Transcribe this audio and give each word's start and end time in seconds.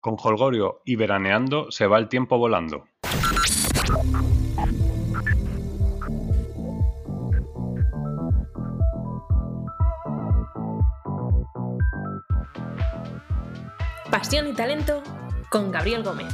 Con 0.00 0.16
Holgorio 0.22 0.80
y 0.84 0.94
veraneando 0.94 1.72
se 1.72 1.88
va 1.88 1.98
el 1.98 2.08
tiempo 2.08 2.38
volando. 2.38 2.84
Pasión 14.08 14.46
y 14.46 14.52
talento 14.52 15.02
con 15.50 15.72
Gabriel 15.72 16.04
Gómez. 16.04 16.32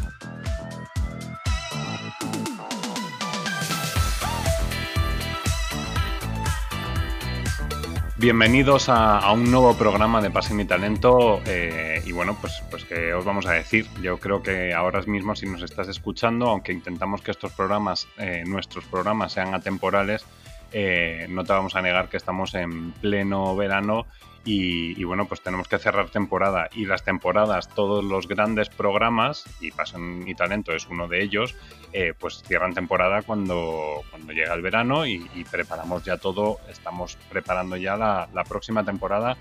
Bienvenidos 8.25 8.89
a, 8.89 9.31
un 9.33 9.51
nuevo 9.51 9.77
programa 9.77 10.23
de 10.23 10.31
Pasión 10.31 10.59
y 10.59 10.65
Talento. 10.65 11.43
eh, 11.45 12.01
y 12.07 12.13
bueno, 12.13 12.39
pues, 12.41 12.63
pues 12.71 12.83
que 12.87 13.13
os 13.13 13.23
vamos 13.23 13.45
a 13.45 13.53
decir. 13.53 13.87
Yo 14.01 14.17
creo 14.17 14.43
que 14.43 14.73
ahora 14.73 15.03
mismo, 15.03 15.37
si 15.37 15.45
nos 15.45 15.61
estás 15.61 15.89
escuchando, 15.89 16.49
aunque 16.49 16.73
intentamos 16.73 17.21
que 17.21 17.33
estos 17.33 17.53
programas, 17.53 18.09
eh, 18.17 18.43
nuestros 18.47 18.87
programas, 18.87 19.33
sean 19.35 19.53
atemporales, 19.53 20.25
eh, 20.73 21.27
no 21.29 21.45
te 21.45 21.53
vamos 21.53 21.77
a 21.77 21.83
negar 21.83 22.09
que 22.09 22.17
estamos 22.17 22.55
en 22.55 22.93
pleno 22.93 23.55
verano 23.57 24.07
y, 24.47 25.03
bueno, 25.05 25.27
pues 25.27 25.41
tenemos 25.41 25.69
que 25.69 25.79
cerrar 25.79 26.11
temporada. 26.11 26.69
Y 26.75 26.85
las 26.85 27.03
temporadas, 27.03 27.69
todos 27.69 28.05
los 28.05 28.29
grandes 28.29 28.69
programas, 28.69 29.45
y 29.61 29.71
Pasión 29.71 30.29
y 30.29 30.35
Talento 30.35 30.73
es 30.73 30.87
uno 30.89 31.09
de 31.09 31.23
ellos, 31.23 31.55
eh, 31.93 32.13
pues 32.19 32.43
cierran 32.47 32.75
temporada 32.75 33.23
cuando, 33.23 34.03
cuando 34.11 34.33
llega 34.33 34.53
el 34.53 34.61
verano 34.61 35.07
y, 35.07 35.27
preparamos 35.51 36.05
ya 36.05 36.19
todo, 36.19 36.59
estamos 36.69 37.17
preparando 37.31 37.77
ya 37.77 37.97
la, 37.97 38.45
próxima 38.47 38.85
temporada 38.85 39.39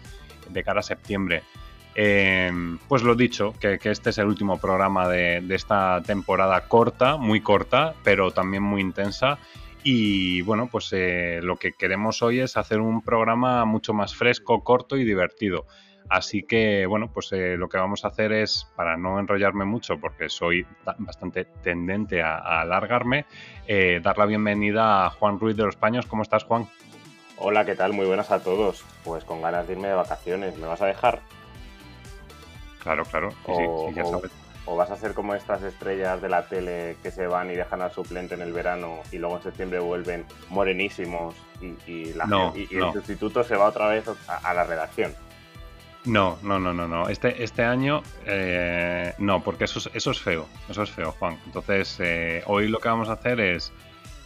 de 0.49 0.63
cara 0.63 0.79
a 0.79 0.83
septiembre. 0.83 1.43
Eh, 1.95 2.51
pues 2.87 3.03
lo 3.03 3.15
dicho, 3.15 3.53
que, 3.59 3.77
este 3.83 4.09
es 4.09 4.17
el 4.17 4.27
último 4.27 4.57
programa 4.57 5.09
de 5.09 5.43
esta 5.49 6.01
temporada 6.01 6.61
corta, 6.67 7.17
muy 7.17 7.41
corta, 7.41 7.93
pero 8.03 8.31
también 8.31 8.63
muy 8.63 8.81
intensa. 8.81 9.37
Y 9.83 10.41
bueno, 10.43 10.69
pues 10.71 10.89
eh, 10.93 11.39
lo 11.43 11.57
que 11.57 11.73
queremos 11.73 12.21
hoy 12.21 12.39
es 12.39 12.55
hacer 12.55 12.79
un 12.79 13.01
programa 13.01 13.65
mucho 13.65 13.93
más 13.93 14.15
fresco, 14.15 14.63
corto 14.63 14.95
y 14.95 15.03
divertido. 15.03 15.65
Así 16.09 16.43
que 16.43 16.85
bueno, 16.85 17.11
pues 17.13 17.31
eh, 17.31 17.55
lo 17.57 17.69
que 17.69 17.77
vamos 17.77 18.05
a 18.05 18.09
hacer 18.09 18.31
es, 18.31 18.67
para 18.75 18.97
no 18.97 19.19
enrollarme 19.19 19.65
mucho, 19.65 19.99
porque 19.99 20.29
soy 20.29 20.65
bastante 20.97 21.45
tendente 21.45 22.21
a, 22.21 22.37
a 22.37 22.61
alargarme, 22.61 23.25
eh, 23.67 23.99
dar 24.03 24.17
la 24.17 24.25
bienvenida 24.25 25.05
a 25.05 25.09
Juan 25.09 25.39
Ruiz 25.39 25.55
de 25.55 25.63
los 25.63 25.75
Paños. 25.75 26.05
¿Cómo 26.05 26.23
estás, 26.23 26.43
Juan? 26.43 26.67
Hola, 27.37 27.65
¿qué 27.65 27.75
tal? 27.75 27.93
Muy 27.93 28.05
buenas 28.05 28.31
a 28.31 28.41
todos. 28.41 28.83
Pues 29.03 29.23
con 29.23 29.41
ganas 29.41 29.67
de 29.67 29.73
irme 29.73 29.89
de 29.89 29.95
vacaciones. 29.95 30.57
¿Me 30.57 30.67
vas 30.67 30.81
a 30.81 30.85
dejar? 30.85 31.21
Claro, 32.79 33.05
claro. 33.05 33.29
O, 33.45 33.87
sí, 33.87 33.93
sí, 33.93 33.95
ya 33.95 34.05
sabes. 34.05 34.31
o 34.31 34.42
vas 34.65 34.89
a 34.91 34.95
ser 34.97 35.13
como 35.13 35.33
estas 35.35 35.61
estrellas 35.63 36.21
de 36.21 36.29
la 36.29 36.47
tele 36.47 36.97
que 37.03 37.11
se 37.11 37.27
van 37.27 37.51
y 37.51 37.55
dejan 37.55 37.81
al 37.81 37.91
suplente 37.91 38.35
en 38.35 38.41
el 38.41 38.53
verano 38.53 38.99
y 39.11 39.17
luego 39.17 39.37
en 39.37 39.43
septiembre 39.43 39.79
vuelven 39.79 40.25
morenísimos 40.49 41.35
y, 41.61 41.75
y, 41.91 42.13
la, 42.13 42.25
No, 42.25 42.53
y, 42.55 42.67
y 42.71 42.77
no. 42.77 42.87
el 42.87 42.93
sustituto 42.93 43.43
se 43.43 43.55
va 43.55 43.65
otra 43.65 43.87
vez 43.87 44.05
a, 44.27 44.37
a 44.37 44.53
la 44.53 44.63
redacción. 44.63 45.13
No, 46.05 46.37
no, 46.43 46.59
no, 46.59 46.73
no, 46.73 46.87
no. 46.87 47.07
Este, 47.07 47.43
este 47.43 47.63
año 47.63 48.03
eh, 48.25 49.13
no, 49.19 49.41
porque 49.41 49.63
eso 49.65 49.79
es, 49.79 49.89
eso 49.93 50.11
es 50.11 50.19
feo. 50.19 50.47
Eso 50.67 50.83
es 50.83 50.91
feo, 50.91 51.11
Juan. 51.17 51.39
Entonces, 51.45 51.97
eh, 51.99 52.43
hoy 52.47 52.67
lo 52.67 52.79
que 52.79 52.89
vamos 52.89 53.09
a 53.09 53.13
hacer 53.13 53.39
es. 53.39 53.71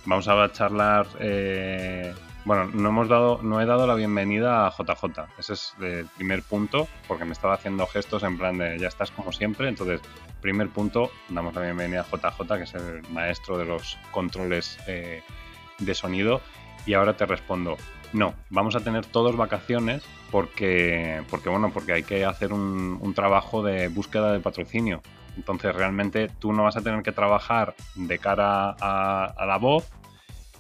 Vamos 0.06 0.28
a 0.28 0.52
charlar. 0.52 1.06
eh, 1.20 2.14
bueno, 2.46 2.70
no 2.74 2.90
hemos 2.90 3.10
dado, 3.10 3.42
no 3.44 3.60
he 3.62 3.66
dado 3.66 3.86
la 3.86 3.94
bienvenida 3.94 4.66
a 4.66 4.72
JJ. 4.72 5.26
Ese 5.38 5.54
es 5.54 5.74
el 5.82 6.08
primer 6.16 6.42
punto, 6.44 6.88
porque 7.08 7.26
me 7.26 7.34
estaba 7.34 7.54
haciendo 7.56 7.86
gestos 7.86 8.24
en 8.24 8.38
plan 8.38 8.58
de 8.58 8.80
ya 8.80 8.88
estás 8.88 9.12
como 9.12 9.32
siempre. 9.34 9.68
Entonces, 9.68 10.00
primer 10.42 10.70
punto, 10.70 11.12
damos 11.30 11.56
la 11.56 11.62
bienvenida 11.62 12.02
a 12.02 12.04
JJ, 12.04 12.58
que 12.58 12.64
es 12.64 12.74
el 12.76 13.02
maestro 13.10 13.58
de 13.58 13.66
los 13.66 13.98
controles 14.12 14.78
eh, 14.88 15.22
de 15.80 15.96
sonido. 15.96 16.42
Y 16.86 16.94
ahora 16.94 17.18
te 17.18 17.26
respondo, 17.26 17.78
no, 18.14 18.34
vamos 18.50 18.76
a 18.76 18.80
tener 18.80 19.06
todos 19.06 19.36
vacaciones 19.36 20.04
porque, 20.32 21.22
porque 21.30 21.50
bueno, 21.50 21.72
porque 21.74 21.94
hay 21.94 22.04
que 22.04 22.26
hacer 22.26 22.54
un, 22.54 22.98
un, 23.02 23.14
trabajo 23.14 23.64
de 23.64 23.90
búsqueda 23.90 24.32
de 24.32 24.40
patrocinio. 24.40 25.02
Entonces 25.36 25.76
realmente 25.76 26.30
tú 26.40 26.54
no 26.54 26.64
vas 26.64 26.78
a 26.78 26.82
tener 26.82 27.04
que 27.04 27.12
trabajar 27.12 27.76
de 27.96 28.18
cara 28.18 28.76
a, 28.80 29.26
a 29.26 29.46
la 29.46 29.58
voz, 29.58 29.90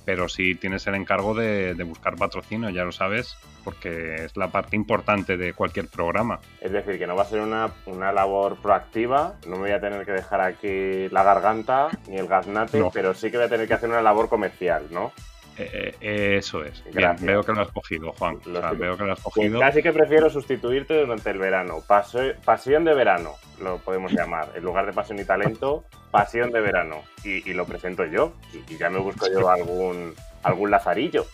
pero 0.08 0.30
sí 0.30 0.56
tienes 0.56 0.88
el 0.88 0.96
encargo 0.96 1.34
de, 1.34 1.74
de, 1.74 1.84
buscar 1.84 2.16
patrocinio, 2.16 2.70
ya 2.70 2.86
lo 2.86 2.94
sabes, 2.94 3.36
porque 3.66 4.24
es 4.24 4.38
la 4.38 4.48
parte 4.48 4.78
importante 4.78 5.36
de 5.36 5.52
cualquier 5.52 5.90
programa. 5.90 6.40
Es 6.62 6.72
decir, 6.72 6.98
que 6.98 7.06
no 7.06 7.18
va 7.18 7.24
a 7.24 7.26
ser 7.26 7.42
una, 7.42 7.72
una 7.88 8.14
labor 8.14 8.56
proactiva, 8.62 9.36
no 9.46 9.58
me 9.58 9.64
voy 9.64 9.72
a 9.72 9.82
tener 9.82 10.06
que 10.06 10.14
dejar 10.14 10.40
aquí 10.40 11.10
la 11.10 11.24
garganta 11.24 11.90
ni 12.08 12.16
el 12.16 12.28
gaznate, 12.28 12.80
no. 12.80 12.90
pero 12.90 13.14
sí 13.14 13.30
que 13.30 13.36
voy 13.36 13.48
a 13.48 13.50
tener 13.50 13.68
que 13.68 13.74
hacer 13.74 13.90
una 13.90 14.02
labor 14.02 14.30
comercial, 14.30 14.86
¿no? 14.92 15.12
Eh, 15.60 16.38
eso 16.38 16.64
es. 16.64 16.84
Bien, 16.94 17.16
veo 17.22 17.44
que 17.44 17.52
lo 17.52 17.62
has 17.62 17.72
cogido, 17.72 18.14
Juan. 18.14 18.38
O 18.46 18.52
sea, 18.52 18.72
veo 18.74 18.96
que 18.96 19.04
lo 19.06 19.14
has 19.14 19.22
cogido. 19.22 19.60
Pues 19.60 19.70
casi 19.70 19.82
que 19.82 19.92
prefiero 19.92 20.30
sustituirte 20.30 21.00
durante 21.00 21.30
el 21.32 21.40
verano. 21.40 21.78
Pasión 21.88 22.86
de 22.86 22.94
verano, 22.94 23.34
lo 23.60 23.80
podemos 23.80 24.12
llamar. 24.12 24.52
En 24.56 24.64
lugar 24.64 24.86
de 24.86 24.94
pasión 24.94 25.20
y 25.20 25.26
talento, 25.26 25.84
pasión 26.12 26.52
de 26.52 26.62
verano. 26.62 27.02
Y, 27.24 27.50
y 27.50 27.54
lo 27.54 27.66
presento 27.66 28.06
yo. 28.06 28.34
Y, 28.54 28.74
y, 28.74 28.78
ya 28.78 28.90
me 28.90 29.00
busco 29.00 29.26
yo 29.32 29.50
algún, 29.52 30.14
algún 30.44 30.70
lazarillo. 30.70 31.26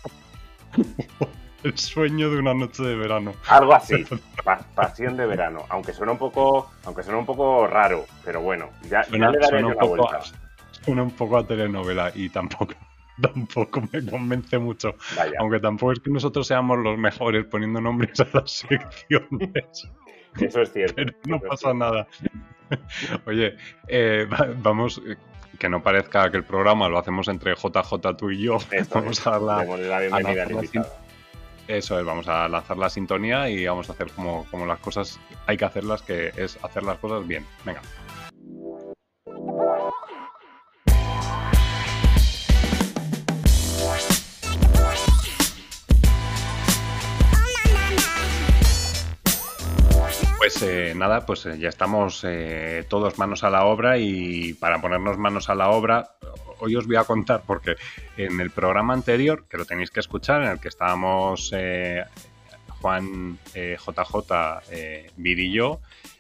El 1.63 1.77
sueño 1.77 2.29
de 2.29 2.39
una 2.39 2.53
noche 2.53 2.83
de 2.83 2.95
verano. 2.95 3.33
Algo 3.47 3.73
así. 3.73 4.05
Pa 4.43 4.59
pasión 4.75 5.17
de 5.17 5.25
verano. 5.25 5.65
Aunque 5.69 5.93
suena 5.93 6.13
un 6.13 6.17
poco, 6.17 6.71
aunque 6.85 7.03
suena 7.03 7.19
un 7.19 7.25
poco 7.25 7.65
raro, 7.67 8.05
pero 8.25 8.41
bueno, 8.41 8.69
ya, 8.89 9.03
suena, 9.03 9.27
ya 9.27 9.31
le 9.31 9.39
daré 9.39 9.61
yo 9.61 9.69
la 9.69 9.85
vuelta. 9.85 10.19
Suena 10.83 11.03
un 11.03 11.11
poco 11.11 11.37
a 11.37 11.47
telenovela 11.47 12.11
y 12.13 12.27
tampoco 12.27 12.73
tampoco 13.21 13.81
me 13.91 14.05
convence 14.05 14.57
mucho. 14.57 14.95
Vaya. 15.15 15.33
Aunque 15.39 15.59
tampoco 15.59 15.93
es 15.93 15.99
que 15.99 16.09
nosotros 16.09 16.47
seamos 16.47 16.79
los 16.79 16.97
mejores 16.97 17.45
poniendo 17.45 17.81
nombres 17.81 18.19
a 18.19 18.27
las 18.33 18.51
secciones. 18.69 19.89
Eso 20.39 20.61
es 20.61 20.71
cierto. 20.71 20.95
Pero 20.95 21.13
no 21.25 21.39
pasa 21.39 21.73
nada. 21.73 22.07
Oye, 23.25 23.55
eh, 23.87 24.27
vamos, 24.57 25.01
que 25.59 25.69
no 25.69 25.83
parezca 25.83 26.31
que 26.31 26.37
el 26.37 26.43
programa 26.43 26.89
lo 26.89 26.97
hacemos 26.97 27.27
entre 27.27 27.53
JJ, 27.55 28.17
tú 28.17 28.31
y 28.31 28.43
yo. 28.43 28.57
Esto 28.71 28.95
vamos 28.99 29.19
es. 29.19 29.27
a 29.27 29.31
dar 29.31 29.41
la, 29.41 29.63
la 29.77 29.99
bienvenida 29.99 30.51
invitado. 30.51 31.03
Eso 31.67 31.97
es, 31.97 32.05
vamos 32.05 32.27
a 32.27 32.49
lanzar 32.49 32.77
la 32.77 32.89
sintonía 32.89 33.49
y 33.49 33.65
vamos 33.65 33.89
a 33.89 33.93
hacer 33.93 34.11
como, 34.11 34.45
como 34.51 34.65
las 34.65 34.79
cosas 34.79 35.17
hay 35.47 35.55
que 35.55 35.63
hacerlas, 35.63 36.01
que 36.01 36.33
es 36.35 36.57
hacer 36.61 36.83
las 36.83 36.97
cosas 36.97 37.25
bien. 37.25 37.45
Venga. 37.63 37.81
Pues 50.43 50.61
eh, 50.61 50.93
nada, 50.93 51.25
pues 51.25 51.45
eh, 51.45 51.57
ya 51.57 51.69
estamos 51.69 52.21
eh, 52.25 52.85
todos 52.89 53.17
manos 53.17 53.45
a 53.45 53.49
la 53.49 53.63
obra 53.63 53.97
y 53.97 54.53
para 54.55 54.81
ponernos 54.81 55.17
manos 55.17 55.49
a 55.49 55.55
la 55.55 55.69
obra, 55.69 56.17
hoy 56.59 56.75
os 56.75 56.85
voy 56.85 56.97
a 56.97 57.05
contar 57.05 57.43
porque 57.47 57.77
en 58.17 58.41
el 58.41 58.51
programa 58.51 58.93
anterior, 58.93 59.45
que 59.47 59.55
lo 59.55 59.63
tenéis 59.63 59.89
que 59.89 60.01
escuchar, 60.01 60.43
en 60.43 60.49
el 60.49 60.59
que 60.59 60.67
estábamos 60.67 61.49
eh, 61.55 62.03
Juan 62.81 63.39
JJ, 63.55 64.33
Vir 65.15 65.39
y 65.39 65.53
yo, 65.53 65.79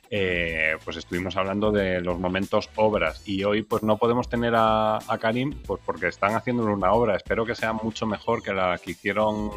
eh, 0.09 0.77
pues 0.85 0.95
estuvimos 0.95 1.35
hablando 1.35 1.73
de 1.73 1.99
los 1.99 2.17
momentos 2.17 2.69
obras 2.77 3.23
y 3.25 3.43
hoy 3.43 3.63
pues 3.63 3.83
no 3.83 3.97
podemos 3.97 4.29
tener 4.29 4.53
a, 4.55 4.99
Karim 5.19 5.53
pues 5.65 5.81
porque 5.85 6.07
están 6.07 6.33
haciendo 6.33 6.63
una 6.63 6.93
obra. 6.93 7.17
Espero 7.17 7.45
que 7.45 7.55
sea 7.55 7.73
mucho 7.73 8.05
mejor 8.05 8.41
que 8.41 8.53
la 8.53 8.77
que 8.77 8.91
hicieron 8.91 9.51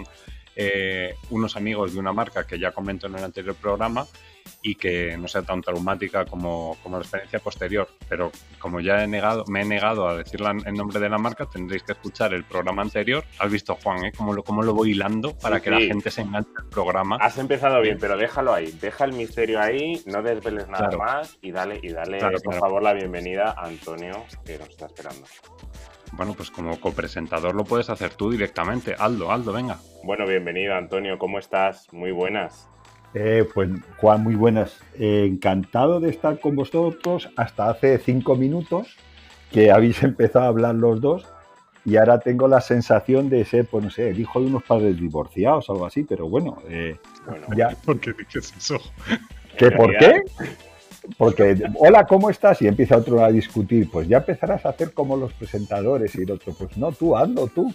eh, 0.56 1.15
unos 1.28 1.55
amigos 1.55 1.93
de 1.93 2.00
una 2.00 2.15
marca 2.15 2.47
que 2.47 2.59
ya 2.59 2.72
comento 2.72 3.06
en 3.06 3.15
el 3.15 3.22
anterior 3.22 3.55
programa 3.55 4.06
y 4.62 4.74
que 4.74 5.16
no 5.16 5.28
sea 5.28 5.42
tan 5.42 5.60
traumática 5.62 6.24
como, 6.24 6.76
como 6.82 6.96
la 6.96 7.02
experiencia 7.02 7.38
posterior. 7.38 7.88
Pero 8.08 8.31
como 8.58 8.81
ya 8.81 9.02
he 9.02 9.06
negado, 9.06 9.44
me 9.48 9.62
he 9.62 9.64
negado 9.64 10.08
a 10.08 10.16
decir 10.16 10.40
la, 10.40 10.50
el 10.50 10.75
nombre 10.75 11.00
de 11.00 11.08
la 11.08 11.19
marca, 11.19 11.46
tendréis 11.46 11.82
que 11.82 11.93
escuchar 11.93 12.34
el 12.34 12.44
programa 12.44 12.82
anterior. 12.82 13.25
Has 13.38 13.50
visto, 13.50 13.76
Juan, 13.82 14.04
¿eh? 14.06 14.12
cómo, 14.16 14.32
lo, 14.32 14.43
cómo 14.43 14.62
lo 14.62 14.75
voy 14.75 14.90
hilando 14.93 15.37
para 15.38 15.56
Sí, 15.56 15.62
que 15.64 15.70
sí. 15.70 15.75
la 15.75 15.81
gente 15.87 16.10
se 16.10 16.20
enganche 16.22 16.50
al 16.58 16.69
programa. 16.69 17.16
Has 17.20 17.38
empezado 17.38 17.81
bien, 17.81 17.98
pero 18.00 18.16
déjalo 18.16 18.52
ahí. 18.54 18.72
Deja 18.81 19.04
el 19.04 19.12
misterio 19.12 19.60
ahí, 19.60 20.02
no 20.06 20.22
desveles 20.22 20.69
nada 20.69 20.88
Claro. 20.88 20.99
más 20.99 21.38
y 21.42 21.50
dale, 21.52 21.81
y 21.82 21.88
dale 21.90 22.19
Claro, 22.19 22.34
por 22.38 22.52
claro. 22.52 22.60
favor, 22.60 22.82
la 22.82 22.92
bienvenida 22.92 23.54
a 23.56 23.66
Antonio, 23.66 24.25
que 24.44 24.58
nos 24.58 24.69
está 24.70 24.87
esperando. 24.87 25.26
Bueno, 26.12 26.34
pues 26.34 26.50
como 26.50 26.81
copresentador 26.81 27.54
lo 27.54 27.64
puedes 27.64 27.90
hacer 27.90 28.14
tú 28.14 28.31
directamente. 28.31 28.94
Aldo, 28.96 29.32
Aldo, 29.32 29.52
venga. 29.52 29.78
Bueno, 30.04 30.25
bienvenido, 30.26 30.75
Antonio. 30.75 31.19
¿Cómo 31.19 31.38
estás? 31.38 31.92
Muy 31.92 32.12
buenas. 32.12 32.69
Eh, 33.14 33.47
pues 33.55 33.70
Juan, 33.99 34.23
muy 34.23 34.35
buenas. 34.35 34.79
Eh, 34.99 35.26
encantado 35.29 36.00
de 36.00 36.11
estar 36.11 36.38
con 36.38 36.55
vosotros 36.56 37.31
hasta 37.37 37.70
hace 37.70 37.99
cinco 37.99 38.37
minutos 38.37 38.97
que 39.50 39.70
habéis 39.70 40.03
empezado 40.03 40.44
a 40.44 40.49
hablar 40.49 40.75
los 40.75 41.00
dos 41.00 41.26
y 41.87 41.97
ahora 41.97 42.19
tengo 42.19 42.49
la 42.49 42.61
sensación 42.61 43.29
de 43.31 43.44
ser, 43.44 43.67
pues 43.67 43.85
no 43.85 43.91
sé, 43.91 44.11
el 44.11 44.19
hijo 44.19 44.41
de 44.41 44.47
unos 44.47 44.64
padres 44.64 44.99
divorciados 44.99 45.69
o 45.70 45.73
algo 45.73 45.87
así, 45.87 46.03
pero 46.03 46.29
bueno, 46.29 46.58
eh, 46.69 46.97
Bueno, 47.25 47.47
ya. 47.56 47.70
¿Por 47.85 48.00
qué 48.00 48.12
dices 48.12 48.53
eso? 48.56 48.79
¿Qué, 49.56 49.67
en 49.67 49.76
¿Por 49.76 49.97
qué? 49.97 50.23
porque, 51.17 51.56
hola, 51.79 52.05
¿cómo 52.05 52.29
estás? 52.29 52.61
Y 52.61 52.67
empieza 52.67 52.97
otro 52.97 53.25
a 53.25 53.31
discutir, 53.31 53.88
pues 53.88 54.09
ya 54.09 54.19
empezarás 54.19 54.67
a 54.67 54.70
hacer 54.70 54.93
como 54.93 55.17
los 55.17 55.32
presentadores 55.32 56.12
y 56.17 56.23
el 56.23 56.32
otro, 56.32 56.52
pues 56.55 56.76
no, 56.76 56.91
tú, 56.91 57.17
hazlo 57.17 57.47
tú. 57.47 57.73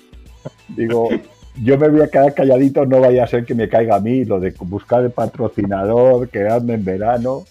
Digo, 0.68 1.10
yo 1.56 1.78
me 1.78 1.90
voy 1.90 2.02
a 2.02 2.08
quedar 2.08 2.34
calladito, 2.34 2.86
no 2.86 3.00
vaya 3.00 3.24
a 3.24 3.28
ser 3.28 3.46
que 3.46 3.56
me 3.56 3.70
caiga 3.70 3.96
a 3.96 4.00
mí 4.00 4.26
lo 4.26 4.40
de 4.40 4.52
buscar 4.60 5.04
el 5.04 5.12
patrocinador, 5.12 6.30
quedarme 6.30 6.76
en 6.76 6.86
verano. 6.86 7.46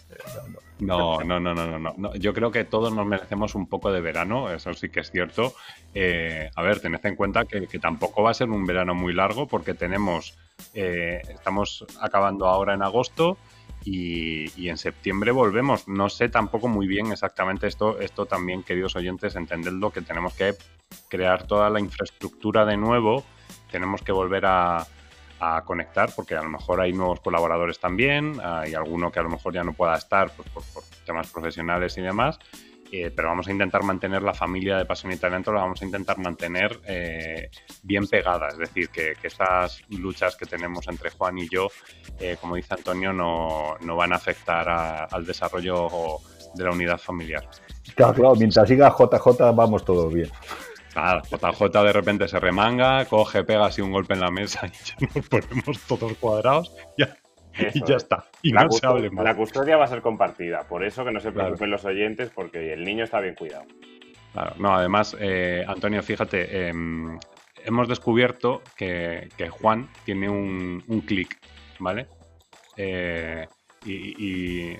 No, 0.80 1.22
no, 1.22 1.38
no, 1.38 1.54
no, 1.54 1.78
no, 1.78 1.94
no. 1.96 2.14
Yo 2.14 2.32
creo 2.32 2.50
que 2.50 2.64
todos 2.64 2.94
nos 2.94 3.06
merecemos 3.06 3.54
un 3.54 3.66
poco 3.66 3.92
de 3.92 4.00
verano, 4.00 4.50
eso 4.50 4.72
sí 4.72 4.88
que 4.88 5.00
es 5.00 5.10
cierto. 5.10 5.52
Eh, 5.94 6.50
a 6.54 6.62
ver, 6.62 6.80
tened 6.80 7.04
en 7.04 7.16
cuenta 7.16 7.44
que, 7.44 7.66
tampoco 7.78 8.22
va 8.22 8.30
a 8.30 8.34
ser 8.34 8.48
un 8.48 8.64
verano 8.64 8.94
muy 8.94 9.12
largo 9.12 9.46
porque 9.46 9.74
tenemos, 9.74 10.38
eh, 10.74 11.20
estamos 11.28 11.84
acabando 12.00 12.46
ahora 12.46 12.74
en 12.74 12.82
agosto 12.82 13.36
y, 13.84 14.68
en 14.68 14.76
septiembre 14.76 15.32
volvemos. 15.32 15.88
No 15.88 16.08
sé 16.08 16.28
tampoco 16.28 16.68
muy 16.68 16.86
bien 16.86 17.12
exactamente 17.12 17.66
esto, 17.66 18.00
esto 18.00 18.26
también, 18.26 18.62
queridos 18.62 18.96
oyentes, 18.96 19.36
entendedlo, 19.36 19.90
que 19.90 20.02
tenemos 20.02 20.34
que 20.34 20.54
crear 21.08 21.46
toda 21.46 21.70
la 21.70 21.80
infraestructura 21.80 22.64
de 22.64 22.76
nuevo, 22.76 23.24
tenemos 23.70 24.02
que 24.02 24.12
volver 24.12 24.44
a, 24.46 24.86
conectar 25.64 26.10
porque 26.14 26.36
a 26.36 26.42
lo 26.42 26.50
mejor 26.50 26.82
hay 26.82 26.92
nuevos 26.92 27.20
colaboradores 27.20 27.78
también, 27.80 28.38
hay 28.44 28.74
alguno 28.74 29.10
que 29.10 29.20
a 29.20 29.22
lo 29.22 29.30
mejor 29.30 29.54
ya 29.54 29.64
no 29.64 29.72
pueda 29.72 29.96
estar 29.96 30.30
pues, 30.36 30.46
por 30.50 30.82
temas 31.06 31.30
profesionales 31.30 31.96
y 31.96 32.02
demás. 32.02 32.38
Eh, 32.92 33.12
pero 33.14 33.28
vamos 33.28 33.46
a 33.46 33.52
intentar 33.52 33.84
mantener 33.84 34.22
la 34.22 34.34
familia 34.34 34.76
de 34.76 34.84
Pasión 34.84 35.12
y 35.12 35.16
Talento, 35.16 35.52
la 35.52 35.60
vamos 35.60 35.80
a 35.80 35.84
intentar 35.84 36.18
mantener 36.18 36.80
eh, 36.86 37.48
bien 37.84 38.06
pegada, 38.08 38.48
es 38.48 38.58
decir, 38.58 38.88
que, 38.88 39.12
estas 39.22 39.80
luchas 39.90 40.34
que 40.34 40.44
tenemos 40.44 40.88
entre 40.88 41.10
Juan 41.10 41.38
y 41.38 41.48
yo, 41.48 41.68
eh, 42.18 42.36
como 42.40 42.56
dice 42.56 42.74
Antonio, 42.74 43.12
no, 43.12 43.76
van 43.80 44.12
a 44.12 44.16
afectar 44.16 45.08
al 45.08 45.24
desarrollo 45.24 45.88
de 46.54 46.64
la 46.64 46.70
unidad 46.72 46.98
familiar. 46.98 47.48
Claro, 47.94 48.14
claro, 48.14 48.34
mientras 48.34 48.68
siga 48.68 48.90
JJ 48.90 49.52
vamos 49.54 49.84
todos 49.84 50.12
bien. 50.12 50.30
Claro, 50.92 51.22
JJ 51.22 51.84
de 51.84 51.92
repente 51.92 52.28
se 52.28 52.40
remanga, 52.40 53.04
coge, 53.04 53.44
pega 53.44 53.66
así 53.66 53.80
un 53.80 53.92
golpe 53.92 54.14
en 54.14 54.20
la 54.20 54.30
mesa 54.30 54.66
y 54.66 54.70
ya 54.70 55.08
nos 55.14 55.28
ponemos 55.28 55.80
todos 55.86 56.12
cuadrados. 56.14 56.74
Ya, 56.98 57.16
y 57.74 57.84
ya 57.84 57.96
está. 57.96 58.24
Y 58.42 58.52
la 58.52 58.64
no 58.64 58.72
se 58.72 58.86
hable 58.86 59.10
más. 59.10 59.24
La 59.24 59.36
custodia 59.36 59.76
va 59.76 59.84
a 59.84 59.88
ser 59.88 60.02
compartida, 60.02 60.66
por 60.68 60.84
eso 60.84 61.04
que 61.04 61.12
no 61.12 61.20
se 61.20 61.32
preocupen 61.32 61.70
los 61.70 61.84
oyentes, 61.84 62.30
porque 62.30 62.72
el 62.72 62.84
niño 62.84 63.04
está 63.04 63.20
bien 63.20 63.34
cuidado. 63.34 63.64
Claro, 64.32 64.54
no, 64.58 64.74
además, 64.74 65.16
eh, 65.18 65.64
Antonio, 65.66 66.02
fíjate, 66.02 66.68
em, 66.68 67.18
hemos 67.64 67.88
descubierto 67.88 68.62
que, 68.76 69.28
Juan 69.50 69.88
tiene 70.04 70.28
un, 70.28 71.02
clic, 71.06 71.36
¿vale? 71.78 72.06
Eh, 72.76 73.46
y, 73.84 74.72
y, 74.72 74.78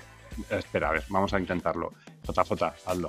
Espera, 0.49 0.91
a 0.91 0.93
ver, 0.93 1.03
vamos 1.09 1.35
a 1.35 1.41
intentarlo. 1.41 1.93
JJ, 2.25 2.63
hazlo. 2.87 3.09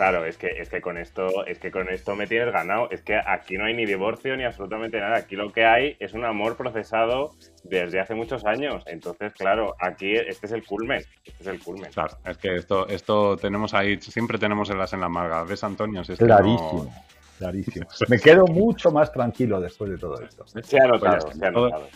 Claro, 0.00 0.24
es 0.24 0.38
que, 0.38 0.46
es 0.46 0.70
que 0.70 0.80
con 0.80 0.96
esto, 0.96 1.44
es 1.44 1.58
que 1.58 1.70
con 1.70 1.90
esto 1.90 2.16
me 2.16 2.26
tienes 2.26 2.50
ganado. 2.54 2.90
Es 2.90 3.02
que 3.02 3.20
aquí 3.22 3.58
no 3.58 3.66
hay 3.66 3.74
ni 3.74 3.84
divorcio 3.84 4.34
ni 4.34 4.44
absolutamente 4.44 4.98
nada. 4.98 5.18
Aquí 5.18 5.36
lo 5.36 5.52
que 5.52 5.66
hay 5.66 5.94
es 6.00 6.14
un 6.14 6.24
amor 6.24 6.56
procesado 6.56 7.32
desde 7.64 8.00
hace 8.00 8.14
muchos 8.14 8.46
años. 8.46 8.82
Entonces, 8.86 9.34
claro, 9.34 9.74
aquí 9.78 10.14
este 10.14 10.46
es 10.46 10.52
el 10.52 10.64
culmen. 10.64 11.02
Este 11.22 11.42
es 11.42 11.46
el 11.48 11.62
culmen. 11.62 11.92
Claro, 11.92 12.16
es 12.24 12.38
que 12.38 12.56
esto, 12.56 12.88
esto 12.88 13.36
tenemos 13.36 13.74
ahí, 13.74 14.00
siempre 14.00 14.38
tenemos 14.38 14.70
el 14.70 14.80
as 14.80 14.94
en 14.94 15.02
la 15.02 15.10
marga. 15.10 15.44
¿Ves, 15.44 15.62
Antonio? 15.64 16.02
Clarísimo. 16.16 16.90
Clarísimo. 17.40 17.86
Me 18.08 18.18
quedo 18.18 18.46
mucho 18.46 18.90
más 18.90 19.10
tranquilo 19.10 19.62
después 19.62 19.90
de 19.90 19.96
todo 19.96 20.20
esto. 20.20 20.44
Se 20.46 20.78
ha 20.78 20.86
notado, 20.86 21.18
pues 21.22 21.38
se 21.38 21.46
ha 21.46 21.50
notado. 21.50 21.88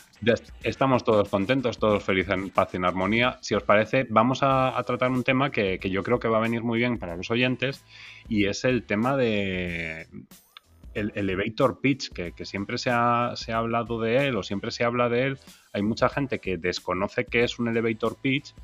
estamos 0.63 1.05
todos 1.05 1.29
contentos, 1.29 1.77
todos 1.79 2.03
felices 2.03 2.33
en 2.33 2.49
paz 2.49 2.71
y 2.73 2.79
en 2.79 2.87
armonía. 2.87 3.37
Si 3.43 3.55
os 3.55 3.63
parece, 3.63 4.07
vamos 4.09 4.39
a, 4.41 4.83
tratar 4.87 5.11
un 5.11 5.23
tema 5.23 5.51
que, 5.51 5.79
yo 5.79 6.03
creo 6.03 6.19
que 6.19 6.29
va 6.29 6.39
a 6.39 6.41
venir 6.41 6.63
muy 6.63 6.79
bien 6.79 6.99
para 6.99 7.15
los 7.15 7.31
oyentes 7.31 7.85
y 8.27 8.47
es 8.47 8.65
el 8.65 8.85
tema 8.85 9.19
de 9.19 10.09
el 10.95 11.13
elevator 11.15 11.79
pitch, 11.83 12.11
que, 12.11 12.33
siempre 12.47 12.79
se 12.79 12.89
ha, 12.91 13.33
se 13.35 13.53
ha, 13.53 13.59
hablado 13.59 14.01
de 14.01 14.29
él 14.29 14.37
o 14.37 14.43
siempre 14.43 14.71
se 14.71 14.85
habla 14.85 15.11
de 15.11 15.25
él. 15.25 15.39
Hay 15.75 15.83
mucha 15.83 16.09
gente 16.09 16.39
que 16.39 16.57
desconoce 16.57 17.27
qué 17.27 17.45
es 17.45 17.59
un 17.59 17.69
elevator 17.69 18.17
pitch 18.17 18.55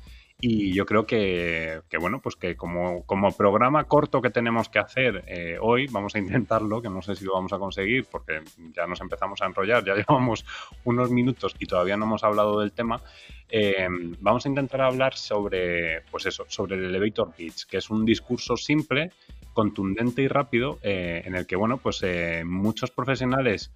y 0.43 0.73
yo 0.73 0.87
creo 0.87 1.05
que, 1.05 1.81
bueno, 1.99 2.19
pues 2.19 2.35
que 2.35 2.55
como, 2.55 3.05
como, 3.05 3.31
programa 3.31 3.83
corto 3.83 4.23
que 4.23 4.31
tenemos 4.31 4.69
que 4.69 4.79
hacer 4.79 5.23
eh, 5.27 5.57
hoy, 5.61 5.85
vamos 5.91 6.15
a 6.15 6.19
intentarlo, 6.19 6.81
que 6.81 6.89
no 6.89 7.03
sé 7.03 7.15
si 7.15 7.25
lo 7.25 7.33
vamos 7.33 7.53
a 7.53 7.59
conseguir 7.59 8.05
porque 8.05 8.41
ya 8.75 8.87
nos 8.87 9.01
empezamos 9.01 9.39
a 9.41 9.45
enrollar, 9.45 9.85
ya 9.85 9.93
llevamos 10.07 10.43
unos 10.83 11.11
minutos 11.11 11.55
y 11.59 11.67
todavía 11.67 11.95
no 11.95 12.05
hemos 12.05 12.23
hablado 12.23 12.59
del 12.59 12.71
tema. 12.71 13.01
Eh, 13.49 13.87
vamos 14.19 14.43
a 14.47 14.49
intentar 14.49 14.81
hablar 14.81 15.13
sobre, 15.13 16.01
pues 16.09 16.25
eso, 16.25 16.45
sobre 16.47 16.75
el 16.75 16.85
elevator 16.85 17.31
pitch, 17.35 17.67
que 17.67 17.77
es 17.77 17.91
un 17.91 18.03
discurso 18.03 18.57
simple, 18.57 19.11
contundente 19.53 20.23
y 20.23 20.27
rápido, 20.27 20.79
eh, 20.81 21.21
en 21.23 21.35
el 21.35 21.45
que, 21.45 21.55
bueno, 21.55 21.77
pues 21.77 22.03
muchos 22.45 22.89
profesionales 22.89 23.71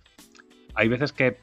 hay 0.74 0.88
veces 0.90 1.14
que 1.14 1.38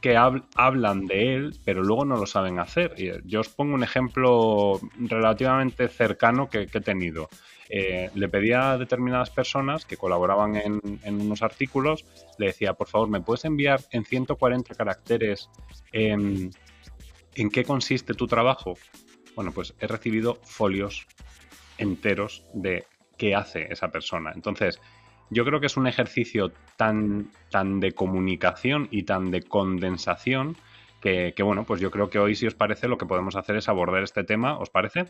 que 0.00 0.16
hablan 0.16 1.06
de 1.06 1.34
él, 1.34 1.56
pero 1.64 1.82
luego 1.82 2.04
no 2.04 2.16
lo 2.16 2.26
saben 2.26 2.58
hacer. 2.58 2.94
Eh, 2.96 3.20
yo 3.24 3.40
os 3.40 3.48
pongo 3.48 3.74
un 3.74 3.82
ejemplo 3.82 4.78
relativamente 4.98 5.88
cercano 5.88 6.48
que, 6.48 6.62
he 6.62 6.80
tenido. 6.80 7.28
Eh, 7.68 8.10
le 8.14 8.28
pedía 8.28 8.72
a 8.72 8.78
determinadas 8.78 9.30
personas 9.30 9.84
que 9.84 9.96
colaboraban 9.96 10.54
en, 10.56 11.20
unos 11.20 11.42
artículos, 11.42 12.04
le 12.38 12.46
decía, 12.46 12.74
por 12.74 12.88
favor, 12.88 13.08
¿me 13.08 13.20
puedes 13.20 13.44
enviar 13.44 13.80
en 13.90 14.04
140 14.04 14.74
caracteres 14.74 15.50
en 15.92 16.52
qué 17.52 17.64
consiste 17.64 18.14
tu 18.14 18.26
trabajo? 18.26 18.74
Bueno, 19.34 19.52
pues 19.52 19.74
he 19.80 19.86
recibido 19.86 20.38
folios 20.44 21.06
enteros 21.78 22.44
de 22.54 22.86
qué 23.18 23.34
hace 23.34 23.66
esa 23.70 23.90
persona. 23.90 24.32
Entonces, 24.34 24.80
yo 25.30 25.44
creo 25.44 25.60
que 25.60 25.66
es 25.66 25.76
un 25.76 25.86
ejercicio 25.86 26.52
tan, 26.76 27.30
tan 27.50 27.80
de 27.80 27.92
comunicación 27.92 28.88
y 28.90 29.02
tan 29.04 29.30
de 29.30 29.42
condensación 29.42 30.56
que, 31.34 31.42
bueno, 31.42 31.64
pues 31.64 31.80
yo 31.80 31.90
creo 31.90 32.10
que 32.10 32.18
hoy, 32.18 32.34
si 32.34 32.46
os 32.46 32.54
parece, 32.54 32.88
lo 32.88 32.98
que 32.98 33.06
podemos 33.06 33.36
hacer 33.36 33.56
es 33.56 33.68
abordar 33.68 34.02
este 34.02 34.24
tema. 34.24 34.58
¿Os 34.58 34.70
parece? 34.70 35.06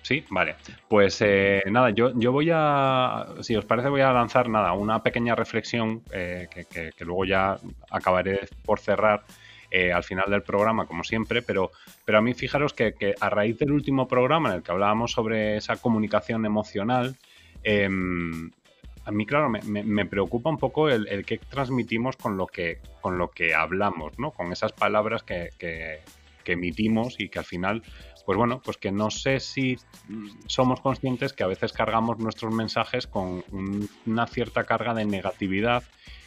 Sí, 0.00 0.24
vale. 0.30 0.56
Pues 0.88 1.20
eh, 1.20 1.62
nada, 1.70 1.90
yo, 1.90 2.12
yo 2.18 2.32
voy 2.32 2.50
a, 2.52 3.26
si 3.40 3.54
os 3.56 3.64
parece, 3.64 3.88
voy 3.88 4.00
a 4.00 4.12
lanzar 4.12 4.48
nada, 4.48 4.72
una 4.72 5.02
pequeña 5.02 5.34
reflexión 5.34 6.02
eh, 6.12 6.48
que, 6.50 7.04
luego 7.04 7.24
ya 7.24 7.58
acabaré 7.90 8.48
por 8.64 8.80
cerrar 8.80 9.22
eh, 9.70 9.92
al 9.92 10.02
final 10.02 10.28
del 10.28 10.42
programa, 10.42 10.86
como 10.86 11.04
siempre, 11.04 11.42
pero, 11.42 11.70
pero 12.04 12.18
a 12.18 12.22
mí 12.22 12.34
fijaros 12.34 12.72
que, 12.72 12.94
que, 12.94 13.14
a 13.20 13.30
raíz 13.30 13.58
del 13.58 13.70
último 13.70 14.08
programa 14.08 14.48
en 14.50 14.56
el 14.56 14.62
que 14.62 14.72
hablábamos 14.72 15.12
sobre 15.12 15.56
esa 15.58 15.76
comunicación 15.76 16.46
emocional, 16.46 17.16
Em, 17.62 18.50
a 19.04 19.10
mí, 19.10 19.26
claro, 19.26 19.50
me, 19.50 20.06
preocupa 20.06 20.48
un 20.50 20.58
poco 20.58 20.88
el, 20.88 21.08
el, 21.08 21.24
que 21.24 21.38
transmitimos 21.38 22.16
con 22.16 22.36
lo 22.36 22.46
que, 22.46 22.80
con 23.00 23.18
lo 23.18 23.30
que 23.30 23.54
hablamos, 23.54 24.18
¿no? 24.18 24.30
Con 24.30 24.52
esas 24.52 24.72
palabras 24.72 25.22
que, 25.24 25.50
emitimos 26.44 27.18
y 27.18 27.28
que 27.28 27.38
al 27.38 27.44
final, 27.44 27.82
pues 28.24 28.38
bueno, 28.38 28.60
pues 28.64 28.76
que 28.76 28.92
no 28.92 29.10
sé 29.10 29.40
si 29.40 29.76
somos 30.46 30.80
conscientes 30.80 31.32
que 31.32 31.44
a 31.44 31.48
veces 31.48 31.72
cargamos 31.72 32.18
nuestros 32.18 32.54
mensajes 32.54 33.06
con 33.06 33.44
una 34.06 34.26
cierta 34.26 34.64
carga 34.64 34.94
de 34.94 35.04
negatividad 35.04 35.82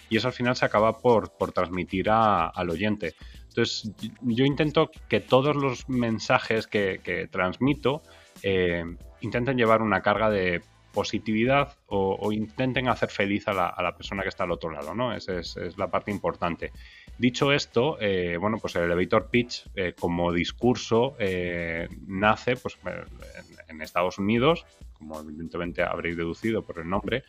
y 0.10 0.18
eso 0.18 0.27
al 0.27 0.34
final 0.34 0.56
se 0.56 0.65
acaba 0.65 1.00
por, 1.00 1.30
transmitir 1.54 2.10
al 2.10 2.70
oyente. 2.70 3.15
Entonces, 3.48 3.92
yo 4.22 4.46
intento 4.46 4.92
que 5.08 5.22
todos 5.22 5.56
los 5.56 5.88
mensajes 5.88 6.68
que, 6.68 7.30
transmito 7.32 8.01
eh, 8.42 8.84
intenten 9.22 9.58
llevar 9.58 9.82
una 9.82 10.01
carga 10.01 10.30
de 10.30 10.62
positividad 10.95 11.75
o, 11.87 12.31
intenten 12.31 12.87
hacer 12.87 13.09
feliz 13.09 13.47
a 13.49 13.53
la, 13.53 13.95
persona 13.97 14.23
que 14.23 14.29
está 14.29 14.45
al 14.45 14.51
otro 14.51 14.71
lado, 14.71 14.95
¿no? 14.95 15.13
Esa 15.13 15.37
es, 15.39 15.57
la 15.77 15.91
parte 15.91 16.09
importante. 16.09 16.71
Dicho 17.17 17.51
esto, 17.51 17.97
eh, 17.99 18.37
bueno, 18.37 18.57
pues 18.59 18.75
el 18.77 18.83
elevator 18.83 19.27
pitch 19.29 19.67
eh, 19.75 19.93
como 19.99 20.31
discurso 20.31 21.15
eh, 21.19 21.89
nace 22.07 22.55
pues, 22.55 22.77
en, 23.67 23.81
Estados 23.81 24.17
Unidos, 24.17 24.65
como 24.93 25.19
evidentemente 25.19 25.83
habréis 25.83 26.15
deducido 26.15 26.63
por 26.63 26.79
el 26.79 26.89
nombre, 26.89 27.23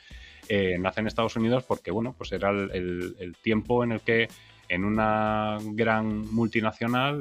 nace 0.78 1.00
en 1.00 1.08
Estados 1.08 1.34
Unidos 1.34 1.64
porque, 1.64 1.90
bueno, 1.90 2.14
pues 2.16 2.30
era 2.30 2.50
el, 2.50 3.36
tiempo 3.42 3.82
en 3.82 3.90
el 3.92 4.00
que 4.00 4.28
en 4.68 4.84
una 4.84 5.58
gran 5.72 6.32
multinacional, 6.32 7.18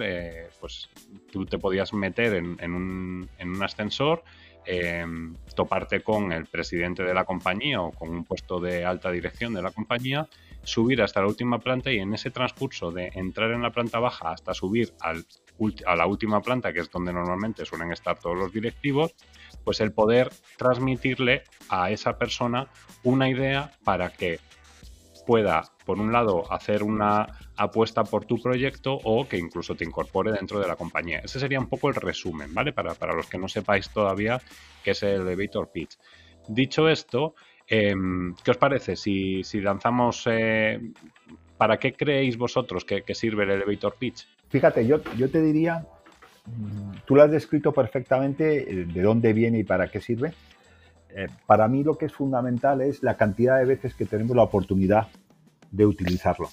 pues 0.59 0.89
tú 1.31 1.45
te 1.47 1.57
podías 1.57 1.91
meter 1.93 2.35
en, 2.35 2.73
un, 2.73 3.27
en 3.39 3.49
un 3.49 3.63
ascensor 3.63 4.23
Em, 4.67 5.36
toparte 5.55 6.01
con 6.01 6.31
el 6.31 6.48
presidente 6.48 7.03
de 7.03 7.13
la 7.13 7.24
compañía 7.24 7.81
o 7.81 7.91
con 7.91 8.10
un 8.10 8.25
puesto 8.25 8.60
de 8.60 8.84
alta 8.84 9.12
dirección 9.12 9.53
de 9.53 9.62
la 9.62 9.69
compañía, 9.72 10.27
subir 10.63 11.03
hasta 11.03 11.22
la 11.22 11.27
última 11.27 11.60
planta 11.60 11.91
y 11.91 12.00
en 12.00 12.13
ese 12.13 12.31
transcurso 12.31 12.91
de 12.91 13.12
entrar 13.13 13.51
en 13.51 13.62
la 13.62 13.72
planta 13.72 14.00
baja 14.00 14.31
hasta 14.31 14.55
subir 14.55 14.93
a 15.00 15.95
la 15.95 16.07
última 16.07 16.41
planta, 16.41 16.74
que 16.74 16.79
es 16.79 16.89
donde 16.89 17.13
normalmente 17.13 17.63
suelen 17.63 17.91
estar 17.91 18.17
todos 18.19 18.36
los 18.36 18.51
directivos, 18.51 19.13
pues 19.63 19.79
el 19.81 19.93
poder 19.93 20.31
transmitirle 20.57 21.43
a 21.69 21.91
esa 21.91 22.17
persona 22.17 22.67
una 23.03 23.29
idea 23.29 23.72
para 23.84 24.10
que 24.10 24.39
pueda, 25.27 25.72
por 25.86 26.00
un 26.00 26.12
lado, 26.12 26.51
hacer 26.51 26.84
una 26.84 27.27
apuesta 27.56 28.04
por 28.04 28.25
tu 28.25 28.42
proyecto 28.42 29.00
o 29.04 29.27
que 29.27 29.38
incluso 29.38 29.75
te 29.75 29.86
incorpore 29.86 30.32
dentro 30.32 30.60
de 30.60 30.68
la 30.68 30.75
compañía. 30.75 31.20
Ese 31.20 31.39
sería 31.39 31.60
un 31.60 31.68
poco 31.68 31.89
el 31.89 31.96
resumen, 31.96 32.54
¿vale? 32.54 32.74
Para, 32.74 33.13
los 33.13 33.27
que 33.27 33.38
no 33.38 33.48
sepáis 33.48 33.89
todavía 33.89 34.42
qué 34.84 34.92
es 34.92 35.04
el 35.04 35.22
elevator 35.22 35.70
pitch. 35.72 35.98
Dicho 36.48 36.89
esto, 36.89 37.36
em, 37.68 38.36
¿qué 38.44 38.51
os 38.51 38.58
parece 38.58 38.96
si, 38.96 39.44
lanzamos... 39.62 40.27
Eh, 40.27 40.80
¿Para 41.58 41.77
qué 41.77 41.94
creéis 41.94 42.38
vosotros 42.38 42.84
que, 42.84 43.15
sirve 43.15 43.44
el 43.44 43.51
elevator 43.51 43.96
pitch? 43.98 44.27
Fíjate, 44.50 44.86
yo, 44.86 45.01
yo 45.15 45.30
te 45.30 45.42
diría, 45.42 45.88
tú 47.06 47.15
lo 47.15 47.24
has 47.24 47.32
descrito 47.32 47.72
perfectamente, 47.72 48.70
eh, 48.70 48.86
de 48.86 49.01
dónde 49.01 49.32
viene 49.32 49.60
y 49.60 49.63
para 49.63 49.88
qué 49.88 50.01
sirve. 50.01 50.34
Eh, 51.15 51.27
para 51.46 51.70
mí 51.70 51.82
lo 51.82 51.98
que 51.98 52.08
es 52.08 52.13
fundamental 52.13 52.82
es 52.82 53.01
la 53.01 53.15
cantidad 53.15 53.58
de 53.58 53.63
veces 53.63 53.96
que 53.96 54.04
tenemos 54.04 54.36
la 54.36 54.44
oportunidad 54.44 55.08
de 55.75 55.86
utilizarlo. 55.86 56.50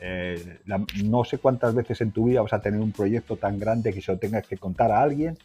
Eh, 0.00 0.60
no 1.04 1.24
sé 1.24 1.38
cuántas 1.38 1.74
veces 1.74 2.00
en 2.00 2.12
tu 2.12 2.26
vida 2.26 2.40
vas 2.40 2.52
a 2.52 2.60
tener 2.60 2.80
un 2.80 2.92
proyecto 2.92 3.36
tan 3.36 3.58
grande 3.58 3.92
que 3.92 4.00
se 4.00 4.12
lo 4.12 4.18
tengas 4.18 4.46
que 4.46 4.56
contar 4.56 4.92
a 4.92 5.02
alguien 5.02 5.36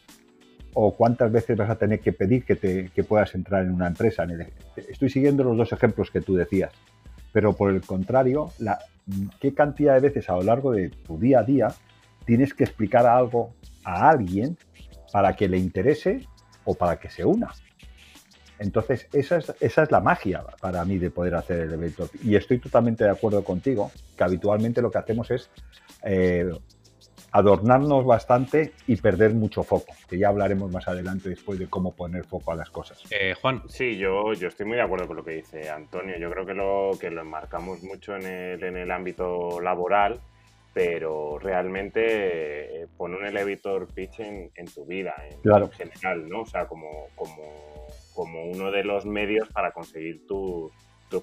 o 0.74 0.94
cuántas 0.94 1.32
veces 1.32 1.56
vas 1.56 1.70
a 1.70 1.76
tener 1.76 2.00
que 2.00 2.12
pedir 2.12 2.44
que, 2.44 2.56
te, 2.56 2.88
que 2.90 3.04
puedas 3.04 3.34
entrar 3.34 3.64
en 3.64 3.72
una 3.72 3.86
empresa. 3.86 4.26
Estoy 4.76 5.10
siguiendo 5.10 5.44
los 5.44 5.56
dos 5.56 5.72
ejemplos 5.72 6.10
que 6.10 6.20
tú 6.20 6.34
decías, 6.34 6.72
pero 7.32 7.52
por 7.54 7.72
el 7.72 7.80
contrario, 7.80 8.50
la, 8.58 8.78
¿qué 9.40 9.54
cantidad 9.54 9.94
de 9.94 10.00
veces 10.00 10.28
a 10.28 10.34
lo 10.34 10.42
largo 10.42 10.72
de 10.72 10.90
tu 10.90 11.18
día 11.18 11.40
a 11.40 11.44
día 11.44 11.68
tienes 12.24 12.54
que 12.54 12.64
explicar 12.64 13.06
algo 13.06 13.54
a 13.84 14.10
alguien 14.10 14.56
para 15.12 15.34
que 15.34 15.48
le 15.48 15.58
interese 15.58 16.26
o 16.64 16.74
para 16.74 16.98
que 16.98 17.08
se 17.08 17.24
una? 17.24 17.50
Entonces, 18.58 19.08
esa 19.12 19.38
es, 19.38 19.52
esa 19.60 19.82
es 19.82 19.90
la 19.90 20.00
magia 20.00 20.44
para 20.60 20.84
mí 20.84 20.98
de 20.98 21.10
poder 21.10 21.34
hacer 21.34 21.60
el 21.60 21.72
evento. 21.72 22.08
Y 22.22 22.36
estoy 22.36 22.58
totalmente 22.58 23.04
de 23.04 23.10
acuerdo 23.10 23.42
contigo, 23.42 23.90
que 24.16 24.24
habitualmente 24.24 24.80
lo 24.80 24.90
que 24.90 24.98
hacemos 24.98 25.30
es 25.30 25.50
eh, 26.04 26.50
adornarnos 27.34 28.06
bastante 28.06 28.74
y 28.86 28.94
perder 28.96 29.34
mucho 29.34 29.64
foco, 29.64 29.92
que 30.08 30.16
ya 30.16 30.28
hablaremos 30.28 30.70
más 30.70 30.86
adelante 30.86 31.28
después 31.28 31.58
de 31.58 31.66
cómo 31.66 31.90
poner 31.90 32.24
foco 32.24 32.52
a 32.52 32.54
las 32.54 32.70
cosas. 32.70 33.02
Eh, 33.10 33.34
Juan. 33.34 33.62
Sí, 33.68 33.96
yo, 33.96 34.32
yo 34.34 34.46
estoy 34.46 34.66
muy 34.66 34.76
de 34.76 34.82
acuerdo 34.82 35.08
con 35.08 35.16
lo 35.16 35.24
que 35.24 35.32
dice 35.32 35.68
Antonio. 35.68 36.16
Yo 36.16 36.30
creo 36.30 36.46
que 36.46 36.54
lo, 36.54 36.92
que 37.00 37.10
lo 37.10 37.22
enmarcamos 37.22 37.82
mucho 37.82 38.14
en 38.14 38.24
el, 38.24 38.62
en 38.62 38.76
el 38.76 38.88
ámbito 38.92 39.60
laboral, 39.60 40.20
pero 40.72 41.40
realmente 41.40 42.82
eh, 42.82 42.86
pone 42.96 43.16
un 43.16 43.26
elevator 43.26 43.88
pitch 43.88 44.20
en, 44.20 44.66
tu 44.72 44.86
vida, 44.86 45.14
en, 45.28 45.40
claro. 45.40 45.70
general, 45.70 46.28
¿no? 46.28 46.42
O 46.42 46.46
sea, 46.46 46.66
como, 46.66 47.08
como 47.16 47.83
como 48.14 48.44
uno 48.44 48.70
de 48.70 48.84
los 48.84 49.04
medios 49.04 49.48
para 49.48 49.72
conseguir 49.72 50.26
tus, 50.26 50.72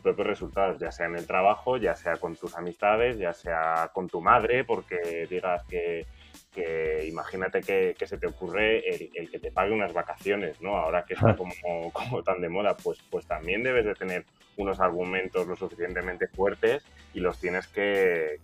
propios 0.01 0.27
resultados, 0.27 0.79
ya 0.79 0.89
sea 0.89 1.07
en 1.07 1.17
el 1.17 1.27
trabajo, 1.27 1.75
ya 1.75 1.95
sea 1.95 2.15
con 2.15 2.37
tus 2.37 2.55
amistades, 2.55 3.17
ya 3.17 3.33
sea 3.33 3.89
con 3.93 4.07
tu 4.07 4.21
madre, 4.21 4.63
porque 4.63 5.27
digas 5.29 5.63
que, 5.65 6.05
imagínate 7.09 7.59
que, 7.59 8.05
se 8.05 8.17
te 8.17 8.27
ocurre 8.27 8.87
el, 8.87 9.29
que 9.29 9.39
te 9.39 9.51
pague 9.51 9.73
unas 9.73 9.91
vacaciones, 9.91 10.61
¿no? 10.61 10.77
Ahora 10.77 11.03
que 11.03 11.15
está 11.15 11.35
como, 11.35 11.53
como 11.91 12.23
tan 12.23 12.39
de 12.39 12.47
moda, 12.47 12.77
pues, 12.77 12.99
pues 13.09 13.25
también 13.25 13.63
debes 13.63 13.83
de 13.83 13.95
tener 13.95 14.23
unos 14.57 14.79
argumentos 14.79 15.47
lo 15.47 15.55
suficientemente 15.55 16.27
fuertes 16.27 16.83
y 17.13 17.19
los 17.19 17.39
tienes 17.39 17.67
que, 17.67 18.39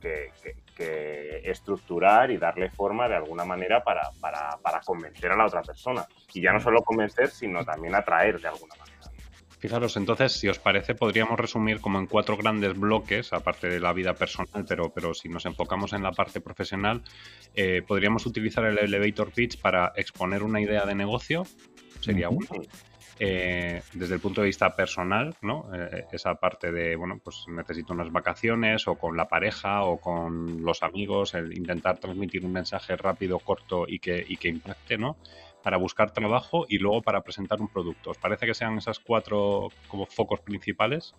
estructurar 1.43 2.29
y 2.31 2.37
darle 2.37 2.69
forma 2.69 3.07
de 3.07 3.15
alguna 3.15 3.45
manera 3.45 3.83
para, 3.83 4.11
para, 4.21 4.79
convencer 4.85 5.31
a 5.31 5.35
la 5.35 5.45
otra 5.45 5.61
persona. 5.61 6.05
Y 6.33 6.41
ya 6.41 6.53
no 6.53 6.59
solo 6.59 6.83
convencer, 6.83 7.29
sino 7.29 7.65
también 7.65 7.95
atraer 7.95 8.39
de 8.39 8.47
alguna 8.47 8.75
manera. 8.75 8.97
Fijaros, 9.59 9.97
entonces, 9.97 10.33
si 10.33 10.47
os 10.47 10.59
parece, 10.59 10.93
podríamos 10.93 11.39
resumir 11.39 11.81
como 11.81 11.97
en 11.97 12.05
cuatro 12.05 12.37
grandes 12.37 12.77
bloques, 12.77 13.33
aparte 13.33 13.67
de 13.67 13.79
la 13.79 13.91
vida 13.91 14.13
personal, 14.13 14.65
pero, 14.67 14.91
pero 14.93 15.15
si 15.15 15.29
nos 15.29 15.47
enfocamos 15.47 15.93
en 15.93 16.03
la 16.03 16.11
parte 16.11 16.41
profesional, 16.41 17.01
eh, 17.55 17.81
podríamos 17.81 18.27
utilizar 18.27 18.65
el 18.65 18.77
elevator 18.77 19.31
pitch 19.31 19.59
para 19.59 19.93
exponer 19.95 20.43
una 20.43 20.61
idea 20.61 20.85
de 20.85 20.93
negocio, 20.93 21.43
sería 22.01 22.29
uno. 22.29 22.45
Eh, 23.19 23.81
desde 23.93 24.15
el 24.15 24.21
punto 24.21 24.41
de 24.41 24.47
vista 24.47 24.75
personal, 24.75 25.35
¿no? 25.41 25.69
Eh, 25.73 26.05
esa 26.11 26.35
parte 26.35 26.71
de, 26.71 26.95
bueno, 26.95 27.19
pues 27.23 27.45
necesito 27.47 27.93
unas 27.93 28.11
vacaciones 28.11 28.87
o 28.87 28.95
con 28.95 29.17
la 29.17 29.27
pareja 29.27 29.83
o 29.83 29.99
con 29.99 30.63
los 30.63 30.83
amigos, 30.83 31.33
el 31.33 31.57
intentar 31.57 31.97
transmitir 31.97 32.45
un 32.45 32.51
mensaje 32.51 32.95
rápido, 32.95 33.39
corto 33.39 33.85
y 33.87 33.99
que, 33.99 34.23
y 34.27 34.37
que 34.37 34.49
impacte, 34.49 34.97
¿no? 34.97 35.17
Para 35.63 35.77
buscar 35.77 36.11
trabajo 36.11 36.65
y 36.69 36.77
luego 36.77 37.01
para 37.01 37.21
presentar 37.21 37.59
un 37.59 37.67
producto. 37.67 38.11
¿Os 38.11 38.17
parece 38.17 38.45
que 38.45 38.53
sean 38.53 38.77
esas 38.77 38.99
cuatro 38.99 39.69
como 39.87 40.05
focos 40.05 40.39
principales? 40.41 41.15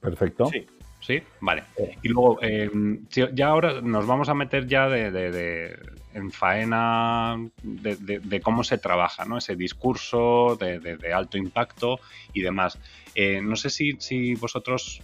Perfecto. 0.00 0.46
Sí. 0.46 0.66
¿Sí? 1.06 1.22
Vale. 1.40 1.64
Y 2.02 2.08
luego, 2.08 2.42
em, 2.42 3.06
ya 3.10 3.48
ahora 3.48 3.82
nos 3.82 4.06
vamos 4.06 4.30
a 4.30 4.34
meter 4.34 4.66
ya 4.66 4.88
de, 4.88 5.78
en 6.14 6.30
faena 6.30 7.36
de, 7.62 8.40
cómo 8.40 8.64
se 8.64 8.78
trabaja, 8.78 9.26
¿no? 9.26 9.36
Ese 9.36 9.54
discurso 9.54 10.56
de, 10.56 11.12
alto 11.12 11.36
impacto 11.36 12.00
y 12.32 12.40
demás. 12.40 12.78
Eh, 13.14 13.42
no 13.42 13.54
sé 13.56 13.68
si, 13.68 13.96
si 13.98 14.34
vosotros 14.34 15.02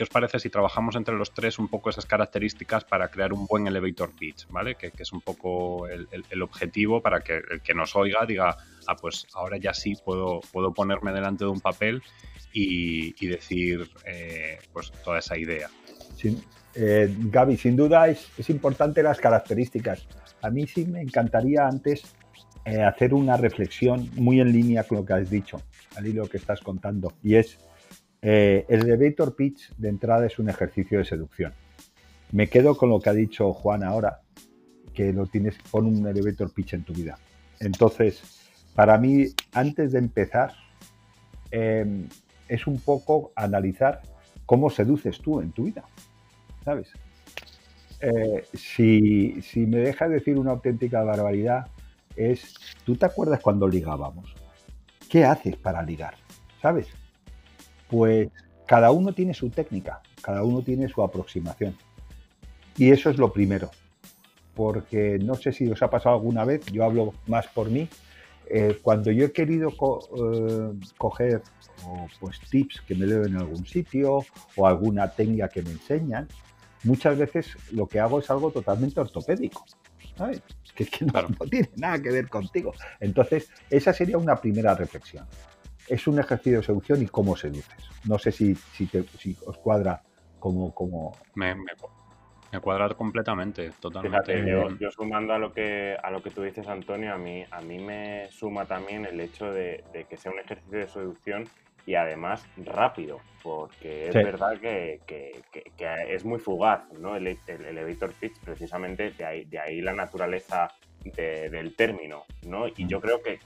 ¿Qué 0.00 0.04
os 0.04 0.08
parece 0.08 0.38
si 0.38 0.48
trabajamos 0.48 0.96
entre 0.96 1.14
los 1.14 1.34
tres 1.34 1.58
un 1.58 1.68
poco 1.68 1.90
esas 1.90 2.06
características 2.06 2.84
para 2.84 3.08
crear 3.08 3.34
un 3.34 3.44
buen 3.44 3.66
elevator 3.66 4.10
pitch, 4.18 4.48
¿vale? 4.48 4.74
Que, 4.74 4.90
es 4.98 5.12
un 5.12 5.20
poco 5.20 5.86
el, 5.88 6.40
objetivo 6.40 7.02
para 7.02 7.20
que 7.20 7.34
el 7.50 7.60
que 7.60 7.74
nos 7.74 7.94
oiga 7.94 8.24
diga, 8.24 8.56
ah, 8.86 8.96
pues 8.96 9.26
ahora 9.34 9.58
ya 9.58 9.74
sí 9.74 9.92
puedo, 10.02 10.40
puedo 10.52 10.72
ponerme 10.72 11.12
delante 11.12 11.44
de 11.44 11.50
un 11.50 11.60
papel 11.60 12.02
y, 12.50 13.26
decir 13.26 13.90
eh, 14.06 14.60
pues 14.72 14.90
toda 15.04 15.18
esa 15.18 15.36
idea. 15.36 15.68
Sí. 16.16 16.42
Eh, 16.74 17.14
Gaby, 17.18 17.58
sin 17.58 17.76
duda 17.76 18.08
es, 18.08 18.30
importante 18.48 19.02
las 19.02 19.20
características. 19.20 20.08
A 20.40 20.48
mí 20.48 20.66
sí 20.66 20.86
me 20.86 21.02
encantaría 21.02 21.66
antes 21.66 22.04
eh, 22.64 22.82
hacer 22.82 23.12
una 23.12 23.36
reflexión 23.36 24.08
muy 24.14 24.40
en 24.40 24.50
línea 24.50 24.82
con 24.84 24.96
lo 24.96 25.04
que 25.04 25.12
has 25.12 25.28
dicho, 25.28 25.60
al 25.94 26.06
hilo 26.06 26.26
que 26.26 26.38
estás 26.38 26.62
contando, 26.62 27.12
y 27.22 27.34
es 27.34 27.58
eh, 28.22 28.66
el 28.68 28.82
elevator 28.82 29.34
pitch 29.34 29.74
de 29.76 29.88
entrada 29.88 30.26
es 30.26 30.38
un 30.38 30.48
ejercicio 30.48 30.98
de 30.98 31.04
seducción. 31.04 31.52
Me 32.32 32.48
quedo 32.48 32.76
con 32.76 32.90
lo 32.90 33.00
que 33.00 33.10
ha 33.10 33.14
dicho 33.14 33.52
Juan 33.52 33.82
ahora, 33.82 34.20
que 34.94 35.12
lo 35.12 35.26
tienes 35.26 35.56
con 35.70 35.86
un 35.86 36.06
elevator 36.06 36.52
pitch 36.52 36.74
en 36.74 36.84
tu 36.84 36.92
vida. 36.92 37.18
Entonces, 37.58 38.22
para 38.74 38.98
mí, 38.98 39.26
antes 39.52 39.92
de 39.92 39.98
empezar, 39.98 40.52
em, 41.50 42.08
es 42.48 42.66
un 42.66 42.78
poco 42.78 43.32
analizar 43.34 44.02
cómo 44.46 44.70
seduces 44.70 45.18
tú 45.20 45.40
en 45.40 45.52
tu 45.52 45.64
vida, 45.64 45.84
¿sabes? 46.64 46.88
Eh, 48.00 48.44
si, 48.54 49.40
si 49.42 49.66
me 49.66 49.78
dejas 49.78 50.10
decir 50.10 50.38
una 50.38 50.52
auténtica 50.52 51.02
barbaridad, 51.02 51.66
es, 52.16 52.54
¿tú 52.84 52.96
te 52.96 53.06
acuerdas 53.06 53.40
cuando 53.40 53.68
ligábamos? 53.68 54.34
¿Qué 55.08 55.24
haces 55.24 55.56
para 55.56 55.82
ligar? 55.82 56.14
¿Sabes? 56.60 56.88
Pues 57.90 58.28
cada 58.66 58.92
uno 58.92 59.12
tiene 59.12 59.34
su 59.34 59.50
técnica, 59.50 60.00
cada 60.22 60.44
uno 60.44 60.62
tiene 60.62 60.88
su 60.88 61.02
aproximación. 61.02 61.76
Y 62.76 62.90
eso 62.92 63.10
es 63.10 63.18
lo 63.18 63.32
primero, 63.32 63.70
porque 64.54 65.18
no 65.18 65.34
sé 65.34 65.52
si 65.52 65.68
os 65.68 65.82
ha 65.82 65.90
pasado 65.90 66.14
alguna 66.14 66.44
vez, 66.44 66.64
yo 66.66 66.84
hablo 66.84 67.12
más 67.26 67.48
por 67.48 67.68
mí, 67.68 67.88
eh, 68.48 68.78
cuando 68.80 69.10
yo 69.10 69.26
he 69.26 69.32
querido 69.32 69.70
eh, 69.70 70.72
coger 70.96 71.42
pues, 72.20 72.40
tips 72.48 72.80
que 72.82 72.94
me 72.94 73.06
leo 73.06 73.24
en 73.24 73.36
algún 73.36 73.66
sitio 73.66 74.20
o 74.56 74.66
alguna 74.66 75.08
técnica 75.08 75.48
que 75.48 75.62
me 75.62 75.70
enseñan, 75.70 76.28
muchas 76.84 77.18
veces 77.18 77.56
lo 77.72 77.86
que 77.86 78.00
hago 78.00 78.20
es 78.20 78.30
algo 78.30 78.50
totalmente 78.50 79.00
ortopédico. 79.00 79.64
¿sabes? 80.16 80.42
Que, 80.74 80.86
que 80.86 81.04
no, 81.06 81.22
no 81.22 81.46
tiene 81.46 81.70
nada 81.76 82.00
que 82.00 82.10
ver 82.10 82.28
contigo. 82.28 82.72
Entonces, 83.00 83.50
esa 83.68 83.92
sería 83.92 84.18
una 84.18 84.36
primera 84.36 84.74
reflexión 84.74 85.26
es 85.90 86.06
un 86.06 86.20
ejercicio 86.20 86.58
de 86.58 86.64
seducción 86.64 87.02
y 87.02 87.06
cómo 87.06 87.36
seduces. 87.36 87.90
No 88.04 88.18
sé 88.18 88.30
si, 88.30 88.54
si, 88.54 88.88
os 89.44 89.58
cuadra 89.58 90.00
como... 90.38 90.72
como... 90.72 91.16
Me, 91.34 91.54
me, 91.54 92.60
cuadra 92.60 92.88
completamente, 92.94 93.70
totalmente. 93.80 94.34
Fíjate, 94.40 94.78
yo, 94.80 94.90
sumando 94.90 95.34
a 95.34 95.38
lo 95.38 95.52
que 95.52 95.96
a 96.02 96.10
lo 96.10 96.22
que 96.22 96.30
tú 96.30 96.42
dices, 96.42 96.66
Antonio, 96.66 97.14
a 97.14 97.18
mí, 97.18 97.44
a 97.50 97.60
mí 97.60 97.78
me 97.78 98.28
suma 98.30 98.64
también 98.64 99.04
el 99.04 99.20
hecho 99.20 99.52
de, 99.52 99.84
que 100.08 100.16
sea 100.16 100.32
un 100.32 100.38
ejercicio 100.38 100.78
de 100.78 100.88
seducción 100.88 101.48
y 101.86 101.94
además 101.94 102.44
rápido, 102.56 103.20
porque 103.42 104.08
es 104.08 104.14
verdad 104.14 104.58
que, 104.60 105.00
es 106.08 106.24
muy 106.24 106.38
fugaz, 106.38 106.82
¿no? 106.98 107.16
El, 107.16 107.26
el, 107.26 107.64
elevator 107.64 108.12
pitch, 108.14 108.38
precisamente 108.40 109.10
de 109.12 109.24
ahí, 109.24 109.44
de 109.44 109.58
ahí 109.58 109.80
la 109.80 109.92
naturaleza 109.92 110.68
del 111.04 111.74
término, 111.74 112.24
¿no? 112.46 112.68
Y 112.68 112.86
yo 112.86 113.00
creo 113.00 113.20
que, 113.22 113.38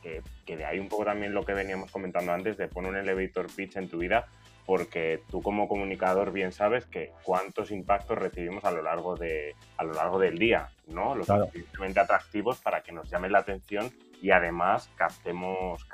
de 0.47 0.65
ahí 0.65 0.79
un 0.79 0.89
poco 0.89 1.05
también 1.05 1.35
lo 1.35 1.45
que 1.45 1.55
veníamos 1.55 1.91
comentando 1.91 2.33
antes, 2.33 2.57
de 2.57 2.69
poner 2.69 2.91
un 2.91 2.97
elevator 2.97 3.47
pitch 3.55 3.77
en 3.77 3.89
tu 3.89 3.99
vida, 3.99 4.27
porque 4.67 5.21
tú 5.31 5.43
como 5.43 5.69
comunicador 5.69 6.33
bien 6.33 6.53
sabes 6.53 6.87
que 6.87 7.13
cuántos 7.23 7.71
impactos 7.71 8.19
recibimos 8.19 8.65
a 8.65 8.71
lo 8.71 8.83
largo 8.83 9.15
de 9.15 9.55
a 9.77 9.85
lo 9.85 9.93
largo 9.93 10.19
del 10.19 10.39
día, 10.39 10.71
¿no? 10.89 11.15
Los 11.15 11.27
suficientemente 11.27 12.01
atractivos 12.01 12.59
para 12.61 12.83
que 12.83 12.93
nos 12.93 13.11
llamen 13.11 13.33
la 13.33 13.41
atención 13.41 13.93
y 14.25 14.31
además 14.31 14.89
captemos, 14.97 15.85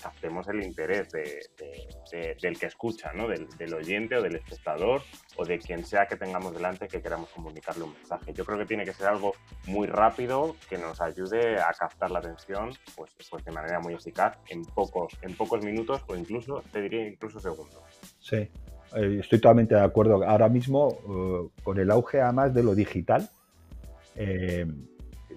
captemos 0.00 0.46
el 0.46 0.62
interés 0.62 1.08
del 1.10 2.56
que 2.56 2.66
escucha, 2.66 3.12
¿no? 3.12 3.26
Del, 3.26 3.74
oyente 3.74 4.14
o 4.14 4.22
del 4.22 4.36
espectador 4.36 5.02
o 5.36 5.44
de 5.44 5.58
quien 5.58 5.84
sea 5.84 6.06
que 6.06 6.14
tengamos 6.14 6.54
delante 6.54 6.86
que 6.86 7.02
queramos 7.02 7.30
comunicarle 7.30 7.82
un 7.82 7.92
mensaje. 7.94 8.32
Yo 8.34 8.44
creo 8.44 8.58
que 8.58 8.66
tiene 8.66 8.84
que 8.84 8.92
ser 8.92 9.08
algo 9.08 9.32
muy 9.66 9.88
rápido 9.88 10.54
que 10.70 10.78
nos 10.78 11.00
ayude 11.00 11.60
a 11.60 11.72
captar 11.76 12.12
la 12.12 12.20
atención 12.20 12.70
pues, 12.94 13.10
pues 13.28 13.44
de 13.44 13.50
manera 13.50 13.80
muy 13.80 13.94
eficaz 13.94 14.38
en 14.48 14.64
pocos, 14.64 15.18
en 15.20 15.34
pocos 15.34 15.64
minutos 15.64 16.04
o 16.06 16.14
incluso, 16.14 16.62
te 16.70 16.82
diría, 16.82 17.08
incluso 17.08 17.40
segundos. 17.40 17.82
Sí, 18.20 18.36
eh, 18.36 19.18
estoy 19.18 19.40
totalmente 19.40 19.74
de 19.74 19.82
acuerdo. 19.82 20.24
Ahora 20.24 20.48
mismo, 20.48 20.98
eh, 21.00 21.62
con 21.64 21.80
el 21.80 21.90
auge 21.90 22.20
además 22.20 22.54
de 22.54 22.62
lo 22.62 22.76
digital, 22.76 23.28
eh, 24.14 24.66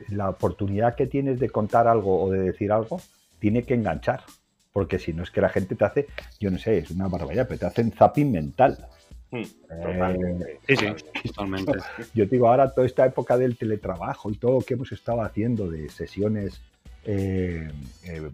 la 0.10 0.30
oportunidad 0.30 0.96
que 0.96 1.08
tienes 1.08 1.40
de 1.40 1.50
contar 1.50 1.88
algo 1.88 2.24
o 2.24 2.32
de 2.32 2.40
decir 2.40 2.72
algo 2.72 3.02
tiene 3.40 3.64
que 3.64 3.74
enganchar. 3.74 4.24
Porque 4.72 5.00
si 5.00 5.14
no 5.14 5.24
es 5.24 5.32
que 5.32 5.42
la 5.42 5.50
gente 5.50 5.75
te 5.75 5.86
hace, 5.86 6.08
yo 6.40 6.52
no 6.52 6.58
sé, 6.58 6.80
es 6.80 6.92
una 6.92 7.08
barbaridad, 7.08 7.48
pero 7.48 7.60
te 7.60 7.66
hacen 7.66 7.92
zapping 7.92 8.32
mental. 8.32 8.78
Hmm, 9.32 9.44
totalmente. 9.70 10.60
sí, 10.68 10.75
sí, 10.75 11.30
totalmente. 11.30 11.74
Yo 12.14 12.25
digo, 12.25 12.48
ahora 12.50 12.72
toda 12.72 12.86
esta 12.86 13.06
época 13.06 13.38
del 13.38 13.58
teletrabajo 13.58 14.30
y 14.32 14.36
todo 14.36 14.60
lo 14.60 14.62
que 14.62 14.75
hemos 14.75 14.92
estado 14.92 15.22
haciendo 15.22 15.70
de 15.70 15.90
sesiones, 15.90 16.62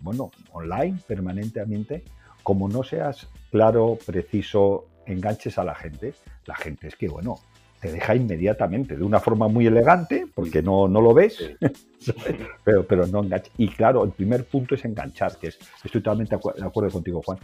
bueno, 0.02 0.32
online 0.52 0.98
permanentemente, 1.08 2.04
como 2.44 2.68
no 2.68 2.84
seas 2.84 3.28
claro, 3.52 3.98
preciso, 4.06 4.88
enganches 5.06 5.58
a 5.58 5.64
la 5.64 5.76
gente, 5.76 6.14
la 6.46 6.56
gente 6.56 6.88
es 6.88 6.96
que, 6.96 7.08
bueno, 7.08 7.40
te 7.82 7.92
deja 7.92 8.16
inmediatamente, 8.16 8.96
de 8.96 9.04
una 9.04 9.20
forma 9.20 9.48
muy 9.48 9.66
elegante, 9.66 10.28
porque 10.36 10.62
no, 10.62 10.88
no 10.88 11.02
lo 11.02 11.16
ves, 11.16 11.52
pero, 12.64 12.86
pero 12.86 13.08
no 13.08 13.24
engancha. 13.24 13.52
Y 13.58 13.70
claro, 13.70 14.04
el 14.04 14.12
primer 14.12 14.46
punto 14.46 14.76
es 14.76 14.86
enganchar, 14.86 15.38
que 15.38 15.48
es, 15.48 15.58
estoy 15.84 16.02
totalmente 16.02 16.36
de 16.36 16.66
acuerdo 16.66 16.92
contigo, 16.92 17.24
Juan. 17.26 17.40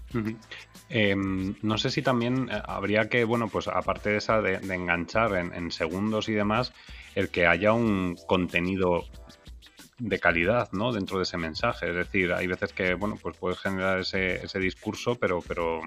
Em, 0.89 1.56
no 1.63 1.77
sé 1.79 1.89
si 1.89 2.03
también 2.03 2.50
eh, 2.51 2.62
habría 2.65 3.10
que, 3.10 3.24
bueno, 3.24 3.48
pues 3.48 3.67
aparte 3.67 4.12
de 4.12 4.17
esa 4.17 4.39
de, 4.39 4.56
enganchar 4.74 5.34
en, 5.34 5.72
segundos 5.72 6.29
y 6.29 6.34
demás, 6.34 6.72
el 7.15 7.29
que 7.29 7.48
haya 7.48 7.74
un 7.74 8.15
contenido 8.27 9.06
de 9.98 10.20
calidad, 10.20 10.70
¿no? 10.72 10.94
Dentro 10.94 11.17
de 11.17 11.24
ese 11.24 11.38
mensaje. 11.38 11.89
Es 11.89 11.96
decir, 11.96 12.32
hay 12.32 12.46
veces 12.46 12.74
que, 12.74 12.94
bueno, 12.94 13.17
pues 13.20 13.36
puedes 13.38 13.58
generar 13.58 14.00
ese, 14.00 14.36
ese 14.46 14.60
discurso, 14.60 15.15
pero, 15.15 15.41
pero 15.48 15.82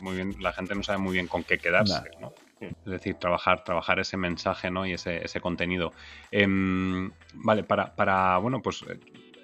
muy 0.00 0.16
bien, 0.16 0.34
la 0.40 0.54
gente 0.54 0.74
no 0.74 0.82
sabe 0.82 0.96
muy 0.96 1.12
bien 1.12 1.28
con 1.28 1.44
qué 1.44 1.58
quedarse, 1.58 2.00
¿no? 2.22 2.32
Es 2.62 2.90
decir, 2.90 3.14
trabajar, 3.14 3.64
trabajar 3.64 4.00
ese 4.00 4.16
mensaje, 4.16 4.70
¿no? 4.70 4.86
Y 4.86 4.92
ese, 4.92 5.24
ese 5.24 5.40
contenido. 5.40 5.92
Em, 6.30 7.10
vale, 7.34 7.64
para, 7.64 7.94
para, 7.94 8.38
bueno, 8.38 8.62
pues 8.62 8.84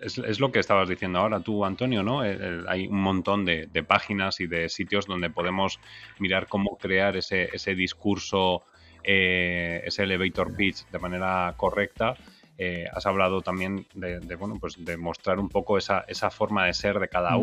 es, 0.01 0.19
es, 0.19 0.41
lo 0.41 0.53
que 0.53 0.61
estabas 0.61 0.89
diciendo 0.89 1.19
ahora 1.19 1.41
tú, 1.41 1.65
Antonio, 1.65 2.03
¿no? 2.03 2.21
hay 2.21 2.87
un 2.87 3.01
montón 3.01 3.45
de, 3.45 3.67
de, 3.67 3.83
páginas 3.83 4.41
y 4.41 4.47
de 4.47 4.69
sitios 4.69 5.07
donde 5.07 5.31
podemos 5.31 5.81
mirar 6.19 6.47
cómo 6.47 6.79
crear 6.79 7.17
ese, 7.17 7.49
ese 7.53 7.75
discurso, 7.75 8.63
eh, 9.03 9.83
ese 9.85 10.05
elevator 10.05 10.55
pitch 10.57 10.87
de 10.91 10.99
manera 10.99 11.55
correcta 11.57 12.17
eh, 12.61 12.87
has 12.93 13.07
hablado 13.07 13.41
también 13.41 13.87
de, 13.95 14.35
bueno, 14.35 14.57
pues 14.61 14.85
de 14.85 14.97
mostrar 14.97 15.39
un 15.39 15.49
poco 15.49 15.79
esa, 15.79 16.05
esa 16.09 16.29
forma 16.29 16.67
de 16.67 16.75
ser 16.75 16.99
de 16.99 17.09
cada 17.09 17.31
mm. 17.31 17.41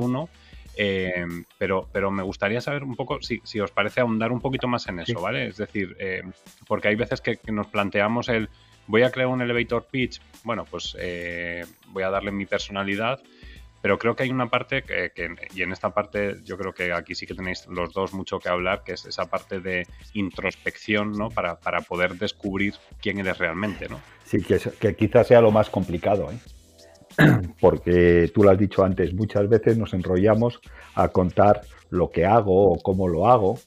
Eh, 0.77 1.25
pero, 1.58 1.88
pero 1.91 2.12
me 2.12 2.24
gustaría 2.24 2.62
saber 2.62 2.84
un 2.84 2.96
poco 2.96 3.22
si, 3.22 3.41
si, 3.44 3.60
os 3.60 3.72
parece 3.72 4.01
ahondar 4.01 4.32
un 4.32 4.41
poquito 4.41 4.67
más 4.67 4.88
en 4.88 5.00
eso, 5.00 5.22
¿vale? 5.22 5.48
Es 5.48 5.58
decir, 5.58 5.96
eh, 6.00 6.22
porque 6.67 6.89
hay 6.89 6.96
veces 6.96 7.22
que, 7.22 7.39
nos 7.51 7.67
planteamos 7.67 8.29
el 8.29 8.50
voy 8.88 9.03
a 9.03 9.12
crear 9.12 9.29
un 9.29 9.41
elevator 9.41 9.86
pitch, 9.89 10.22
bueno, 10.44 10.65
pues 10.70 10.96
voy 11.88 12.03
a 12.03 12.10
darle 12.10 12.32
mi 12.32 12.46
personalidad, 12.46 13.20
pero 13.82 13.98
creo 13.98 14.15
que 14.15 14.24
hay 14.24 14.32
una 14.32 14.50
parte 14.50 14.84
que, 14.84 15.12
y 15.55 15.62
en 15.62 15.72
esta 15.72 15.91
parte 15.91 16.38
yo 16.44 16.58
creo 16.58 16.74
que 16.74 16.91
aquí 16.91 17.15
sí 17.15 17.25
que 17.25 17.36
tenéis 17.36 17.65
los 17.67 17.94
dos 17.94 18.13
mucho 18.13 18.39
que 18.39 18.50
hablar, 18.50 18.84
que 18.84 18.94
es 18.94 19.05
esa 19.05 19.25
parte 19.25 19.60
de 19.60 19.88
introspección, 20.13 21.13
¿no? 21.13 21.29
Para, 21.29 21.60
para 21.60 21.82
poder 21.82 22.15
descubrir 22.15 22.73
quién 23.02 23.19
eres 23.19 23.38
realmente, 23.38 23.88
¿no? 23.88 24.02
Sí, 24.26 24.41
que, 24.43 24.60
que 24.80 24.95
quizás 24.95 25.28
sea 25.28 25.39
lo 25.39 25.52
más 25.52 25.69
complicado, 25.69 26.32
¿eh? 26.32 26.38
porque 27.62 28.32
tú 28.34 28.43
lo 28.43 28.51
has 28.51 28.58
dicho 28.58 28.84
antes, 28.84 29.13
muchas 29.13 29.47
veces 29.49 29.78
nos 29.78 29.93
enrollamos 29.93 30.60
a 30.95 31.10
contar 31.10 31.62
lo 31.89 32.10
que 32.12 32.25
hago 32.25 32.71
o 32.71 32.82
cómo 32.82 33.08
lo 33.08 33.28
hago, 33.28 33.60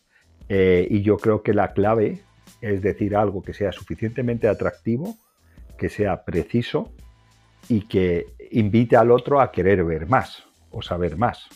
eh, 0.48 0.86
y 0.90 1.02
yo 1.02 1.16
creo 1.16 1.42
que 1.42 1.54
la 1.54 1.72
clave 1.72 2.22
es 2.60 2.82
decir 2.82 3.16
algo 3.16 3.42
que 3.42 3.54
sea 3.54 3.72
suficientemente 3.72 4.48
atractivo, 4.48 5.16
que 5.76 5.88
sea 5.88 6.24
preciso 6.24 6.92
y 7.68 7.82
que 7.82 8.26
invite 8.50 8.96
al 8.96 9.10
otro 9.10 9.40
a 9.40 9.52
querer 9.52 9.84
ver 9.84 10.08
más 10.08 10.44
o 10.70 10.82
saber 10.82 11.16
más. 11.16 11.46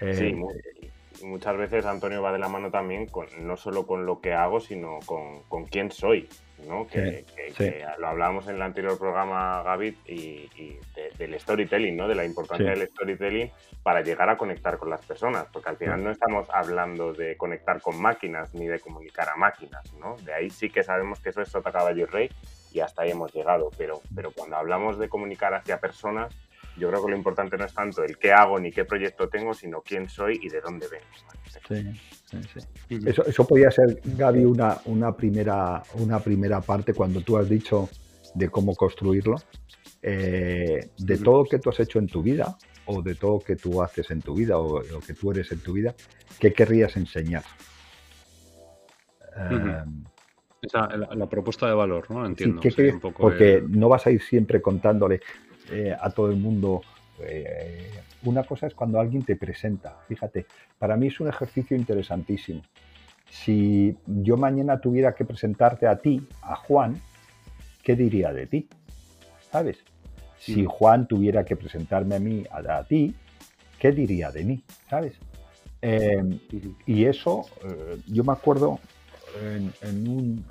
sí, 0.00 0.26
eh, 0.26 0.42
muchas 1.22 1.56
veces 1.56 1.86
Antonio 1.86 2.22
va 2.22 2.32
de 2.32 2.38
la 2.38 2.48
mano 2.48 2.70
también 2.70 3.06
con, 3.06 3.26
no 3.40 3.56
solo 3.56 3.86
con 3.86 4.04
lo 4.06 4.20
que 4.20 4.34
hago, 4.34 4.60
sino 4.60 4.98
con, 5.06 5.42
con 5.48 5.64
quién 5.64 5.90
soy. 5.90 6.28
¿No? 6.66 6.86
Que, 6.86 7.24
lo 7.98 8.08
hablábamos 8.08 8.48
en 8.48 8.56
el 8.56 8.62
anterior 8.62 8.98
programa, 8.98 9.62
Gaby, 9.62 9.98
y, 10.06 10.48
del 11.18 11.38
storytelling, 11.38 11.96
¿no? 11.96 12.08
de 12.08 12.14
la 12.14 12.24
importancia 12.24 12.70
del 12.70 12.88
storytelling 12.88 13.50
para 13.82 14.00
llegar 14.00 14.28
a 14.28 14.36
conectar 14.36 14.78
con 14.78 14.90
las 14.90 15.04
personas, 15.04 15.46
porque 15.52 15.68
al 15.68 15.76
final 15.76 16.02
no 16.02 16.10
estamos 16.10 16.48
hablando 16.50 17.12
de 17.12 17.36
conectar 17.36 17.80
con 17.80 18.00
máquinas 18.00 18.52
ni 18.54 18.66
de 18.66 18.80
comunicar 18.80 19.28
a 19.28 19.36
máquinas. 19.36 19.92
¿no? 19.94 20.16
De 20.16 20.32
ahí 20.32 20.50
sí 20.50 20.70
que 20.70 20.82
sabemos 20.82 21.20
que 21.20 21.30
eso 21.30 21.42
es 21.42 21.48
Sota 21.48 21.70
Caballo 21.70 22.02
y 22.02 22.06
Rey 22.06 22.30
y 22.72 22.80
hasta 22.80 23.02
ahí 23.02 23.12
hemos 23.12 23.32
llegado, 23.32 23.70
pero, 23.78 24.02
pero 24.14 24.32
cuando 24.32 24.56
hablamos 24.56 24.98
de 24.98 25.08
comunicar 25.08 25.54
hacia 25.54 25.78
personas, 25.78 26.34
yo 26.76 26.88
creo 26.88 27.04
que 27.04 27.10
lo 27.10 27.16
importante 27.16 27.56
no 27.56 27.64
es 27.64 27.74
tanto 27.74 28.02
el 28.02 28.18
qué 28.18 28.32
hago 28.32 28.58
ni 28.58 28.70
qué 28.70 28.84
proyecto 28.84 29.28
tengo, 29.28 29.54
sino 29.54 29.80
quién 29.80 30.08
soy 30.08 30.40
y 30.42 30.48
de 30.48 30.60
dónde 30.60 30.86
vengo. 30.88 31.04
Sí, 31.68 32.00
sí, 32.24 32.60
sí. 32.88 33.00
Eso, 33.06 33.24
eso 33.24 33.46
podría 33.46 33.70
ser, 33.70 34.00
Gaby, 34.04 34.44
una, 34.44 34.78
una, 34.86 35.16
primera, 35.16 35.82
una 35.94 36.18
primera 36.18 36.60
parte 36.60 36.92
cuando 36.92 37.20
tú 37.20 37.36
has 37.36 37.48
dicho 37.48 37.88
de 38.34 38.48
cómo 38.48 38.74
construirlo. 38.74 39.36
Eh, 40.06 40.90
de 40.98 41.16
todo 41.16 41.44
lo 41.44 41.48
que 41.48 41.58
tú 41.58 41.70
has 41.70 41.80
hecho 41.80 41.98
en 41.98 42.08
tu 42.08 42.22
vida 42.22 42.58
o 42.84 43.00
de 43.00 43.14
todo 43.14 43.38
lo 43.38 43.40
que 43.40 43.56
tú 43.56 43.80
haces 43.80 44.10
en 44.10 44.20
tu 44.20 44.34
vida 44.34 44.58
o 44.58 44.82
lo 44.82 45.00
que 45.00 45.14
tú 45.14 45.30
eres 45.30 45.50
en 45.50 45.60
tu 45.60 45.72
vida, 45.72 45.94
¿qué 46.38 46.52
querrías 46.52 46.94
enseñar? 46.98 47.42
Esa, 50.60 50.88
la, 50.88 51.26
propuesta 51.26 51.66
de 51.66 51.74
valor, 51.74 52.10
¿no? 52.10 52.26
Entiendo. 52.26 52.60
porque 53.16 53.64
no 53.66 53.88
vas 53.88 54.06
a 54.06 54.10
ir 54.10 54.20
siempre 54.20 54.60
contándole, 54.60 55.20
eh, 55.74 55.96
a 56.00 56.08
todo 56.10 56.30
el 56.30 56.36
mundo. 56.36 56.82
Eh, 57.18 57.90
una 58.22 58.44
cosa 58.44 58.68
es 58.68 58.74
cuando 58.74 59.00
alguien 59.00 59.24
te 59.24 59.34
presenta. 59.34 59.96
Fíjate, 60.06 60.46
para 60.78 60.96
mí 60.96 61.08
es 61.08 61.18
un 61.18 61.28
ejercicio 61.28 61.76
interesantísimo. 61.76 62.62
Si 63.28 63.96
yo 64.06 64.36
mañana 64.36 64.80
tuviera 64.80 65.16
que 65.16 65.24
presentarte 65.24 65.88
a 65.88 65.96
ti, 65.96 66.24
a 66.42 66.54
Juan, 66.54 67.00
¿qué 67.82 67.96
diría 67.96 68.32
de 68.32 68.46
ti? 68.46 68.68
¿Sabes? 69.50 69.78
Si. 70.38 70.64
Juan 70.64 71.08
tuviera 71.08 71.44
que 71.44 71.56
presentarme 71.56 72.14
a 72.14 72.20
mí, 72.20 72.44
a, 72.50 72.84
ti, 72.84 73.12
¿qué 73.78 73.90
diría 73.90 74.30
de 74.30 74.44
mí? 74.44 74.62
¿Sabes? 74.88 75.14
Em, 75.82 76.38
y 76.86 77.04
eso, 77.04 77.46
eh, 77.64 77.98
yo 78.06 78.22
me 78.22 78.32
acuerdo 78.32 78.78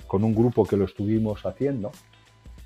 con 0.06 0.24
un 0.24 0.34
grupo 0.34 0.64
que 0.64 0.76
lo 0.76 0.84
estuvimos 0.84 1.46
haciendo, 1.46 1.90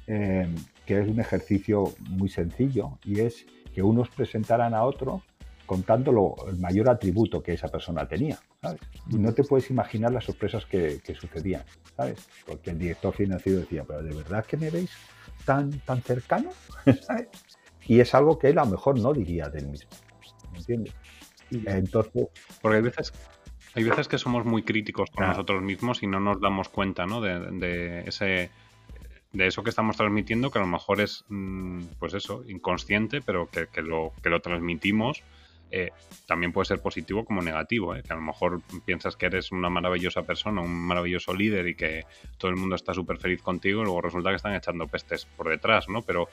em, 0.09 0.55
que 0.88 0.98
es 0.98 1.07
un 1.07 1.20
ejercicio 1.20 1.92
muy 2.09 2.31
sencillo 2.31 2.98
y 3.05 3.20
es 3.20 3.44
que 3.74 3.83
unos 3.83 4.09
presentaran 4.09 4.72
a 4.72 4.85
otros 4.85 5.20
contando 5.66 6.35
el 6.48 6.57
mayor 6.57 6.88
atributo 6.88 7.42
que 7.42 7.53
esa 7.53 7.68
persona 7.68 8.09
tenía, 8.09 8.38
¿sabes? 8.62 8.81
Y 9.11 9.16
no 9.18 9.35
te 9.35 9.44
puedes 9.44 9.68
imaginar 9.68 10.12
las 10.12 10.24
sorpresas 10.24 10.64
que, 10.64 11.03
sucedían, 11.20 11.62
¿sabes? 11.94 12.27
Porque 12.46 12.70
el 12.70 12.79
director 12.79 13.12
financiero 13.12 13.59
decía, 13.59 13.85
pero 13.87 14.03
¿de 14.03 14.14
verdad 14.14 14.46
que 14.46 14.57
me 14.57 14.70
veis 14.70 14.90
tan, 15.44 15.79
tan 15.81 16.01
cercano? 16.01 16.48
¿sabes? 17.03 17.29
Y 17.85 18.01
es 18.01 18.14
algo 18.14 18.38
que 18.38 18.48
él 18.48 18.59
a 18.59 18.64
lo 18.64 18.70
mejor 18.70 18.98
no 18.98 19.12
diría 19.12 19.51
del 19.51 19.68
mismo, 19.68 19.90
¿me 20.53 20.59
entiendes? 20.59 20.94
Entonces... 21.51 22.29
Porque 22.62 22.77
hay 22.79 22.83
veces, 22.83 23.12
hay 23.74 23.85
veces 23.85 24.09
que 24.09 24.16
somos 24.16 24.46
muy 24.46 24.62
críticos 24.62 25.11
con 25.11 25.27
nosotros 25.27 25.61
mismos 25.61 26.03
y 26.03 26.07
no 26.07 26.18
nos 26.18 26.40
damos 26.40 26.70
cuenta, 26.70 27.05
¿no? 27.05 27.20
de 27.20 28.05
ese 28.07 28.51
de 29.33 29.47
eso 29.47 29.62
que 29.62 29.71
estamos 29.71 29.97
transmitiendo, 29.97 30.51
que 30.51 30.59
a 30.59 30.62
lo 30.62 30.69
mejor 30.69 31.01
es, 31.01 31.25
mm, 31.29 31.83
pues 31.99 32.14
eso, 32.14 32.45
inconsciente, 32.49 33.21
pero 33.21 33.49
que, 33.51 33.83
lo, 33.83 34.12
que 34.23 34.31
lo 34.31 34.41
transmitimos, 34.41 35.23
eh, 35.71 35.91
también 36.27 36.53
puede 36.53 36.64
ser 36.64 36.81
positivo 36.81 37.27
como 37.27 37.43
negativo, 37.43 37.95
eh, 37.95 38.03
que 38.03 38.12
a 38.12 38.17
lo 38.17 38.23
mejor 38.23 38.62
piensas 38.87 39.17
que 39.17 39.27
eres 39.27 39.53
una 39.53 39.69
maravillosa 39.69 40.23
persona, 40.23 40.62
un 40.62 40.73
maravilloso 40.73 41.35
líder 41.35 41.69
y 41.69 41.75
que 41.75 42.07
todo 42.38 42.51
el 42.51 42.57
mundo 42.57 42.75
está 42.75 42.95
súper 42.95 43.19
feliz 43.19 43.43
contigo 43.43 43.83
y 43.83 43.85
luego 43.85 44.01
resulta 44.01 44.31
que 44.31 44.37
están 44.37 44.55
echando 44.55 44.87
pestes 44.87 45.27
por 45.27 45.51
detrás, 45.51 45.88
¿no? 45.91 46.01
Pero 46.03 46.29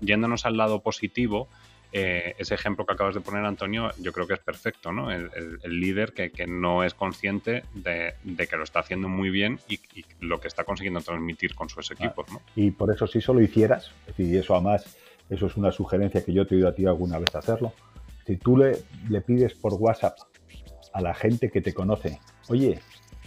yéndonos 0.00 0.46
al 0.46 0.56
lado 0.56 0.80
positivo, 0.80 1.48
eh, 1.94 2.34
ese 2.38 2.54
ejemplo 2.54 2.86
que 2.86 2.94
acabas 2.94 3.14
de 3.14 3.20
poner, 3.20 3.44
Antonio, 3.44 3.90
yo 3.98 4.12
creo 4.12 4.26
que 4.26 4.32
es 4.32 4.40
perfecto, 4.40 4.92
¿no? 4.92 5.10
El, 5.10 5.30
líder 5.64 6.14
que, 6.14 6.46
no 6.46 6.84
es 6.84 6.94
consciente 6.94 7.64
de, 7.74 8.14
que 8.48 8.56
lo 8.56 8.64
está 8.64 8.80
haciendo 8.80 9.08
muy 9.08 9.28
bien 9.28 9.60
y, 9.68 9.78
lo 10.20 10.40
que 10.40 10.48
está 10.48 10.64
consiguiendo 10.64 11.00
transmitir 11.00 11.54
con 11.54 11.68
sus 11.68 11.90
equipos, 11.90 12.30
¿no? 12.32 12.40
Y 12.56 12.70
por 12.70 12.90
eso 12.92 13.06
si 13.06 13.20
solo 13.20 13.42
hicieras, 13.42 13.92
y 14.16 14.36
eso 14.36 14.54
además, 14.54 14.96
eso 15.28 15.46
es 15.46 15.56
una 15.56 15.70
sugerencia 15.70 16.24
que 16.24 16.32
yo 16.32 16.46
te 16.46 16.54
he 16.54 16.58
oído 16.58 16.68
a 16.68 16.74
ti 16.74 16.86
alguna 16.86 17.18
vez 17.18 17.34
hacerlo, 17.34 17.74
si 18.26 18.36
tú 18.36 18.56
le, 18.56 18.78
le 19.10 19.20
pides 19.20 19.52
por 19.54 19.74
WhatsApp 19.74 20.16
a 20.94 21.00
la 21.02 21.12
gente 21.12 21.50
que 21.50 21.60
te 21.60 21.74
conoce, 21.74 22.20
oye, 22.48 22.78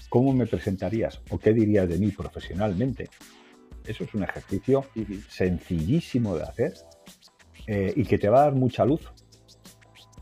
¿cómo 0.10 0.34
me 0.34 0.48
presentarías 0.48 1.22
o 1.30 1.38
qué 1.38 1.54
dirías 1.54 1.88
de 1.88 2.00
mí 2.00 2.10
profesionalmente? 2.10 3.10
Eso 3.86 4.06
es 4.06 4.14
un 4.16 4.24
ejercicio 4.24 4.86
sencillísimo 5.30 6.36
de 6.36 6.44
hacer 6.44 6.74
eh, 7.68 7.94
y 7.96 8.04
que 8.06 8.18
te 8.18 8.30
va 8.30 8.42
a 8.42 8.44
dar 8.46 8.54
mucha 8.54 8.86
luz. 8.86 9.02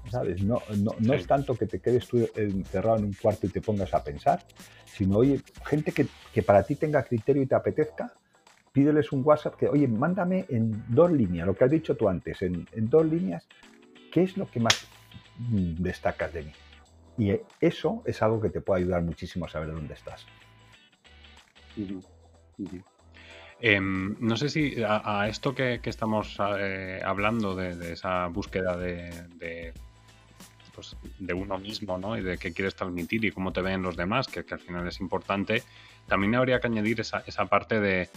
¿Sabes? 0.10 0.44
No, 0.44 0.62
no, 1.00 1.14
es 1.14 1.26
tanto 1.26 1.56
que 1.56 1.66
te 1.66 1.80
quedes 1.80 2.08
tú 2.08 2.30
encerrado 2.36 2.98
en 2.98 3.06
un 3.06 3.14
cuarto 3.14 3.48
y 3.48 3.50
te 3.50 3.62
pongas 3.62 3.94
a 3.96 4.04
pensar, 4.04 4.46
sino, 4.86 5.18
oye, 5.18 5.42
gente 5.66 5.92
que, 5.92 6.44
para 6.44 6.62
ti 6.64 6.76
tenga 6.76 7.02
criterio 7.04 7.42
y 7.42 7.48
te 7.48 7.56
apetezca, 7.56 8.14
pídeles 8.72 9.12
un 9.12 9.24
WhatsApp 9.26 9.56
que, 9.56 9.68
oye, 9.68 9.88
mándame 9.88 10.46
en 10.50 10.84
dos 10.88 11.12
líneas, 11.12 11.48
lo 11.48 11.56
que 11.56 11.64
has 11.64 11.72
dicho 11.72 11.96
tú 11.96 12.10
antes, 12.10 12.44
en, 12.44 12.68
dos 12.76 13.06
líneas, 13.06 13.48
¿qué 14.12 14.22
es 14.22 14.38
lo 14.38 14.46
que 14.46 14.60
más 14.60 14.88
destacas 15.80 16.32
de 16.32 16.44
mí? 16.44 16.52
Y 17.18 17.40
eso 17.60 18.04
es 18.06 18.22
algo 18.22 18.40
que 18.40 18.50
te 18.50 18.62
puede 18.62 18.82
ayudar 18.82 19.02
muchísimo 19.02 19.46
a 19.46 19.50
saber 19.50 19.72
dónde 19.72 19.96
estás. 19.96 20.28
Em, 23.66 24.18
no 24.20 24.36
sé 24.36 24.50
si 24.50 24.76
a, 24.86 25.26
esto 25.30 25.56
que, 25.56 25.80
estamos 25.86 26.36
eh, 26.60 27.00
hablando 27.02 27.56
de, 27.56 27.94
esa 27.94 28.28
búsqueda 28.28 28.76
de, 28.76 29.72
pues, 30.76 30.98
de, 31.18 31.34
uno 31.34 31.58
mismo 31.58 31.98
¿no? 31.98 32.18
y 32.18 32.22
de 32.22 32.38
qué 32.38 32.52
quieres 32.52 32.76
transmitir 32.76 33.24
y 33.24 33.32
cómo 33.32 33.54
te 33.54 33.62
ven 33.62 33.82
los 33.82 33.96
demás, 33.96 34.28
que, 34.28 34.44
al 34.52 34.60
final 34.60 34.86
es 34.86 35.00
importante, 35.00 35.64
también 36.10 36.36
habría 36.36 36.60
que 36.60 36.68
añadir 36.68 37.00
esa, 37.00 37.24
esa 37.26 37.46
parte 37.46 37.80
de 37.80 38.10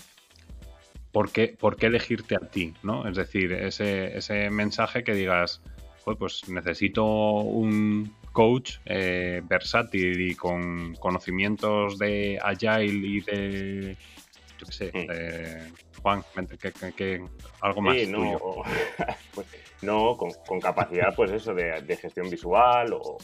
por 1.13 1.31
qué, 1.31 1.57
por 1.57 1.77
qué 1.77 1.87
elegirte 1.87 2.35
a 2.35 2.41
ti, 2.41 2.75
¿no? 2.83 3.07
Es 3.07 3.17
decir, 3.17 3.53
ese, 3.53 4.19
ese 4.19 4.51
mensaje 4.51 5.05
que 5.05 5.15
digas, 5.15 5.63
pues 6.19 6.49
necesito 6.49 7.05
un 7.05 8.13
coach 8.33 8.79
eh, 8.85 9.43
versátil 9.49 10.21
y 10.21 10.35
con 10.35 10.97
conocimientos 10.97 11.99
de 11.99 12.41
Agile 12.43 12.85
y 12.85 13.21
de 13.21 13.97
yo 14.59 14.67
qué 14.67 14.73
sé, 14.73 14.91
eh, 14.95 15.71
Juan, 16.03 16.23
que, 16.97 17.25
algo 17.61 17.83
más. 17.83 17.97
Sí, 17.97 18.07
no, 18.07 18.63
pues, 19.35 19.47
no 19.83 20.17
con, 20.17 20.61
capacidad, 20.61 21.15
pues 21.15 21.31
eso, 21.31 21.55
de, 21.55 21.97
gestión 21.97 22.31
visual 22.31 22.93
o, 22.93 23.19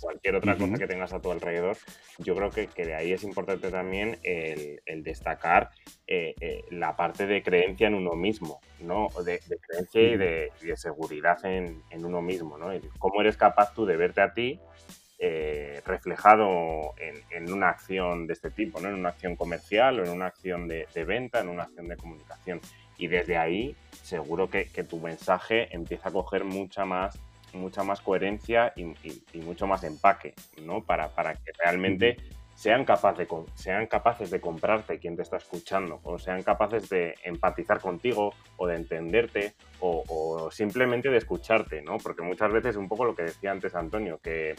cualquier 0.00 0.36
otra 0.36 0.56
cosa 0.56 0.76
que 0.78 0.86
tengas 0.86 1.12
a 1.12 1.20
tu 1.20 1.30
alrededor. 1.30 1.76
Yo 2.18 2.34
creo 2.34 2.50
que, 2.50 2.84
de 2.84 2.94
ahí 2.94 3.12
es 3.12 3.22
importante 3.22 3.70
también 3.70 4.18
el, 4.22 5.02
destacar 5.02 5.70
eh, 6.06 6.34
eh, 6.40 6.64
la 6.70 6.96
parte 6.96 7.26
de 7.26 7.42
creencia 7.42 7.86
en 7.86 7.94
uno 7.94 8.14
mismo, 8.14 8.60
¿no? 8.80 9.08
De, 9.24 9.40
creencia 9.60 10.02
y 10.02 10.16
de, 10.16 10.76
seguridad 10.76 11.44
en, 11.44 11.82
en, 11.90 12.04
uno 12.04 12.20
mismo, 12.22 12.58
¿no? 12.58 12.68
cómo 12.98 13.20
eres 13.20 13.36
capaz 13.36 13.72
tú 13.72 13.86
de 13.86 13.96
verte 13.96 14.20
a 14.20 14.32
ti 14.34 14.60
eh, 15.18 15.80
reflejado 15.86 16.94
en, 16.98 17.50
una 17.50 17.70
acción 17.70 18.26
de 18.26 18.34
este 18.34 18.50
tipo, 18.50 18.80
¿no? 18.80 18.88
en 18.88 18.96
una 18.96 19.08
acción 19.08 19.34
comercial 19.34 19.98
o 19.98 20.04
en 20.04 20.10
una 20.10 20.26
acción 20.26 20.68
de, 20.68 20.86
venta, 21.06 21.40
en 21.40 21.48
una 21.48 21.62
acción 21.62 21.88
de 21.88 21.96
comunicación. 21.96 22.60
Y 22.98 23.06
desde 23.06 23.38
ahí 23.38 23.74
seguro 24.02 24.50
que, 24.50 24.66
tu 24.88 25.00
mensaje 25.00 25.74
empieza 25.74 26.10
a 26.10 26.12
coger 26.12 26.44
mucha 26.44 26.84
más, 26.84 27.18
mucha 27.54 27.82
más 27.82 28.02
coherencia 28.02 28.74
y, 28.76 29.40
mucho 29.40 29.66
más 29.66 29.84
empaque, 29.84 30.34
¿no? 30.62 30.82
Para, 30.82 31.08
para 31.08 31.34
que 31.34 31.50
realmente 31.58 32.18
sean, 32.54 32.84
capaz 32.84 33.16
de, 33.16 33.26
sean 33.54 33.86
capaces 33.86 34.30
de 34.30 34.40
comprarte 34.40 34.98
quien 34.98 35.16
te 35.16 35.22
está 35.22 35.38
escuchando, 35.38 36.00
o 36.02 36.18
sean 36.18 36.42
capaces 36.42 36.90
de 36.90 37.14
empatizar 37.24 37.80
contigo, 37.80 38.34
o 38.58 38.66
de 38.66 38.76
entenderte, 38.76 39.54
o, 39.80 40.04
o 40.08 40.50
simplemente 40.50 41.08
de 41.08 41.18
escucharte, 41.18 41.80
¿no? 41.80 41.96
Porque 41.96 42.22
muchas 42.22 42.52
veces, 42.52 42.76
un 42.76 42.88
poco 42.88 43.06
lo 43.06 43.14
que 43.14 43.24
decía 43.24 43.50
antes 43.50 43.74
Antonio, 43.74 44.18
que 44.22 44.54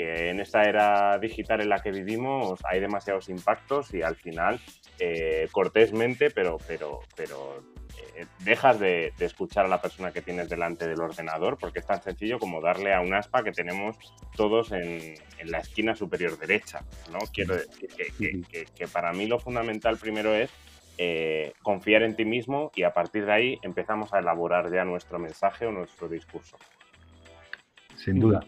que 0.00 0.30
en 0.30 0.40
esta 0.40 0.62
era 0.62 1.18
digital 1.18 1.60
en 1.60 1.68
la 1.68 1.80
que 1.80 1.90
vivimos 1.90 2.58
hay 2.64 2.80
demasiados 2.80 3.28
impactos 3.28 3.92
y 3.92 4.00
al 4.00 4.16
final, 4.16 4.58
eh, 4.98 5.46
cortésmente, 5.52 6.30
pero, 6.30 6.56
pero, 6.66 7.00
pero 7.14 7.62
eh, 8.16 8.24
dejas 8.38 8.80
de, 8.80 9.12
escuchar 9.18 9.66
a 9.66 9.68
la 9.68 9.82
persona 9.82 10.10
que 10.10 10.22
tienes 10.22 10.48
delante 10.48 10.88
del 10.88 11.02
ordenador 11.02 11.58
porque 11.58 11.80
es 11.80 11.86
tan 11.86 12.02
sencillo 12.02 12.38
como 12.38 12.62
darle 12.62 12.94
a 12.94 13.02
un 13.02 13.12
aspa 13.12 13.42
que 13.42 13.52
tenemos 13.52 13.96
todos 14.36 14.72
en, 14.72 15.16
la 15.44 15.58
esquina 15.58 15.94
superior 15.94 16.38
derecha. 16.38 16.82
¿no? 17.12 17.18
Quiero 17.30 17.56
decir 17.56 18.46
que, 18.46 18.88
para 18.88 19.12
mí 19.12 19.26
lo 19.26 19.38
fundamental 19.38 19.98
primero 19.98 20.34
es 20.34 20.50
eh, 20.96 21.52
confiar 21.62 22.04
en 22.04 22.16
ti 22.16 22.24
mismo 22.24 22.72
y 22.74 22.84
a 22.84 22.94
partir 22.94 23.26
de 23.26 23.32
ahí 23.32 23.58
empezamos 23.62 24.14
a 24.14 24.20
elaborar 24.20 24.72
ya 24.72 24.82
nuestro 24.86 25.18
mensaje 25.18 25.66
o 25.66 25.72
nuestro 25.72 26.08
discurso. 26.08 26.56
Sin 27.96 28.18
duda. 28.18 28.42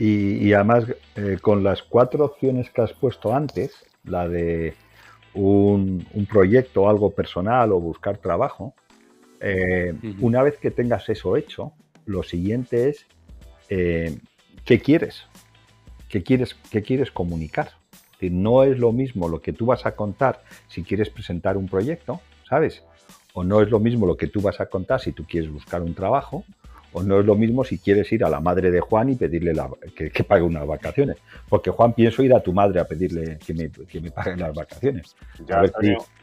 Y, 0.00 0.52
además, 0.52 0.84
eh, 1.16 1.38
con 1.40 1.64
las 1.64 1.82
cuatro 1.82 2.24
opciones 2.24 2.70
que 2.70 2.82
has 2.82 2.92
puesto 2.92 3.34
antes, 3.34 3.84
la 4.04 4.28
de 4.28 4.74
un, 5.34 6.06
proyecto, 6.30 6.88
algo 6.88 7.10
personal 7.10 7.72
o 7.72 7.80
buscar 7.80 8.18
trabajo, 8.18 8.74
eh, 9.40 9.92
una 10.20 10.44
vez 10.44 10.56
que 10.58 10.70
tengas 10.70 11.08
eso 11.08 11.36
hecho, 11.36 11.72
lo 12.06 12.22
siguiente 12.22 12.90
es 12.90 13.06
eh, 13.70 14.16
qué 14.64 14.78
quieres, 14.78 15.24
qué 16.08 16.22
quieres, 16.22 16.54
qué 16.70 16.82
quieres 16.82 17.10
comunicar. 17.10 17.72
no 18.20 18.62
es 18.62 18.78
lo 18.78 18.92
mismo 18.92 19.28
lo 19.28 19.40
que 19.40 19.52
tú 19.52 19.66
vas 19.66 19.84
a 19.84 19.96
contar 19.96 20.44
si 20.68 20.84
quieres 20.84 21.10
presentar 21.10 21.56
un 21.56 21.66
proyecto, 21.66 22.20
¿sabes? 22.48 22.84
O 23.32 23.42
no 23.42 23.62
es 23.62 23.70
lo 23.70 23.80
mismo 23.80 24.06
lo 24.06 24.16
que 24.16 24.28
tú 24.28 24.40
vas 24.40 24.60
a 24.60 24.66
contar 24.66 25.00
si 25.00 25.10
tú 25.10 25.24
quieres 25.24 25.50
buscar 25.50 25.82
un 25.82 25.94
trabajo, 25.94 26.44
o 26.92 27.02
no 27.02 27.20
es 27.20 27.26
lo 27.26 27.34
mismo 27.34 27.64
si 27.64 27.78
quieres 27.78 28.10
ir 28.12 28.24
a 28.24 28.30
la 28.30 28.40
madre 28.40 28.70
de 28.70 28.80
Juan 28.80 29.10
y 29.10 29.16
pedirle 29.16 29.52
que, 29.94 30.24
pague 30.24 30.42
unas 30.42 30.66
vacaciones. 30.66 31.18
Porque 31.48 31.70
Juan, 31.70 31.92
pienso 31.92 32.22
ir 32.22 32.34
a 32.34 32.40
tu 32.40 32.52
madre 32.52 32.80
a 32.80 32.84
pedirle 32.84 33.38
que 33.44 33.54
me, 33.54 33.70
que 33.70 34.00
me 34.00 34.10
paguen 34.10 34.40
las 34.40 34.54
vacaciones. 34.54 35.16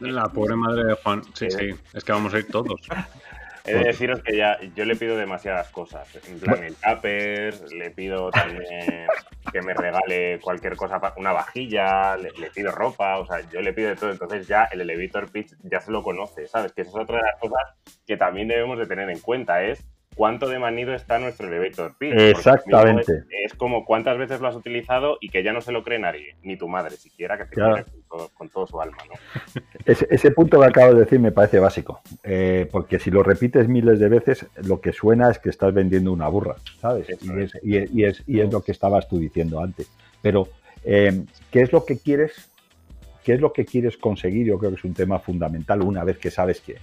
La 0.00 0.28
pobre 0.28 0.56
madre 0.56 0.84
de 0.84 0.94
Juan, 0.94 1.22
sí, 1.34 1.50
sí, 1.50 1.70
es 1.92 2.04
que 2.04 2.12
vamos 2.12 2.34
a 2.34 2.38
ir 2.38 2.48
todos. 2.48 2.80
He 3.66 3.74
de 3.74 3.84
deciros 3.84 4.22
que 4.22 4.36
ya 4.36 4.58
yo 4.76 4.84
le 4.84 4.94
pido 4.94 5.16
demasiadas 5.16 5.68
cosas. 5.70 6.08
En 6.28 6.38
plan, 6.38 6.62
el 6.62 6.76
tupper, 6.76 7.54
le 7.72 7.90
pido 7.90 8.30
también 8.30 9.08
que 9.50 9.60
me 9.60 9.74
regale 9.74 10.38
cualquier 10.40 10.76
cosa, 10.76 11.00
una 11.16 11.32
vajilla, 11.32 12.16
le, 12.16 12.30
pido 12.54 12.70
ropa, 12.70 13.18
o 13.18 13.26
sea, 13.26 13.40
yo 13.50 13.60
le 13.60 13.72
pido 13.72 13.88
de 13.88 13.96
todo. 13.96 14.12
Entonces 14.12 14.46
ya 14.46 14.64
el 14.70 14.82
elevator 14.82 15.30
pitch 15.32 15.54
ya 15.64 15.80
se 15.80 15.90
lo 15.90 16.04
conoce, 16.04 16.46
¿sabes? 16.46 16.72
Que 16.72 16.82
esa 16.82 16.90
es 16.90 16.96
otra 16.96 17.16
de 17.16 17.22
las 17.22 17.40
cosas 17.40 17.74
que 18.06 18.16
también 18.16 18.46
debemos 18.46 18.78
de 18.78 18.86
tener 18.86 19.10
en 19.10 19.18
cuenta, 19.18 19.60
es 19.64 19.84
cuánto 20.16 20.48
de 20.48 20.58
manido 20.58 20.94
está 20.94 21.18
nuestro 21.18 21.46
elevator 21.46 21.94
pitch. 21.96 22.14
Exactamente. 22.14 23.24
Es, 23.44 23.54
como 23.54 23.84
cuántas 23.84 24.18
veces 24.18 24.40
lo 24.40 24.48
has 24.48 24.56
utilizado 24.56 25.18
y 25.20 25.28
que 25.28 25.44
ya 25.44 25.52
no 25.52 25.60
se 25.60 25.70
lo 25.70 25.84
cree 25.84 25.98
nadie, 25.98 26.36
ni 26.42 26.56
tu 26.56 26.68
madre 26.68 26.96
siquiera, 26.96 27.36
que 27.36 27.44
te 27.44 27.54
quiere 27.54 27.84
con 28.34 28.48
todo, 28.48 28.66
su 28.66 28.80
alma. 28.80 28.96
¿no? 29.06 29.62
Ese, 29.84 30.30
punto 30.30 30.58
que 30.58 30.66
acabo 30.66 30.94
de 30.94 31.00
decir 31.00 31.20
me 31.20 31.32
parece 31.32 31.60
básico, 31.60 32.00
eh, 32.24 32.66
porque 32.72 32.98
si 32.98 33.10
lo 33.10 33.22
repites 33.22 33.68
miles 33.68 34.00
de 34.00 34.08
veces, 34.08 34.46
lo 34.64 34.80
que 34.80 34.92
suena 34.92 35.30
es 35.30 35.38
que 35.38 35.50
estás 35.50 35.72
vendiendo 35.74 36.12
una 36.12 36.28
burra, 36.28 36.56
¿sabes? 36.80 37.06
Y 37.62 37.76
es, 37.76 38.22
y, 38.26 38.40
es, 38.40 38.52
lo 38.52 38.62
que 38.62 38.72
estabas 38.72 39.06
tú 39.08 39.18
diciendo 39.18 39.60
antes. 39.60 39.90
Pero, 40.22 40.48
eh, 40.82 41.24
¿qué 41.50 41.60
es 41.60 41.72
lo 41.72 41.84
que 41.84 41.98
quieres? 41.98 42.50
¿Qué 43.22 43.34
es 43.34 43.40
lo 43.40 43.52
que 43.52 43.66
quieres 43.66 43.98
conseguir? 43.98 44.46
Yo 44.46 44.58
creo 44.58 44.70
que 44.70 44.76
es 44.76 44.84
un 44.84 44.94
tema 44.94 45.18
fundamental 45.18 45.82
una 45.82 46.04
vez 46.04 46.16
que 46.16 46.30
sabes 46.30 46.60
que, 46.60 46.78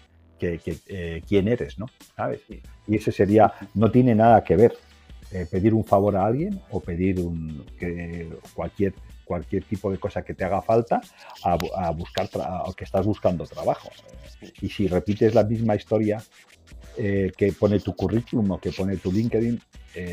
eh, 0.45 1.21
quién 1.27 1.47
eres, 1.47 1.79
¿no? 1.79 1.87
¿Sabes? 2.15 2.41
Y 2.87 2.95
ese 2.95 3.11
sería, 3.11 3.53
no 3.73 3.91
tiene 3.91 4.15
nada 4.15 4.43
que 4.43 4.55
ver 4.55 4.73
eh, 5.31 5.47
pedir 5.49 5.73
un 5.73 5.83
favor 5.83 6.15
a 6.15 6.25
alguien 6.25 6.61
o 6.69 6.79
pedir 6.79 7.19
un, 7.19 7.65
que 7.79 8.29
cualquier 8.53 8.93
cualquier 9.23 9.63
tipo 9.63 9.89
de 9.89 9.97
cosa 9.97 10.21
que 10.21 10.33
te 10.33 10.43
haga 10.43 10.61
falta 10.61 11.01
a, 11.43 11.91
buscar 11.91 12.29
que 12.75 12.83
estás 12.83 13.05
buscando 13.05 13.45
trabajo. 13.45 13.89
Y 14.61 14.69
si 14.69 14.87
repites 14.87 15.33
la 15.33 15.43
misma 15.43 15.75
historia 15.75 16.21
eh, 16.97 17.31
que 17.35 17.53
pone 17.53 17.79
tu 17.79 17.95
currículum 17.95 18.51
o 18.51 18.59
que 18.59 18.71
pone 18.71 18.97
tu 18.97 19.11
LinkedIn, 19.11 19.61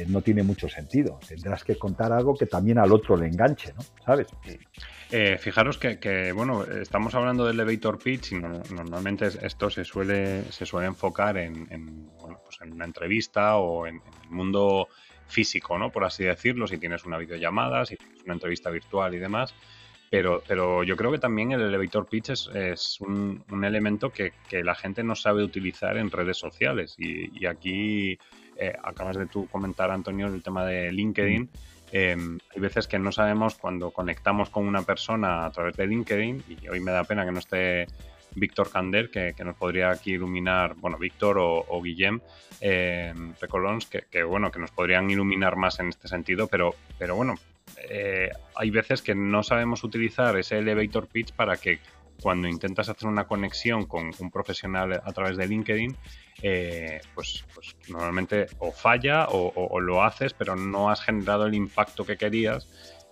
no 0.08 0.20
tiene 0.20 0.42
mucho 0.42 0.68
sentido. 0.68 1.18
Tendrás 1.26 1.64
que 1.64 1.76
contar 1.76 2.12
algo 2.12 2.36
que 2.36 2.44
también 2.44 2.78
al 2.78 2.92
otro 2.92 3.16
le 3.16 3.26
enganche, 3.26 3.72
¿no? 3.72 3.82
¿Sabes? 4.04 4.26
Eh, 5.12 5.38
fijaros 5.38 5.76
que, 5.76 6.30
bueno, 6.32 6.64
estamos 6.64 7.14
hablando 7.16 7.44
del 7.44 7.58
elevator 7.58 7.98
pitch 7.98 8.32
y 8.32 8.36
normalmente 8.36 9.26
esto 9.42 9.68
se 9.68 9.84
suele, 9.84 10.44
se 10.52 10.64
suele 10.64 10.86
enfocar 10.86 11.36
en, 11.36 11.66
pues 12.44 12.58
en, 12.60 12.72
una 12.72 12.84
entrevista 12.84 13.56
o 13.56 13.88
en, 13.88 13.96
el 13.96 14.30
mundo 14.30 14.88
físico, 15.26 15.78
¿no? 15.78 15.90
Por 15.90 16.04
así 16.04 16.24
decirlo, 16.24 16.68
si 16.68 16.78
tienes 16.78 17.04
una 17.04 17.18
videollamada, 17.18 17.84
si 17.86 17.96
tienes 17.96 18.22
una 18.22 18.34
entrevista 18.34 18.70
virtual 18.70 19.14
y 19.14 19.18
demás. 19.18 19.52
Pero, 20.10 20.42
pero 20.46 20.82
yo 20.82 20.96
creo 20.96 21.12
que 21.12 21.20
también 21.20 21.52
el 21.52 21.60
elevator 21.60 22.06
pitch 22.06 22.30
es, 22.30 23.00
un, 23.00 23.44
elemento 23.62 24.10
que, 24.10 24.32
la 24.50 24.74
gente 24.74 25.04
no 25.04 25.14
sabe 25.14 25.44
utilizar 25.44 25.96
en 25.96 26.10
redes 26.10 26.36
sociales. 26.36 26.96
Y, 26.98 27.46
aquí 27.46 28.18
eh, 28.56 28.74
acabas 28.82 29.16
de 29.16 29.26
tú 29.26 29.46
comentar, 29.46 29.90
Antonio, 29.92 30.26
el 30.26 30.42
tema 30.42 30.66
de 30.66 30.90
LinkedIn. 30.90 31.48
Em, 31.92 32.38
hay 32.54 32.60
veces 32.60 32.88
que 32.88 32.98
no 32.98 33.12
sabemos 33.12 33.54
cuando 33.54 33.92
conectamos 33.92 34.50
con 34.50 34.66
una 34.66 34.82
persona 34.82 35.46
a 35.46 35.50
través 35.52 35.76
de 35.76 35.86
LinkedIn, 35.86 36.44
y 36.48 36.68
hoy 36.68 36.80
me 36.80 36.90
da 36.90 37.04
pena 37.04 37.24
que 37.24 37.32
no 37.32 37.38
esté 37.38 37.86
Víctor 38.34 38.70
Cander, 38.70 39.10
que, 39.10 39.34
nos 39.44 39.56
podría 39.56 39.90
aquí 39.90 40.12
iluminar, 40.12 40.74
bueno, 40.76 40.98
Víctor 40.98 41.36
o, 41.38 41.82
Guillem 41.82 42.20
eh, 42.60 43.14
Recolons, 43.40 43.86
que, 43.86 44.22
bueno, 44.24 44.50
que 44.50 44.58
nos 44.58 44.70
podrían 44.72 45.08
iluminar 45.08 45.56
más 45.56 45.78
en 45.80 45.88
este 45.88 46.08
sentido, 46.08 46.48
pero, 46.48 46.74
pero 46.98 47.16
bueno, 47.16 47.36
eh, 47.88 48.30
hay 48.54 48.70
veces 48.70 49.02
que 49.02 49.14
no 49.14 49.42
sabemos 49.42 49.84
utilizar 49.84 50.36
ese 50.36 50.58
elevator 50.58 51.06
pitch 51.06 51.32
para 51.32 51.56
que 51.56 51.80
cuando 52.22 52.48
intentas 52.48 52.88
hacer 52.88 53.08
una 53.08 53.26
conexión 53.26 53.86
con 53.86 54.10
un 54.18 54.30
profesional 54.30 55.00
a 55.02 55.12
través 55.12 55.36
de 55.36 55.46
LinkedIn, 55.46 55.96
eh, 56.42 57.00
pues, 57.14 57.44
pues, 57.54 57.76
normalmente 57.88 58.46
o 58.58 58.72
falla 58.72 59.28
o, 59.30 59.80
lo 59.80 60.02
haces, 60.02 60.34
pero 60.34 60.54
no 60.54 60.90
has 60.90 61.00
generado 61.00 61.46
el 61.46 61.54
impacto 61.54 62.04
que 62.04 62.16
querías. 62.16 62.68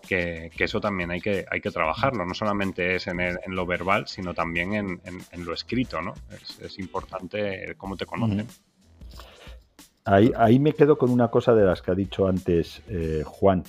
Que, 0.06 0.50
eso 0.58 0.80
también 0.80 1.10
hay 1.10 1.20
que, 1.20 1.44
hay 1.50 1.60
que 1.60 1.70
trabajarlo. 1.70 2.24
No 2.24 2.34
solamente 2.34 2.94
es 2.94 3.06
en, 3.06 3.18
lo 3.48 3.66
verbal, 3.66 4.06
sino 4.08 4.34
también 4.34 4.74
en, 4.74 5.44
lo 5.44 5.52
escrito, 5.52 6.00
¿no? 6.02 6.14
Es, 6.60 6.78
importante 6.78 7.74
cómo 7.76 7.96
te 7.96 8.06
conocen. 8.06 8.46
Ahí, 10.04 10.58
me 10.58 10.72
quedo 10.72 10.96
con 10.96 11.10
una 11.10 11.28
cosa 11.28 11.54
de 11.54 11.66
las 11.66 11.82
que 11.82 11.90
ha 11.90 11.94
dicho 11.94 12.26
antes 12.26 12.80
eh, 12.88 13.22
Juan. 13.26 13.62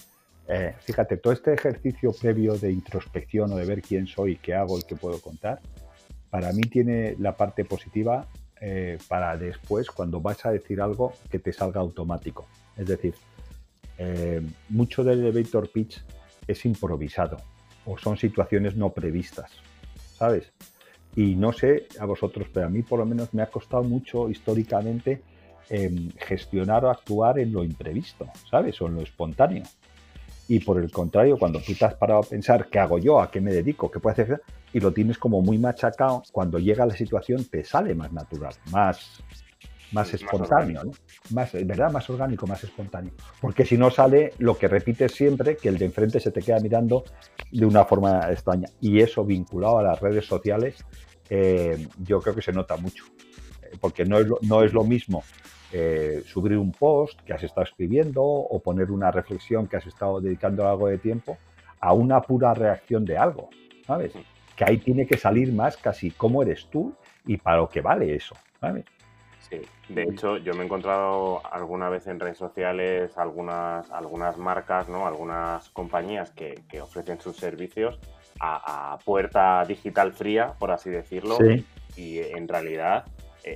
Eh, 0.51 0.73
fíjate, 0.79 1.17
todo 1.17 1.31
este 1.31 1.53
ejercicio 1.53 2.11
previo 2.11 2.55
de 2.55 2.71
introspección 2.71 3.53
o 3.53 3.55
de 3.55 3.65
ver 3.65 3.83
quién 3.83 4.07
soy, 4.07 4.35
qué 4.37 4.55
hago 4.55 4.79
y 4.79 4.81
qué 4.81 4.95
puedo 4.95 5.21
contar, 5.21 5.59
para 6.31 6.51
mí 6.53 6.61
tiene 6.61 7.15
la 7.19 7.37
parte 7.37 7.65
positiva 7.65 8.27
eh, 8.59 8.97
para 9.07 9.37
después, 9.37 9.91
cuando 9.91 10.19
vas 10.19 10.43
a 10.47 10.51
decir 10.51 10.81
algo, 10.81 11.13
que 11.29 11.37
te 11.37 11.53
salga 11.53 11.81
automático. 11.81 12.47
Es 12.75 12.87
decir, 12.87 13.13
eh, 13.99 14.41
mucho 14.69 15.03
del 15.03 15.19
elevator 15.19 15.69
pitch 15.69 16.01
es 16.47 16.65
improvisado 16.65 17.37
o 17.85 17.97
son 17.99 18.17
situaciones 18.17 18.75
no 18.75 18.89
previstas, 18.89 19.51
¿sabes? 20.17 20.51
Y 21.15 21.35
no 21.35 21.53
sé 21.53 21.87
a 21.99 22.05
vosotros, 22.05 22.47
pero 22.51 22.65
a 22.65 22.69
mí 22.69 22.81
por 22.81 22.97
lo 22.97 23.05
menos 23.05 23.33
me 23.35 23.43
ha 23.43 23.47
costado 23.47 23.83
mucho 23.83 24.29
históricamente 24.29 25.21
em, 25.69 26.09
gestionar 26.17 26.85
o 26.85 26.89
actuar 26.89 27.37
en 27.37 27.51
lo 27.51 27.63
imprevisto, 27.63 28.27
¿sabes? 28.49 28.81
O 28.81 28.87
en 28.87 28.95
lo 28.95 29.01
espontáneo. 29.01 29.63
Y 30.49 30.59
por 30.59 30.81
el 30.81 30.91
contrario, 30.91 31.37
cuando 31.37 31.61
tú 31.61 31.75
te 31.75 31.85
has 31.85 31.93
parado 31.93 32.21
a 32.21 32.23
pensar 32.23 32.69
qué 32.69 32.79
hago 32.79 32.97
yo, 32.97 33.21
a 33.21 33.29
qué 33.29 33.39
me 33.39 33.53
dedico, 33.53 33.91
qué 33.91 33.99
puedo 33.99 34.13
hacer, 34.13 34.41
y 34.73 34.79
lo 34.79 34.91
tienes 34.91 35.19
como 35.19 35.43
muy 35.43 35.59
machacado, 35.59 36.23
cuando 36.31 36.57
llega 36.57 36.87
la 36.87 36.95
situación 36.95 37.45
te 37.45 37.63
sale 37.63 37.93
más 37.93 38.11
natural, 38.11 38.55
más, 38.71 39.21
más 39.91 40.11
espontáneo, 40.11 40.85
¿no? 40.85 40.91
Más, 41.35 41.53
¿verdad? 41.53 41.91
Más 41.91 42.09
orgánico, 42.09 42.47
más 42.47 42.63
espontáneo. 42.63 43.13
Porque 43.39 43.63
si 43.63 43.77
no 43.77 43.91
sale 43.91 44.33
lo 44.39 44.57
que 44.57 44.67
repites 44.67 45.11
siempre, 45.11 45.55
que 45.55 45.69
el 45.69 45.77
de 45.77 45.85
enfrente 45.85 46.19
se 46.19 46.31
te 46.31 46.41
queda 46.41 46.59
mirando 46.59 47.03
de 47.51 47.65
una 47.67 47.85
forma 47.85 48.19
extraña. 48.31 48.69
Y 48.81 49.01
eso 49.01 49.23
vinculado 49.23 49.77
a 49.77 49.83
las 49.83 49.99
redes 49.99 50.25
sociales, 50.25 50.83
eh, 51.29 51.87
yo 51.99 52.21
creo 52.21 52.33
que 52.33 52.41
se 52.41 52.53
nota 52.53 52.75
mucho. 52.75 53.03
Eh, 53.61 53.77
porque 53.79 54.03
no 54.03 54.17
es 54.17 54.25
no 54.41 54.63
es 54.63 54.73
lo 54.73 54.83
mismo 54.83 55.23
eh, 55.71 56.23
subir 56.25 56.57
un 56.57 56.71
post 56.71 57.19
que 57.21 57.33
has 57.33 57.43
estado 57.43 57.63
escribiendo 57.63 58.23
o 58.23 58.59
poner 58.59 58.89
una 58.89 59.11
reflexión 59.11 59.67
que 59.67 59.77
has 59.77 59.85
estado 59.85 60.19
dedicando 60.19 60.67
algo 60.67 60.87
de 60.87 60.97
tiempo 60.97 61.37
a 61.79 61.93
una 61.93 62.21
pura 62.21 62.53
reacción 62.55 63.05
de 63.05 63.17
algo, 63.17 63.49
¿sabes? 63.85 64.13
Que 64.55 64.65
ahí 64.65 64.77
tiene 64.77 65.05
que 65.05 65.17
salir 65.17 65.53
más 65.53 65.77
casi 65.77 66.11
cómo 66.11 66.41
eres 66.41 66.67
tú 66.71 66.93
y 67.25 67.37
para 67.37 67.57
lo 67.57 67.69
que 67.69 67.81
vale 67.81 68.15
eso, 68.15 68.35
¿sabes? 68.59 68.85
Sí, 69.47 69.61
de 69.89 70.03
hecho 70.03 70.37
yo 70.37 70.53
me 70.53 70.61
he 70.61 70.65
encontrado 70.65 71.41
alguna 71.51 71.89
vez 71.89 72.07
en 72.07 72.19
redes 72.19 72.37
sociales 72.37 73.17
algunas, 73.17 73.89
algunas 73.91 74.37
marcas, 74.37 74.89
¿no? 74.89 75.05
algunas 75.07 75.69
compañías 75.69 76.31
que, 76.31 76.61
ofrecen 76.81 77.21
sus 77.21 77.37
servicios 77.37 77.99
a, 78.39 78.97
puerta 79.05 79.63
digital 79.65 80.13
fría, 80.13 80.53
por 80.57 80.71
así 80.71 80.89
decirlo, 80.89 81.37
y 81.95 82.19
en 82.19 82.47
realidad 82.47 83.05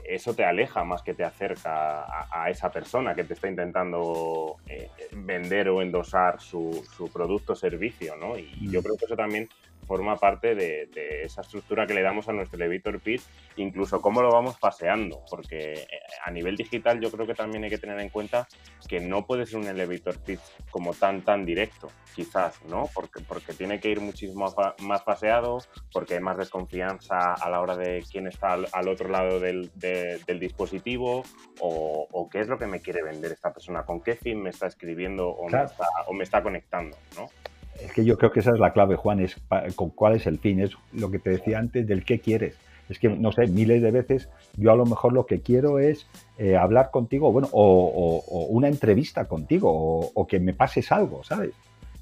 eso 0.05 0.33
te 0.33 0.43
aleja 0.43 0.83
más 0.83 1.01
que 1.01 1.13
te 1.13 1.23
acerca 1.23 2.05
a, 2.31 2.49
esa 2.49 2.71
persona 2.71 3.13
que 3.15 3.23
te 3.23 3.33
está 3.33 3.47
intentando 3.47 4.57
eh, 4.67 4.89
vender 5.11 5.69
o 5.69 5.81
endosar 5.81 6.39
su, 6.41 6.85
su 6.95 7.11
producto 7.11 7.53
o 7.53 7.55
servicio, 7.55 8.15
¿no? 8.15 8.37
Y 8.37 8.69
yo 8.69 8.79
mm. 8.79 8.83
creo 8.83 8.97
que 8.97 9.05
eso 9.05 9.15
también 9.15 9.49
forma 9.83 10.17
parte 10.17 10.55
de, 10.55 10.89
esa 11.23 11.41
estructura 11.41 11.85
que 11.85 11.93
le 11.93 12.01
damos 12.01 12.27
a 12.29 12.33
nuestro 12.33 12.57
elevator 12.57 12.99
pitch, 12.99 13.21
incluso 13.57 14.01
cómo 14.01 14.21
lo 14.21 14.31
vamos 14.31 14.57
paseando, 14.59 15.23
porque 15.29 15.73
eh, 15.73 15.87
a 16.25 16.31
nivel 16.31 16.55
digital 16.55 16.99
yo 16.99 17.11
creo 17.11 17.25
que 17.25 17.35
también 17.35 17.63
hay 17.63 17.69
que 17.69 17.77
tener 17.77 17.99
en 17.99 18.09
cuenta 18.09 18.47
que 18.87 18.99
no 18.99 19.25
puede 19.25 19.45
ser 19.45 19.57
un 19.59 19.67
elevator 19.67 20.17
pitch 20.19 20.41
como 20.69 20.93
tan 20.93 21.21
tan 21.23 21.45
directo, 21.45 21.89
quizás, 22.15 22.63
¿no? 22.65 22.89
Porque, 22.93 23.21
porque 23.21 23.53
tiene 23.53 23.79
que 23.79 23.89
ir 23.89 24.01
muchísimo 24.01 24.53
más 24.79 25.01
paseado, 25.03 25.59
porque 25.91 26.15
hay 26.15 26.19
más 26.19 26.37
desconfianza 26.37 27.33
a 27.33 27.49
la 27.49 27.61
hora 27.61 27.75
de 27.75 28.03
quién 28.11 28.27
está 28.27 28.53
al, 28.53 28.87
otro 28.87 29.09
lado 29.09 29.39
del, 29.39 29.71
del 29.75 30.39
dispositivo 30.39 31.23
o, 31.59 32.29
qué 32.31 32.39
es 32.39 32.47
lo 32.47 32.57
que 32.57 32.67
me 32.67 32.81
quiere 32.81 33.03
vender 33.03 33.31
esta 33.31 33.53
persona, 33.53 33.83
con 33.83 34.01
qué 34.01 34.15
fin 34.15 34.41
me 34.41 34.49
está 34.49 34.67
escribiendo 34.67 35.29
o, 35.29 35.49
me, 35.49 35.63
está, 35.63 35.87
o 36.07 36.13
me 36.13 36.23
está 36.23 36.41
conectando, 36.41 36.97
¿no? 37.15 37.27
Es 37.81 37.91
que 37.91 38.05
yo 38.05 38.17
creo 38.17 38.31
que 38.31 38.39
esa 38.39 38.51
es 38.51 38.59
la 38.59 38.73
clave, 38.73 38.95
Juan, 38.95 39.19
es 39.19 39.35
con 39.75 39.89
cuál 39.89 40.15
es 40.15 40.27
el 40.27 40.39
fin, 40.39 40.59
es 40.59 40.71
lo 40.91 41.09
que 41.09 41.19
te 41.19 41.31
decía 41.31 41.59
antes 41.59 41.87
del 41.87 42.05
qué 42.05 42.19
quieres. 42.19 42.55
Es 42.89 42.99
que, 42.99 43.09
no 43.09 43.31
sé, 43.31 43.47
miles 43.47 43.81
de 43.81 43.91
veces 43.91 44.29
yo 44.57 44.71
a 44.71 44.75
lo 44.75 44.85
mejor 44.85 45.13
lo 45.13 45.25
que 45.25 45.41
quiero 45.41 45.79
es 45.79 46.05
eh, 46.37 46.55
hablar 46.55 46.91
contigo, 46.91 47.31
bueno, 47.31 47.47
o, 47.51 48.47
una 48.49 48.67
entrevista 48.67 49.25
contigo, 49.25 50.11
o, 50.13 50.27
que 50.27 50.39
me 50.39 50.53
pases 50.53 50.91
algo, 50.91 51.23
¿sabes? 51.23 51.51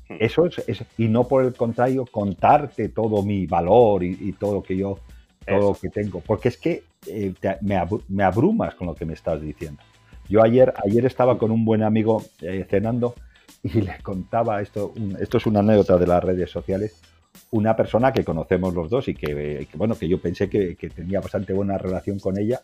Hmm. 0.09 0.15
Eso 0.19 0.45
es, 0.45 0.83
y 0.97 1.07
no 1.07 1.27
por 1.27 1.45
el 1.45 1.53
contrario, 1.53 2.05
contarte 2.05 2.89
todo 2.89 3.23
mi 3.23 3.45
valor 3.45 4.03
y, 4.03 4.33
todo 4.33 4.55
lo 4.55 4.63
que 4.63 4.75
yo, 4.75 4.99
todo 5.45 5.71
lo 5.71 5.73
que 5.75 5.89
tengo, 5.89 6.19
porque 6.19 6.49
es 6.49 6.57
que 6.57 6.83
eh, 7.07 7.33
me, 7.61 8.23
abrumas 8.23 8.75
con 8.75 8.87
lo 8.87 8.95
que 8.95 9.05
me 9.05 9.13
estás 9.13 9.41
diciendo. 9.41 9.81
Yo 10.27 10.43
ayer, 10.43 10.73
ayer 10.83 11.05
estaba 11.05 11.37
con 11.37 11.51
un 11.51 11.63
buen 11.65 11.83
amigo 11.83 12.23
eh, 12.41 12.65
cenando 12.69 13.15
y 13.75 13.81
le 13.81 13.97
contaba 14.01 14.61
esto, 14.61 14.93
esto 15.19 15.37
es 15.37 15.45
una 15.45 15.59
anécdota 15.59 15.97
de 15.97 16.07
las 16.07 16.23
redes 16.23 16.49
sociales, 16.49 16.99
una 17.51 17.75
persona 17.75 18.11
que 18.11 18.23
conocemos 18.23 18.73
los 18.73 18.89
dos 18.89 19.07
y 19.07 19.13
que, 19.13 19.67
bueno, 19.75 19.95
que 19.95 20.07
yo 20.07 20.21
pensé 20.21 20.49
que, 20.49 20.75
tenía 20.93 21.21
bastante 21.21 21.53
buena 21.53 21.77
relación 21.77 22.19
con 22.19 22.37
ella, 22.37 22.61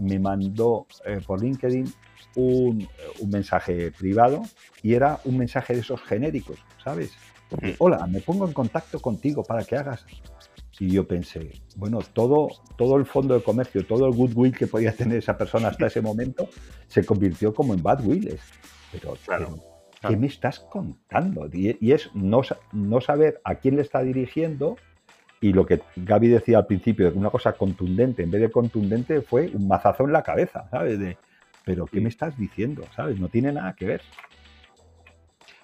me 0.00 0.18
mandó 0.18 0.86
eh, 1.04 1.20
por 1.26 1.42
LinkedIn 1.42 1.92
un, 2.36 2.88
un, 3.20 3.30
mensaje 3.30 3.90
privado 3.90 4.42
y 4.82 4.94
era 4.94 5.18
un 5.24 5.36
mensaje 5.38 5.74
de 5.74 5.80
esos 5.80 6.00
genéricos, 6.02 6.58
¿sabes? 6.82 7.12
Mm. 7.50 7.70
Hola, 7.78 8.06
me 8.06 8.20
pongo 8.20 8.46
en 8.46 8.52
contacto 8.52 9.00
contigo 9.00 9.42
para 9.42 9.64
que 9.64 9.76
hagas. 9.76 10.06
Y 10.80 10.90
yo 10.92 11.08
pensé, 11.08 11.60
bueno, 11.76 11.98
todo, 12.12 12.48
todo 12.76 12.96
el 12.96 13.04
fondo 13.04 13.34
de 13.34 13.42
comercio, 13.42 13.84
todo 13.84 14.06
el 14.06 14.14
goodwill 14.14 14.56
que 14.56 14.68
podía 14.68 14.94
tener 14.94 15.18
esa 15.18 15.36
persona 15.36 15.68
hasta 15.68 15.88
ese 15.88 16.00
momento 16.00 16.48
se 16.86 17.04
convirtió 17.04 17.52
como 17.52 17.74
en 17.74 17.82
badwill. 17.82 18.38
Pero, 18.92 19.16
claro. 19.26 19.58
¿Qué 20.06 20.16
me 20.16 20.26
estás 20.26 20.60
contando? 20.60 21.48
Y, 21.52 21.92
es 21.92 22.10
no, 22.14 22.42
no, 22.72 23.00
saber 23.00 23.40
a 23.44 23.56
quién 23.56 23.76
le 23.76 23.82
está 23.82 24.02
dirigiendo 24.02 24.76
y 25.40 25.52
lo 25.52 25.66
que 25.66 25.80
Gaby 25.96 26.28
decía 26.28 26.58
al 26.58 26.66
principio, 26.66 27.12
una 27.14 27.30
cosa 27.30 27.52
contundente, 27.52 28.22
en 28.22 28.30
vez 28.30 28.40
de 28.40 28.50
contundente 28.50 29.22
fue 29.22 29.50
un 29.54 29.68
mazazo 29.68 30.04
en 30.04 30.12
la 30.12 30.22
cabeza, 30.22 30.68
¿sabes? 30.70 30.98
De, 30.98 31.16
pero 31.64 31.86
¿qué 31.86 32.00
me 32.00 32.08
estás 32.08 32.36
diciendo? 32.36 32.84
¿Sabes? 32.96 33.20
No 33.20 33.28
tiene 33.28 33.52
nada 33.52 33.74
que 33.74 33.86
ver. 33.86 34.02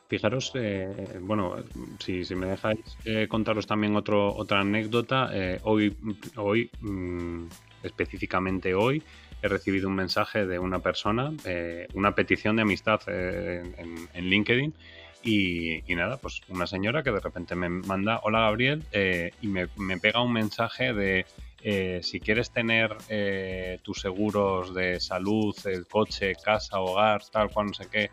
Fijaros, 0.07 0.53
eh, 0.55 1.19
bueno, 1.23 1.57
si, 1.99 2.23
me 2.35 2.47
dejáis 2.47 2.79
eh, 3.05 3.27
contaros 3.27 3.67
también 3.67 3.97
otro, 3.97 4.35
otra 4.35 4.61
anécdota, 4.61 5.31
eh, 5.33 5.61
hoy, 5.65 5.97
hoy 6.37 6.71
mm, 6.81 7.47
específicamente 7.83 8.75
hoy, 8.75 9.03
he 9.45 9.49
recibido 9.49 9.89
un 9.89 9.95
mensaje 9.95 10.47
de 10.47 10.59
una 10.59 10.79
persona, 10.79 11.31
eh, 11.45 11.87
una 11.93 12.15
petición 12.15 12.57
de 12.57 12.63
amistad 12.63 13.03
eh, 13.09 13.63
en, 14.15 14.31
LinkedIn. 14.31 14.73
Y, 15.23 15.83
nada, 15.89 16.17
pues 16.17 16.41
una 16.49 16.67
señora 16.67 17.03
que 17.03 17.11
de 17.11 17.21
repente 17.21 17.55
me 17.55 17.69
manda, 17.69 18.21
hola 18.23 18.41
Gabriel, 18.41 18.83
eh, 18.93 19.33
y 19.43 19.49
me, 19.49 19.69
pega 19.99 20.23
un 20.23 20.33
mensaje 20.33 20.95
de 20.95 21.27
si 22.03 22.21
quieres 22.21 22.51
tener 22.51 22.97
tus 23.83 24.01
seguros 24.01 24.75
de 24.75 25.01
salud, 25.01 25.55
el 25.65 25.87
coche, 25.87 26.35
casa, 26.43 26.81
hogar, 26.81 27.23
tal 27.31 27.51
cual, 27.51 27.69
no 27.69 27.75
sé 27.75 27.87
qué, 27.91 28.11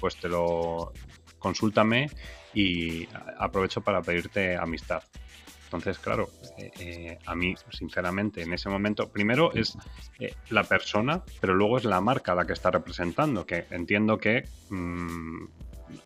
pues 0.00 0.16
te 0.16 0.28
lo 0.28 0.92
consúltame 1.38 2.10
y 2.52 3.06
aprovecho 3.38 3.80
para 3.80 4.02
pedirte 4.02 4.56
amistad. 4.56 5.02
Entonces, 5.70 6.00
claro, 6.00 6.28
eh, 6.58 6.72
eh, 6.80 7.18
a 7.26 7.36
mí, 7.36 7.54
sinceramente, 7.70 8.42
en 8.42 8.52
ese 8.52 8.68
momento, 8.68 9.08
primero 9.08 9.52
es 9.54 9.78
eh, 10.18 10.34
la 10.48 10.64
persona, 10.64 11.22
pero 11.40 11.54
luego 11.54 11.78
es 11.78 11.84
la 11.84 12.00
marca 12.00 12.34
la 12.34 12.44
que 12.44 12.54
está 12.54 12.72
representando, 12.72 13.46
que 13.46 13.66
entiendo 13.70 14.18
que 14.18 14.48
mm, 14.68 15.44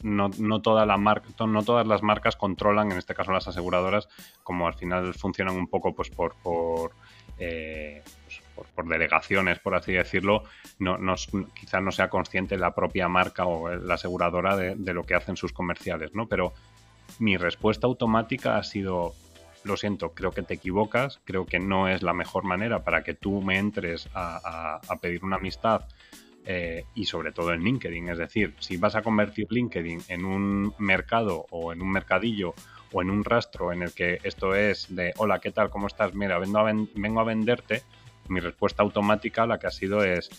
no, 0.02 0.28
no, 0.36 0.60
toda 0.60 0.84
la 0.84 0.98
no 0.98 1.62
todas 1.62 1.86
las 1.86 2.02
marcas 2.02 2.36
controlan, 2.36 2.92
en 2.92 2.98
este 2.98 3.14
caso 3.14 3.32
las 3.32 3.48
aseguradoras, 3.48 4.06
como 4.42 4.66
al 4.66 4.74
final 4.74 5.14
funcionan 5.14 5.56
un 5.56 5.68
poco 5.68 5.94
pues 5.94 6.10
por, 6.10 6.34
por, 6.42 6.92
pues, 7.38 8.68
por, 8.74 8.86
delegaciones, 8.86 9.60
por 9.60 9.76
así 9.76 9.92
decirlo, 9.92 10.44
no, 10.78 10.98
no, 10.98 11.14
quizás 11.58 11.82
no 11.82 11.90
sea 11.90 12.10
consciente 12.10 12.58
la 12.58 12.74
propia 12.74 13.08
marca 13.08 13.46
o 13.46 13.74
la 13.74 13.94
aseguradora 13.94 14.58
de, 14.58 14.74
de, 14.74 14.92
lo 14.92 15.04
que 15.04 15.14
hacen 15.14 15.38
sus 15.38 15.54
comerciales, 15.54 16.14
¿no? 16.14 16.28
Pero 16.28 16.52
mi 17.18 17.38
respuesta 17.38 17.86
automática 17.86 18.56
ha 18.58 18.62
sido, 18.62 19.14
lo 19.64 19.76
siento, 19.76 20.12
creo 20.12 20.30
que 20.30 20.42
te 20.42 20.54
equivocas, 20.54 21.20
creo 21.24 21.46
que 21.46 21.58
no 21.58 21.88
es 21.88 22.02
la 22.02 22.12
mejor 22.12 22.44
manera 22.44 22.84
para 22.84 23.02
que 23.02 23.14
tú 23.14 23.42
me 23.42 23.58
entres 23.58 24.08
a, 24.14 24.80
pedir 25.00 25.24
una 25.24 25.36
amistad 25.36 25.86
eh, 26.44 26.84
y 26.94 27.06
sobre 27.06 27.32
todo 27.32 27.52
en 27.52 27.62
LinkedIn. 27.62 28.08
Es 28.10 28.18
decir, 28.18 28.54
si 28.58 28.76
vas 28.76 28.94
a 28.94 29.02
convertir 29.02 29.46
LinkedIn 29.50 30.02
en 30.08 30.24
un 30.24 30.74
mercado 30.78 31.46
o 31.50 31.72
en 31.72 31.82
un 31.82 31.90
mercadillo 31.90 32.54
o 32.92 33.02
en 33.02 33.10
un 33.10 33.24
rastro 33.24 33.72
en 33.72 33.82
el 33.82 33.92
que 33.92 34.18
esto 34.22 34.54
es 34.54 34.94
de 34.94 35.12
hola, 35.16 35.40
¿qué 35.40 35.50
tal? 35.50 35.70
¿Cómo 35.70 35.86
estás? 35.86 36.14
Mira, 36.14 36.38
vengo 36.38 36.58
a, 36.58 36.72
vengo 36.94 37.20
a 37.20 37.24
venderte, 37.24 37.82
mi 38.28 38.40
respuesta 38.40 38.82
automática 38.82 39.46
la 39.46 39.58
que 39.58 39.66
ha 39.66 39.70
sido 39.70 40.04
es 40.04 40.30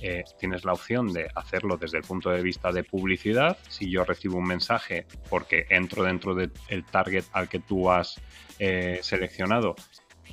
eh, 0.00 0.24
tienes 0.38 0.64
la 0.64 0.72
opción 0.72 1.12
de 1.12 1.28
hacerlo 1.34 1.76
desde 1.76 1.98
el 1.98 2.04
punto 2.04 2.30
de 2.30 2.42
vista 2.42 2.72
de 2.72 2.84
publicidad. 2.84 3.58
Si 3.68 3.90
yo 3.90 4.04
recibo 4.04 4.38
un 4.38 4.46
mensaje 4.46 5.06
porque 5.28 5.66
entro 5.70 6.04
dentro 6.04 6.34
del 6.34 6.52
target 6.90 7.24
al 7.32 7.48
que 7.48 7.58
tú 7.58 7.90
has 7.90 8.20
eh, 8.58 9.00
seleccionado 9.02 9.74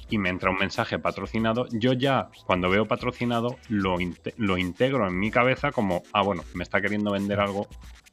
y 0.10 0.18
me 0.18 0.30
entra 0.30 0.52
un 0.52 0.58
mensaje 0.58 1.00
patrocinado, 1.00 1.68
yo 1.72 1.94
ya 1.94 2.30
cuando 2.46 2.70
veo 2.70 2.88
patrocinado 2.88 3.58
lo, 3.70 3.98
lo 4.38 4.58
integro 4.58 5.08
en 5.08 5.18
mi 5.18 5.32
cabeza 5.32 5.72
como, 5.72 6.04
ah, 6.14 6.22
bueno, 6.22 6.44
me 6.54 6.64
está 6.64 6.80
queriendo 6.80 7.12
vender 7.12 7.40
algo, 7.40 7.68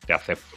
te 0.06 0.14
acepto. 0.14 0.56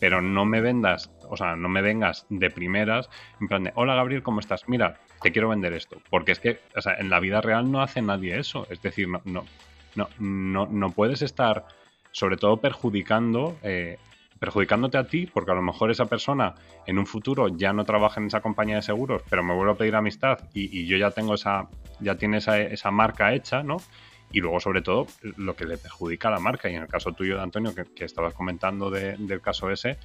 Pero 0.00 0.20
no 0.20 0.44
me 0.44 0.60
vendas, 0.60 1.10
o 1.30 1.36
sea, 1.36 1.56
no 1.56 1.68
me 1.68 1.80
vengas 1.80 2.26
de 2.28 2.50
primeras, 2.50 3.08
en 3.40 3.48
plan 3.48 3.64
de, 3.64 3.72
hola 3.76 3.94
Gabriel, 3.94 4.22
¿cómo 4.22 4.40
estás? 4.40 4.68
Mira, 4.68 5.00
te 5.22 5.32
quiero 5.32 5.48
vender 5.48 5.72
esto. 5.72 6.02
Porque 6.10 6.32
es 6.32 6.40
que, 6.40 6.60
o 6.76 6.82
sea, 6.82 6.96
en 6.98 7.08
la 7.08 7.20
vida 7.20 7.40
real 7.40 7.70
no 7.70 7.80
hace 7.80 8.02
nadie 8.02 8.38
eso. 8.38 8.66
Es 8.68 8.82
decir, 8.82 9.08
no, 9.08 9.22
no, 9.24 9.44
no, 9.94 10.08
no, 10.18 10.66
no 10.66 10.90
puedes 10.90 11.22
estar, 11.22 11.64
sobre 12.12 12.36
todo, 12.36 12.58
perjudicando, 12.58 13.56
eh, 13.62 13.98
perjudicándote 14.38 14.98
a 14.98 15.04
ti, 15.04 15.26
porque 15.26 15.52
a 15.52 15.54
lo 15.54 15.62
mejor 15.62 15.90
esa 15.90 16.06
persona 16.06 16.54
en 16.86 16.98
un 16.98 17.06
futuro 17.06 17.48
ya 17.48 17.72
no 17.72 17.84
trabaja 17.84 18.20
en 18.20 18.26
esa 18.26 18.40
compañía 18.40 18.76
de 18.76 18.82
seguros, 18.82 19.22
pero 19.30 19.42
me 19.42 19.54
vuelve 19.54 19.72
a 19.72 19.76
pedir 19.76 19.96
amistad 19.96 20.38
y, 20.52 20.86
yo 20.86 20.96
ya 20.96 21.10
tengo 21.10 21.34
esa, 21.34 21.68
ya 22.00 22.16
tiene 22.16 22.38
esa, 22.38 22.60
esa, 22.60 22.90
marca 22.90 23.32
hecha, 23.32 23.62
¿no? 23.62 23.78
Y 24.32 24.40
luego, 24.40 24.60
sobre 24.60 24.82
todo, 24.82 25.06
lo 25.36 25.54
que 25.54 25.64
le 25.64 25.78
perjudica 25.78 26.28
a 26.28 26.32
la 26.32 26.40
marca. 26.40 26.68
Y 26.68 26.74
en 26.74 26.82
el 26.82 26.88
caso 26.88 27.12
tuyo, 27.12 27.36
de 27.36 27.42
Antonio, 27.42 27.72
que, 27.74 28.04
estabas 28.04 28.34
comentando 28.34 28.90
del 28.90 29.40
caso 29.40 29.70
ese, 29.70 29.96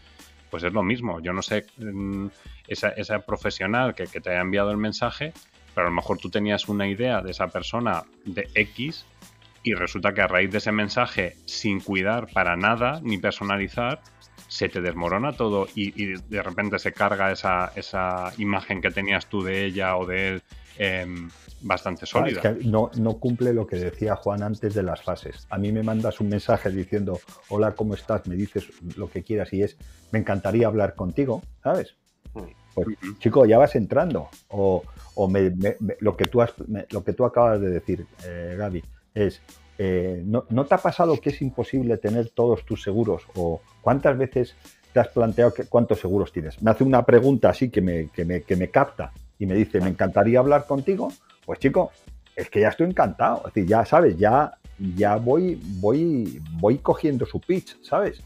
pues 0.51 0.63
es 0.63 0.71
lo 0.71 0.83
mismo. 0.83 1.19
Yo 1.19 1.33
no 1.33 1.41
sé, 1.41 1.65
mm, 1.77 2.27
esa, 2.67 2.89
esa 2.89 3.19
profesional 3.19 3.95
que, 3.95 4.05
que, 4.05 4.21
te 4.21 4.29
haya 4.29 4.41
enviado 4.41 4.69
el 4.69 4.77
mensaje, 4.77 5.33
pero 5.73 5.87
a 5.87 5.89
lo 5.89 5.95
mejor 5.95 6.17
tú 6.17 6.29
tenías 6.29 6.69
una 6.69 6.87
idea 6.87 7.21
de 7.21 7.31
esa 7.31 7.47
persona 7.47 8.03
de 8.23 8.47
X 8.53 9.05
y 9.63 9.73
resulta 9.73 10.13
que 10.13 10.21
a 10.21 10.27
raíz 10.27 10.51
de 10.51 10.59
ese 10.59 10.71
mensaje, 10.71 11.35
sin 11.45 11.79
cuidar 11.79 12.27
para 12.33 12.55
nada 12.55 12.99
ni 13.03 13.17
personalizar, 13.17 14.01
se 14.47 14.67
te 14.69 14.81
desmorona 14.81 15.33
todo 15.33 15.67
y, 15.75 16.15
de 16.17 16.41
repente 16.41 16.79
se 16.79 16.91
carga 16.91 17.31
esa, 17.31 17.71
esa, 17.75 18.33
imagen 18.37 18.81
que 18.81 18.89
tenías 18.89 19.27
tú 19.27 19.43
de 19.43 19.65
ella 19.65 19.95
o 19.97 20.05
de 20.05 20.27
él 20.27 20.43
em, 20.77 21.29
bastante 21.61 22.05
sólida. 22.05 22.55
no, 22.63 22.89
no 22.97 23.17
cumple 23.17 23.53
lo 23.53 23.67
que 23.67 23.75
decía 23.75 24.15
Juan 24.15 24.41
antes 24.41 24.73
de 24.73 24.81
las 24.81 25.01
fases. 25.01 25.45
A 25.49 25.57
mí 25.57 25.71
me 25.71 25.83
mandas 25.83 26.19
un 26.19 26.29
mensaje 26.29 26.69
diciendo, 26.71 27.19
hola, 27.49 27.73
¿cómo 27.73 27.93
estás? 27.93 28.27
Me 28.27 28.35
dices 28.35 28.65
lo 28.95 29.09
que 29.09 29.23
quieras 29.23 29.53
y 29.53 29.61
es, 29.61 29.77
me 30.11 30.19
encantaría 30.19 30.67
hablar 30.67 30.95
contigo, 30.95 31.43
¿sabes? 31.63 31.95
Pues, 32.73 32.87
chico, 33.19 33.45
ya 33.45 33.57
vas 33.57 33.75
entrando. 33.75 34.29
O, 34.47 34.83
o 35.15 35.31
lo, 35.99 36.17
que 36.17 36.25
tú 36.25 36.41
has, 36.41 36.53
lo 36.91 37.03
que 37.03 37.13
tú 37.13 37.25
acabas 37.25 37.59
de 37.59 37.69
decir, 37.69 38.05
eh, 38.25 38.55
Gaby 38.57 38.83
es, 39.13 39.41
eh, 39.77 40.23
¿no, 40.25 40.43
te 40.43 40.75
ha 40.75 40.77
pasado 40.77 41.19
que 41.19 41.29
es 41.29 41.41
imposible 41.41 41.97
tener 41.97 42.29
todos 42.29 42.65
tus 42.65 42.83
seguros? 42.83 43.23
¿O 43.35 43.61
cuántas 43.81 44.17
veces 44.17 44.55
te 44.93 44.99
has 44.99 45.07
planteado 45.07 45.53
que, 45.53 45.63
cuántos 45.63 45.99
seguros 45.99 46.31
tienes? 46.31 46.61
Me 46.61 46.71
hace 46.71 46.83
una 46.83 47.05
pregunta 47.05 47.49
así 47.49 47.69
que 47.69 47.81
me, 47.81 48.09
que 48.09 48.25
me, 48.25 48.41
que 48.41 48.55
me 48.55 48.69
capta 48.69 49.13
y 49.37 49.45
me 49.45 49.55
dice, 49.55 49.79
me 49.79 49.89
encantaría 49.89 50.39
hablar 50.39 50.65
contigo. 50.65 51.11
Pues 51.45 51.59
chico, 51.59 51.91
es 52.35 52.49
que 52.49 52.61
ya 52.61 52.69
estoy 52.69 52.87
encantado. 52.87 53.37
Es 53.47 53.53
decir, 53.53 53.69
ya 53.69 53.85
sabes, 53.85 54.17
ya, 54.17 54.57
ya 54.95 55.15
voy, 55.15 55.59
voy, 55.79 56.41
voy 56.59 56.77
cogiendo 56.79 57.25
su 57.25 57.39
pitch, 57.39 57.81
¿sabes? 57.81 58.21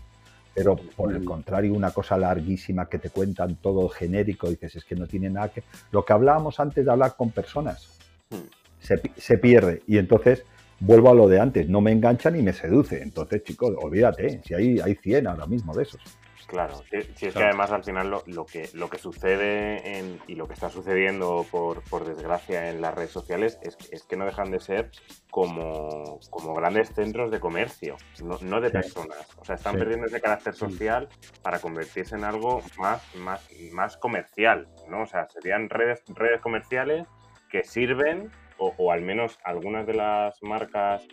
Pero 0.55 0.75
por 0.75 1.13
el 1.13 1.23
contrario, 1.23 1.73
una 1.73 1.91
cosa 1.91 2.17
larguísima 2.17 2.87
que 2.87 2.99
te 2.99 3.09
cuentan 3.09 3.55
todo 3.55 3.89
genérico, 3.89 4.49
dices, 4.49 4.75
es 4.75 4.85
que 4.85 4.95
no 4.95 5.07
tiene 5.07 5.29
nada 5.29 5.49
que... 5.49 5.63
Lo 5.91 6.05
que 6.05 6.13
hablábamos 6.13 6.59
antes 6.59 6.85
de 6.85 6.91
hablar 6.91 7.15
con 7.15 7.31
personas, 7.31 7.89
hmm. 8.29 8.35
se, 8.79 9.01
se 9.17 9.37
pierde. 9.39 9.81
Y 9.87 9.97
entonces 9.97 10.45
vuelvo 10.85 11.09
a 11.09 11.15
lo 11.15 11.27
de 11.27 11.39
antes, 11.39 11.69
no 11.69 11.81
me 11.81 11.91
engancha 11.91 12.29
ni 12.29 12.41
me 12.41 12.53
seduce. 12.53 13.01
Entonces, 13.01 13.43
chicos, 13.43 13.73
olvídate, 13.81 14.41
si 14.43 14.53
hay, 14.53 14.79
hay 14.79 14.95
100 14.95 15.27
ahora 15.27 15.45
mismo 15.45 15.73
de 15.73 15.83
esos. 15.83 16.01
Claro, 16.45 16.83
si, 17.15 17.25
es 17.25 17.33
que 17.33 17.43
además 17.43 17.71
al 17.71 17.83
final 17.83 18.11
lo, 18.27 18.45
que, 18.45 18.69
lo 18.73 18.87
que 18.87 18.99
sucede 18.99 19.97
en, 19.97 20.19
y 20.27 20.35
lo 20.35 20.47
que 20.47 20.53
está 20.53 20.69
sucediendo 20.69 21.47
por, 21.49 21.81
por 21.83 22.05
desgracia 22.05 22.69
en 22.69 22.79
las 22.79 22.93
redes 22.93 23.09
sociales 23.09 23.57
es, 23.63 23.75
es, 23.91 24.03
que 24.03 24.17
no 24.17 24.25
dejan 24.25 24.51
de 24.51 24.59
ser 24.59 24.91
como, 25.31 26.19
como 26.29 26.53
grandes 26.53 26.89
centros 26.93 27.31
de 27.31 27.39
comercio, 27.39 27.95
no, 28.21 28.61
de 28.61 28.69
personas. 28.69 29.35
O 29.37 29.45
sea, 29.45 29.55
están 29.55 29.77
perdiendo 29.77 30.05
ese 30.05 30.21
carácter 30.21 30.53
social 30.53 31.09
para 31.41 31.57
convertirse 31.57 32.15
en 32.15 32.23
algo 32.23 32.61
más, 32.77 33.01
más, 33.15 33.49
más 33.71 33.97
comercial, 33.97 34.67
¿no? 34.89 35.03
O 35.03 35.07
sea, 35.07 35.27
serían 35.29 35.69
redes, 35.69 36.03
redes 36.09 36.39
comerciales 36.41 37.07
que 37.49 37.63
sirven 37.63 38.31
o, 38.57 38.91
al 38.91 39.01
menos 39.01 39.39
algunas 39.43 39.85
de 39.85 39.93
las 39.93 40.41
marcas 40.41 41.07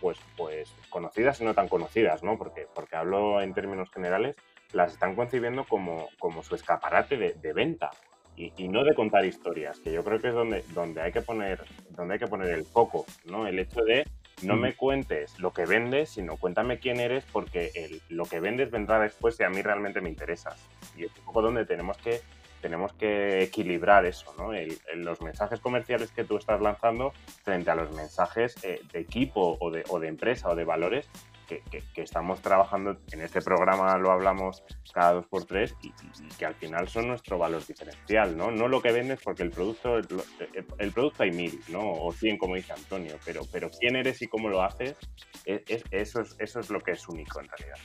pues, 0.00 0.18
pues 0.36 0.74
conocidas 0.90 1.40
y 1.40 1.44
no 1.44 1.54
tan 1.54 1.68
conocidas, 1.68 2.22
¿no? 2.22 2.38
Porque, 2.38 2.66
porque 2.74 2.96
hablo 2.96 3.40
en 3.40 3.54
términos 3.54 3.90
generales, 3.90 4.36
las 4.72 4.92
están 4.92 5.14
concibiendo 5.14 5.64
como, 5.64 6.08
como 6.18 6.42
su 6.42 6.54
escaparate 6.54 7.16
de, 7.16 7.52
venta 7.52 7.90
y, 8.36 8.68
no 8.68 8.82
de 8.84 8.94
contar 8.94 9.24
historias, 9.24 9.78
que 9.80 9.92
yo 9.92 10.02
creo 10.02 10.20
que 10.20 10.28
es 10.28 10.34
donde, 10.34 10.64
donde, 10.74 11.00
hay, 11.00 11.12
que 11.12 11.22
poner, 11.22 11.64
donde 11.90 12.14
hay 12.14 12.20
que 12.20 12.26
poner 12.26 12.48
el 12.50 12.64
foco, 12.64 13.06
¿no? 13.24 13.46
El 13.46 13.58
hecho 13.58 13.82
de 13.84 14.04
no 14.42 14.56
me 14.56 14.74
cuentes 14.74 15.38
lo 15.38 15.52
que 15.52 15.64
vendes, 15.64 16.10
sino 16.10 16.36
cuéntame 16.36 16.78
quién 16.78 16.98
eres 16.98 17.24
porque 17.32 17.70
el, 17.74 18.02
lo 18.08 18.24
que 18.24 18.40
vendes 18.40 18.70
vendrá 18.70 18.98
después 18.98 19.36
si 19.36 19.44
a 19.44 19.48
mí 19.48 19.62
realmente 19.62 20.00
me 20.00 20.08
interesas. 20.08 20.68
Y 20.96 21.04
es 21.04 21.16
un 21.18 21.24
poco 21.24 21.42
donde 21.42 21.64
tenemos 21.64 21.96
que 21.98 22.20
tenemos 22.64 22.94
que 22.94 23.42
equilibrar 23.42 24.06
eso, 24.06 24.34
¿no? 24.38 24.50
los 24.94 25.20
mensajes 25.20 25.60
comerciales 25.60 26.10
que 26.12 26.24
tú 26.24 26.38
estás 26.38 26.62
lanzando 26.62 27.12
frente 27.42 27.70
a 27.70 27.74
los 27.74 27.94
mensajes 27.94 28.56
eh, 28.62 28.80
de 28.90 29.00
equipo 29.00 29.58
o 29.60 29.70
de, 29.70 29.84
o 29.90 30.00
de, 30.00 30.08
empresa 30.08 30.48
o 30.48 30.54
de 30.54 30.64
valores 30.64 31.06
que, 31.46 31.62
estamos 31.96 32.40
trabajando. 32.40 32.96
En 33.12 33.20
este 33.20 33.42
programa 33.42 33.98
lo 33.98 34.10
hablamos 34.10 34.64
cada 34.94 35.12
dos 35.12 35.26
por 35.26 35.44
tres 35.44 35.76
y, 35.82 35.92
que 36.38 36.46
al 36.46 36.54
final 36.54 36.88
son 36.88 37.08
nuestro 37.08 37.36
valor 37.36 37.66
diferencial, 37.66 38.34
¿no? 38.34 38.50
No 38.50 38.66
lo 38.66 38.80
que 38.80 38.92
vendes 38.92 39.20
porque 39.22 39.42
el 39.42 39.50
producto, 39.50 39.98
el, 39.98 40.92
producto 40.92 41.22
hay 41.22 41.32
mil, 41.32 41.60
¿no? 41.68 41.82
O 41.92 42.12
cien, 42.12 42.38
como 42.38 42.54
dice 42.54 42.72
Antonio, 42.72 43.18
pero, 43.26 43.42
pero 43.52 43.70
quién 43.78 43.96
eres 43.96 44.22
y 44.22 44.26
cómo 44.26 44.48
lo 44.48 44.62
haces, 44.62 44.96
eso, 45.44 46.22
es, 46.22 46.34
eso 46.38 46.60
es 46.60 46.70
lo 46.70 46.80
que 46.80 46.92
es 46.92 47.06
único 47.10 47.40
en 47.40 47.48
realidad. 47.48 47.76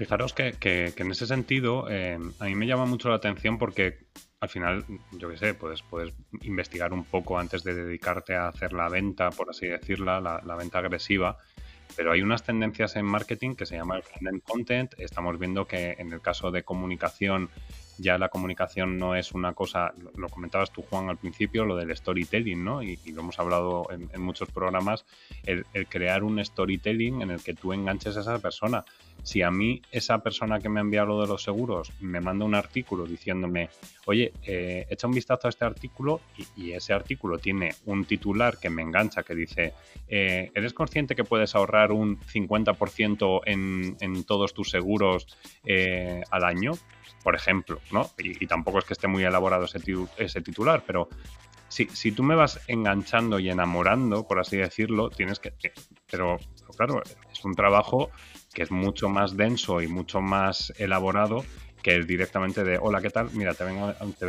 Fijaros 0.00 0.32
que, 0.32 0.94
en 0.96 1.10
ese 1.10 1.26
sentido 1.26 1.86
eh, 1.90 2.18
a 2.38 2.44
mí 2.46 2.54
me 2.54 2.66
llama 2.66 2.86
mucho 2.86 3.10
la 3.10 3.16
atención 3.16 3.58
porque 3.58 3.98
al 4.40 4.48
final, 4.48 4.82
yo 5.12 5.28
qué 5.28 5.36
sé, 5.36 5.52
puedes, 5.52 5.82
puedes 5.82 6.14
investigar 6.40 6.94
un 6.94 7.04
poco 7.04 7.38
antes 7.38 7.64
de 7.64 7.74
dedicarte 7.74 8.34
a 8.34 8.48
hacer 8.48 8.72
la 8.72 8.88
venta, 8.88 9.28
por 9.28 9.50
así 9.50 9.66
decirla, 9.66 10.18
la, 10.18 10.56
venta 10.56 10.78
agresiva. 10.78 11.36
Pero 11.96 12.12
hay 12.12 12.22
unas 12.22 12.42
tendencias 12.42 12.96
en 12.96 13.04
marketing 13.04 13.54
que 13.54 13.66
se 13.66 13.76
llama 13.76 13.96
el 13.96 14.02
content 14.02 14.42
content. 14.42 14.94
Estamos 14.96 15.38
viendo 15.38 15.66
que 15.66 15.96
en 15.98 16.14
el 16.14 16.22
caso 16.22 16.50
de 16.50 16.62
comunicación 16.62 17.50
ya 18.00 18.16
la 18.16 18.30
comunicación 18.30 18.98
no 18.98 19.14
es 19.14 19.32
una 19.32 19.52
cosa, 19.52 19.92
lo, 20.16 20.28
comentabas 20.28 20.72
tú 20.72 20.82
Juan 20.82 21.10
al 21.10 21.18
principio, 21.18 21.66
lo 21.66 21.76
del 21.76 21.94
storytelling, 21.94 22.64
¿no? 22.64 22.82
Y, 22.82 22.96
lo 23.12 23.20
hemos 23.20 23.38
hablado 23.38 23.88
en, 23.90 24.22
muchos 24.22 24.50
programas, 24.50 25.04
el, 25.44 25.66
crear 25.88 26.24
un 26.24 26.42
storytelling 26.42 27.20
en 27.20 27.30
el 27.30 27.42
que 27.42 27.54
tú 27.54 27.72
enganches 27.72 28.16
a 28.16 28.20
esa 28.20 28.38
persona. 28.38 28.84
Si 29.22 29.42
a 29.42 29.50
mí 29.50 29.82
esa 29.90 30.18
persona 30.18 30.58
que 30.58 30.68
me 30.68 30.80
ha 30.80 30.82
enviado 30.82 31.08
lo 31.08 31.20
de 31.20 31.28
los 31.28 31.42
seguros 31.42 31.92
me 32.00 32.20
manda 32.20 32.44
un 32.44 32.54
artículo 32.54 33.06
diciéndome, 33.06 33.70
oye, 34.06 34.32
eh, 34.44 34.86
echa 34.88 35.06
un 35.06 35.14
vistazo 35.14 35.46
a 35.46 35.50
este 35.50 35.64
artículo 35.64 36.20
y, 36.56 36.70
ese 36.70 36.92
artículo 36.92 37.38
tiene 37.38 37.74
un 37.86 38.04
titular 38.04 38.58
que 38.58 38.70
me 38.70 38.82
engancha 38.82 39.22
que 39.22 39.34
dice, 39.34 39.74
eh, 40.08 40.50
¿eres 40.54 40.72
consciente 40.72 41.14
que 41.16 41.24
puedes 41.24 41.54
ahorrar 41.54 41.90
un 41.92 42.18
50% 42.20 43.40
en, 43.44 43.96
en 44.00 44.24
todos 44.24 44.54
tus 44.54 44.70
seguros 44.70 45.26
eh, 45.64 46.22
al 46.30 46.44
año? 46.44 46.72
por 47.22 47.34
ejemplo, 47.34 47.80
¿no? 47.92 48.10
Y, 48.18 48.46
tampoco 48.46 48.78
es 48.78 48.84
que 48.84 48.94
esté 48.94 49.06
muy 49.06 49.24
elaborado 49.24 49.66
ese, 49.66 50.40
titular, 50.40 50.82
pero 50.86 51.08
si, 51.68 51.86
si, 51.88 52.12
tú 52.12 52.22
me 52.22 52.34
vas 52.34 52.60
enganchando 52.66 53.38
y 53.38 53.50
enamorando, 53.50 54.26
por 54.26 54.38
así 54.38 54.56
decirlo, 54.56 55.10
tienes 55.10 55.38
que... 55.38 55.52
Pero, 56.10 56.38
claro, 56.76 57.02
es 57.30 57.44
un 57.44 57.54
trabajo 57.54 58.10
que 58.52 58.62
es 58.62 58.70
mucho 58.70 59.08
más 59.08 59.36
denso 59.36 59.80
y 59.80 59.88
mucho 59.88 60.20
más 60.20 60.72
elaborado 60.78 61.44
que 61.82 61.94
el 61.94 62.06
directamente 62.06 62.64
de 62.64 62.78
hola, 62.78 63.00
¿qué 63.00 63.10
tal? 63.10 63.30
Mira, 63.32 63.54
te 63.54 63.64
vengo, 63.64 63.92
te 64.18 64.26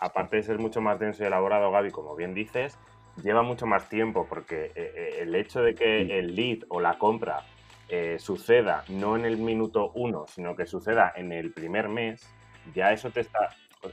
Aparte 0.00 0.36
de 0.36 0.42
ser 0.42 0.58
mucho 0.58 0.80
más 0.80 0.98
denso 0.98 1.22
y 1.22 1.26
elaborado, 1.26 1.70
Gaby, 1.70 1.90
como 1.90 2.16
bien 2.16 2.32
dices, 2.32 2.78
lleva 3.22 3.42
mucho 3.42 3.66
más 3.66 3.88
tiempo 3.88 4.26
porque 4.28 4.66
eh, 4.66 4.72
eh, 4.76 5.18
el 5.20 5.34
hecho 5.34 5.62
de 5.62 5.74
que 5.74 6.18
el 6.18 6.34
lead 6.34 6.60
o 6.68 6.80
la 6.80 6.98
compra 6.98 7.44
eh, 7.88 8.16
suceda 8.18 8.84
no 8.88 9.16
en 9.16 9.24
el 9.24 9.36
minuto 9.36 9.92
uno, 9.94 10.26
sino 10.26 10.56
que 10.56 10.66
suceda 10.66 11.12
en 11.14 11.32
el 11.32 11.52
primer 11.52 11.88
mes, 11.88 12.26
ya 12.74 12.92
eso 12.92 13.10
te 13.10 13.20
está, 13.20 13.50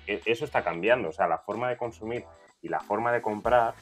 e, 0.08 0.22
eso 0.26 0.46
está 0.46 0.64
cambiando. 0.64 1.10
O 1.10 1.12
sea, 1.12 1.28
la 1.28 1.40
forma 1.40 1.70
de 1.70 1.78
consumir 1.78 2.24
y 2.62 2.70
la 2.70 2.80
forma 2.80 3.12
de 3.12 3.22
comprar 3.22 3.74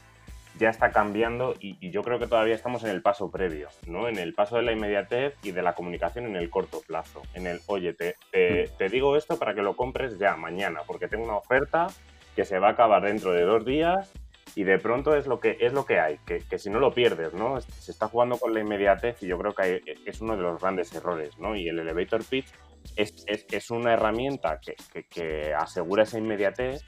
ya 0.60 0.70
está 0.70 0.92
cambiando 0.92 1.56
y, 1.60 1.90
yo 1.90 2.04
creo 2.04 2.20
que 2.20 2.28
todavía 2.28 2.56
estamos 2.56 2.84
en 2.84 2.90
el 2.90 3.02
paso 3.02 3.32
previo, 3.32 3.70
¿no? 3.88 4.08
En 4.08 4.18
el 4.18 4.34
paso 4.34 4.58
de 4.58 4.64
la 4.64 4.72
inmediatez 4.72 5.36
y 5.44 5.52
de 5.52 5.62
la 5.62 5.74
comunicación 5.74 6.26
en 6.26 6.36
el 6.36 6.50
corto 6.50 6.82
plazo. 6.86 7.22
En 7.34 7.48
el, 7.48 7.60
oye, 7.68 7.94
te, 7.94 8.16
te 8.32 8.90
digo 8.90 9.16
esto 9.16 9.38
para 9.38 9.54
que 9.54 9.62
lo 9.62 9.76
compres 9.76 10.18
ya 10.20 10.36
mañana, 10.36 10.82
porque 10.86 11.08
tengo 11.08 11.24
una 11.24 11.38
oferta 11.38 11.88
que 12.36 12.46
se 12.46 12.60
va 12.60 12.70
a 12.70 12.72
acabar 12.72 13.04
dentro 13.04 13.32
de 13.32 13.44
dos 13.44 13.66
días 13.66 14.12
y 14.56 14.64
de 14.64 14.80
pronto 14.80 15.16
es 15.16 15.28
lo 15.28 15.40
que 15.40 15.58
es 15.60 15.74
lo 15.74 15.86
que 15.86 16.00
hay, 16.00 16.20
que, 16.26 16.58
si 16.58 16.70
no 16.70 16.80
lo 16.80 16.94
pierdes, 16.94 17.34
¿no? 17.34 17.60
Se 17.62 17.92
está 17.92 18.08
jugando 18.08 18.38
con 18.38 18.54
la 18.54 18.60
inmediatez 18.60 19.22
y 19.24 19.28
yo 19.28 19.38
creo 19.38 19.54
que 19.54 19.82
es 20.06 20.22
uno 20.22 20.36
de 20.36 20.44
los 20.44 20.62
grandes 20.62 20.94
errores, 20.94 21.38
¿no? 21.40 21.56
Y 21.56 21.68
el 21.70 21.80
elevator 21.80 22.24
pitch 22.24 22.48
es, 22.96 23.26
es, 23.28 23.72
una 23.72 23.94
herramienta 23.94 24.60
que, 24.60 24.76
que, 25.04 25.54
asegura 25.54 26.04
esa 26.04 26.18
inmediatez, 26.18 26.84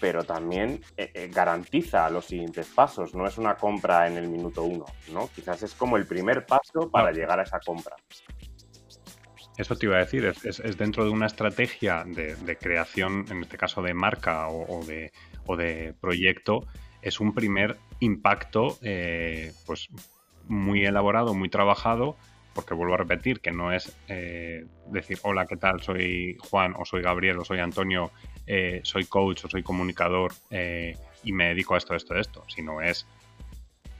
pero 0.00 0.24
también 0.24 0.80
eh, 0.96 1.10
eh, 1.14 1.30
garantiza 1.32 2.08
los 2.10 2.26
siguientes 2.26 2.68
pasos, 2.68 3.14
no 3.14 3.26
es 3.26 3.38
una 3.38 3.56
compra 3.56 4.06
en 4.06 4.16
el 4.16 4.28
minuto 4.28 4.62
uno, 4.62 4.86
¿no? 5.12 5.28
Quizás 5.34 5.62
es 5.62 5.74
como 5.74 5.96
el 5.96 6.06
primer 6.06 6.46
paso 6.46 6.90
para 6.90 7.12
llegar 7.12 7.40
a 7.40 7.42
esa 7.42 7.60
compra. 7.60 7.96
Eso 9.56 9.74
te 9.74 9.86
iba 9.86 9.96
a 9.96 10.00
decir, 10.00 10.24
es, 10.24 10.60
es, 10.60 10.76
dentro 10.78 11.04
de 11.04 11.10
una 11.10 11.26
estrategia 11.26 12.04
de, 12.06 12.36
de, 12.36 12.56
creación, 12.56 13.24
en 13.28 13.42
este 13.42 13.58
caso 13.58 13.82
de 13.82 13.92
marca 13.92 14.46
o, 14.48 14.78
o 14.78 14.84
de, 14.84 15.10
o 15.46 15.56
de 15.56 15.94
proyecto, 16.00 16.60
es 17.02 17.20
un 17.20 17.34
primer 17.34 17.76
impacto 18.00 18.78
eh, 18.82 19.52
pues 19.66 19.88
muy 20.46 20.84
elaborado, 20.84 21.34
muy 21.34 21.48
trabajado, 21.48 22.16
porque 22.58 22.74
vuelvo 22.74 22.94
a 22.94 22.96
repetir 22.96 23.38
que 23.38 23.52
no 23.52 23.72
es 23.72 23.96
eh, 24.08 24.66
decir, 24.88 25.20
hola, 25.22 25.46
¿qué 25.46 25.56
tal? 25.56 25.80
Soy 25.80 26.36
Juan 26.50 26.74
o 26.76 26.84
soy 26.84 27.02
Gabriel 27.02 27.38
o 27.38 27.44
soy 27.44 27.60
Antonio, 27.60 28.10
eh, 28.48 28.80
soy 28.82 29.04
coach 29.04 29.44
o 29.44 29.48
soy 29.48 29.62
comunicador 29.62 30.32
y 30.50 31.32
me 31.32 31.46
dedico 31.50 31.76
a 31.76 31.78
esto, 31.78 31.94
esto, 31.94 32.16
esto, 32.16 32.42
sino 32.48 32.82
es, 32.82 33.06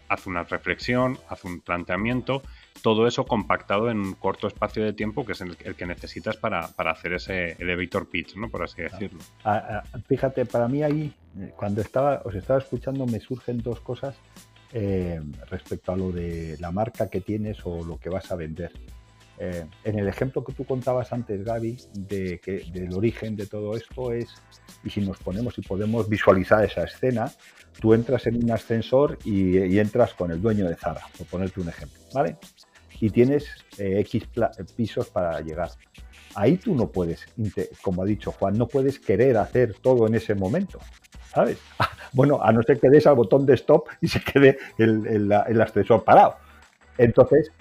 haz 0.08 0.26
una 0.26 0.42
reflexión, 0.42 1.20
haz 1.28 1.44
un 1.44 1.60
planteamiento 1.60 2.42
todo 2.82 3.06
eso 3.06 3.24
compactado 3.26 3.90
en 3.90 3.98
un 4.00 4.14
corto 4.14 4.46
espacio 4.46 4.84
de 4.84 4.92
tiempo 4.92 5.24
que 5.24 5.32
es 5.32 5.40
el, 5.40 5.56
que 5.56 5.86
necesitas 5.86 6.36
para, 6.36 6.70
hacer 6.76 7.12
ese 7.12 7.52
elevator 7.58 8.08
pitch, 8.08 8.36
¿no? 8.36 8.48
Por 8.48 8.64
así 8.64 8.82
decirlo. 8.82 9.20
Ah, 9.44 9.82
ah, 9.92 9.98
fíjate, 10.06 10.46
para 10.46 10.68
mí 10.68 10.82
ahí, 10.82 11.12
cuando 11.56 11.80
estaba, 11.80 12.22
os 12.24 12.34
estaba 12.34 12.58
escuchando, 12.58 13.06
me 13.06 13.20
surgen 13.20 13.58
dos 13.58 13.80
cosas 13.80 14.16
eh, 14.72 15.20
respecto 15.50 15.92
a 15.92 15.96
lo 15.96 16.12
de 16.12 16.56
la 16.60 16.70
marca 16.70 17.08
que 17.08 17.20
tienes 17.20 17.58
o 17.64 17.84
lo 17.84 17.98
que 17.98 18.08
vas 18.08 18.30
a 18.30 18.36
vender. 18.36 18.72
Eh, 19.40 19.64
en 19.84 19.98
el 19.98 20.08
ejemplo 20.08 20.42
que 20.44 20.52
tú 20.52 20.64
contabas 20.64 21.12
antes, 21.12 21.44
Gaby, 21.44 21.76
de 21.94 22.40
que 22.40 22.64
del 22.72 22.92
origen 22.92 23.36
de 23.36 23.46
todo 23.46 23.76
esto 23.76 24.12
es, 24.12 24.28
y 24.82 24.90
si 24.90 25.00
nos 25.00 25.18
ponemos 25.18 25.56
y 25.58 25.62
podemos 25.62 26.08
visualizar 26.08 26.64
esa 26.64 26.84
escena, 26.84 27.30
tú 27.80 27.94
entras 27.94 28.26
en 28.26 28.42
un 28.42 28.50
ascensor 28.50 29.18
y, 29.24 29.78
entras 29.78 30.14
con 30.14 30.32
el 30.32 30.42
dueño 30.42 30.68
de 30.68 30.74
Zara, 30.74 31.02
por 31.16 31.26
ponerte 31.28 31.60
un 31.60 31.68
ejemplo, 31.68 31.98
¿vale? 32.12 32.36
y 33.00 33.10
tienes 33.10 33.46
eh, 33.78 34.00
X 34.00 34.24
pisos 34.76 35.08
para 35.08 35.40
llegar. 35.40 35.70
Ahí 36.34 36.56
tú 36.56 36.74
no 36.74 36.90
puedes, 36.90 37.26
como 37.80 38.02
ha 38.02 38.04
dicho 38.04 38.32
Juan, 38.32 38.58
no 38.58 38.66
puedes 38.66 38.98
querer 38.98 39.36
hacer 39.36 39.74
todo 39.80 40.06
en 40.06 40.14
ese 40.14 40.34
momento, 40.34 40.78
¿sabes? 41.38 41.58
Bueno, 42.14 42.42
a 42.42 42.50
no 42.52 42.62
ser 42.62 42.80
que 42.80 42.88
des 42.88 43.06
al 43.06 43.16
botón 43.16 43.44
de 43.44 43.52
stop 43.52 43.88
y 44.00 44.08
se 44.08 44.20
quede 44.22 44.56
el, 44.78 45.30
ascensor 45.60 46.02
parado. 46.02 46.36
Entonces, 46.96 47.52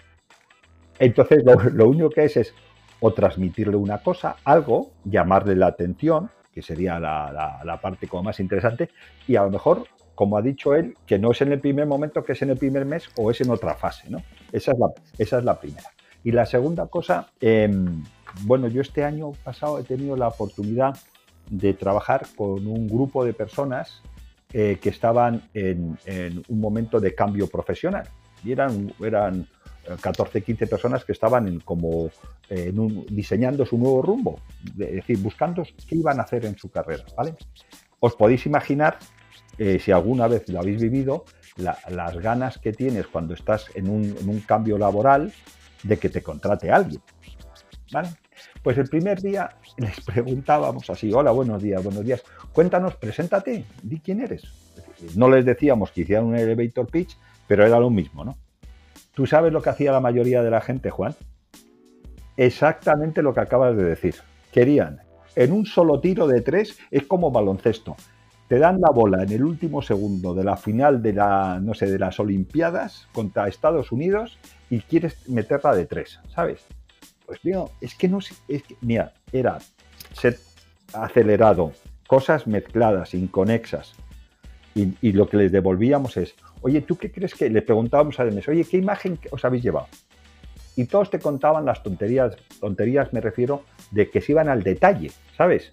entonces 0.99 1.43
lo, 1.73 1.89
único 1.89 2.09
que 2.09 2.23
es 2.23 2.37
es 2.37 2.53
o 3.01 3.11
transmitirle 3.11 3.75
una 3.75 3.97
cosa, 3.97 4.37
algo, 4.45 4.91
llamarle 5.03 5.53
la 5.53 5.67
atención, 5.67 6.29
que 6.53 6.61
sería 6.61 6.97
la, 6.97 7.61
la, 7.61 7.81
parte 7.81 8.07
como 8.07 8.23
más 8.23 8.39
interesante, 8.39 8.89
y 9.27 9.35
a 9.35 9.43
lo 9.43 9.49
mejor 9.49 9.83
como 10.15 10.37
ha 10.37 10.41
dicho 10.41 10.73
él, 10.73 10.95
que 11.05 11.19
no 11.19 11.31
es 11.31 11.41
en 11.41 11.51
el 11.51 11.59
primer 11.59 11.85
momento, 11.85 12.23
que 12.23 12.31
es 12.31 12.41
en 12.41 12.49
el 12.49 12.57
primer 12.57 12.85
mes 12.85 13.09
o 13.17 13.29
es 13.29 13.41
en 13.41 13.51
otra 13.51 13.75
fase, 13.75 14.09
¿no? 14.09 14.23
Esa 14.53 14.71
es 14.71 14.79
la, 14.79 14.87
esa 15.17 15.37
es 15.39 15.43
la 15.43 15.59
primera. 15.59 15.91
Y 16.23 16.31
la 16.31 16.45
segunda 16.45 16.87
cosa, 16.87 17.27
em, 17.41 18.01
bueno, 18.43 18.69
yo 18.69 18.81
este 18.81 19.03
año 19.03 19.33
pasado 19.43 19.77
he 19.77 19.83
tenido 19.83 20.15
la 20.15 20.29
oportunidad 20.29 20.97
de 21.49 21.73
trabajar 21.73 22.25
con 22.35 22.67
un 22.67 22.87
grupo 22.87 23.23
de 23.23 23.33
personas 23.33 24.01
eh, 24.53 24.77
que 24.81 24.89
estaban 24.89 25.43
en, 25.53 25.97
un 26.47 26.59
momento 26.59 26.99
de 26.99 27.13
cambio 27.13 27.47
profesional. 27.47 28.07
Y 28.43 28.51
eran, 28.51 28.93
eran 28.99 29.47
14, 29.99 30.41
15 30.41 30.67
personas 30.67 31.03
que 31.03 31.11
estaban 31.11 31.47
en, 31.47 31.59
como 31.59 32.09
diseñando 33.09 33.65
su 33.65 33.77
nuevo 33.77 34.01
rumbo, 34.01 34.39
es 34.79 34.95
decir, 34.95 35.17
buscando 35.17 35.63
qué 35.87 35.95
iban 35.95 36.19
a 36.19 36.23
hacer 36.23 36.45
en 36.45 36.57
su 36.57 36.69
carrera, 36.69 37.03
¿vale? 37.15 37.35
Os 37.99 38.15
podéis 38.15 38.45
imaginar 38.45 38.99
eh, 39.57 39.79
si 39.79 39.91
alguna 39.91 40.27
vez 40.27 40.47
lo 40.49 40.59
habéis 40.59 40.81
vivido, 40.81 41.25
las 41.57 42.17
ganas 42.17 42.59
que 42.59 42.71
tienes 42.71 43.07
cuando 43.07 43.33
estás 43.33 43.65
en 43.73 43.89
un, 43.89 44.43
cambio 44.45 44.77
laboral 44.77 45.33
de 45.83 45.97
que 45.97 46.09
te 46.09 46.21
contrate 46.21 46.71
alguien. 46.71 47.01
¿Vale? 47.91 48.09
Pues 48.63 48.77
el 48.77 48.87
primer 48.87 49.21
día 49.21 49.49
les 49.77 50.01
preguntábamos 50.01 50.89
así, 50.89 51.11
hola, 51.13 51.31
buenos 51.31 51.61
días, 51.61 51.83
buenos 51.83 52.03
días, 52.03 52.23
cuéntanos, 52.51 52.95
preséntate, 52.95 53.65
di 53.83 53.99
quién 53.99 54.21
eres. 54.21 54.43
No 55.15 55.29
les 55.29 55.45
decíamos 55.45 55.91
que 55.91 56.01
hicieran 56.01 56.25
un 56.25 56.35
elevator 56.35 56.87
pitch, 56.87 57.17
pero 57.47 57.65
era 57.65 57.79
lo 57.79 57.89
mismo, 57.89 58.25
¿no? 58.25 58.37
¿Tú 59.13 59.25
sabes 59.25 59.51
lo 59.51 59.61
que 59.61 59.69
hacía 59.69 59.91
la 59.91 59.99
mayoría 59.99 60.43
de 60.43 60.51
la 60.51 60.61
gente, 60.61 60.89
Juan? 60.89 61.15
Exactamente 62.35 63.21
lo 63.21 63.33
que 63.33 63.39
acabas 63.39 63.75
de 63.75 63.83
decir. 63.83 64.15
Querían, 64.51 64.99
en 65.35 65.51
un 65.51 65.65
solo 65.65 65.99
tiro 65.99 66.27
de 66.27 66.41
tres, 66.41 66.77
es 66.91 67.03
como 67.03 67.31
baloncesto 67.31 67.95
te 68.47 68.59
dan 68.59 68.79
la 68.79 68.91
bola 68.91 69.23
en 69.23 69.31
el 69.31 69.43
último 69.43 69.81
segundo 69.81 70.33
de 70.33 70.43
la 70.43 70.55
final 70.55 71.01
de 71.01 71.13
la, 71.13 71.59
no 71.61 71.73
sé, 71.73 71.87
de 71.87 71.99
las 71.99 72.19
Olimpiadas 72.19 73.07
contra 73.11 73.47
Estados 73.47 73.91
Unidos 73.91 74.37
y 74.69 74.79
quieres 74.79 75.27
meterla 75.29 75.75
de 75.75 75.85
tres, 75.85 76.19
¿sabes? 76.33 76.65
Pues 77.27 77.41
tío, 77.41 77.69
es 77.81 77.93
que 77.93 78.07
no 78.07 78.21
sé, 78.21 78.35
es 78.47 78.63
que, 78.63 78.77
mira, 78.79 79.13
era 79.33 79.59
ser 80.13 80.39
acelerado, 80.93 81.73
cosas 82.07 82.47
mezcladas, 82.47 83.13
inconexas. 83.13 83.93
Y, 84.73 84.93
y, 85.01 85.11
lo 85.11 85.27
que 85.27 85.37
les 85.37 85.51
devolvíamos 85.51 86.15
es, 86.15 86.35
oye, 86.61 86.81
¿tú 86.81 86.97
qué 86.97 87.11
crees 87.11 87.33
que? 87.33 87.49
Le 87.49 87.61
preguntábamos 87.61 88.19
a 88.19 88.25
Demes, 88.25 88.47
oye, 88.47 88.63
¿qué 88.63 88.77
imagen 88.77 89.19
os 89.31 89.43
habéis 89.43 89.63
llevado? 89.63 89.87
Y 90.77 90.85
todos 90.85 91.09
te 91.09 91.19
contaban 91.19 91.65
las 91.65 91.83
tonterías, 91.83 92.37
tonterías 92.61 93.11
me 93.11 93.19
refiero, 93.19 93.65
de 93.91 94.09
que 94.09 94.21
se 94.21 94.31
iban 94.31 94.47
al 94.47 94.63
detalle, 94.63 95.11
¿sabes? 95.35 95.69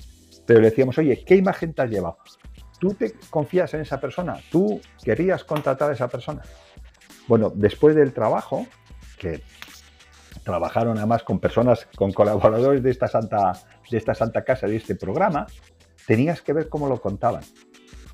Pero 0.46 0.60
le 0.60 0.70
decíamos, 0.70 0.98
oye, 0.98 1.22
¿qué 1.24 1.36
imagen 1.36 1.72
te 1.72 1.82
has 1.82 1.90
llevado? 1.90 2.16
¿Tú 2.80 2.94
te 2.94 3.12
confías 3.30 3.72
en 3.74 3.82
esa 3.82 4.00
persona? 4.00 4.40
¿Tú 4.50 4.80
querías 5.04 5.44
contratar 5.44 5.90
a 5.90 5.92
esa 5.92 6.08
persona? 6.08 6.42
Bueno, 7.28 7.52
después 7.54 7.94
del 7.94 8.12
trabajo, 8.12 8.66
que 9.18 9.42
trabajaron 10.44 10.98
además 10.98 11.22
con 11.22 11.40
personas, 11.40 11.88
con 11.96 12.12
colaboradores 12.12 12.82
de 12.82 12.90
esta 12.90 13.08
santa, 13.08 13.52
de 13.90 13.96
esta 13.96 14.14
santa 14.14 14.44
casa, 14.44 14.66
de 14.66 14.76
este 14.76 14.94
programa, 14.94 15.46
tenías 16.06 16.42
que 16.42 16.52
ver 16.52 16.68
cómo 16.68 16.86
lo 16.88 17.00
contaban. 17.00 17.42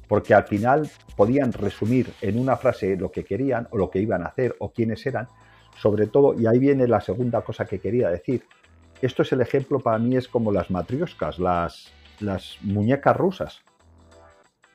Porque 0.08 0.34
al 0.34 0.44
final 0.44 0.88
podían 1.16 1.52
resumir 1.52 2.12
en 2.20 2.38
una 2.38 2.56
frase 2.56 2.96
lo 2.96 3.10
que 3.10 3.24
querían 3.24 3.68
o 3.70 3.76
lo 3.76 3.90
que 3.90 4.00
iban 4.00 4.22
a 4.22 4.26
hacer 4.26 4.56
o 4.58 4.72
quiénes 4.72 5.04
eran. 5.06 5.28
Sobre 5.76 6.06
todo, 6.06 6.34
y 6.38 6.46
ahí 6.46 6.58
viene 6.58 6.86
la 6.88 7.00
segunda 7.00 7.42
cosa 7.42 7.64
que 7.64 7.78
quería 7.78 8.08
decir. 8.08 8.44
Esto 9.02 9.22
es 9.22 9.32
el 9.32 9.40
ejemplo 9.40 9.80
para 9.80 9.98
mí, 9.98 10.16
es 10.16 10.28
como 10.28 10.52
las 10.52 10.70
matrioscas, 10.70 11.38
las, 11.38 11.92
las 12.20 12.58
muñecas 12.62 13.16
rusas. 13.16 13.62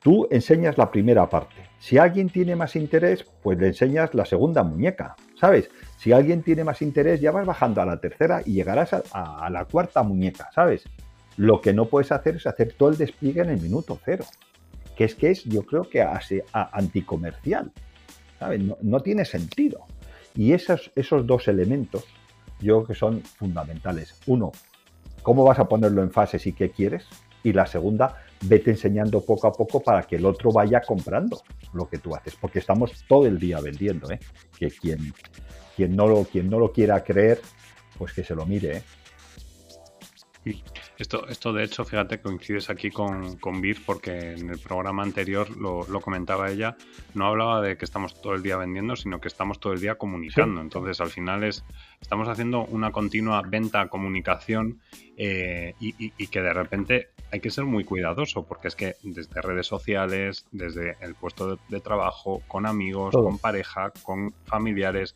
Tú 0.06 0.28
enseñas 0.30 0.78
la 0.78 0.88
primera 0.88 1.28
parte. 1.28 1.56
Si 1.80 1.98
alguien 1.98 2.28
tiene 2.28 2.54
más 2.54 2.76
interés, 2.76 3.26
pues 3.42 3.58
le 3.58 3.66
enseñas 3.66 4.14
la 4.14 4.24
segunda 4.24 4.62
muñeca, 4.62 5.16
¿sabes? 5.34 5.68
Si 5.98 6.12
alguien 6.12 6.44
tiene 6.44 6.62
más 6.62 6.80
interés, 6.80 7.20
ya 7.20 7.32
vas 7.32 7.44
bajando 7.44 7.82
a 7.82 7.86
la 7.86 7.96
tercera 7.96 8.40
y 8.46 8.52
llegarás 8.52 8.92
a, 8.92 9.50
la 9.50 9.64
cuarta 9.64 10.04
muñeca, 10.04 10.48
¿sabes? 10.54 10.84
Lo 11.36 11.60
que 11.60 11.72
no 11.72 11.86
puedes 11.86 12.12
hacer 12.12 12.36
es 12.36 12.46
hacer 12.46 12.74
todo 12.74 12.90
el 12.90 12.98
despliegue 12.98 13.40
en 13.40 13.50
el 13.50 13.60
minuto 13.60 13.98
cero, 14.04 14.24
que 14.96 15.02
es 15.02 15.16
que 15.16 15.32
es, 15.32 15.42
yo 15.42 15.64
creo 15.64 15.90
que 15.90 16.06
anticomercial, 16.52 17.72
¿sabes? 18.38 18.60
No, 18.80 19.00
tiene 19.00 19.24
sentido. 19.24 19.86
Y 20.36 20.52
esos, 20.52 20.92
esos 20.94 21.26
dos 21.26 21.48
elementos, 21.48 22.04
yo 22.60 22.84
que 22.84 22.94
son 22.94 23.22
fundamentales. 23.22 24.20
Uno, 24.28 24.52
¿cómo 25.24 25.42
vas 25.42 25.58
a 25.58 25.66
ponerlo 25.66 26.04
en 26.04 26.12
fases 26.12 26.46
y 26.46 26.52
qué 26.52 26.70
quieres? 26.70 27.08
Y 27.42 27.52
la 27.52 27.66
segunda, 27.66 28.22
vete 28.42 28.70
enseñando 28.70 29.20
poco 29.20 29.46
a 29.46 29.52
poco 29.52 29.80
para 29.80 30.02
que 30.02 30.16
el 30.16 30.26
otro 30.26 30.52
vaya 30.52 30.80
comprando 30.80 31.42
lo 31.72 31.88
que 31.88 31.98
tú 31.98 32.14
haces, 32.14 32.34
porque 32.36 32.58
estamos 32.58 33.04
todo 33.08 33.26
el 33.26 33.38
día 33.38 33.60
vendiendo, 33.60 34.10
¿eh? 34.10 34.18
que 34.58 34.70
quien, 34.70 35.12
quien, 35.74 35.96
no 35.96 36.06
lo, 36.06 36.24
quien 36.24 36.48
no 36.48 36.58
lo 36.58 36.72
quiera 36.72 37.02
creer, 37.02 37.40
pues 37.98 38.12
que 38.12 38.24
se 38.24 38.34
lo 38.34 38.46
mire. 38.46 38.78
¿eh? 38.78 38.82
Esto, 40.98 41.28
esto 41.28 41.52
de 41.52 41.64
hecho, 41.64 41.84
fíjate, 41.84 42.20
coincides 42.20 42.70
aquí 42.70 42.90
con, 42.90 43.36
con 43.36 43.60
Vir 43.60 43.78
porque 43.84 44.32
en 44.32 44.48
el 44.48 44.58
programa 44.58 45.02
anterior 45.02 45.54
lo, 45.56 45.84
comentaba 46.00 46.50
ella, 46.50 46.76
no 47.14 47.26
hablaba 47.26 47.60
de 47.60 47.76
que 47.76 47.84
estamos 47.84 48.20
todo 48.22 48.34
el 48.34 48.42
día 48.42 48.56
vendiendo, 48.56 48.96
sino 48.96 49.20
que 49.20 49.28
estamos 49.28 49.60
todo 49.60 49.74
el 49.74 49.80
día 49.80 49.96
comunicando. 49.96 50.60
Entonces, 50.60 51.00
al 51.02 51.10
final 51.10 51.44
es, 51.44 51.64
estamos 52.00 52.28
haciendo 52.28 52.64
una 52.64 52.92
continua 52.92 53.42
venta, 53.46 53.88
comunicación 53.88 54.80
eh, 55.18 55.74
y, 55.80 56.26
que 56.28 56.40
de 56.40 56.52
repente 56.52 57.08
hay 57.36 57.40
que 57.40 57.50
ser 57.50 57.64
muy 57.64 57.84
cuidadoso 57.84 58.44
porque 58.44 58.68
es 58.68 58.76
que 58.76 58.96
desde 59.02 59.42
redes 59.42 59.66
sociales, 59.66 60.46
desde 60.52 60.96
el 61.02 61.14
puesto 61.14 61.58
de, 61.68 61.80
trabajo, 61.80 62.42
con 62.48 62.64
amigos, 62.64 63.14
con 63.14 63.38
pareja, 63.38 63.92
con 64.02 64.32
familiares, 64.46 65.14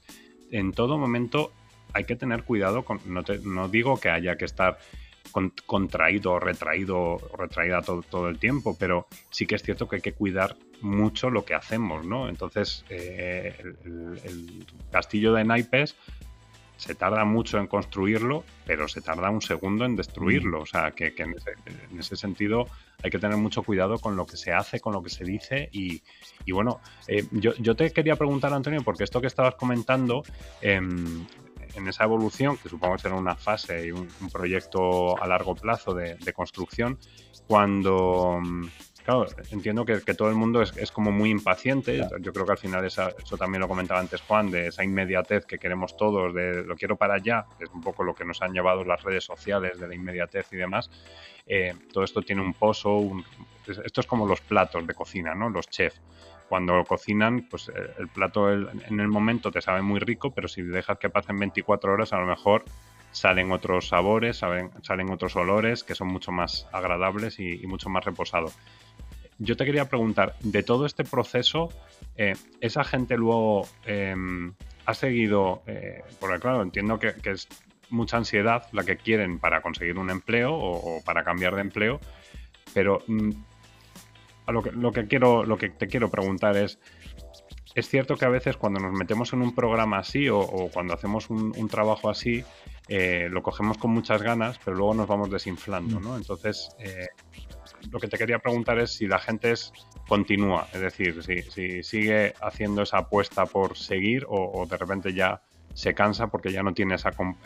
en 0.51 0.73
todo 0.73 0.99
momento 0.99 1.51
hay 1.95 2.05
que 2.05 2.17
tener 2.17 2.45
cuidado 2.45 2.85
con, 2.85 3.01
no, 3.07 3.23
no 3.45 3.69
digo 3.69 3.99
que 3.99 4.11
haya 4.11 4.37
que 4.37 4.45
estar 4.45 4.79
contraído 5.65 6.33
o 6.33 6.41
retraído 6.41 7.19
retraída 7.39 7.81
todo, 7.81 8.03
todo, 8.03 8.29
el 8.29 8.39
tiempo, 8.39 8.77
pero 8.79 9.07
sí 9.31 9.47
que 9.47 9.55
es 9.55 9.63
cierto 9.63 9.89
que 9.89 9.97
hay 9.97 10.03
que 10.03 10.13
cuidar 10.13 10.57
mucho 10.83 11.31
lo 11.31 11.45
que 11.45 11.55
hacemos, 11.55 12.05
¿no? 12.05 12.29
Entonces, 12.29 12.85
eh, 12.91 13.57
el, 13.85 14.67
castillo 14.91 15.33
de 15.33 15.45
naipes 15.45 15.97
se 16.81 16.95
tarda 16.95 17.27
mucho 17.27 17.59
en 17.59 17.67
construirlo, 17.67 18.43
pero 18.65 18.89
se 18.89 19.03
tarda 19.03 19.29
un 19.29 19.43
segundo 19.43 19.85
en 19.85 19.97
destruirlo. 19.97 20.61
Mm. 20.61 20.63
O 20.63 20.67
sea, 20.67 20.93
que, 20.93 21.13
en, 21.19 21.35
ese, 21.99 22.17
sentido 22.17 22.67
hay 23.03 23.11
que 23.11 23.19
tener 23.19 23.37
mucho 23.37 23.63
cuidado 23.63 23.99
con 23.99 24.17
lo 24.17 24.25
que 24.25 24.39
se 24.39 24.55
hace, 24.55 24.81
con 24.81 24.95
lo 24.95 25.03
que 25.03 25.11
se 25.11 25.25
dice. 25.25 25.69
Y, 25.73 26.01
bueno, 26.51 26.81
eh, 27.07 27.27
yo, 27.33 27.55
yo, 27.59 27.77
te 27.77 27.91
quería 27.93 28.17
preguntar, 28.17 28.55
Antonio, 28.55 28.81
porque 28.83 29.05
esto 29.05 29.21
que 29.21 29.27
estabas 29.27 29.57
comentando, 29.57 30.23
eh, 30.63 30.81
en 31.75 31.89
esa 31.89 32.05
evolución, 32.05 32.57
que 32.57 32.69
supongo 32.69 32.97
que 32.97 33.03
será 33.03 33.15
una 33.15 33.37
fase 33.37 33.87
y 33.87 33.91
un, 33.91 34.09
proyecto 34.33 35.21
a 35.23 35.27
largo 35.27 35.55
plazo 35.55 35.95
de, 35.95 36.33
construcción, 36.33 36.99
cuando, 37.47 38.41
claro, 39.11 39.27
entiendo 39.51 39.85
que, 39.85 40.15
todo 40.15 40.29
el 40.29 40.35
mundo 40.35 40.63
es, 40.63 40.93
como 40.93 41.11
muy 41.11 41.31
impaciente, 41.31 42.07
yo 42.21 42.33
creo 42.33 42.47
que 42.47 42.53
al 42.53 42.59
final 42.59 42.85
eso 42.85 43.13
también 43.39 43.61
lo 43.61 43.69
comentaba 43.69 44.01
antes 44.01 44.21
Juan, 44.23 44.51
de 44.51 44.69
esa 44.69 44.85
inmediatez 44.85 45.47
que 45.47 45.59
queremos 45.59 45.97
todos, 45.97 46.35
de 46.35 46.65
lo 46.65 46.77
quiero 46.77 46.97
para 46.97 47.15
allá, 47.15 47.47
que 47.59 47.65
es 47.65 47.71
un 47.71 47.81
poco 47.81 48.05
lo 48.05 48.15
que 48.15 48.25
nos 48.25 48.41
han 48.43 48.53
llevado 48.53 48.85
las 48.85 49.03
redes 49.03 49.25
sociales, 49.25 49.79
de 49.79 49.89
la 49.89 49.95
inmediatez 49.95 50.53
y 50.53 50.57
demás, 50.57 50.91
eh, 51.47 51.75
todo 51.93 52.05
esto 52.05 52.23
tiene 52.23 52.43
un 52.43 52.55
pozo, 52.55 53.11
esto 53.67 54.01
es 54.01 54.07
como 54.07 54.27
los 54.27 54.41
platos 54.41 54.87
de 54.87 54.95
cocina, 54.95 55.35
¿no? 55.35 55.51
Los 55.51 55.69
chefs. 55.69 56.01
Cuando 56.49 56.85
cocinan, 56.85 57.47
pues 57.49 57.69
eh, 57.69 57.73
el 57.99 58.09
plato 58.09 58.53
en 58.53 59.01
el 59.01 59.09
momento 59.09 59.53
te 59.53 59.61
sabe 59.61 59.83
muy 59.83 60.01
rico, 60.01 60.33
pero 60.33 60.49
si 60.49 60.63
dejas 60.63 60.99
que 60.99 61.09
pasen 61.09 61.39
24 61.39 61.93
horas, 61.93 62.13
a 62.13 62.19
lo 62.19 62.27
mejor 62.27 62.65
salen 63.13 63.51
otros 63.53 63.89
sabores, 63.89 64.39
salen, 64.39 64.71
salen 64.83 65.11
otros 65.11 65.37
olores 65.37 65.85
que 65.85 65.95
son 65.95 66.09
mucho 66.09 66.33
más 66.33 66.69
agradables 66.73 67.39
y, 67.41 67.67
mucho 67.67 67.89
más 67.89 68.05
reposados. 68.05 68.57
Yo 69.43 69.57
te 69.57 69.65
quería 69.65 69.89
preguntar, 69.89 70.37
de 70.41 70.63
todo 70.63 70.85
este 70.85 71.03
proceso, 71.03 71.71
eh, 72.17 72.35
¿esa 72.61 72.85
gente 72.85 73.17
luego 73.17 73.67
em, 73.87 74.53
ha 74.85 74.93
seguido, 74.95 75.63
eh, 75.67 76.03
porque 76.21 76.39
claro, 76.39 76.63
entiendo 76.63 76.99
que, 76.99 77.15
es 77.25 77.49
mucha 77.89 78.19
ansiedad 78.19 78.67
la 78.73 78.85
que 78.85 78.99
quieren 78.99 79.39
para 79.39 79.63
conseguir 79.63 79.99
un 79.99 80.11
empleo 80.11 80.55
o, 80.55 80.99
o 80.99 81.03
para 81.03 81.25
cambiar 81.25 81.55
de 81.55 81.63
empleo, 81.63 82.01
pero 82.75 83.03
mm, 83.07 83.31
lo 84.53 84.63
que, 84.63 84.73
lo 84.73 84.93
que, 84.93 85.07
quiero, 85.07 85.45
lo 85.45 85.57
que 85.57 85.71
te 85.71 85.87
quiero 85.87 86.11
preguntar 86.11 86.57
es, 86.59 86.79
es 87.75 87.89
cierto 87.89 88.17
que 88.17 88.25
a 88.25 88.29
veces 88.29 88.57
cuando 88.57 88.81
nos 88.81 88.93
metemos 88.93 89.33
en 89.33 89.43
un 89.43 89.55
programa 89.55 89.99
así 89.99 90.29
o, 90.29 90.71
cuando 90.73 90.95
hacemos 90.95 91.31
un, 91.31 91.69
trabajo 91.69 92.11
así, 92.11 92.45
eh, 92.89 93.29
lo 93.31 93.43
cogemos 93.43 93.79
con 93.79 93.93
muchas 93.93 94.23
ganas, 94.23 94.59
pero 94.65 94.77
luego 94.77 94.95
nos 94.95 95.09
vamos 95.09 95.31
desinflando, 95.31 96.01
¿no? 96.01 96.17
Entonces, 96.17 96.71
eh, 96.79 97.09
lo 97.91 97.99
que 97.99 98.09
te 98.09 98.19
quería 98.19 98.39
preguntar 98.39 98.79
es 98.79 98.93
si 98.93 99.07
la 99.07 99.19
gente 99.19 99.53
es, 99.53 99.73
continúa, 100.09 100.69
es 100.73 100.81
decir, 100.81 101.23
si, 101.23 101.83
sigue 101.83 102.35
haciendo 102.41 102.83
esa 102.83 102.99
apuesta 102.99 103.47
por 103.47 103.77
seguir 103.77 104.27
o, 104.29 104.67
de 104.69 104.77
repente 104.77 105.13
ya 105.13 105.43
se 105.75 105.95
cansa 105.95 106.27
porque 106.27 106.53
ya 106.53 106.63
no 106.63 106.75
tiene 106.75 106.97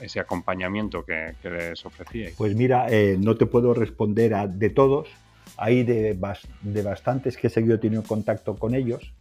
ese 0.00 0.20
acompañamiento 0.20 1.04
que, 1.04 1.34
les 1.42 1.84
ofrecíais. 1.84 2.34
Pues 2.36 2.54
mira, 2.54 2.86
eh, 2.88 3.16
no 3.18 3.36
te 3.36 3.46
puedo 3.46 3.74
responder 3.74 4.32
de 4.48 4.70
todos, 4.70 5.08
hay 5.56 5.84
de, 5.84 6.14
bastantes 6.14 7.36
que 7.36 7.48
he 7.48 7.50
seguido 7.50 7.78
teniendo 7.78 8.06
contacto 8.06 8.56
con 8.56 8.74
ellos. 8.74 9.12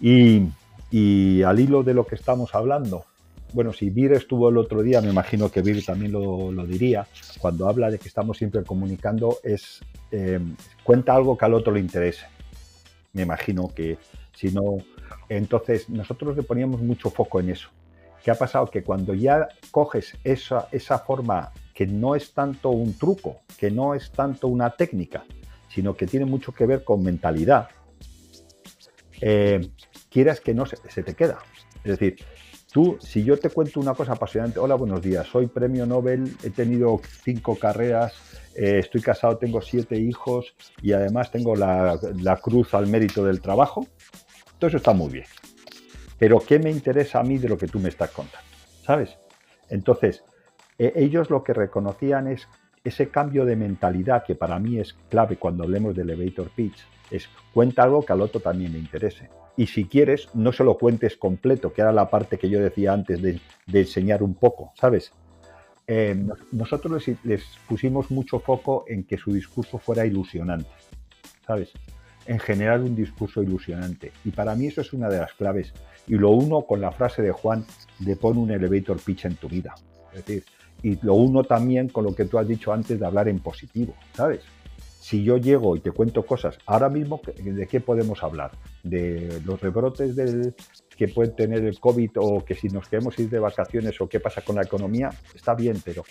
Y, 0.00 0.48
al 1.42 1.60
hilo 1.60 1.82
de 1.82 1.94
lo 1.94 2.06
que 2.06 2.14
estamos 2.14 2.54
hablando, 2.54 3.04
bueno, 3.52 3.72
si 3.72 3.90
Vir 3.90 4.12
estuvo 4.12 4.48
el 4.48 4.58
otro 4.58 4.82
día, 4.82 5.00
me 5.00 5.10
imagino 5.10 5.50
que 5.50 5.62
Vir 5.62 5.84
también 5.84 6.12
lo, 6.12 6.66
diría, 6.66 7.06
cuando 7.38 7.68
habla 7.68 7.90
de 7.90 7.98
que 7.98 8.08
estamos 8.08 8.38
siempre 8.38 8.62
comunicando, 8.64 9.38
es 9.42 9.80
eh, 10.10 10.40
cuenta 10.82 11.14
algo 11.14 11.36
que 11.36 11.44
al 11.44 11.54
otro 11.54 11.72
le 11.72 11.80
interese. 11.80 12.26
Me 13.12 13.22
imagino 13.22 13.68
que 13.74 13.98
si 14.34 14.50
no, 14.50 14.78
entonces 15.28 15.88
nosotros 15.88 16.36
le 16.36 16.42
poníamos 16.42 16.80
mucho 16.80 17.10
foco 17.10 17.40
en 17.40 17.50
eso. 17.50 17.68
¿Qué 18.22 18.30
ha 18.30 18.34
pasado? 18.34 18.66
Que 18.66 18.82
cuando 18.82 19.14
ya 19.14 19.48
coges 19.70 20.16
esa, 20.24 20.68
esa 20.72 20.98
forma 20.98 21.52
que 21.74 21.86
no 21.86 22.14
es 22.14 22.32
tanto 22.32 22.70
un 22.70 22.98
truco, 22.98 23.40
que 23.56 23.70
no 23.70 23.94
es 23.94 24.10
tanto 24.10 24.48
una 24.48 24.70
técnica, 24.70 25.24
sino 25.68 25.94
que 25.94 26.06
tiene 26.06 26.26
mucho 26.26 26.52
que 26.52 26.66
ver 26.66 26.84
con 26.84 27.02
mentalidad, 27.02 27.68
eh, 29.20 29.70
quieras 30.10 30.40
que 30.40 30.54
no 30.54 30.66
se, 30.66 30.76
te 30.76 31.14
queda. 31.14 31.38
Es 31.84 31.98
decir, 31.98 32.16
tú, 32.72 32.98
si 33.00 33.24
yo 33.24 33.38
te 33.38 33.50
cuento 33.50 33.80
una 33.80 33.94
cosa 33.94 34.12
apasionante, 34.12 34.58
hola, 34.58 34.74
buenos 34.74 35.02
días, 35.02 35.26
soy 35.26 35.46
premio 35.46 35.86
Nobel, 35.86 36.36
he 36.42 36.50
tenido 36.50 37.00
cinco 37.22 37.56
carreras, 37.56 38.14
eh, 38.54 38.78
estoy 38.78 39.00
casado, 39.00 39.36
tengo 39.38 39.60
siete 39.60 39.96
hijos 39.98 40.54
y 40.82 40.92
además 40.92 41.30
tengo 41.30 41.56
la, 41.56 41.98
cruz 42.42 42.74
al 42.74 42.86
mérito 42.86 43.24
del 43.24 43.40
trabajo, 43.40 43.86
todo 44.58 44.68
eso 44.68 44.76
está 44.76 44.92
muy 44.92 45.10
bien. 45.10 45.26
Pero 46.18 46.40
¿qué 46.40 46.58
me 46.58 46.70
interesa 46.70 47.20
a 47.20 47.22
mí 47.22 47.38
de 47.38 47.48
lo 47.48 47.56
que 47.56 47.68
tú 47.68 47.78
me 47.78 47.88
estás 47.88 48.10
contando? 48.10 48.48
¿Sabes? 48.82 49.16
Entonces, 49.68 50.24
e, 50.78 50.92
ellos 50.96 51.30
lo 51.30 51.44
que 51.44 51.54
reconocían 51.54 52.26
es 52.26 52.48
ese 52.82 53.08
cambio 53.08 53.44
de 53.44 53.54
mentalidad 53.54 54.24
que 54.24 54.34
para 54.34 54.58
mí 54.58 54.78
es 54.78 54.94
clave 55.08 55.36
cuando 55.36 55.64
hablemos 55.64 55.94
de 55.94 56.02
elevator 56.02 56.50
pitch, 56.50 56.78
es 57.10 57.28
cuenta 57.54 57.84
algo 57.84 58.04
que 58.04 58.12
al 58.12 58.20
otro 58.20 58.40
también 58.40 58.72
le 58.72 58.78
interese. 58.78 59.30
Y 59.58 59.66
si 59.66 59.86
quieres, 59.86 60.28
no 60.34 60.52
se 60.52 60.62
lo 60.62 60.78
cuentes 60.78 61.16
completo, 61.16 61.72
que 61.72 61.80
era 61.80 61.90
la 61.90 62.08
parte 62.08 62.38
que 62.38 62.48
yo 62.48 62.60
decía 62.60 62.92
antes 62.92 63.20
de, 63.20 63.40
enseñar 63.72 64.22
un 64.22 64.34
poco, 64.34 64.72
¿sabes? 64.76 65.10
Eh, 65.88 66.16
nosotros 66.52 67.04
les, 67.24 67.42
pusimos 67.68 68.12
mucho 68.12 68.38
foco 68.38 68.84
en 68.86 69.02
que 69.02 69.18
su 69.18 69.32
discurso 69.32 69.78
fuera 69.78 70.06
ilusionante, 70.06 70.70
¿sabes? 71.44 71.72
En 72.26 72.38
generar 72.38 72.80
un 72.80 72.94
discurso 72.94 73.42
ilusionante. 73.42 74.12
Y 74.24 74.30
para 74.30 74.54
mí 74.54 74.68
eso 74.68 74.80
es 74.80 74.92
una 74.92 75.08
de 75.08 75.18
las 75.18 75.32
claves. 75.32 75.72
Y 76.06 76.14
lo 76.14 76.30
uno 76.30 76.62
con 76.62 76.80
la 76.80 76.92
frase 76.92 77.20
de 77.22 77.32
Juan 77.32 77.66
de 77.98 78.14
pon 78.14 78.38
un 78.38 78.52
elevator 78.52 79.00
pitch 79.00 79.24
en 79.24 79.34
tu 79.34 79.48
vida. 79.48 79.74
Es 80.12 80.24
decir, 80.24 80.44
y 80.84 81.04
lo 81.04 81.14
uno 81.14 81.42
también 81.42 81.88
con 81.88 82.04
lo 82.04 82.14
que 82.14 82.26
tú 82.26 82.38
has 82.38 82.46
dicho 82.46 82.72
antes 82.72 83.00
de 83.00 83.06
hablar 83.06 83.28
en 83.28 83.40
positivo, 83.40 83.96
¿sabes? 84.14 84.42
Si 85.00 85.22
yo 85.22 85.36
llego 85.36 85.76
y 85.76 85.80
te 85.80 85.92
cuento 85.92 86.26
cosas, 86.26 86.58
ahora 86.66 86.88
mismo, 86.88 87.20
¿de 87.36 87.66
qué 87.66 87.80
podemos 87.80 88.22
hablar? 88.22 88.50
¿De 88.82 89.40
los 89.44 89.60
rebrotes 89.60 90.16
del, 90.16 90.54
que 90.96 91.08
puede 91.08 91.30
tener 91.30 91.64
el 91.64 91.78
COVID 91.78 92.10
o 92.16 92.44
que 92.44 92.54
si 92.54 92.68
nos 92.68 92.88
queremos 92.88 93.16
ir 93.20 93.30
de 93.30 93.38
vacaciones 93.38 94.00
o 94.00 94.08
qué 94.08 94.18
pasa 94.18 94.42
con 94.42 94.56
la 94.56 94.62
economía? 94.62 95.10
Está 95.34 95.54
bien, 95.54 95.80
pero 95.84 96.02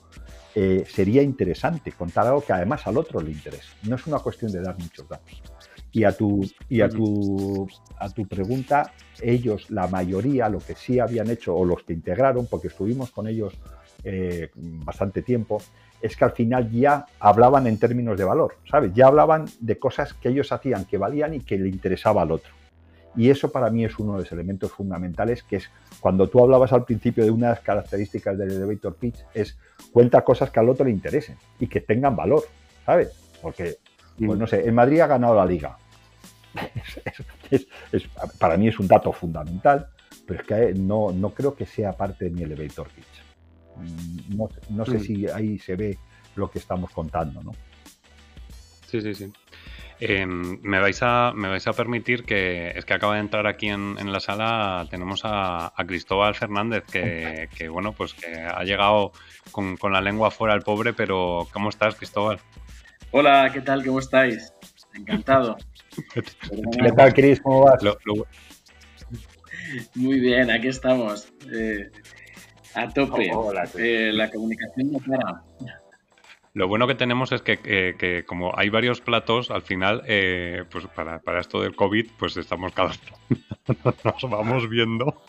eh, 0.55 0.85
sería 0.88 1.21
interesante 1.21 1.91
contar 1.91 2.27
algo 2.27 2.41
que 2.41 2.53
además 2.53 2.88
al 2.88 2.97
otro 2.97 3.19
le 3.19 3.31
interesa. 3.31 3.67
No 3.83 3.97
es 3.97 4.07
una 4.07 4.19
cuestión 4.19 4.51
de 4.51 4.61
dar 4.61 4.79
muchos 4.79 5.07
datos. 5.07 5.43
Y 5.91 6.05
a 6.05 6.13
tu, 6.13 6.41
y 6.69 6.81
a 6.81 6.89
tu, 6.89 7.67
a 7.97 8.09
tu 8.09 8.25
pregunta, 8.27 8.93
ellos, 9.21 9.69
la 9.69 9.88
mayoría, 9.88 10.47
lo 10.47 10.59
que 10.59 10.75
sí 10.75 10.99
habían 10.99 11.29
hecho 11.29 11.53
o 11.55 11.65
los 11.65 11.83
que 11.83 11.93
integraron, 11.93 12.47
porque 12.47 12.67
estuvimos 12.67 13.11
con 13.11 13.27
ellos 13.27 13.53
eh, 14.03 14.49
bastante 14.55 15.21
tiempo, 15.21 15.61
es 16.02 16.16
que 16.16 16.26
al 16.26 16.32
final 16.32 16.72
ya 16.72 17.06
hablaban 17.20 17.68
en 17.68 17.80
términos 17.80 18.18
de 18.18 18.24
valor, 18.24 18.56
¿sabes? 18.70 18.91
Ya 18.93 19.08
hablaban 19.08 19.45
de 19.60 19.80
cosas 19.80 20.14
que 20.14 20.30
ellos 20.30 20.52
hacían 20.52 20.86
que 20.86 20.98
valían 20.98 21.34
y 21.34 21.39
que 21.39 21.58
le 21.58 21.70
interesaba 21.70 22.22
al 22.22 22.32
otro. 22.32 22.52
Y 23.16 23.32
eso 23.32 23.52
para 23.52 23.72
mí 23.72 23.84
es 23.84 23.98
uno 23.98 24.14
de 24.14 24.20
los 24.20 24.32
elementos 24.32 24.72
fundamentales, 24.72 25.41
que 25.41 25.56
es 25.56 25.70
cuando 26.00 26.30
tú 26.30 26.39
hablabas 26.39 26.72
al 26.72 26.86
principio 26.86 27.24
de 27.24 27.32
unas 27.32 27.60
características 27.62 28.38
del 28.38 28.52
elevator 28.52 28.95
pitch, 28.95 29.18
es 29.34 29.58
cuenta 29.91 30.24
cosas 30.24 30.52
que 30.52 30.60
al 30.60 30.70
otro 30.70 30.86
le 30.86 30.91
interesen 30.91 31.36
y 31.60 31.66
que 31.66 31.82
tengan 31.82 32.16
valor, 32.16 32.43
¿sabes? 32.86 33.12
Porque, 33.41 33.78
pues 34.24 34.38
no 34.38 34.45
sé, 34.45 34.68
en 34.68 34.76
Madrid 34.76 35.00
ha 35.00 35.08
ganado 35.08 35.36
la 35.36 35.45
liga. 35.45 35.78
para 38.39 38.56
mí 38.56 38.68
es 38.68 38.80
un 38.80 38.88
dato 38.88 39.12
fundamental, 39.12 39.88
pero 40.28 40.41
es 40.41 40.48
que 40.48 40.74
no, 40.76 41.12
no 41.12 41.32
creo 41.32 41.56
que 41.56 41.66
sea 41.66 41.93
parte 41.93 42.26
de 42.26 42.32
mi 42.32 42.43
elevator 42.43 42.88
pitch. 42.89 43.16
No, 44.30 44.49
no 44.69 44.86
sé 44.86 44.97
mm. 44.97 44.99
si 44.99 45.28
ahí 45.28 45.59
se 45.59 45.75
ve 45.75 45.97
lo 46.36 46.49
que 46.49 46.59
estamos 46.59 46.91
contando, 46.91 47.43
¿no? 47.43 47.51
Sí, 48.88 49.01
sí, 49.01 49.13
sí. 49.13 49.32
Em, 49.99 50.59
me, 50.61 50.80
vais 50.80 51.01
a, 51.01 51.34
me 51.34 51.49
vais 51.49 51.65
a 51.67 51.73
permitir 51.73 52.23
que 52.23 52.69
es 52.75 52.86
que 52.86 52.93
acaba 52.93 53.15
de 53.15 53.21
entrar 53.21 53.47
aquí 53.47 53.67
en, 53.67 54.11
la 54.11 54.19
sala, 54.19 54.86
tenemos 54.91 55.21
a, 55.23 55.73
Cristóbal 55.88 56.36
Fernández, 56.36 56.84
que, 56.84 57.67
bueno, 57.69 57.93
pues 57.93 58.13
que 58.13 58.28
ha 58.36 58.63
llegado 58.63 59.11
con, 59.51 59.78
la 59.91 60.01
lengua 60.01 60.30
fuera 60.30 60.53
el 60.53 60.61
pobre, 60.61 60.93
pero 60.93 61.47
¿cómo 61.51 61.69
estás, 61.69 61.95
Cristóbal? 61.95 62.39
Hola, 63.11 63.49
¿qué 63.51 63.61
tal? 63.61 63.84
¿Cómo 63.84 63.99
estáis? 63.99 64.53
Encantado. 64.93 65.57
¿Qué 66.13 66.91
tal, 66.95 67.13
Cris? 67.13 67.41
¿Cómo 67.41 67.63
vas? 67.63 67.84
Muy 69.95 70.19
bien, 70.19 70.51
aquí 70.51 70.67
estamos. 70.67 71.28
Eh, 71.51 71.89
a 72.78 72.88
tope. 72.89 73.32
Eh, 73.78 74.11
la 74.13 74.30
comunicación 74.30 74.91
no 74.91 74.99
para. 74.99 75.41
Lo 76.53 76.67
bueno 76.67 76.88
que 76.88 76.95
tenemos 76.95 77.32
es 77.32 77.41
que, 77.41 78.23
como 78.28 78.51
hay 78.57 78.69
varios 78.69 78.99
platos, 78.99 79.51
al 79.51 79.61
final, 79.61 80.01
eh, 80.07 80.63
pues 80.71 80.88
para, 80.88 81.39
esto 81.39 81.61
del 81.61 81.75
COVID, 81.75 82.07
pues 82.17 82.36
estamos 82.38 82.73
cada 82.73 82.93
nos 84.03 84.32
vamos 84.32 84.67
viendo. 84.67 85.21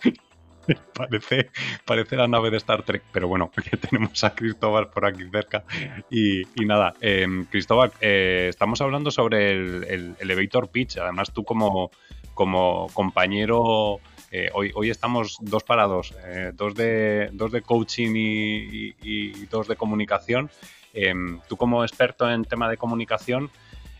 parece, 0.95 1.51
parece 1.85 2.17
la 2.17 2.29
nave 2.29 2.51
de 2.51 2.57
Star 2.59 2.83
Trek, 2.83 3.03
pero 3.13 3.29
bueno, 3.29 3.51
tenemos 3.91 4.23
a 4.25 4.35
Cristóbal 4.35 4.89
por 4.89 5.05
aquí 5.05 5.25
cerca. 5.31 5.65
Y, 6.11 6.45
nada, 6.65 6.95
em, 7.01 7.45
Cristóbal, 7.47 7.93
eh, 8.01 8.47
estamos 8.49 8.81
hablando 8.81 9.11
sobre 9.11 9.51
el, 9.51 10.17
Elevator 10.19 10.71
Pitch. 10.71 10.99
Además, 10.99 11.33
tú 11.33 11.45
como, 11.45 11.91
como 12.35 12.89
compañero 12.93 14.01
eh, 14.31 14.51
hoy, 14.53 14.91
estamos 14.91 15.39
dos 15.41 15.65
parados, 15.65 16.15
dos, 16.55 16.75
de, 16.75 17.31
dos 17.33 17.51
de 17.51 17.63
coaching 17.63 18.13
y, 18.15 19.47
dos 19.47 19.69
de 19.69 19.77
comunicación. 19.77 20.51
Em, 20.93 21.41
tú 21.49 21.57
como 21.57 21.85
experto 21.85 22.31
en 22.31 22.45
tema 22.45 22.69
de 22.69 22.77
comunicación, 22.77 23.51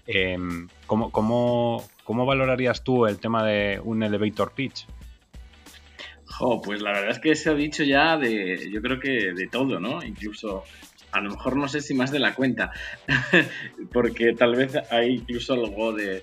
em, 0.07 0.69
¿cómo, 0.87 1.11
cómo, 1.11 2.27
valorarías 2.27 2.83
tú 2.83 3.07
el 3.07 3.19
tema 3.19 3.45
de 3.45 3.81
un 3.83 4.03
elevator 4.03 4.53
pitch? 4.53 4.87
pues 6.63 6.81
la 6.83 6.93
verdad 6.93 7.11
es 7.11 7.19
que 7.19 7.35
se 7.35 7.51
ha 7.51 7.55
dicho 7.55 7.83
ya 7.83 8.17
de, 8.17 8.71
yo 8.71 8.81
creo 8.81 9.01
que 9.01 9.33
de 9.33 9.49
todo, 9.49 9.81
¿no? 9.81 10.05
Incluso, 10.05 10.63
a 11.11 11.21
lo 11.21 11.31
mejor 11.31 11.57
no 11.57 11.69
sé 11.69 11.81
si 11.81 11.95
más 11.95 12.13
de 12.13 12.21
la 12.21 12.35
cuenta, 12.35 12.71
porque 13.93 14.35
tal 14.35 14.55
vez 14.55 14.77
hay 14.91 15.17
incluso 15.17 15.55
algo 15.55 15.93
de, 15.93 16.23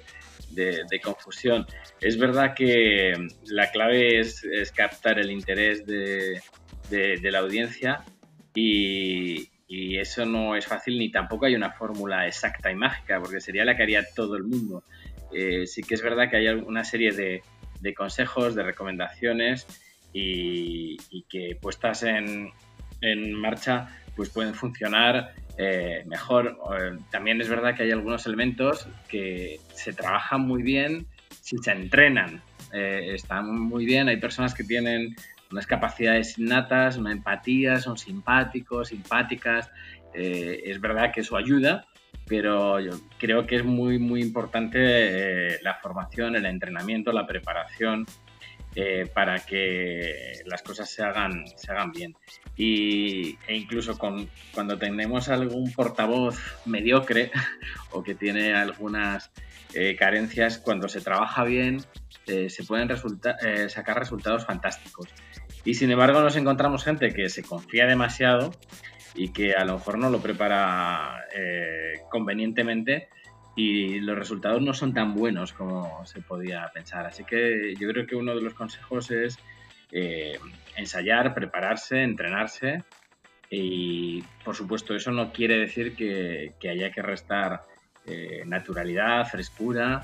confusión. 1.03 1.65
Es 2.01 2.17
verdad 2.17 2.53
que 2.55 3.13
la 3.45 3.71
clave 3.71 4.19
es, 4.19 4.43
captar 4.75 5.19
el 5.19 5.31
interés 5.31 5.85
de, 5.85 6.41
la 7.21 7.39
audiencia 7.39 8.03
y, 8.53 9.49
eso 9.67 10.25
no 10.25 10.55
es 10.55 10.67
fácil 10.67 10.97
ni 10.97 11.11
tampoco 11.11 11.47
hay 11.47 11.55
una 11.55 11.71
fórmula 11.71 12.27
exacta 12.27 12.71
y 12.71 12.75
mágica, 12.75 13.19
porque 13.19 13.41
sería 13.41 13.65
la 13.65 13.75
que 13.75 13.83
haría 13.83 14.03
todo 14.15 14.37
el 14.37 14.43
mundo. 14.43 14.83
Eh, 15.33 15.65
sí 15.67 15.81
que 15.81 15.95
es 15.95 16.01
verdad 16.01 16.29
que 16.29 16.37
hay 16.37 16.47
una 16.47 16.83
serie 16.83 17.11
de, 17.11 17.93
consejos, 17.93 18.55
de 18.55 18.63
recomendaciones 18.63 19.67
y, 20.13 20.97
que 21.29 21.57
puestas 21.59 22.03
en, 22.03 22.51
marcha 23.33 23.89
pues 24.15 24.29
pueden 24.29 24.53
funcionar 24.53 25.33
eh, 25.57 26.03
mejor. 26.05 26.57
Eh, 26.79 26.97
también 27.11 27.41
es 27.41 27.49
verdad 27.49 27.75
que 27.75 27.83
hay 27.83 27.91
algunos 27.91 28.25
elementos 28.25 28.87
que 29.07 29.59
se 29.73 29.93
trabajan 29.93 30.41
muy 30.41 30.63
bien 30.63 31.07
si 31.41 31.57
se 31.57 31.71
entrenan. 31.71 32.41
están 32.71 33.57
muy 33.57 33.85
bien, 33.85 34.09
hay 34.09 34.17
personas 34.17 34.53
que 34.53 34.63
tienen 34.63 35.15
unas 35.51 35.67
capacidades 35.67 36.37
innatas, 36.37 36.97
una 36.97 37.11
empatía, 37.11 37.79
son 37.79 37.97
simpáticos, 37.97 38.89
simpáticas. 38.89 39.71
Eh, 40.13 40.63
es 40.65 40.79
verdad 40.79 41.11
que 41.13 41.21
eso 41.21 41.37
ayuda, 41.37 41.85
pero 42.27 42.79
yo 42.79 42.91
creo 43.19 43.45
que 43.45 43.57
es 43.57 43.65
muy, 43.65 43.99
muy 43.99 44.21
importante 44.21 44.79
eh, 44.79 45.59
la 45.61 45.75
formación, 45.75 46.35
el 46.35 46.45
entrenamiento, 46.45 47.11
la 47.11 47.27
preparación 47.27 48.05
eh, 48.75 49.09
para 49.13 49.39
que 49.39 50.41
las 50.45 50.61
cosas 50.61 50.89
se 50.89 51.03
hagan, 51.03 51.45
se 51.55 51.71
hagan 51.71 51.91
bien. 51.91 52.15
Y, 52.57 53.37
e 53.47 53.55
incluso 53.55 53.97
con, 53.97 54.29
cuando 54.53 54.77
tenemos 54.77 55.29
algún 55.29 55.71
portavoz 55.73 56.37
mediocre 56.65 57.31
o 57.91 58.03
que 58.03 58.15
tiene 58.15 58.53
algunas 58.53 59.31
carencias, 59.99 60.57
cuando 60.57 60.87
se 60.87 61.01
trabaja 61.01 61.43
bien, 61.43 61.81
se 62.25 62.63
pueden 62.65 62.87
sacar 63.69 63.99
resultados 63.99 64.45
fantásticos. 64.45 65.09
Y 65.65 65.73
sin 65.73 65.91
embargo 65.91 66.21
nos 66.21 66.37
encontramos 66.37 66.85
gente 66.85 67.11
que 67.11 67.27
se 67.27 67.43
confía 67.43 67.87
demasiado 67.87 68.53
y 69.15 69.29
que 69.29 69.53
a 69.53 69.65
lo 69.65 69.73
mejor 69.73 69.97
no 69.97 70.09
lo 70.09 70.19
prepara 70.19 71.25
eh, 71.33 72.01
convenientemente 72.09 73.07
y 73.55 73.99
los 74.01 74.17
resultados 74.17 74.61
no 74.61 74.73
son 74.73 74.93
tan 74.93 75.13
buenos 75.13 75.53
como 75.53 76.05
se 76.05 76.21
podía 76.21 76.69
pensar. 76.73 77.05
Así 77.05 77.23
que 77.23 77.73
yo 77.79 77.87
creo 77.89 78.05
que 78.05 78.15
uno 78.15 78.35
de 78.35 78.41
los 78.41 78.53
consejos 78.53 79.11
es 79.11 79.37
eh, 79.91 80.37
ensayar, 80.75 81.33
prepararse, 81.33 82.03
entrenarse 82.03 82.83
y 83.49 84.23
por 84.43 84.55
supuesto 84.55 84.95
eso 84.95 85.11
no 85.11 85.31
quiere 85.31 85.57
decir 85.57 85.95
que, 85.95 86.53
haya 86.69 86.91
que 86.91 87.01
restar 87.01 87.61
eh, 88.05 88.43
naturalidad, 88.45 89.25
frescura 89.27 90.01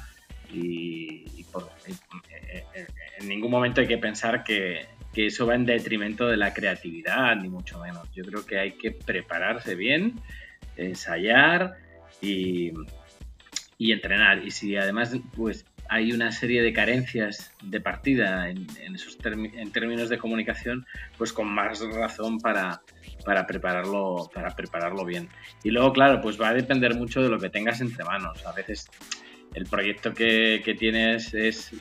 y, 0.53 1.25
en 3.19 3.27
ningún 3.27 3.51
momento 3.51 3.81
hay 3.81 3.87
que 3.87 3.97
pensar 3.97 4.43
que, 4.43 4.85
que 5.13 5.27
eso 5.27 5.45
va 5.45 5.55
en 5.55 5.65
detrimento 5.65 6.27
de 6.27 6.37
la 6.37 6.53
creatividad, 6.53 7.35
ni 7.35 7.49
mucho 7.49 7.79
menos. 7.79 8.09
Yo 8.13 8.23
creo 8.23 8.45
que 8.45 8.59
hay 8.59 8.71
que 8.73 8.91
prepararse 8.91 9.75
bien, 9.75 10.19
ensayar 10.77 11.75
y, 12.21 12.71
entrenar. 13.89 14.45
Y 14.45 14.51
si 14.51 14.75
además 14.75 15.15
pues 15.35 15.65
hay 15.89 16.13
una 16.13 16.31
serie 16.31 16.61
de 16.61 16.71
carencias 16.71 17.51
de 17.63 17.81
partida 17.81 18.49
en, 18.49 18.67
esos 18.93 19.17
en 19.25 19.71
términos 19.71 20.07
de 20.09 20.17
comunicación, 20.17 20.85
pues 21.17 21.33
con 21.33 21.47
más 21.47 21.81
razón 21.81 22.39
para, 22.39 22.81
para, 23.25 23.45
prepararlo, 23.47 24.29
para 24.33 24.55
prepararlo 24.55 25.03
bien. 25.03 25.27
Y 25.63 25.71
luego, 25.71 25.91
claro, 25.91 26.21
pues 26.21 26.39
va 26.39 26.49
a 26.49 26.53
depender 26.53 26.95
mucho 26.95 27.21
de 27.21 27.29
lo 27.29 27.39
que 27.39 27.49
tengas 27.49 27.81
entre 27.81 28.05
manos. 28.05 28.45
A 28.45 28.53
veces 28.53 28.87
el 29.53 29.65
proyecto 29.65 30.13
que, 30.13 30.61
que 30.63 30.75
tienes 30.75 31.33
es 31.33 31.71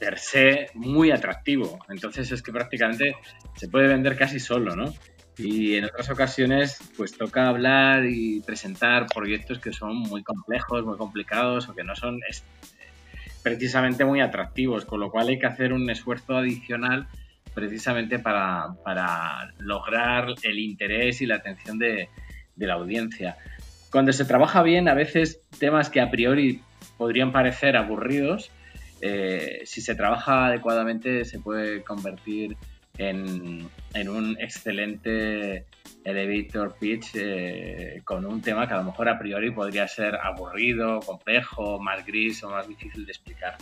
per 0.00 0.18
se 0.18 0.70
muy 0.74 1.10
atractivo. 1.10 1.78
Entonces 1.88 2.32
es 2.32 2.42
que 2.42 2.52
prácticamente 2.52 3.14
se 3.56 3.68
puede 3.68 3.88
vender 3.88 4.16
casi 4.16 4.40
solo, 4.40 4.74
¿no? 4.74 4.92
Y 5.38 5.76
en 5.76 5.84
otras 5.84 6.10
ocasiones 6.10 6.78
pues 6.96 7.16
toca 7.16 7.48
hablar 7.48 8.04
y 8.04 8.40
presentar 8.40 9.06
proyectos 9.06 9.58
que 9.58 9.72
son 9.72 9.96
muy 9.96 10.22
complejos, 10.22 10.84
muy 10.84 10.96
complicados 10.96 11.68
o 11.68 11.74
que 11.74 11.84
no 11.84 11.94
son 11.94 12.20
precisamente 13.42 14.04
muy 14.04 14.20
atractivos, 14.20 14.84
con 14.84 15.00
lo 15.00 15.10
cual 15.10 15.28
hay 15.28 15.38
que 15.38 15.46
hacer 15.46 15.72
un 15.72 15.88
esfuerzo 15.90 16.36
adicional 16.36 17.06
precisamente 17.54 18.18
para, 18.18 18.74
lograr 19.58 20.34
el 20.42 20.58
interés 20.58 21.20
y 21.22 21.26
la 21.26 21.36
atención 21.36 21.78
de, 21.78 22.08
de 22.56 22.66
la 22.66 22.74
audiencia. 22.74 23.36
Cuando 23.90 24.12
se 24.12 24.24
trabaja 24.24 24.62
bien, 24.62 24.88
a 24.88 24.94
veces 24.94 25.40
temas 25.58 25.88
que 25.88 26.00
a 26.00 26.10
priori 26.10 26.62
podrían 26.96 27.32
parecer 27.32 27.76
aburridos, 27.76 28.50
eh, 29.00 29.62
si 29.64 29.80
se 29.80 29.94
trabaja 29.94 30.46
adecuadamente 30.46 31.24
se 31.24 31.38
puede 31.38 31.82
convertir 31.82 32.56
en, 32.98 33.68
un 34.08 34.36
excelente 34.40 35.66
elevator 36.04 36.76
pitch 36.78 37.12
eh, 37.14 38.02
con 38.04 38.24
un 38.24 38.42
tema 38.42 38.66
que 38.66 38.74
a 38.74 38.78
lo 38.78 38.84
mejor 38.84 39.08
a 39.08 39.18
priori 39.18 39.50
podría 39.50 39.88
ser 39.88 40.16
aburrido, 40.16 41.00
complejo, 41.00 41.78
más 41.80 42.04
gris 42.04 42.42
o 42.44 42.50
más 42.50 42.68
difícil 42.68 43.06
de 43.06 43.12
explicar. 43.12 43.56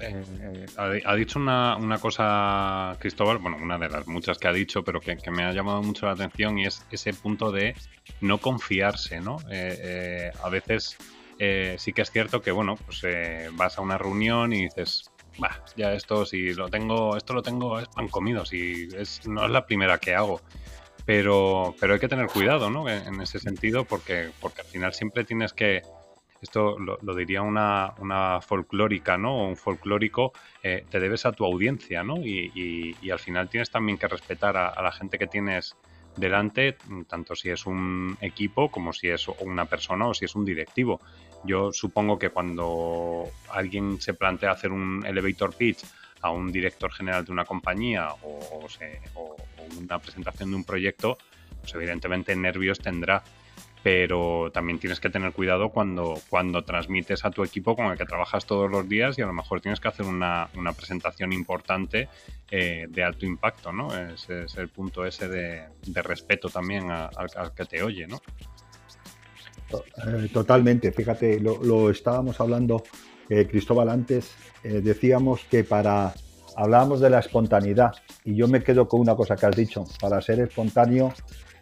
Eh, 0.00 0.66
ha, 0.76 1.14
dicho 1.16 1.40
una, 1.40 1.98
cosa, 2.00 2.96
Cristóbal, 3.00 3.38
bueno, 3.38 3.56
una 3.60 3.78
de 3.78 3.88
las 3.88 4.06
muchas 4.06 4.38
que 4.38 4.46
ha 4.46 4.52
dicho, 4.52 4.84
pero 4.84 5.00
que, 5.00 5.18
me 5.30 5.42
ha 5.42 5.52
llamado 5.52 5.82
mucho 5.82 6.06
la 6.06 6.12
atención 6.12 6.56
y 6.58 6.66
es 6.66 6.86
ese 6.90 7.12
punto 7.12 7.50
de 7.50 7.74
no 8.20 8.38
confiarse, 8.38 9.20
¿no? 9.20 9.38
a 9.40 10.48
veces 10.50 10.96
eh, 11.38 11.76
sí 11.78 11.92
que 11.92 12.02
es 12.02 12.10
cierto 12.10 12.42
que, 12.42 12.50
bueno, 12.50 12.76
pues 12.76 13.04
eh, 13.04 13.48
vas 13.52 13.78
a 13.78 13.82
una 13.82 13.96
reunión 13.96 14.52
y 14.52 14.64
dices, 14.64 15.07
bah, 15.38 15.62
ya 15.76 15.92
esto, 15.92 16.26
si 16.26 16.52
lo 16.54 16.68
tengo, 16.68 17.16
esto 17.16 17.34
lo 17.34 17.42
tengo, 17.42 17.78
es 17.78 17.88
pan 17.88 18.08
comido, 18.08 18.44
si 18.44 18.88
es, 18.96 19.26
no 19.26 19.44
es 19.44 19.50
la 19.50 19.66
primera 19.66 19.98
que 19.98 20.14
hago. 20.14 20.40
Pero, 21.06 21.74
pero 21.80 21.94
hay 21.94 22.00
que 22.00 22.08
tener 22.08 22.26
cuidado, 22.26 22.68
¿no? 22.68 22.88
En, 22.88 23.20
ese 23.22 23.38
sentido, 23.38 23.84
porque, 23.84 24.30
porque 24.40 24.60
al 24.60 24.66
final 24.66 24.92
siempre 24.92 25.24
tienes 25.24 25.54
que, 25.54 25.80
esto 26.42 26.76
lo, 26.78 27.14
diría 27.14 27.40
una, 27.40 27.94
una, 27.98 28.42
folclórica, 28.42 29.16
¿no? 29.16 29.48
Un 29.48 29.56
folclórico, 29.56 30.32
eh, 30.62 30.84
te 30.90 31.00
debes 31.00 31.24
a 31.24 31.32
tu 31.32 31.46
audiencia, 31.46 32.02
¿no? 32.02 32.18
Y, 32.18 32.52
y, 33.00 33.10
al 33.10 33.18
final 33.18 33.48
tienes 33.48 33.70
también 33.70 33.96
que 33.96 34.06
respetar 34.06 34.58
a 34.58 34.82
la 34.82 34.92
gente 34.92 35.18
que 35.18 35.26
tienes 35.26 35.76
delante, 36.18 36.76
tanto 37.08 37.34
si 37.34 37.50
es 37.50 37.66
un 37.66 38.16
equipo 38.20 38.70
como 38.70 38.92
si 38.92 39.08
es 39.08 39.28
una 39.40 39.64
persona 39.64 40.06
o 40.06 40.14
si 40.14 40.24
es 40.24 40.34
un 40.34 40.44
directivo. 40.44 41.00
Yo 41.44 41.72
supongo 41.72 42.18
que 42.18 42.30
cuando 42.30 43.24
alguien 43.50 44.00
se 44.00 44.14
plantea 44.14 44.50
hacer 44.50 44.72
un 44.72 45.04
elevator 45.06 45.54
pitch 45.54 45.84
a 46.20 46.30
un 46.30 46.50
director 46.50 46.92
general 46.92 47.24
de 47.24 47.32
una 47.32 47.44
compañía 47.44 48.08
o, 48.22 48.66
una 49.78 49.98
presentación 49.98 50.50
de 50.50 50.56
un 50.56 50.64
proyecto, 50.64 51.18
pues 51.60 51.74
evidentemente 51.74 52.34
nervios 52.34 52.78
tendrá. 52.78 53.22
pero 53.80 54.50
también 54.52 54.80
tienes 54.80 54.98
que 54.98 55.08
tener 55.08 55.32
cuidado 55.32 55.70
cuando, 55.70 56.20
cuando 56.28 56.64
transmites 56.64 57.24
a 57.24 57.30
tu 57.30 57.44
equipo 57.44 57.76
con 57.76 57.86
el 57.86 57.96
que 57.96 58.04
trabajas 58.04 58.44
todos 58.44 58.68
los 58.68 58.88
días 58.88 59.16
y 59.18 59.22
a 59.22 59.26
lo 59.26 59.32
mejor 59.32 59.60
tienes 59.60 59.78
que 59.78 59.86
hacer 59.86 60.04
una, 60.04 60.48
presentación 60.76 61.32
importante 61.32 62.08
eh, 62.50 62.86
de 62.88 63.04
alto 63.04 63.24
impacto, 63.24 63.72
¿no? 63.72 63.96
Ese 63.96 64.44
es 64.44 64.56
el 64.56 64.68
punto 64.68 65.06
ese 65.06 65.28
de, 65.28 65.68
respeto 66.02 66.48
también 66.48 66.90
al 66.90 67.54
que 67.54 67.64
te 67.66 67.82
oye, 67.84 68.08
¿no? 68.08 68.20
Eh, 69.70 70.28
totalmente, 70.32 70.92
fíjate, 70.92 71.40
lo, 71.40 71.90
estábamos 71.90 72.40
hablando, 72.40 72.82
eh, 73.28 73.46
Cristóbal, 73.46 73.88
antes, 73.88 74.32
decíamos 74.62 75.44
que 75.50 75.64
para, 75.64 76.14
hablábamos 76.58 77.00
de 77.00 77.10
la 77.10 77.20
espontaneidad. 77.20 77.92
Y 78.24 78.34
yo 78.34 78.48
me 78.48 78.62
quedo 78.62 78.88
con 78.88 79.00
una 79.00 79.14
cosa 79.14 79.36
que 79.36 79.46
has 79.46 79.56
dicho, 79.56 79.84
para 80.00 80.20
ser 80.20 80.40
espontáneo, 80.40 81.12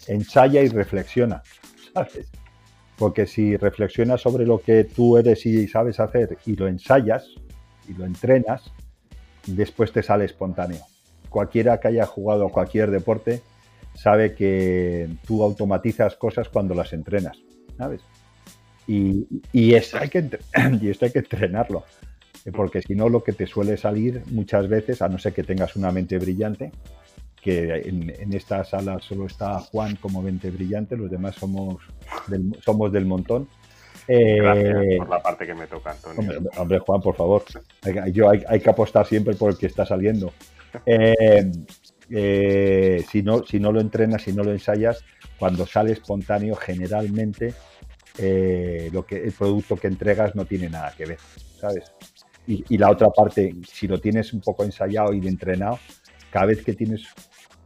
ensaya 0.08 0.62
y 0.62 0.68
reflexiona. 0.68 1.42
Porque 2.98 3.26
si 3.26 3.56
reflexionas 3.58 4.22
sobre 4.22 4.46
lo 4.46 4.58
que 4.58 4.84
tú 4.84 5.18
eres 5.18 5.44
y 5.44 5.68
sabes 5.68 6.00
hacer 6.00 6.38
y 6.46 6.56
lo 6.56 6.66
ensayas 6.66 7.28
y 7.86 7.92
lo 7.92 8.06
entrenas, 8.06 8.72
después 9.46 9.92
te 9.92 10.02
sale 10.02 10.24
espontáneo. 10.24 10.80
Cualquiera 11.28 11.78
que 11.78 11.88
haya 11.88 12.06
jugado 12.06 12.48
cualquier 12.48 12.90
deporte 12.90 13.42
sabe 13.94 14.34
que 14.34 15.08
tú 15.26 15.42
automatizas 15.42 16.16
cosas 16.16 16.48
cuando 16.48 16.74
las 16.74 16.94
entrenas, 16.94 17.38
¿sabes? 17.76 18.02
Y, 18.86 19.74
esto 19.74 19.98
hay 19.98 20.08
que, 20.08 20.38
y 20.80 20.88
esto 20.88 21.06
hay 21.06 21.12
que 21.12 21.18
entrenarlo, 21.20 21.84
porque 22.54 22.82
si 22.82 22.94
no 22.94 23.08
lo 23.08 23.24
que 23.24 23.32
te 23.32 23.46
suele 23.46 23.76
salir 23.76 24.22
muchas 24.30 24.68
veces, 24.68 25.02
a 25.02 25.08
no 25.08 25.18
ser 25.18 25.32
que 25.32 25.42
tengas 25.42 25.74
una 25.76 25.90
mente 25.90 26.18
brillante, 26.18 26.70
que 27.42 27.82
en, 27.84 28.32
esta 28.32 28.64
sala 28.64 28.98
solo 29.00 29.26
está 29.26 29.58
Juan 29.60 29.96
como 29.96 30.22
mente 30.22 30.50
brillante, 30.50 30.96
los 30.96 31.10
demás 31.10 31.36
somos 31.36 31.76
del, 32.28 32.56
somos 32.64 32.92
del 32.92 33.06
montón. 33.06 33.48
Gracias 34.08 34.76
eh, 34.76 34.96
por 34.98 35.08
la 35.08 35.22
parte 35.22 35.46
que 35.46 35.54
me 35.54 35.66
toca, 35.66 35.92
Antonio. 35.92 36.40
Hombre, 36.56 36.78
Juan, 36.78 37.00
por 37.00 37.16
favor. 37.16 37.44
Hay, 37.82 38.12
yo 38.12 38.30
hay, 38.30 38.60
que 38.60 38.70
apostar 38.70 39.06
siempre 39.06 39.34
por 39.34 39.50
el 39.50 39.58
que 39.58 39.66
está 39.66 39.84
saliendo. 39.84 40.32
Eh, 40.84 41.50
eh, 42.10 43.04
si, 43.10 43.22
no, 43.22 43.44
si 43.44 43.58
no 43.58 43.72
lo 43.72 43.80
entrenas, 43.80 44.22
si 44.22 44.32
no 44.32 44.44
lo 44.44 44.52
ensayas, 44.52 45.04
cuando 45.38 45.66
sale 45.66 45.92
espontáneo, 45.92 46.54
generalmente 46.54 47.54
lo 48.92 49.04
que, 49.04 49.22
el 49.22 49.32
producto 49.32 49.76
que 49.76 49.88
entregas 49.88 50.34
no 50.34 50.44
tiene 50.46 50.70
nada 50.70 50.92
que 50.96 51.04
ver, 51.04 51.18
¿sabes? 51.60 51.92
Y, 52.46 52.64
y, 52.68 52.78
la 52.78 52.90
otra 52.90 53.08
parte, 53.10 53.54
si 53.68 53.88
lo 53.88 54.00
tienes 54.00 54.32
un 54.32 54.40
poco 54.40 54.64
ensayado 54.64 55.12
y 55.12 55.26
entrenado, 55.26 55.78
cada 56.30 56.46
vez 56.46 56.64
que 56.64 56.74
tienes 56.74 57.08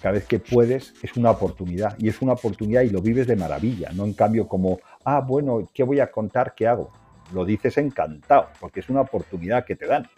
cada 0.01 0.12
vez 0.12 0.27
que 0.27 0.39
puedes 0.39 0.95
es 1.03 1.16
una 1.16 1.31
oportunidad 1.31 1.95
y 1.99 2.09
es 2.09 2.23
una 2.23 2.33
oportunidad 2.33 2.83
y 2.83 2.91
lo 2.91 3.03
vives 3.03 3.27
de 3.27 3.37
maravilla, 3.37 3.91
no 3.93 4.05
en 4.05 4.14
cambio 4.14 4.49
como, 4.49 4.81
ah, 5.05 5.21
bueno, 5.21 5.68
¿qué 5.75 5.83
voy 5.83 6.01
a 6.01 6.11
contar? 6.11 6.55
¿Qué 6.55 6.66
hago? 6.66 6.91
Lo 7.35 7.45
dices 7.45 7.77
encantado, 7.77 8.49
porque 8.59 8.81
es 8.81 8.89
una 8.89 9.03
oportunidad 9.03 9.64
que 9.64 9.77
te 9.77 9.87
dan. 9.87 10.09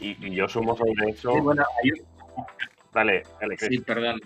Y, 0.00 0.34
yo 0.34 0.48
sumo 0.48 0.74
sobre 0.76 1.10
eso. 1.10 1.32
Dale, 2.92 3.22
dale, 3.40 3.56
Sí, 3.58 3.78
perdón. 3.80 4.20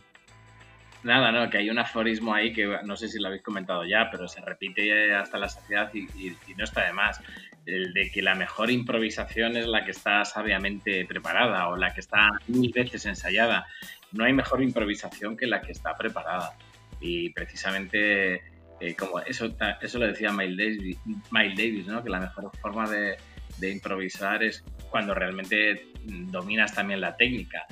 Nada, 1.05 1.31
no, 1.31 1.51
que 1.51 1.59
hay 1.59 1.71
un 1.71 1.79
aforismo 1.79 2.35
ahí 2.35 2.53
que 2.53 2.79
no 2.85 2.97
sé 2.97 3.09
si 3.09 3.21
lo 3.21 3.29
habéis 3.29 3.43
comentado 3.43 3.85
ya, 3.85 4.09
pero 4.11 4.27
se 4.27 4.41
repite 4.41 5.15
hasta 5.15 5.39
la 5.39 5.49
saciedad 5.49 5.91
y, 5.93 6.09
y 6.29 6.55
no 6.57 6.65
está 6.65 6.87
de 6.87 6.93
más 6.93 7.21
el 7.67 7.93
de 7.93 8.11
que 8.11 8.23
la 8.23 8.35
mejor 8.35 8.71
improvisación 8.71 9.57
es 9.57 9.67
la 9.67 9.85
que 9.85 9.93
está 9.93 10.25
sabiamente 10.25 11.05
preparada 11.07 11.69
o 11.69 11.77
la 11.77 11.93
que 11.93 12.01
está 12.01 12.31
mil 12.49 12.73
veces 12.73 13.07
ensayada. 13.07 13.67
No 14.13 14.25
hay 14.25 14.33
mejor 14.33 14.63
improvisación 14.63 15.37
que 15.37 15.47
la 15.47 15.61
que 15.61 15.73
está 15.73 15.95
preparada. 15.95 16.53
Y 17.01 17.31
precisamente, 17.31 18.43
eh, 18.81 18.95
como 18.99 19.21
eso, 19.21 19.55
eso 19.81 19.99
lo 19.99 20.07
decía 20.07 20.31
Miles 20.31 20.57
Davis, 20.57 20.99
Miles 21.31 21.57
Davis 21.57 21.87
¿no? 21.87 22.03
que 22.03 22.11
la 22.11 22.21
mejor 22.21 22.51
forma 22.61 22.89
de, 22.89 23.17
improvisar 23.63 24.43
es 24.43 24.63
cuando 24.91 25.15
realmente 25.15 25.87
dominas 26.05 26.75
también 26.75 27.01
la 27.01 27.17
técnica. 27.17 27.67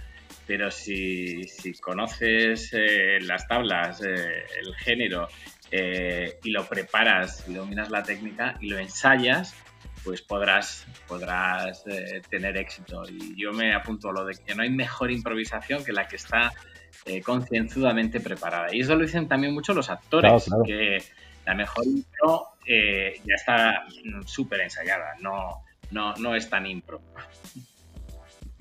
Pero 0.46 0.70
si, 0.70 1.42
conoces 1.80 2.70
eh, 2.72 3.18
las 3.20 3.46
tablas, 3.46 4.02
eh, 4.02 4.44
el 4.60 4.74
género, 4.76 5.28
y 5.74 6.50
lo 6.50 6.66
preparas 6.66 7.48
y 7.48 7.54
dominas 7.54 7.88
la 7.88 8.02
técnica 8.02 8.58
y 8.60 8.68
lo 8.68 8.78
ensayas, 8.78 9.54
pues 10.04 10.22
podrás, 10.22 10.86
podrás 11.06 11.84
eh, 11.86 12.22
tener 12.28 12.56
éxito. 12.56 13.04
Y 13.08 13.40
yo 13.40 13.52
me 13.52 13.74
apunto 13.74 14.10
a 14.10 14.12
lo 14.12 14.24
de 14.24 14.34
que 14.34 14.54
no 14.54 14.62
hay 14.62 14.70
mejor 14.70 15.10
improvisación 15.10 15.84
que 15.84 15.92
la 15.92 16.08
que 16.08 16.16
está 16.16 16.52
eh, 17.06 17.22
concienzudamente 17.22 18.20
preparada. 18.20 18.74
Y 18.74 18.80
eso 18.80 18.96
lo 18.96 19.02
dicen 19.02 19.28
también 19.28 19.54
mucho 19.54 19.74
los 19.74 19.90
actores, 19.90 20.50
que 20.66 21.02
la 21.44 21.54
mejor 21.54 21.86
impro 21.86 22.48
eh, 22.66 23.20
ya 23.24 23.34
está 23.34 23.84
súper 24.26 24.60
ensayada, 24.60 25.14
no, 25.20 25.62
no, 25.90 26.14
no 26.14 26.34
es 26.34 26.48
tan 26.48 26.66
impro. 26.66 27.00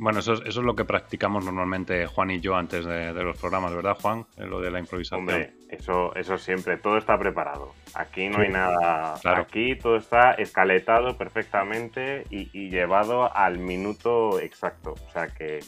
Bueno, 0.01 0.17
eso 0.17 0.33
es, 0.33 0.39
eso 0.47 0.61
es 0.61 0.65
lo 0.65 0.75
que 0.75 0.83
practicamos 0.83 1.45
normalmente 1.45 2.07
Juan 2.07 2.31
y 2.31 2.39
yo 2.39 2.55
antes 2.55 2.85
de, 2.85 3.13
los 3.13 3.37
programas, 3.37 3.71
¿verdad, 3.75 3.95
Juan? 4.01 4.25
Lo 4.35 4.59
de 4.59 4.71
la 4.71 4.79
improvisación. 4.79 5.19
Hombre, 5.19 5.53
eso, 5.69 6.15
eso 6.15 6.39
siempre, 6.39 6.77
todo 6.77 6.97
está 6.97 7.19
preparado. 7.19 7.75
Aquí 7.93 8.27
no 8.27 8.39
hay 8.39 8.49
nada. 8.49 9.13
Aquí 9.23 9.75
todo 9.75 9.97
está 9.97 10.31
escaletado 10.31 11.19
perfectamente 11.19 12.25
y, 12.31 12.71
llevado 12.71 13.31
al 13.31 13.59
minuto 13.59 14.39
exacto. 14.39 14.95
O 15.07 15.11
sea 15.11 15.27
que 15.27 15.59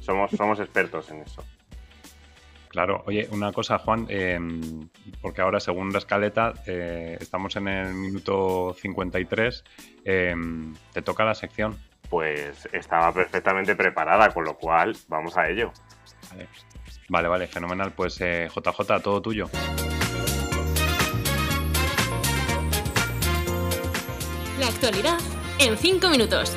somos, 0.00 0.32
somos 0.32 0.58
expertos 0.58 1.08
en 1.12 1.20
eso. 1.20 1.44
Claro, 2.68 3.04
oye, 3.06 3.28
una 3.30 3.52
cosa, 3.52 3.78
Juan, 3.78 4.06
em, 4.08 4.88
porque 5.22 5.42
ahora 5.42 5.60
según 5.60 5.92
la 5.92 5.98
escaleta 5.98 6.54
eh, 6.66 7.16
estamos 7.20 7.54
en 7.54 7.68
el 7.68 7.94
minuto 7.94 8.74
53, 8.74 9.64
em, 10.04 10.74
te 10.92 11.02
toca 11.02 11.24
la 11.24 11.36
sección 11.36 11.76
pues 12.08 12.68
estaba 12.72 13.12
perfectamente 13.12 13.74
preparada, 13.74 14.30
con 14.30 14.44
lo 14.44 14.56
cual 14.56 14.96
vamos 15.08 15.36
a 15.36 15.48
ello. 15.48 15.72
Vale, 17.08 17.28
vale, 17.28 17.46
fenomenal. 17.46 17.92
Pues 17.92 18.20
eh, 18.20 18.48
JJ, 18.54 19.00
todo 19.02 19.22
tuyo. 19.22 19.48
La 24.58 24.68
actualidad 24.68 25.18
en 25.58 25.76
5 25.76 26.08
minutos. 26.08 26.56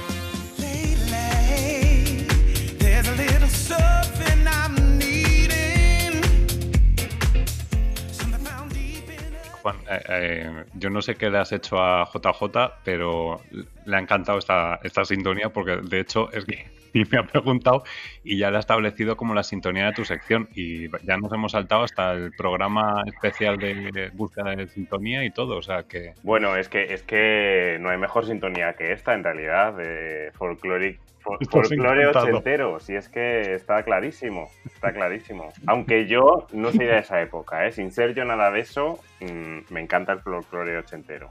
Eh, 9.90 10.02
eh, 10.10 10.64
yo 10.76 10.90
no 10.90 11.02
sé 11.02 11.16
qué 11.16 11.30
le 11.30 11.38
has 11.38 11.52
hecho 11.52 11.80
a 11.80 12.06
JJ, 12.06 12.82
pero 12.84 13.42
le 13.86 13.96
ha 13.96 14.00
encantado 14.00 14.38
esta, 14.40 14.80
esta 14.84 15.06
sintonía 15.06 15.50
porque 15.50 15.78
de 15.78 16.00
hecho 16.00 16.32
es 16.32 16.46
que 16.46 16.66
me 17.12 17.18
ha 17.18 17.24
preguntado 17.24 17.84
y 18.24 18.38
ya 18.38 18.52
le 18.52 18.58
ha 18.58 18.60
establecido 18.60 19.16
como 19.18 19.34
la 19.34 19.44
sintonía 19.44 19.88
de 19.88 19.94
tu 19.94 20.06
sección 20.06 20.50
y 20.56 20.90
ya 21.06 21.18
nos 21.18 21.32
hemos 21.34 21.52
saltado 21.52 21.84
hasta 21.84 22.14
el 22.14 22.32
programa 22.32 23.04
especial 23.06 23.58
de 23.58 24.12
búsqueda 24.14 24.56
de 24.56 24.68
sintonía 24.68 25.24
y 25.24 25.32
todo, 25.32 25.58
o 25.58 25.62
sea 25.62 25.84
que... 25.84 26.14
Bueno, 26.24 26.56
es 26.56 26.70
que, 26.70 26.94
es 26.94 27.04
que 27.04 27.78
no 27.80 27.90
hay 27.90 27.98
mejor 27.98 28.26
sintonía 28.26 28.74
que 28.74 28.92
esta 28.92 29.14
en 29.14 29.24
realidad, 29.24 29.74
de 29.74 30.32
folcloric 30.34 31.00
folclore 31.50 32.08
ochentero, 32.08 32.80
si 32.80 32.96
es 32.96 33.10
que 33.10 33.54
está 33.54 33.84
clarísimo, 33.84 34.50
está 34.66 34.92
clarísimo. 34.92 35.52
Aunque 35.68 36.08
yo 36.08 36.48
no 36.54 36.72
soy 36.72 36.86
de 36.86 37.00
esa 37.00 37.22
época, 37.22 37.66
¿eh? 37.66 37.72
sin 37.72 37.92
ser 37.92 38.14
yo 38.14 38.26
nada 38.26 38.52
de 38.52 38.62
eso, 38.62 39.00
mm, 39.22 39.74
me 39.74 39.82
encanta 39.82 40.14
el 40.14 40.20
folclore 40.20 40.78
ochentero, 40.78 41.30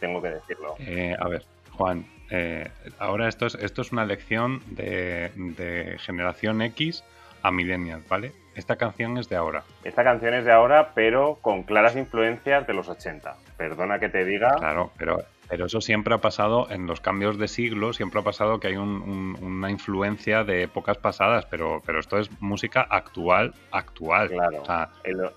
tengo 0.00 0.20
que 0.22 0.30
decirlo. 0.30 0.74
Eh, 0.78 1.16
a 1.18 1.28
ver, 1.28 1.44
Juan, 1.72 2.06
eh, 2.30 2.68
ahora 2.98 3.28
esto 3.28 3.46
es, 3.46 3.54
esto 3.56 3.82
es 3.82 3.92
una 3.92 4.04
lección 4.04 4.62
de, 4.66 5.30
de 5.34 5.96
generación 5.98 6.62
X 6.62 7.04
a 7.42 7.50
millennials, 7.50 8.08
¿vale? 8.08 8.32
Esta 8.54 8.76
canción 8.76 9.18
es 9.18 9.28
de 9.28 9.36
ahora. 9.36 9.64
Esta 9.82 10.04
canción 10.04 10.32
es 10.34 10.44
de 10.44 10.52
ahora, 10.52 10.92
pero 10.94 11.38
con 11.42 11.64
claras 11.64 11.96
influencias 11.96 12.66
de 12.66 12.72
los 12.72 12.88
80. 12.88 13.36
Perdona 13.56 13.98
que 13.98 14.08
te 14.08 14.24
diga. 14.24 14.54
Claro, 14.56 14.92
pero 14.96 15.22
pero 15.54 15.66
eso 15.66 15.80
siempre 15.80 16.12
ha 16.12 16.18
pasado 16.18 16.68
en 16.68 16.88
los 16.88 17.00
cambios 17.00 17.38
de 17.38 17.46
siglo, 17.46 17.92
siempre 17.92 18.18
ha 18.18 18.24
pasado 18.24 18.58
que 18.58 18.66
hay 18.66 18.76
una 18.76 19.70
influencia 19.70 20.42
de 20.42 20.64
épocas 20.64 20.98
pasadas, 20.98 21.46
pero, 21.46 21.80
pero 21.86 22.00
esto 22.00 22.18
es 22.18 22.28
música 22.42 22.84
actual, 22.90 23.54
actual. 23.70 24.30
Claro. 24.30 24.62
O 24.62 24.64
sea, 24.64 24.90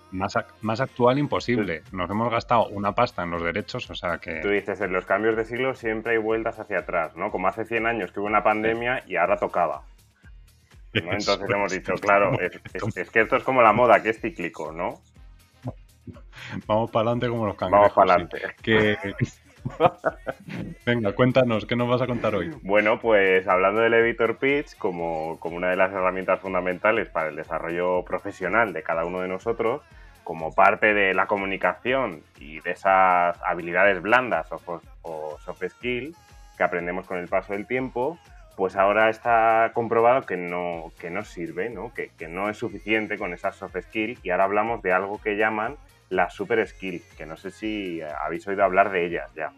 más, 0.09 0.34
más 0.61 0.82
actual 0.82 1.20
imposible. 1.20 1.84
Nos 1.91 2.09
hemos 2.09 2.32
gastado 2.32 2.65
una 2.70 2.93
pasta 2.93 3.22
en 3.22 3.30
los 3.30 3.43
derechos, 3.43 3.88
o 3.91 3.93
sea 3.93 4.18
que... 4.18 4.39
Tú 4.41 4.49
dices, 4.49 4.82
en 4.82 4.91
los 4.91 5.05
cambios 5.05 5.38
de 5.38 5.45
siglo 5.45 5.76
siempre 5.76 6.13
hay 6.13 6.18
vueltas 6.18 6.57
hacia 6.57 6.80
atrás, 6.80 7.15
¿no? 7.15 7.30
Como 7.30 7.47
hace 7.47 7.65
100 7.65 7.86
años 7.86 8.11
que 8.11 8.20
hubo 8.20 8.26
una 8.26 8.41
pandemia 8.41 9.03
y 9.05 9.18
ahora 9.18 9.38
tocaba. 9.38 9.84
Entonces 10.93 11.47
hemos 11.47 11.72
dicho, 11.72 11.93
claro, 12.01 12.32
es, 12.39 13.11
que 13.11 13.20
esto 13.20 13.36
es 13.36 13.43
como 13.43 13.61
la 13.61 13.72
moda, 13.72 14.01
que 14.01 14.09
es 14.09 14.20
cíclico, 14.20 14.72
¿no? 14.72 14.99
Vamos 16.65 16.89
para 16.89 17.11
adelante 17.11 17.30
como 17.30 17.45
los 17.45 17.55
cangrejos. 17.55 17.82
Vamos 17.82 17.93
para 17.93 18.13
adelante. 18.13 18.41
Que... 18.63 18.97
Venga, 20.86 21.13
cuéntanos, 21.13 21.65
¿qué 21.65 21.76
nos 21.76 21.89
vas 21.89 22.01
a 22.01 22.07
contar 22.07 22.36
hoy? 22.36 22.51
Bueno, 22.61 22.99
pues 22.99 23.47
hablando 23.47 23.82
del 23.82 23.93
Editor 23.93 24.38
Pitch 24.38 24.78
como, 24.78 25.39
como 25.39 25.57
una 25.57 25.70
de 25.70 25.76
las 25.76 25.91
herramientas 25.91 26.39
fundamentales 26.39 27.09
para 27.09 27.30
el 27.30 27.36
desarrollo 27.36 28.03
profesional 28.03 28.74
de 28.74 28.84
cada 28.84 29.05
uno 29.05 29.22
de 29.22 29.28
nosotros, 29.28 29.82
como 30.24 30.53
parte 30.53 30.93
de 30.93 31.13
la 31.13 31.28
comunicación 31.28 32.22
y 32.38 32.59
de 32.59 32.72
esas 32.72 33.38
habilidades 33.45 34.01
blandas 34.01 34.51
o, 34.51 34.82
o 35.03 35.38
soft 35.39 35.63
skills 35.70 36.18
que 36.57 36.63
aprendemos 36.63 37.07
con 37.07 37.18
el 37.18 37.28
paso 37.28 37.53
del 37.53 37.68
tiempo, 37.68 38.18
pues 38.57 38.76
ahora 38.76 39.09
está 39.09 39.72
comprobado 39.74 40.24
que 40.24 40.36
no, 40.36 40.91
que 40.99 41.11
no 41.11 41.24
sirve, 41.24 41.70
¿no? 41.70 41.93
Que, 41.93 42.09
que, 42.18 42.28
no 42.28 42.49
es 42.49 42.57
suficiente 42.57 43.18
con 43.18 43.34
esas 43.34 43.55
soft 43.55 43.78
skills 43.84 44.20
y 44.24 44.32
ahora 44.32 44.45
hablamos 44.45 44.82
de 44.82 44.91
algo 44.91 45.22
que 45.22 45.38
llaman 45.38 45.78
las 46.10 46.34
super 46.34 46.66
skills, 46.68 47.03
que 47.16 47.26
no 47.26 47.38
sé 47.38 47.51
si 47.51 48.01
habéis 48.01 48.47
oído 48.47 48.64
hablar 48.64 48.91
de 48.91 49.05
ellas 49.05 49.30
ya. 49.36 49.51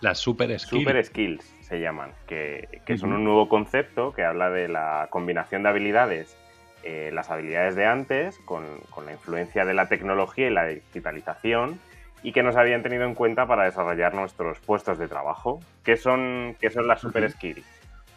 Las 0.00 0.18
super 0.18 0.48
skills. 0.58 0.82
Super 0.82 1.04
skills 1.04 1.44
se 1.60 1.80
llaman, 1.80 2.12
que, 2.26 2.82
que 2.84 2.98
son 2.98 3.12
un 3.12 3.24
nuevo 3.24 3.48
concepto 3.48 4.12
que 4.12 4.24
habla 4.24 4.50
de 4.50 4.68
la 4.68 5.08
combinación 5.10 5.62
de 5.62 5.68
habilidades, 5.70 6.36
eh, 6.82 7.10
las 7.12 7.30
habilidades 7.30 7.74
de 7.74 7.86
antes 7.86 8.38
con, 8.44 8.64
con 8.90 9.06
la 9.06 9.12
influencia 9.12 9.64
de 9.64 9.72
la 9.72 9.88
tecnología 9.88 10.48
y 10.48 10.50
la 10.50 10.66
digitalización 10.66 11.80
y 12.22 12.32
que 12.32 12.42
nos 12.42 12.56
habían 12.56 12.82
tenido 12.82 13.04
en 13.04 13.14
cuenta 13.14 13.46
para 13.46 13.64
desarrollar 13.64 14.14
nuestros 14.14 14.58
puestos 14.58 14.98
de 14.98 15.08
trabajo. 15.08 15.60
¿Qué 15.84 15.96
son, 15.96 16.56
qué 16.60 16.70
son 16.70 16.86
las 16.86 17.00
super 17.00 17.30
skills? 17.30 17.64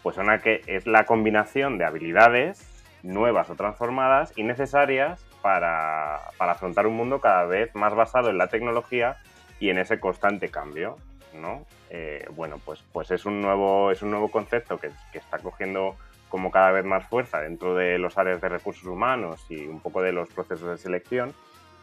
Pues 0.01 0.15
son 0.15 0.27
que 0.39 0.61
es 0.65 0.87
la 0.87 1.05
combinación 1.05 1.77
de 1.77 1.85
habilidades 1.85 2.65
nuevas 3.03 3.49
o 3.49 3.55
transformadas 3.55 4.33
y 4.35 4.43
necesarias 4.43 5.25
para, 5.41 6.21
para, 6.37 6.53
afrontar 6.53 6.87
un 6.87 6.95
mundo 6.95 7.19
cada 7.19 7.45
vez 7.45 7.73
más 7.75 7.93
basado 7.93 8.29
en 8.29 8.37
la 8.37 8.47
tecnología 8.47 9.17
y 9.59 9.69
en 9.69 9.77
ese 9.77 9.99
constante 9.99 10.49
cambio. 10.49 10.97
¿no? 11.33 11.65
Eh, 11.89 12.25
bueno, 12.31 12.59
pues, 12.63 12.83
pues 12.91 13.11
es, 13.11 13.25
un 13.25 13.41
nuevo, 13.41 13.91
es 13.91 14.01
un 14.01 14.11
nuevo 14.11 14.29
concepto 14.29 14.77
que, 14.79 14.91
que 15.11 15.19
está 15.19 15.37
cogiendo 15.39 15.95
como 16.29 16.51
cada 16.51 16.71
vez 16.71 16.85
más 16.85 17.05
fuerza 17.07 17.39
dentro 17.39 17.75
de 17.75 17.97
los 17.97 18.17
áreas 18.17 18.41
de 18.41 18.49
recursos 18.49 18.85
humanos 18.85 19.45
y 19.49 19.65
un 19.65 19.79
poco 19.79 20.01
de 20.01 20.11
los 20.11 20.29
procesos 20.29 20.69
de 20.69 20.77
selección 20.77 21.33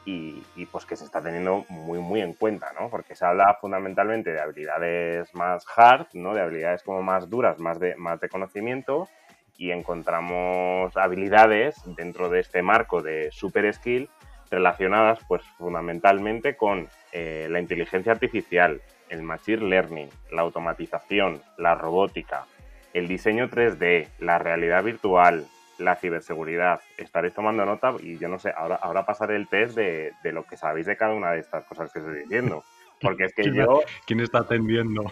y, 0.06 0.66
pues 0.70 0.84
que 0.84 0.96
se 0.96 1.04
está 1.04 1.22
teniendo 1.22 1.64
muy 1.68 1.98
muy 1.98 2.20
en 2.20 2.34
cuenta, 2.34 2.72
¿no? 2.78 2.88
Porque 2.90 3.14
se 3.14 3.24
habla 3.24 3.56
fundamentalmente 3.60 4.32
de 4.32 4.40
habilidades 4.40 5.34
más 5.34 5.64
hard, 5.74 6.08
¿no? 6.12 6.34
De 6.34 6.42
habilidades 6.42 6.82
como 6.82 7.02
más 7.02 7.30
duras, 7.30 7.58
más 7.58 7.78
de, 7.80 7.96
más 7.96 8.20
de 8.20 8.28
conocimiento 8.28 9.08
y 9.56 9.70
encontramos 9.70 10.96
habilidades 10.96 11.76
dentro 11.96 12.28
de 12.28 12.40
este 12.40 12.62
marco 12.62 13.02
de 13.02 13.30
super 13.32 13.72
skill 13.72 14.08
relacionadas 14.50 15.20
pues 15.26 15.42
fundamentalmente 15.58 16.56
con 16.56 16.88
eh, 17.12 17.48
la 17.50 17.60
inteligencia 17.60 18.12
artificial, 18.12 18.80
el 19.08 19.22
machine 19.22 19.68
learning, 19.68 20.08
la 20.30 20.42
automatización, 20.42 21.42
la 21.58 21.74
robótica, 21.74 22.46
el 22.92 23.08
diseño 23.08 23.48
3D, 23.48 24.08
la 24.20 24.38
realidad 24.38 24.82
virtual, 24.84 25.46
la 25.78 25.96
ciberseguridad. 25.96 26.80
Estaréis 26.96 27.34
tomando 27.34 27.64
nota 27.64 27.94
y 28.00 28.18
yo 28.18 28.28
no 28.28 28.38
sé, 28.38 28.52
ahora, 28.56 28.76
ahora 28.76 29.04
pasaré 29.04 29.36
el 29.36 29.48
test 29.48 29.76
de, 29.76 30.12
lo 30.32 30.44
que 30.44 30.56
sabéis 30.56 30.86
de 30.86 30.96
cada 30.96 31.14
una 31.14 31.32
de 31.32 31.40
estas 31.40 31.64
cosas 31.64 31.92
que 31.92 31.98
estoy 31.98 32.20
diciendo. 32.20 32.64
Porque 33.00 33.24
es 33.24 33.34
que 33.34 33.52
yo... 33.52 33.80
¿Quién 34.06 34.20
está 34.20 34.38
atendiendo? 34.40 35.04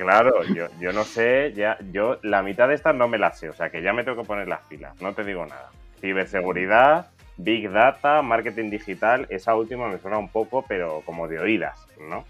Claro, 0.00 0.42
yo, 0.44 0.68
yo 0.80 0.94
no 0.94 1.04
sé, 1.04 1.52
ya, 1.54 1.76
yo 1.92 2.18
la 2.22 2.42
mitad 2.42 2.68
de 2.68 2.74
estas 2.74 2.94
no 2.94 3.06
me 3.06 3.18
las 3.18 3.38
sé, 3.38 3.50
o 3.50 3.52
sea 3.52 3.68
que 3.68 3.82
ya 3.82 3.92
me 3.92 4.02
tengo 4.02 4.22
que 4.22 4.26
poner 4.26 4.48
las 4.48 4.60
pilas, 4.60 4.98
no 5.02 5.12
te 5.12 5.24
digo 5.24 5.44
nada. 5.44 5.68
Ciberseguridad, 6.00 7.10
Big 7.36 7.70
Data, 7.70 8.22
marketing 8.22 8.70
digital, 8.70 9.26
esa 9.28 9.54
última 9.54 9.88
me 9.88 9.98
suena 9.98 10.16
un 10.16 10.30
poco, 10.30 10.64
pero 10.66 11.02
como 11.04 11.28
de 11.28 11.38
oídas, 11.38 11.86
¿no? 12.00 12.24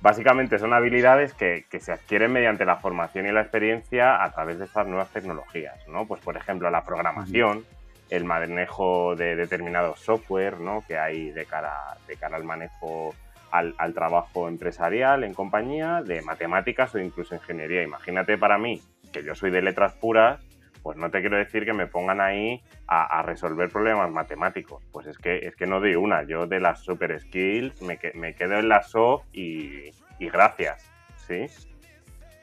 Básicamente 0.00 0.58
son 0.58 0.72
habilidades 0.72 1.34
que, 1.34 1.66
se 1.78 1.92
adquieren 1.92 2.32
mediante 2.32 2.64
la 2.64 2.76
formación 2.76 3.26
y 3.26 3.30
la 3.30 3.42
experiencia 3.42 4.24
a 4.24 4.32
través 4.32 4.58
de 4.58 4.64
estas 4.64 4.86
nuevas 4.86 5.10
tecnologías, 5.10 5.86
¿no? 5.88 6.06
Pues 6.06 6.22
por 6.22 6.38
ejemplo 6.38 6.70
la 6.70 6.84
programación, 6.84 7.66
el 8.08 8.24
manejo 8.24 9.14
de 9.14 9.36
determinados 9.36 10.00
software, 10.00 10.58
¿no? 10.58 10.82
Que 10.88 10.96
hay 10.96 11.32
de 11.32 11.44
cara, 11.44 11.98
de 12.08 12.16
cara 12.16 12.36
al 12.36 12.44
manejo 12.44 13.14
al, 13.54 13.94
trabajo 13.94 14.48
empresarial 14.48 15.22
en 15.22 15.32
compañía, 15.32 16.02
de 16.02 16.22
matemáticas 16.22 16.94
o 16.94 16.98
incluso 16.98 17.34
ingeniería. 17.34 17.82
Imagínate 17.82 18.36
para 18.36 18.58
mí, 18.58 18.82
que 19.12 19.22
yo 19.22 19.34
soy 19.34 19.50
de 19.50 19.62
letras 19.62 19.94
puras, 19.94 20.40
pues 20.82 20.98
no 20.98 21.10
te 21.10 21.20
quiero 21.20 21.36
decir 21.36 21.64
que 21.64 21.72
me 21.72 21.86
pongan 21.86 22.20
ahí 22.20 22.60
a, 22.88 23.22
resolver 23.22 23.70
problemas 23.70 24.10
matemáticos. 24.10 24.82
Pues 24.92 25.06
es 25.06 25.18
que, 25.18 25.46
es 25.46 25.56
que 25.56 25.66
no 25.66 25.80
doy 25.80 25.94
una. 25.94 26.24
Yo 26.24 26.46
de 26.46 26.60
las 26.60 26.80
super 26.80 27.18
skills 27.18 27.80
me, 27.80 27.98
me 28.14 28.34
quedo 28.34 28.58
en 28.58 28.68
la 28.68 28.82
soft 28.82 29.24
y, 29.32 29.90
gracias. 30.18 30.90
¿Sí? 31.16 31.46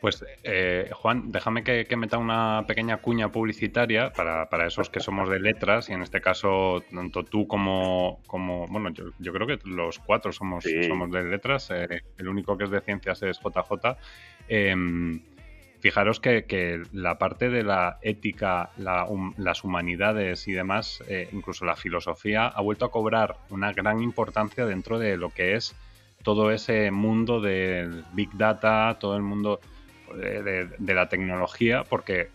Pues 0.01 0.25
eh, 0.43 0.89
Juan, 0.93 1.31
déjame 1.31 1.63
que, 1.63 1.85
meta 1.95 2.17
una 2.17 2.65
pequeña 2.67 2.97
cuña 2.97 3.31
publicitaria 3.31 4.11
para, 4.11 4.65
esos 4.65 4.89
que 4.89 4.99
somos 4.99 5.29
de 5.29 5.39
letras 5.39 5.89
y 5.89 5.93
en 5.93 6.01
este 6.01 6.19
caso 6.21 6.83
tanto 6.91 7.23
tú 7.23 7.47
como, 7.47 8.19
como 8.25 8.65
bueno, 8.67 8.89
yo, 8.89 9.33
creo 9.33 9.45
que 9.45 9.59
los 9.63 9.99
cuatro 9.99 10.31
somos, 10.31 10.65
somos 10.87 11.11
de 11.11 11.23
letras, 11.23 11.69
eh, 11.69 12.01
el 12.17 12.27
único 12.27 12.57
que 12.57 12.63
es 12.63 12.71
de 12.71 12.81
ciencias 12.81 13.21
es 13.21 13.39
JJ. 13.39 13.99
Fijaros 15.81 16.19
que, 16.19 16.83
la 16.93 17.17
parte 17.17 17.49
de 17.49 17.63
la 17.63 17.97
ética, 18.03 18.69
las 18.77 19.63
humanidades 19.63 20.47
y 20.47 20.51
demás, 20.51 21.03
eh, 21.07 21.27
incluso 21.31 21.65
la 21.65 21.75
filosofía, 21.75 22.45
ha 22.47 22.61
vuelto 22.61 22.85
a 22.85 22.91
cobrar 22.91 23.37
una 23.49 23.73
gran 23.73 23.99
importancia 24.01 24.67
dentro 24.67 24.99
de 24.99 25.17
lo 25.17 25.31
que 25.31 25.55
es 25.55 25.75
todo 26.21 26.51
ese 26.51 26.91
mundo 26.91 27.41
del 27.41 28.05
Big 28.13 28.29
Data, 28.33 28.95
todo 28.99 29.15
el 29.15 29.23
mundo 29.23 29.59
de, 30.13 30.93
la 30.93 31.09
tecnología, 31.09 31.83
porque 31.83 32.29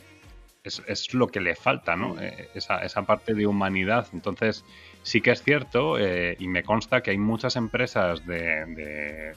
es, 0.64 1.14
lo 1.14 1.28
que 1.28 1.40
le 1.40 1.54
falta, 1.54 1.96
¿no? 1.96 2.20
Eh, 2.20 2.48
esa, 2.54 2.78
esa, 2.78 3.02
parte 3.02 3.34
de 3.34 3.46
humanidad. 3.46 4.08
Entonces, 4.12 4.64
sí 5.02 5.20
que 5.20 5.30
es 5.30 5.42
cierto, 5.42 5.98
eh, 5.98 6.36
y 6.38 6.48
me 6.48 6.62
consta 6.62 7.02
que 7.02 7.12
hay 7.12 7.18
muchas 7.18 7.56
empresas 7.56 8.26
de 8.26 9.34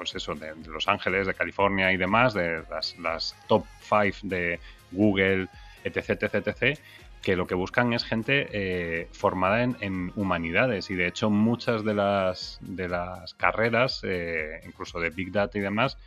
pues 0.00 0.14
eso, 0.14 0.34
de, 0.34 0.54
Los 0.66 0.88
Ángeles, 0.88 1.26
de 1.26 1.34
California 1.34 1.92
y 1.92 1.98
demás, 1.98 2.32
de 2.32 2.62
las, 2.70 3.36
top 3.48 3.66
5 3.82 4.20
de 4.22 4.58
Google, 4.92 5.46
etc, 5.84 6.22
etc, 6.22 6.34
etc, 6.36 6.78
que 7.20 7.36
lo 7.36 7.46
que 7.46 7.54
buscan 7.54 7.92
es 7.92 8.02
gente 8.04 8.48
eh, 8.50 9.08
formada 9.12 9.62
en, 9.62 10.10
humanidades 10.16 10.88
y 10.88 10.94
de 10.94 11.06
hecho 11.06 11.28
muchas 11.28 11.84
de 11.84 11.92
las, 11.92 12.56
de 12.62 12.88
las 12.88 13.34
carreras, 13.34 14.00
eh, 14.02 14.62
incluso 14.64 15.00
de 15.00 15.10
Big 15.10 15.32
Data 15.32 15.58
y 15.58 15.60
demás, 15.60 15.98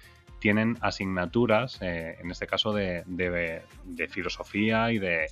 tienen 0.43 0.77
asignaturas, 0.81 1.79
eh, 1.81 2.17
en 2.19 2.29
este 2.29 2.47
caso 2.47 2.73
de, 2.73 3.05
filosofía 4.09 4.91
y 4.91 4.99
de, 4.99 5.29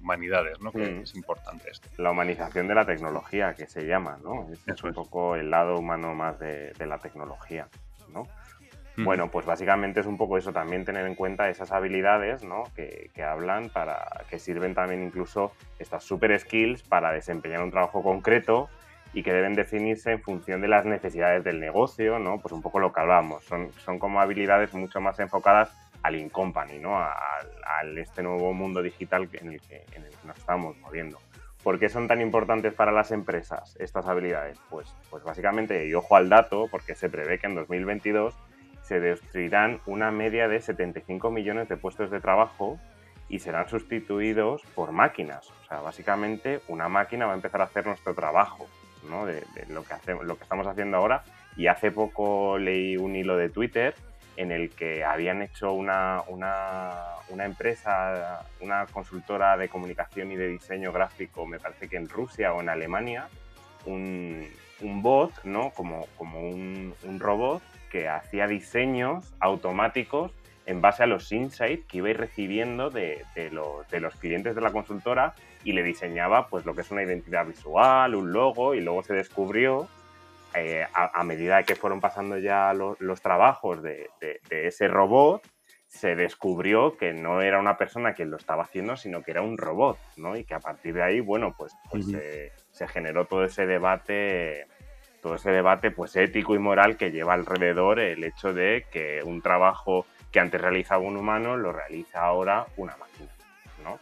humanidades, 0.00 0.60
¿no? 0.60 0.70
que 0.70 0.88
mm. 0.88 1.00
es 1.00 1.16
importante 1.16 1.68
esto. 1.68 1.88
La 1.96 2.12
humanización 2.12 2.68
de 2.68 2.76
la 2.76 2.86
tecnología, 2.86 3.54
que 3.54 3.66
se 3.66 3.88
llama, 3.88 4.18
¿no? 4.22 4.46
Es, 4.68 4.84
un 4.84 4.94
poco 4.94 5.34
el 5.34 5.50
lado 5.50 5.80
humano 5.80 6.14
más 6.14 6.38
de 6.38 6.86
la 6.86 6.98
tecnología. 6.98 7.66
Bueno, 8.98 9.30
pues 9.32 9.46
básicamente 9.46 9.98
es 9.98 10.06
un 10.06 10.16
poco 10.16 10.38
eso, 10.38 10.52
también 10.52 10.84
tener 10.84 11.06
en 11.06 11.16
cuenta 11.16 11.48
esas 11.48 11.72
habilidades 11.72 12.42
que, 12.76 13.10
hablan 13.24 13.68
para 13.70 14.24
que 14.28 14.38
sirven 14.38 14.74
también 14.74 15.02
incluso 15.02 15.52
estas 15.80 16.04
super 16.04 16.38
skills 16.38 16.82
para 16.82 17.10
desempeñar 17.10 17.62
un 17.62 17.72
trabajo 17.72 18.02
concreto 18.02 18.68
y 19.12 19.22
que 19.22 19.32
deben 19.32 19.54
definirse 19.54 20.12
en 20.12 20.22
función 20.22 20.60
de 20.60 20.68
las 20.68 20.84
necesidades 20.84 21.44
del 21.44 21.60
negocio, 21.60 22.18
¿no? 22.18 22.38
Pues 22.38 22.52
un 22.52 22.62
poco 22.62 22.78
lo 22.78 22.92
que 22.92 23.00
hablábamos, 23.00 23.44
son, 23.44 23.72
son 23.84 23.98
como 23.98 24.20
habilidades 24.20 24.72
mucho 24.74 25.00
más 25.00 25.18
enfocadas 25.20 25.70
al 26.02 26.16
in-company, 26.16 26.78
¿no? 26.78 26.98
Al, 26.98 27.98
este 27.98 28.22
nuevo 28.22 28.52
mundo 28.52 28.82
digital 28.82 29.28
en 29.32 29.52
el, 29.52 29.60
que, 29.60 29.84
en 29.92 30.04
el 30.04 30.10
que 30.10 30.26
nos 30.26 30.38
estamos 30.38 30.76
moviendo. 30.78 31.18
¿Por 31.62 31.78
qué 31.78 31.88
son 31.88 32.08
tan 32.08 32.20
importantes 32.20 32.74
para 32.74 32.90
las 32.90 33.12
empresas 33.12 33.76
estas 33.78 34.06
habilidades? 34.06 34.58
Pues, 34.68 34.94
pues 35.10 35.22
básicamente, 35.22 35.86
y 35.86 35.94
ojo 35.94 36.16
al 36.16 36.28
dato, 36.28 36.66
porque 36.70 36.94
se 36.94 37.08
prevé 37.08 37.38
que 37.38 37.46
en 37.46 37.54
2022 37.54 38.34
se 38.82 38.98
destruirán 38.98 39.80
una 39.86 40.10
media 40.10 40.48
de 40.48 40.60
75 40.60 41.30
millones 41.30 41.68
de 41.68 41.76
puestos 41.76 42.10
de 42.10 42.20
trabajo 42.20 42.80
y 43.28 43.38
serán 43.38 43.68
sustituidos 43.68 44.62
por 44.74 44.92
máquinas. 44.92 45.50
O 45.50 45.64
sea, 45.68 45.80
básicamente 45.80 46.60
una 46.68 46.88
máquina 46.88 47.26
va 47.26 47.32
a 47.32 47.36
empezar 47.36 47.60
a 47.60 47.64
hacer 47.64 47.86
nuestro 47.86 48.14
trabajo, 48.14 48.66
¿no? 49.08 49.26
De, 49.26 49.44
lo, 49.68 49.84
que 49.84 49.94
hacemos, 49.94 50.24
lo 50.24 50.36
que 50.36 50.44
estamos 50.44 50.66
haciendo 50.66 50.96
ahora. 50.96 51.24
Y 51.56 51.66
hace 51.66 51.90
poco 51.90 52.58
leí 52.58 52.96
un 52.96 53.14
hilo 53.14 53.36
de 53.36 53.48
Twitter 53.48 53.94
en 54.36 54.50
el 54.50 54.70
que 54.70 55.04
habían 55.04 55.42
hecho 55.42 55.72
una, 55.72 56.22
una, 56.28 57.44
empresa, 57.44 58.46
una 58.60 58.86
consultora 58.86 59.56
de 59.56 59.68
comunicación 59.68 60.32
y 60.32 60.36
de 60.36 60.48
diseño 60.48 60.92
gráfico, 60.92 61.46
me 61.46 61.58
parece 61.58 61.88
que 61.88 61.96
en 61.96 62.08
Rusia 62.08 62.52
o 62.52 62.60
en 62.60 62.68
Alemania, 62.68 63.28
un, 63.84 64.48
bot, 64.80 65.44
¿no? 65.44 65.70
Como, 65.70 66.06
como 66.16 66.40
un, 66.40 66.94
robot 67.18 67.62
que 67.90 68.08
hacía 68.08 68.46
diseños 68.46 69.34
automáticos 69.38 70.32
en 70.66 70.80
base 70.80 71.02
a 71.02 71.06
los 71.06 71.32
insights 71.32 71.86
que 71.86 71.98
iba 71.98 72.12
recibiendo 72.12 72.90
de, 72.90 73.24
de, 73.34 73.50
de, 73.90 74.00
los 74.00 74.14
clientes 74.16 74.54
de 74.54 74.60
la 74.60 74.72
consultora 74.72 75.34
y 75.64 75.72
le 75.72 75.82
diseñaba 75.82 76.48
pues 76.48 76.64
lo 76.64 76.74
que 76.74 76.82
es 76.82 76.90
una 76.90 77.02
identidad 77.02 77.46
visual, 77.46 78.14
un 78.14 78.32
logo 78.32 78.74
y 78.74 78.80
luego 78.80 79.02
se 79.02 79.14
descubrió 79.14 79.88
eh, 80.54 80.86
a, 80.92 81.24
medida 81.24 81.62
que 81.62 81.76
fueron 81.76 82.00
pasando 82.00 82.36
ya 82.36 82.74
los 82.74 83.22
trabajos 83.22 83.82
de, 83.82 84.10
ese 84.50 84.86
robot, 84.86 85.42
se 85.86 86.14
descubrió 86.14 86.96
que 86.98 87.14
no 87.14 87.40
era 87.40 87.58
una 87.58 87.78
persona 87.78 88.12
quien 88.12 88.30
lo 88.30 88.36
estaba 88.36 88.64
haciendo, 88.64 88.96
sino 88.96 89.22
que 89.22 89.30
era 89.30 89.40
un 89.40 89.56
robot, 89.56 89.98
¿no? 90.16 90.36
Y 90.36 90.44
que 90.44 90.54
a 90.54 90.60
partir 90.60 90.94
de 90.94 91.02
ahí, 91.02 91.20
bueno, 91.20 91.54
pues, 91.56 91.74
pues 91.90 92.06
se 92.70 92.88
generó 92.88 93.24
todo 93.24 93.44
ese 93.44 93.66
debate 93.66 94.66
todo 95.22 95.36
ese 95.36 95.52
debate 95.52 95.92
pues 95.92 96.16
ético 96.16 96.56
y 96.56 96.58
moral 96.58 96.96
que 96.96 97.12
lleva 97.12 97.34
alrededor 97.34 98.00
el 98.00 98.24
hecho 98.24 98.52
de 98.52 98.86
que 98.90 99.22
un 99.22 99.40
trabajo 99.40 100.04
que 100.32 100.40
antes 100.40 100.60
realizaba 100.60 101.02
un 101.02 101.16
humano 101.16 101.56
lo 101.56 101.72
realiza 101.72 102.22
ahora 102.22 102.66
una 102.76 102.96
máquina, 102.96 103.30
¿no? 103.84 103.98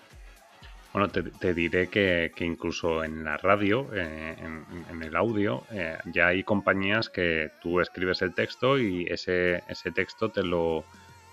Bueno, 0.92 1.08
te, 1.08 1.54
diré 1.54 1.88
que, 1.88 2.32
incluso 2.40 3.04
en 3.04 3.22
la 3.22 3.36
radio, 3.36 3.88
eh, 3.94 4.34
en, 4.40 5.02
el 5.02 5.14
audio, 5.14 5.62
eh, 5.70 5.96
ya 6.06 6.28
hay 6.28 6.42
compañías 6.42 7.08
que 7.08 7.50
tú 7.62 7.80
escribes 7.80 8.22
el 8.22 8.34
texto 8.34 8.76
y 8.76 9.04
ese, 9.08 9.62
ese 9.68 9.92
texto 9.92 10.30
te 10.30 10.42
lo, 10.42 10.84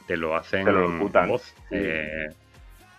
te 0.06 0.16
lo 0.16 0.36
hacen 0.36 0.66
te 0.66 0.72
lo 0.72 0.88
locutan. 0.88 1.30
voz. 1.30 1.56
Eh, 1.72 2.28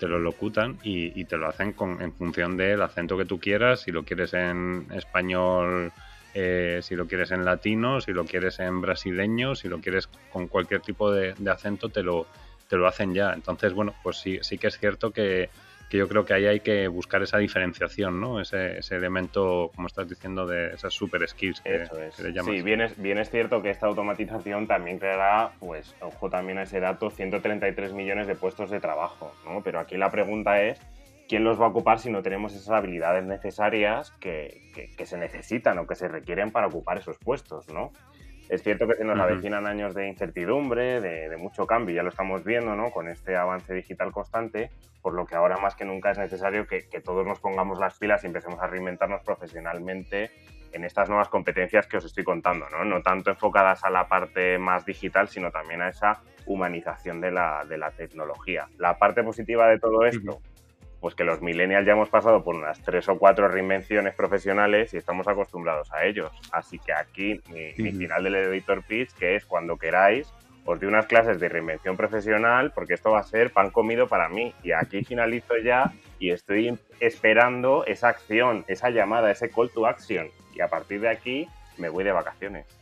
te 0.00 0.08
lo 0.08 0.18
locutan 0.18 0.78
y, 0.82 1.20
y 1.20 1.24
te 1.26 1.36
lo 1.36 1.48
hacen 1.48 1.72
con, 1.72 2.02
en 2.02 2.12
función 2.12 2.56
del 2.56 2.82
acento 2.82 3.16
que 3.16 3.24
tú 3.24 3.38
quieras, 3.38 3.80
si 3.80 3.92
lo 3.92 4.04
quieres 4.04 4.34
en 4.34 4.86
español 4.92 5.92
eh, 6.34 6.80
si 6.82 6.94
lo 6.94 7.06
quieres 7.06 7.30
en 7.30 7.44
latino, 7.44 8.00
si 8.00 8.12
lo 8.12 8.24
quieres 8.24 8.60
en 8.60 8.80
brasileño, 8.80 9.54
si 9.54 9.68
lo 9.68 9.80
quieres 9.80 10.08
con 10.32 10.48
cualquier 10.48 10.80
tipo 10.80 11.10
de, 11.10 11.34
acento, 11.50 11.88
te 11.88 12.02
lo, 12.02 12.26
te 12.68 12.76
lo 12.76 12.86
hacen 12.86 13.14
ya. 13.14 13.32
Entonces, 13.32 13.72
bueno, 13.72 13.94
pues 14.02 14.18
sí, 14.18 14.38
sí 14.42 14.58
que 14.58 14.68
es 14.68 14.78
cierto 14.78 15.10
que, 15.10 15.48
yo 15.90 16.06
creo 16.06 16.26
que 16.26 16.34
ahí 16.34 16.44
hay 16.44 16.60
que 16.60 16.86
buscar 16.86 17.22
esa 17.22 17.38
diferenciación, 17.38 18.20
¿no? 18.20 18.42
Ese, 18.42 18.78
elemento, 18.90 19.70
como 19.74 19.86
estás 19.86 20.06
diciendo, 20.06 20.46
de 20.46 20.74
esas 20.74 20.92
super 20.92 21.26
skills 21.26 21.62
que, 21.62 21.82
Eso 21.82 21.98
es. 22.02 22.14
Sí, 22.14 22.62
bien 22.62 22.82
es, 22.82 23.00
bien 23.00 23.16
es 23.16 23.30
cierto 23.30 23.62
que 23.62 23.70
esta 23.70 23.86
automatización 23.86 24.66
también 24.66 24.98
creará, 24.98 25.52
pues, 25.58 25.94
ojo 26.00 26.28
también 26.28 26.58
a 26.58 26.64
ese 26.64 26.78
dato, 26.78 27.10
133 27.10 27.94
millones 27.94 28.26
de 28.26 28.34
puestos 28.34 28.70
de 28.70 28.80
trabajo, 28.80 29.34
¿no? 29.46 29.62
Pero 29.62 29.80
aquí 29.80 29.96
la 29.96 30.10
pregunta 30.10 30.60
es 30.60 30.78
¿quién 31.28 31.44
los 31.44 31.60
va 31.60 31.66
a 31.66 31.68
ocupar 31.68 31.98
si 31.98 32.10
no 32.10 32.22
tenemos 32.22 32.54
esas 32.54 32.70
habilidades 32.70 33.24
necesarias 33.24 34.12
que, 34.18 34.94
se 35.04 35.18
necesitan 35.18 35.78
o 35.78 35.86
que 35.86 35.94
se 35.94 36.08
requieren 36.08 36.50
para 36.50 36.66
ocupar 36.66 36.98
esos 36.98 37.18
puestos, 37.18 37.68
¿no? 37.68 37.92
Es 38.48 38.62
cierto 38.62 38.88
que 38.88 38.94
se 38.94 39.04
nos 39.04 39.20
avecinan 39.20 39.66
años 39.66 39.94
de 39.94 40.08
incertidumbre, 40.08 41.02
de, 41.02 41.36
mucho 41.36 41.66
cambio, 41.66 41.94
ya 41.94 42.02
lo 42.02 42.08
estamos 42.08 42.44
viendo, 42.44 42.74
¿no? 42.74 42.90
Con 42.90 43.08
este 43.08 43.36
avance 43.36 43.74
digital 43.74 44.10
constante, 44.10 44.70
por 45.02 45.12
lo 45.12 45.26
que 45.26 45.34
ahora 45.34 45.58
más 45.58 45.74
que 45.74 45.84
nunca 45.84 46.10
es 46.10 46.18
necesario 46.18 46.66
que, 46.66 46.80
todos 47.04 47.26
nos 47.26 47.40
pongamos 47.40 47.78
las 47.78 47.98
pilas 47.98 48.24
y 48.24 48.26
empecemos 48.26 48.58
a 48.60 48.66
reinventarnos 48.66 49.20
profesionalmente 49.20 50.30
en 50.72 50.84
estas 50.84 51.10
nuevas 51.10 51.28
competencias 51.28 51.86
que 51.86 51.98
os 51.98 52.06
estoy 52.06 52.24
contando, 52.24 52.66
¿no? 52.70 52.84
No 52.86 53.02
tanto 53.02 53.30
enfocadas 53.30 53.84
a 53.84 53.90
la 53.90 54.08
parte 54.08 54.58
más 54.58 54.86
digital, 54.86 55.28
sino 55.28 55.50
también 55.50 55.82
a 55.82 55.90
esa 55.90 56.22
humanización 56.46 57.20
de 57.20 57.30
la, 57.30 57.66
de 57.66 57.76
la 57.76 57.90
tecnología. 57.90 58.66
La 58.78 58.98
parte 58.98 59.22
positiva 59.22 59.68
de 59.68 59.78
todo 59.78 60.06
esto, 60.06 60.40
pues 61.00 61.14
que 61.14 61.24
los 61.24 61.40
millennials 61.40 61.86
ya 61.86 61.92
hemos 61.92 62.08
pasado 62.08 62.42
por 62.42 62.56
unas 62.56 62.82
tres 62.82 63.08
o 63.08 63.18
cuatro 63.18 63.48
reinvenciones 63.48 64.14
profesionales 64.14 64.92
y 64.94 64.96
estamos 64.96 65.28
acostumbrados 65.28 65.92
a 65.92 66.04
ellos. 66.04 66.30
Así 66.52 66.78
que 66.78 66.92
aquí 66.92 67.40
mi, 67.48 67.92
final 67.92 68.24
del 68.24 68.34
editor 68.36 68.82
pitch, 68.82 69.12
que 69.12 69.36
es 69.36 69.44
cuando 69.44 69.76
queráis, 69.76 70.32
os 70.64 70.78
doy 70.78 70.88
unas 70.88 71.06
clases 71.06 71.40
de 71.40 71.48
reinvención 71.48 71.96
profesional, 71.96 72.72
porque 72.74 72.94
esto 72.94 73.12
va 73.12 73.20
a 73.20 73.22
ser 73.22 73.52
pan 73.52 73.70
comido 73.70 74.08
para 74.08 74.28
mí. 74.28 74.52
Y 74.62 74.72
aquí 74.72 75.04
finalizo 75.04 75.56
ya 75.56 75.92
y 76.18 76.30
estoy 76.30 76.78
esperando 77.00 77.84
esa 77.86 78.08
acción, 78.08 78.64
esa 78.68 78.90
llamada, 78.90 79.30
ese 79.30 79.50
call 79.50 79.70
to 79.70 79.86
action. 79.86 80.28
Y 80.54 80.60
a 80.60 80.68
partir 80.68 81.00
de 81.00 81.08
aquí 81.08 81.48
me 81.78 81.88
voy 81.88 82.04
de 82.04 82.12
vacaciones. 82.12 82.77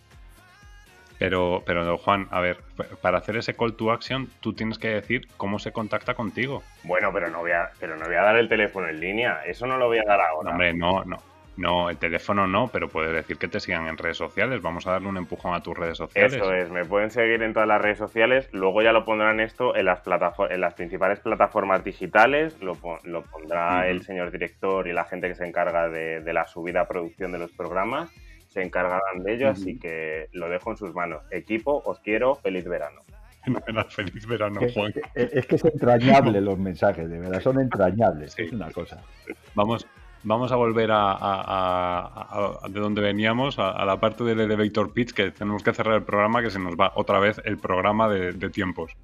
Pero, 1.19 1.63
pero 1.65 1.97
Juan, 1.99 2.29
a 2.31 2.41
ver, 2.41 2.59
para 3.01 3.19
hacer 3.19 3.37
ese 3.37 3.55
call 3.55 3.75
to 3.75 3.91
action, 3.91 4.29
tú 4.41 4.53
tienes 4.53 4.79
que 4.79 4.89
decir 4.89 5.29
cómo 5.37 5.59
se 5.59 5.73
contacta 5.73 6.15
contigo. 6.15 6.63
Bueno, 6.85 7.11
pero 7.13 7.31
no 7.31 7.41
voy 7.41 7.53
a, 7.53 7.71
pero 7.81 7.97
no 7.97 8.07
voy 8.07 8.17
a 8.17 8.23
dar 8.23 8.37
el 8.37 8.49
teléfono 8.49 8.89
en 8.89 9.01
línea. 9.01 9.43
Eso 9.47 9.67
no 9.67 9.79
lo 9.79 9.87
voy 9.87 9.99
a 9.99 10.05
dar 10.05 10.21
ahora. 10.21 10.51
hombre, 10.51 10.75
no, 10.75 11.05
no. 11.05 11.17
No, 11.57 11.89
el 11.89 11.97
teléfono 11.97 12.47
no, 12.47 12.69
pero 12.69 12.89
puedes 12.89 13.15
decir 13.15 13.39
que 13.39 13.49
te 13.49 13.61
sigan 13.61 13.87
en 13.87 13.97
redes 13.97 14.19
sociales. 14.19 14.61
Vamos 14.61 14.87
a 14.87 14.93
darle 14.93 15.09
un 15.09 15.17
empujón 15.17 15.55
a 15.55 15.63
tus 15.63 15.75
redes 15.75 15.97
sociales. 15.97 16.35
Eso 16.35 16.53
es, 16.53 16.71
me 16.71 16.85
pueden 16.85 17.11
seguir 17.11 17.43
en 17.43 17.55
todas 17.55 17.67
las 17.67 17.81
redes 17.81 17.97
sociales. 17.97 18.49
Luego 18.53 18.83
ya 18.83 18.93
lo 18.93 19.07
pondrán 19.07 19.41
esto 19.41 19.75
en 19.75 19.87
las, 19.87 20.03
en 20.51 20.61
las 20.61 20.75
principales 20.75 21.21
plataformas 21.21 21.83
digitales. 21.83 22.61
Lo, 22.61 22.75
pondrá 22.75 23.89
el 23.89 24.03
señor 24.03 24.31
director 24.31 24.87
y 24.87 24.93
la 24.93 25.05
gente 25.05 25.29
que 25.29 25.35
se 25.35 25.47
encarga 25.47 25.89
de, 25.89 26.21
de 26.21 26.33
la 26.35 26.47
subida 26.47 26.87
producción 26.87 27.33
de 27.33 27.39
los 27.39 27.53
programas 27.53 28.11
se 28.57 28.63
encargarán 28.63 29.23
de 29.23 29.35
ello, 29.35 29.51
así 29.51 29.79
que 29.79 30.31
lo 30.33 30.49
dejo 30.49 30.71
en 30.71 30.79
sus 30.79 30.95
manos. 30.95 31.21
Equipo, 31.31 31.83
os 31.85 32.01
quiero, 32.01 32.37
feliz 32.37 32.65
verano. 32.65 33.03
feliz 33.91 34.27
verano, 34.27 34.61
Juan. 34.73 34.95
Es, 35.15 35.47
que 35.47 35.57
es 35.57 35.65
entrañable 35.67 36.41
los 36.41 36.59
mensajes, 36.59 37.11
de 37.11 37.19
verdad, 37.19 37.43
son 37.43 37.61
entrañables, 37.61 38.35
es 38.39 38.53
una 38.53 38.71
cosa. 38.71 39.03
Vamos, 39.55 39.87
vamos 40.23 40.53
a 40.53 40.57
volver 40.57 40.89
a, 40.91 42.63
de 42.71 42.81
donde 42.81 43.03
veníamos, 43.03 43.59
a, 43.59 43.85
la 43.85 44.01
parte 44.01 44.25
del 44.25 44.41
elevator 44.41 44.91
pitch, 44.91 45.13
que 45.13 45.33
tenemos 45.33 45.63
que 45.63 45.75
cerrar 45.75 45.97
el 45.97 46.05
programa, 46.05 46.41
que 46.41 46.49
se 46.49 46.59
nos 46.59 46.77
va 46.77 46.93
otra 46.95 47.19
vez 47.19 47.39
el 47.45 47.59
programa 47.59 48.09
de 48.09 48.49
tiempos. 48.49 48.97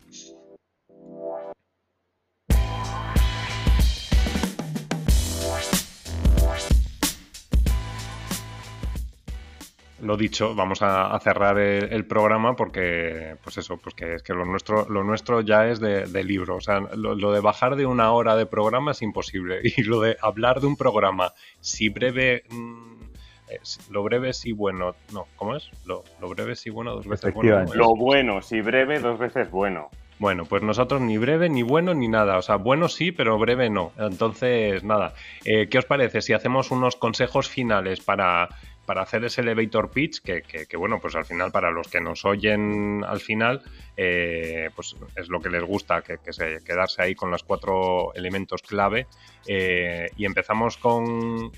Lo 10.02 10.16
dicho, 10.16 10.54
vamos 10.54 10.80
a, 10.82 11.18
cerrar 11.20 11.58
el, 11.58 12.04
programa 12.06 12.56
porque, 12.56 13.36
pues 13.42 13.58
eso, 13.58 13.76
pues 13.76 13.94
que 13.94 14.14
es 14.14 14.22
que 14.22 14.34
lo 14.34 14.44
nuestro, 14.44 14.88
lo 14.88 15.04
nuestro 15.04 15.40
ya 15.40 15.68
es 15.68 15.80
de, 15.80 16.24
libro. 16.24 16.56
O 16.56 16.60
sea, 16.60 16.80
lo, 16.80 17.32
de 17.32 17.40
bajar 17.40 17.76
de 17.76 17.86
una 17.86 18.12
hora 18.12 18.36
de 18.36 18.46
programa 18.46 18.90
es 18.90 19.02
imposible. 19.02 19.60
Y 19.76 19.82
lo 19.84 20.00
de 20.00 20.16
hablar 20.20 20.60
de 20.60 20.66
un 20.66 20.76
programa, 20.76 21.32
si 21.60 21.88
breve, 21.88 22.42
mm, 22.50 23.90
lo 23.90 24.02
breve 24.02 24.32
si 24.32 24.52
bueno, 24.52 24.94
no, 25.12 25.26
¿cómo 25.36 25.56
es? 25.56 25.70
Lo, 25.86 26.02
breve 26.28 26.56
si 26.56 26.70
bueno, 26.70 26.94
dos 26.94 27.06
veces 27.06 27.32
bueno. 27.32 27.64
Lo 27.74 27.94
bueno, 27.94 28.42
si 28.42 28.60
breve, 28.60 28.98
dos 28.98 29.18
veces 29.18 29.50
bueno. 29.50 29.88
Bueno, 30.18 30.44
pues 30.44 30.62
nosotros 30.62 31.00
ni 31.00 31.18
breve, 31.18 31.48
ni 31.48 31.62
bueno, 31.62 31.94
ni 31.94 32.06
nada. 32.06 32.38
O 32.38 32.42
sea, 32.42 32.56
bueno 32.56 32.88
sí, 32.88 33.10
pero 33.10 33.38
breve 33.38 33.70
no. 33.70 33.92
Entonces, 33.98 34.84
nada. 34.84 35.14
Eh, 35.44 35.68
¿Qué 35.68 35.78
os 35.78 35.84
parece 35.84 36.22
si 36.22 36.32
hacemos 36.32 36.70
unos 36.70 36.94
consejos 36.94 37.48
finales 37.48 38.00
para 38.00 38.48
para 38.86 39.02
hacer 39.02 39.24
ese 39.24 39.42
elevator 39.42 39.90
pitch, 39.90 40.20
que, 40.20 40.76
bueno, 40.76 40.98
pues 41.00 41.14
al 41.14 41.24
final 41.24 41.52
para 41.52 41.70
los 41.70 41.88
que 41.88 42.00
nos 42.00 42.24
oyen 42.24 43.04
al 43.06 43.20
final, 43.20 43.62
eh, 43.96 44.70
pues 44.74 44.96
es 45.16 45.28
lo 45.28 45.40
que 45.40 45.50
les 45.50 45.62
gusta, 45.62 46.02
que, 46.02 46.18
se, 46.32 46.58
quedarse 46.64 47.02
ahí 47.02 47.14
con 47.14 47.30
los 47.30 47.42
cuatro 47.44 48.12
elementos 48.14 48.62
clave. 48.62 49.06
Eh, 49.46 50.10
y 50.16 50.24
empezamos 50.24 50.76
con, 50.76 51.50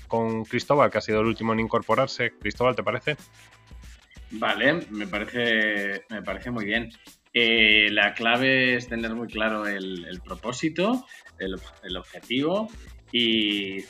Cristóbal, 0.45 0.91
que 0.91 0.99
ha 0.99 1.01
sido 1.01 1.21
el 1.21 1.27
último 1.27 1.53
en 1.53 1.61
incorporarse. 1.61 2.31
Cristóbal, 2.39 2.75
¿te 2.75 2.83
parece? 2.83 3.17
Vale, 4.31 4.85
me 4.89 5.07
parece, 5.07 6.03
me 6.09 6.21
parece 6.21 6.51
muy 6.51 6.65
bien. 6.65 6.91
Eh, 7.33 7.89
la 7.91 8.13
clave 8.13 8.75
es 8.75 8.87
tener 8.87 9.13
muy 9.13 9.27
claro 9.27 9.67
el, 9.67 10.21
propósito, 10.23 11.05
el, 11.37 11.97
objetivo 11.97 12.69
y 13.11 13.83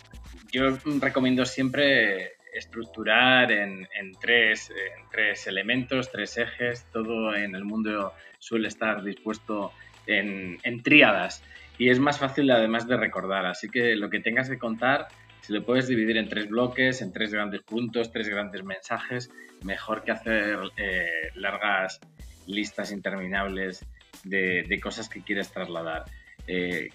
yo 0.51 0.77
recomiendo 0.99 1.45
siempre 1.45 2.33
estructurar 2.55 3.51
en, 3.51 3.87
tres, 4.19 4.71
tres 5.11 5.47
elementos, 5.47 6.11
tres 6.11 6.37
ejes. 6.37 6.85
Todo 6.91 7.35
en 7.35 7.55
el 7.55 7.65
mundo 7.65 8.13
suele 8.39 8.67
estar 8.67 9.03
dispuesto 9.03 9.71
en, 10.07 10.57
en 10.63 10.81
tríadas 10.83 11.43
y 11.77 11.89
es 11.89 11.99
más 11.99 12.19
fácil 12.19 12.49
además 12.51 12.87
de 12.87 12.97
recordar. 12.97 13.45
Así 13.45 13.69
que 13.69 13.95
lo 13.95 14.09
que 14.09 14.19
tengas 14.19 14.49
que 14.49 14.57
contar, 14.57 15.07
si 15.41 15.53
lo 15.53 15.65
puedes 15.65 15.87
dividir 15.87 16.17
en 16.17 16.29
tres 16.29 16.47
bloques, 16.47 17.01
en 17.01 17.11
tres 17.11 17.31
grandes 17.31 17.61
puntos, 17.61 18.11
tres 18.11 18.29
grandes 18.29 18.63
mensajes, 18.63 19.29
mejor 19.63 20.03
que 20.03 20.11
hacer 20.11 20.57
eh, 20.77 21.31
largas 21.35 21.99
listas 22.47 22.91
interminables 22.91 23.85
de, 24.23 24.79
cosas 24.81 25.09
que 25.09 25.21
quieres 25.21 25.51
trasladar. 25.51 26.05
Eh, 26.47 26.89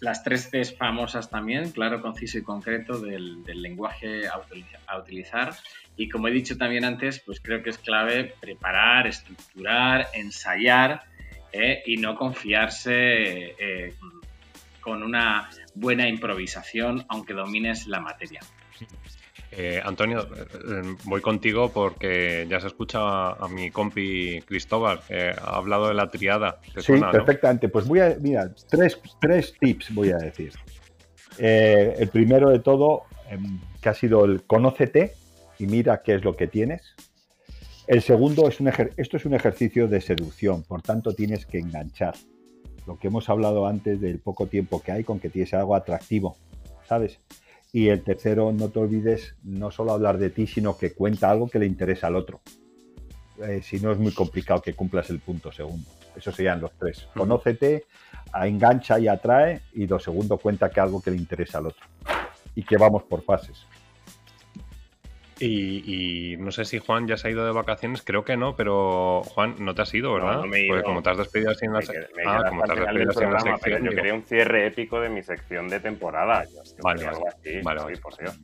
las 0.00 0.22
tres 0.24 0.48
Cs 0.50 0.76
famosas 0.76 1.30
también, 1.30 1.70
claro, 1.72 2.00
conciso 2.00 2.38
y 2.38 2.42
concreto 2.42 2.98
del, 2.98 3.44
lenguaje 3.44 4.22
a, 4.28 4.98
utilizar. 4.98 5.54
Y 5.96 6.08
como 6.08 6.28
he 6.28 6.30
dicho 6.30 6.56
también 6.56 6.84
antes, 6.84 7.20
pues 7.20 7.40
creo 7.40 7.62
que 7.62 7.70
es 7.70 7.78
clave 7.78 8.34
preparar, 8.40 9.06
estructurar, 9.06 10.08
ensayar 10.14 11.02
eh, 11.52 11.82
y 11.84 11.98
no 11.98 12.16
confiarse 12.16 12.92
eh, 13.58 13.94
con 14.80 15.02
una 15.02 15.50
buena 15.74 16.08
improvisación, 16.08 17.04
aunque 17.08 17.34
domines 17.34 17.86
la 17.86 18.00
materia. 18.00 18.40
Eh, 19.52 19.80
Antonio, 19.84 20.20
eh, 20.20 20.46
eh, 20.54 20.96
voy 21.04 21.20
contigo 21.20 21.70
porque 21.70 22.46
ya 22.48 22.60
se 22.60 22.68
escucha 22.68 23.30
a, 23.30 23.48
mi 23.48 23.70
compi 23.70 24.40
Cristóbal, 24.42 25.00
ha 25.10 25.56
hablado 25.56 25.88
de 25.88 25.94
la 25.94 26.10
triada. 26.10 26.60
Sí, 26.78 26.92
perfectamente. 27.10 27.68
Pues 27.68 27.86
voy 27.86 28.00
a, 28.00 28.16
mira, 28.20 28.52
tres, 28.68 29.00
tres 29.20 29.54
tips 29.58 29.92
voy 29.94 30.10
a 30.10 30.18
decir. 30.18 30.52
el 31.38 32.08
primero 32.10 32.50
de 32.50 32.60
todo, 32.60 33.02
em, 33.28 33.58
que 33.80 33.88
ha 33.88 33.94
sido 33.94 34.24
el 34.24 34.42
conócete 34.42 35.14
y 35.58 35.66
mira 35.66 36.02
qué 36.02 36.14
es 36.14 36.24
lo 36.24 36.36
que 36.36 36.46
tienes. 36.46 36.94
El 37.88 38.02
segundo 38.02 38.46
es 38.46 38.60
un 38.60 38.68
esto 38.96 39.16
es 39.16 39.24
un 39.24 39.34
ejercicio 39.34 39.88
de 39.88 40.00
seducción, 40.00 40.62
por 40.62 40.80
tanto 40.82 41.12
tienes 41.12 41.44
que 41.44 41.58
enganchar. 41.58 42.14
lo 42.86 42.98
que 42.98 43.08
hemos 43.08 43.28
hablado 43.28 43.66
antes 43.66 44.00
del 44.00 44.18
poco 44.18 44.46
tiempo 44.46 44.82
que 44.82 44.90
hay 44.90 45.04
con 45.04 45.20
que 45.20 45.28
tienes 45.28 45.54
algo 45.54 45.76
atractivo, 45.76 46.36
¿sabes? 46.88 47.20
Y 47.72 47.88
el 47.88 48.02
tercero, 48.02 48.52
no 48.52 48.68
te 48.68 48.80
olvides 48.80 49.34
no 49.44 49.70
solo 49.70 49.92
hablar 49.92 50.18
de 50.18 50.30
ti, 50.30 50.46
sino 50.46 50.76
que 50.76 50.92
cuenta 50.92 51.30
algo 51.30 51.48
que 51.48 51.58
le 51.58 51.66
interesa 51.66 52.08
al 52.08 52.16
otro. 52.16 52.40
Eh, 53.42 53.62
si 53.62 53.80
no 53.80 53.92
es 53.92 53.98
muy 53.98 54.12
complicado 54.12 54.60
que 54.60 54.74
cumplas 54.74 55.08
el 55.10 55.20
punto 55.20 55.52
segundo. 55.52 55.88
Esos 56.16 56.34
serían 56.34 56.60
los 56.60 56.72
tres. 56.72 57.06
Conócete, 57.14 57.84
engancha 58.34 58.98
y 58.98 59.08
atrae, 59.08 59.60
y 59.72 59.86
lo 59.86 59.98
segundo, 59.98 60.36
cuenta 60.38 60.68
que 60.70 60.80
algo 60.80 61.00
que 61.00 61.10
le 61.10 61.16
interesa 61.16 61.58
al 61.58 61.68
otro. 61.68 61.86
Y 62.54 62.64
que 62.64 62.76
vamos 62.76 63.04
por 63.04 63.22
fases. 63.22 63.66
Y, 65.40 66.36
no 66.38 66.50
sé 66.50 66.64
si 66.64 66.78
Juan 66.78 67.06
ya 67.06 67.16
se 67.16 67.28
ha 67.28 67.30
ido 67.30 67.44
de 67.46 67.52
vacaciones, 67.52 68.02
creo 68.02 68.24
que 68.24 68.36
no, 68.36 68.56
pero 68.56 69.22
Juan, 69.22 69.56
no 69.58 69.74
te 69.74 69.82
has 69.82 69.94
ido, 69.94 70.12
¿verdad? 70.14 70.34
No, 70.34 70.40
no 70.42 70.46
me 70.46 70.58
he 70.58 70.64
ido. 70.66 70.74
Porque 70.74 70.84
como 70.84 71.02
te 71.02 71.10
has 71.10 71.16
despedido 71.18 71.50
así 71.50 71.66
en 71.66 71.72
la, 71.72 71.80
quedé- 71.80 72.06
ah, 72.26 72.38
quedé 72.42 72.48
como 72.48 72.62
te 72.62 72.72
has 72.72 72.78
hasta 72.78 72.82
el 72.82 72.88
final 72.88 72.94
despedido 72.94 72.98
del 72.98 73.08
así 73.10 73.24
en 73.24 73.30
la 73.30 73.38
programa, 73.38 73.58
pero 73.62 73.76
sección. 73.76 73.84
Yo 73.84 73.90
digo, 73.90 74.02
quería 74.02 74.14
un 74.14 74.22
cierre 74.22 74.66
épico 74.66 75.00
de 75.00 75.08
mi 75.08 75.22
sección 75.22 75.68
de 75.68 75.80
temporada. 75.80 76.44
Yo, 76.44 76.62
Vale, 76.82 77.04
vale. 77.04 77.16
algo 77.16 77.28
así, 77.28 77.60
Vale, 77.62 77.94
sí, 77.94 78.00
por 78.00 78.16
Dios. 78.18 78.38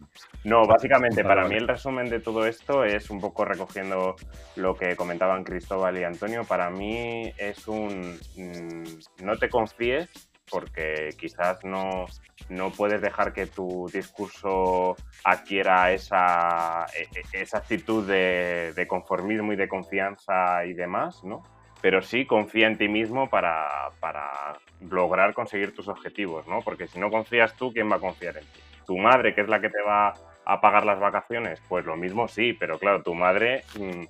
No, 0.44 0.66
básicamente, 0.66 1.24
para 1.24 1.46
mí 1.46 1.56
el 1.56 1.68
resumen 1.68 2.08
de 2.08 2.20
todo 2.20 2.46
esto 2.46 2.84
es 2.84 3.10
un 3.10 3.20
poco 3.20 3.44
recogiendo 3.44 4.16
lo 4.56 4.76
que 4.76 4.94
comentaban 4.96 5.44
Cristóbal 5.44 5.98
y 5.98 6.04
Antonio. 6.04 6.44
Para 6.44 6.70
mí 6.70 7.32
es 7.36 7.66
un 7.68 8.18
mm, 8.36 9.24
no 9.24 9.36
te 9.36 9.48
confíes 9.48 10.25
porque 10.50 11.10
quizás 11.18 11.64
no, 11.64 12.06
no 12.48 12.70
puedes 12.70 13.00
dejar 13.00 13.32
que 13.32 13.46
tu 13.46 13.88
discurso 13.92 14.96
adquiera 15.24 15.92
esa, 15.92 16.86
e- 16.96 17.08
e- 17.18 17.42
esa 17.42 17.58
actitud 17.58 18.06
de, 18.06 18.72
de 18.74 18.86
conformismo 18.86 19.52
y 19.52 19.56
de 19.56 19.68
confianza 19.68 20.64
y 20.64 20.72
demás, 20.72 21.22
¿no? 21.24 21.42
Pero 21.82 22.02
sí 22.02 22.26
confía 22.26 22.66
en 22.68 22.78
ti 22.78 22.88
mismo 22.88 23.28
para, 23.28 23.90
para 24.00 24.58
lograr 24.80 25.34
conseguir 25.34 25.74
tus 25.74 25.88
objetivos, 25.88 26.46
¿no? 26.46 26.62
Porque 26.62 26.86
si 26.86 26.98
no 26.98 27.10
confías 27.10 27.54
tú, 27.56 27.72
¿quién 27.72 27.90
va 27.90 27.96
a 27.96 28.00
confiar 28.00 28.36
en 28.36 28.44
ti? 28.44 28.60
¿Tu 28.86 28.96
madre, 28.96 29.34
que 29.34 29.40
es 29.42 29.48
la 29.48 29.60
que 29.60 29.68
te 29.68 29.82
va 29.82 30.14
a 30.44 30.60
pagar 30.60 30.86
las 30.86 31.00
vacaciones? 31.00 31.60
Pues 31.68 31.84
lo 31.84 31.96
mismo 31.96 32.28
sí, 32.28 32.52
pero 32.52 32.78
claro, 32.78 33.02
tu 33.02 33.14
madre 33.14 33.64
mm, 33.78 34.04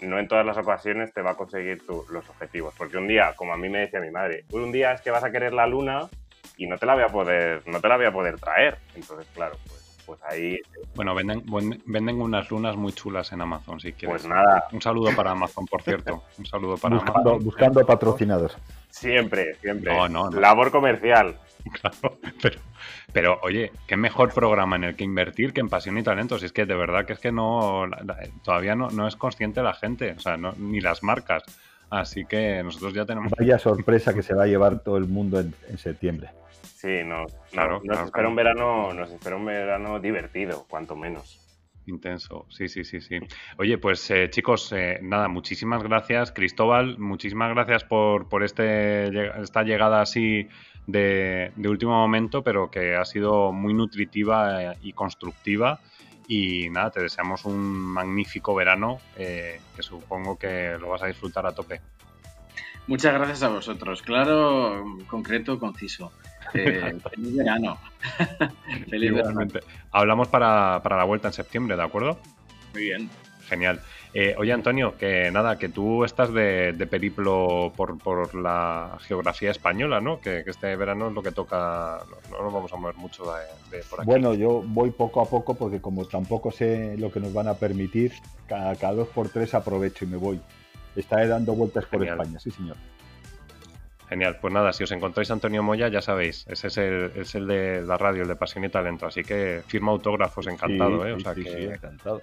no 0.00 0.18
en 0.18 0.28
todas 0.28 0.46
las 0.46 0.56
ocasiones 0.58 1.12
te 1.12 1.22
va 1.22 1.32
a 1.32 1.36
conseguir 1.36 1.84
tu- 1.86 2.04
los 2.10 2.28
objetivos. 2.28 2.74
Porque 2.76 2.96
un 2.96 3.08
día, 3.08 3.34
como 3.36 3.52
a 3.52 3.56
mí 3.56 3.68
me 3.68 3.80
decía 3.80 4.00
mi 4.00 4.10
madre, 4.10 4.44
un 4.52 4.70
día 4.72 4.92
es 4.92 5.00
que 5.00 5.10
vas 5.10 5.24
a 5.24 5.30
querer 5.32 5.52
la 5.52 5.66
luna 5.66 6.08
y 6.56 6.66
no 6.66 6.76
te 6.78 6.86
la 6.86 6.94
voy 6.94 7.02
a 7.04 7.08
poder, 7.08 7.62
no 7.66 7.80
te 7.80 7.88
la 7.88 7.96
voy 7.96 8.06
a 8.06 8.12
poder 8.12 8.38
traer. 8.38 8.78
Entonces, 8.94 9.26
claro, 9.34 9.56
pues, 9.66 10.02
pues 10.06 10.20
ahí, 10.24 10.58
Bueno, 10.94 11.14
venden, 11.14 11.42
venden 11.86 12.20
unas 12.20 12.50
lunas 12.50 12.76
muy 12.76 12.92
chulas 12.92 13.30
en 13.32 13.40
Amazon, 13.42 13.78
si 13.80 13.92
quieres. 13.92 14.22
pues 14.22 14.26
nada, 14.26 14.66
Un 14.72 14.80
saludo 14.80 15.14
para 15.14 15.32
Amazon, 15.32 15.66
por 15.66 15.82
cierto. 15.82 16.22
Un 16.38 16.46
saludo 16.46 16.76
para 16.78 16.94
Buscando, 16.96 17.20
Amazon. 17.30 17.44
buscando 17.44 17.86
patrocinadores. 17.86 18.56
siempre, 18.88 19.54
siempre. 19.56 19.92
No, 19.94 20.08
no, 20.08 20.30
no. 20.30 20.40
Labor 20.40 20.70
comercial. 20.70 21.36
Claro, 21.80 22.18
pero, 22.42 22.60
pero 23.12 23.38
oye, 23.42 23.72
qué 23.86 23.96
mejor 23.96 24.32
programa 24.32 24.76
en 24.76 24.84
el 24.84 24.96
que 24.96 25.04
invertir 25.04 25.52
que 25.52 25.60
en 25.60 25.68
pasión 25.68 25.98
y 25.98 26.02
talento. 26.02 26.38
Si 26.38 26.46
es 26.46 26.52
que 26.52 26.66
de 26.66 26.74
verdad 26.74 27.04
que 27.06 27.12
es 27.14 27.18
que 27.18 27.32
no 27.32 27.86
la- 27.86 28.02
la- 28.04 28.18
todavía 28.42 28.74
no, 28.74 28.90
no 28.90 29.06
es 29.08 29.16
consciente 29.16 29.62
la 29.62 29.74
gente, 29.74 30.12
o 30.16 30.20
sea, 30.20 30.36
no- 30.36 30.54
ni 30.58 30.80
las 30.80 31.02
marcas. 31.02 31.42
Así 31.90 32.24
que 32.26 32.62
nosotros 32.62 32.92
ya 32.94 33.06
tenemos. 33.06 33.32
Vaya 33.38 33.58
sorpresa 33.58 34.12
que 34.12 34.22
se 34.22 34.34
va 34.34 34.44
a 34.44 34.46
llevar 34.46 34.80
todo 34.80 34.96
el 34.98 35.06
mundo 35.06 35.40
en, 35.40 35.54
en 35.68 35.78
septiembre. 35.78 36.30
Sí, 36.62 37.02
no, 37.04 37.24
Claro, 37.50 37.70
no- 37.70 37.74
nos 37.78 37.82
claro, 37.82 38.04
espera 38.04 38.10
claro. 38.12 38.28
un 38.28 38.36
verano, 38.36 38.92
nos 38.94 39.10
espera 39.10 39.36
un 39.36 39.44
verano 39.46 39.98
divertido, 40.00 40.66
cuanto 40.68 40.94
menos. 40.96 41.40
Intenso, 41.86 42.44
sí, 42.50 42.68
sí, 42.68 42.84
sí, 42.84 43.00
sí. 43.00 43.18
Oye, 43.56 43.78
pues 43.78 44.10
eh, 44.10 44.28
chicos, 44.28 44.70
eh, 44.76 44.98
nada, 45.02 45.26
muchísimas 45.28 45.82
gracias, 45.82 46.30
Cristóbal, 46.32 46.98
muchísimas 46.98 47.48
gracias 47.54 47.82
por, 47.84 48.28
por 48.28 48.44
este, 48.44 49.08
esta 49.40 49.62
llegada 49.62 50.02
así 50.02 50.48
de, 50.88 51.52
de 51.54 51.68
último 51.68 51.92
momento, 51.92 52.42
pero 52.42 52.70
que 52.70 52.96
ha 52.96 53.04
sido 53.04 53.52
muy 53.52 53.74
nutritiva 53.74 54.72
eh, 54.72 54.78
y 54.82 54.92
constructiva. 54.94 55.80
Y 56.26 56.68
nada, 56.70 56.90
te 56.90 57.00
deseamos 57.02 57.44
un 57.44 57.58
magnífico 57.58 58.54
verano, 58.54 58.98
eh, 59.16 59.60
que 59.76 59.82
supongo 59.82 60.38
que 60.38 60.76
lo 60.78 60.88
vas 60.88 61.02
a 61.02 61.06
disfrutar 61.06 61.46
a 61.46 61.52
tope. 61.52 61.80
Muchas 62.86 63.12
gracias 63.14 63.42
a 63.42 63.48
vosotros. 63.48 64.02
Claro, 64.02 64.84
concreto, 65.06 65.58
conciso. 65.58 66.12
Eh, 66.54 66.98
feliz 67.10 67.36
verano. 67.36 67.78
feliz 68.88 69.12
verano. 69.12 69.46
Hablamos 69.90 70.28
para, 70.28 70.80
para 70.82 70.96
la 70.96 71.04
vuelta 71.04 71.28
en 71.28 71.34
septiembre, 71.34 71.76
¿de 71.76 71.82
acuerdo? 71.82 72.18
Muy 72.72 72.84
bien. 72.84 73.10
Genial. 73.50 73.82
Eh, 74.14 74.34
oye, 74.38 74.52
Antonio, 74.52 74.96
que 74.96 75.30
nada, 75.30 75.58
que 75.58 75.68
tú 75.68 76.02
estás 76.04 76.32
de, 76.32 76.72
de 76.72 76.86
periplo 76.86 77.72
por, 77.76 77.98
por 77.98 78.34
la 78.34 78.96
geografía 79.00 79.50
española, 79.50 80.00
¿no? 80.00 80.20
Que, 80.20 80.44
que 80.44 80.50
este 80.50 80.74
verano 80.76 81.08
es 81.08 81.14
lo 81.14 81.22
que 81.22 81.30
toca, 81.30 82.00
no, 82.30 82.38
no 82.38 82.44
nos 82.44 82.52
vamos 82.52 82.72
a 82.72 82.76
mover 82.76 82.96
mucho 82.96 83.24
de, 83.24 83.76
de 83.76 83.84
por 83.84 84.00
aquí. 84.00 84.06
Bueno, 84.06 84.34
yo 84.34 84.62
voy 84.64 84.90
poco 84.90 85.20
a 85.20 85.26
poco 85.26 85.54
porque 85.54 85.80
como 85.80 86.06
tampoco 86.06 86.50
sé 86.50 86.96
lo 86.96 87.12
que 87.12 87.20
nos 87.20 87.32
van 87.34 87.48
a 87.48 87.54
permitir, 87.54 88.12
cada, 88.46 88.74
cada 88.76 88.94
dos 88.94 89.08
por 89.08 89.28
tres 89.28 89.52
aprovecho 89.54 90.04
y 90.04 90.08
me 90.08 90.16
voy. 90.16 90.40
Estaré 90.96 91.28
dando 91.28 91.52
vueltas 91.52 91.84
por. 91.84 92.02
España, 92.02 92.38
sí 92.38 92.50
señor. 92.50 92.76
Genial, 94.08 94.38
pues 94.40 94.54
nada, 94.54 94.72
si 94.72 94.84
os 94.84 94.90
encontráis 94.90 95.30
a 95.30 95.34
Antonio 95.34 95.62
Moya, 95.62 95.88
ya 95.88 96.00
sabéis, 96.00 96.46
ese 96.48 96.68
es 96.68 96.78
el, 96.78 97.12
es 97.14 97.34
el 97.34 97.46
de 97.46 97.82
la 97.82 97.98
radio, 97.98 98.22
el 98.22 98.28
de 98.28 98.36
Pasión 98.36 98.64
y 98.64 98.70
Talento, 98.70 99.04
así 99.06 99.22
que 99.22 99.60
firma 99.66 99.92
autógrafos, 99.92 100.46
encantado, 100.46 101.02
Sí, 101.02 101.08
¿eh? 101.08 101.12
O 101.12 101.16
sí, 101.18 101.22
sea 101.24 101.34
sí, 101.34 101.44
que 101.44 101.50
sí, 101.50 101.64
encantado. 101.64 102.22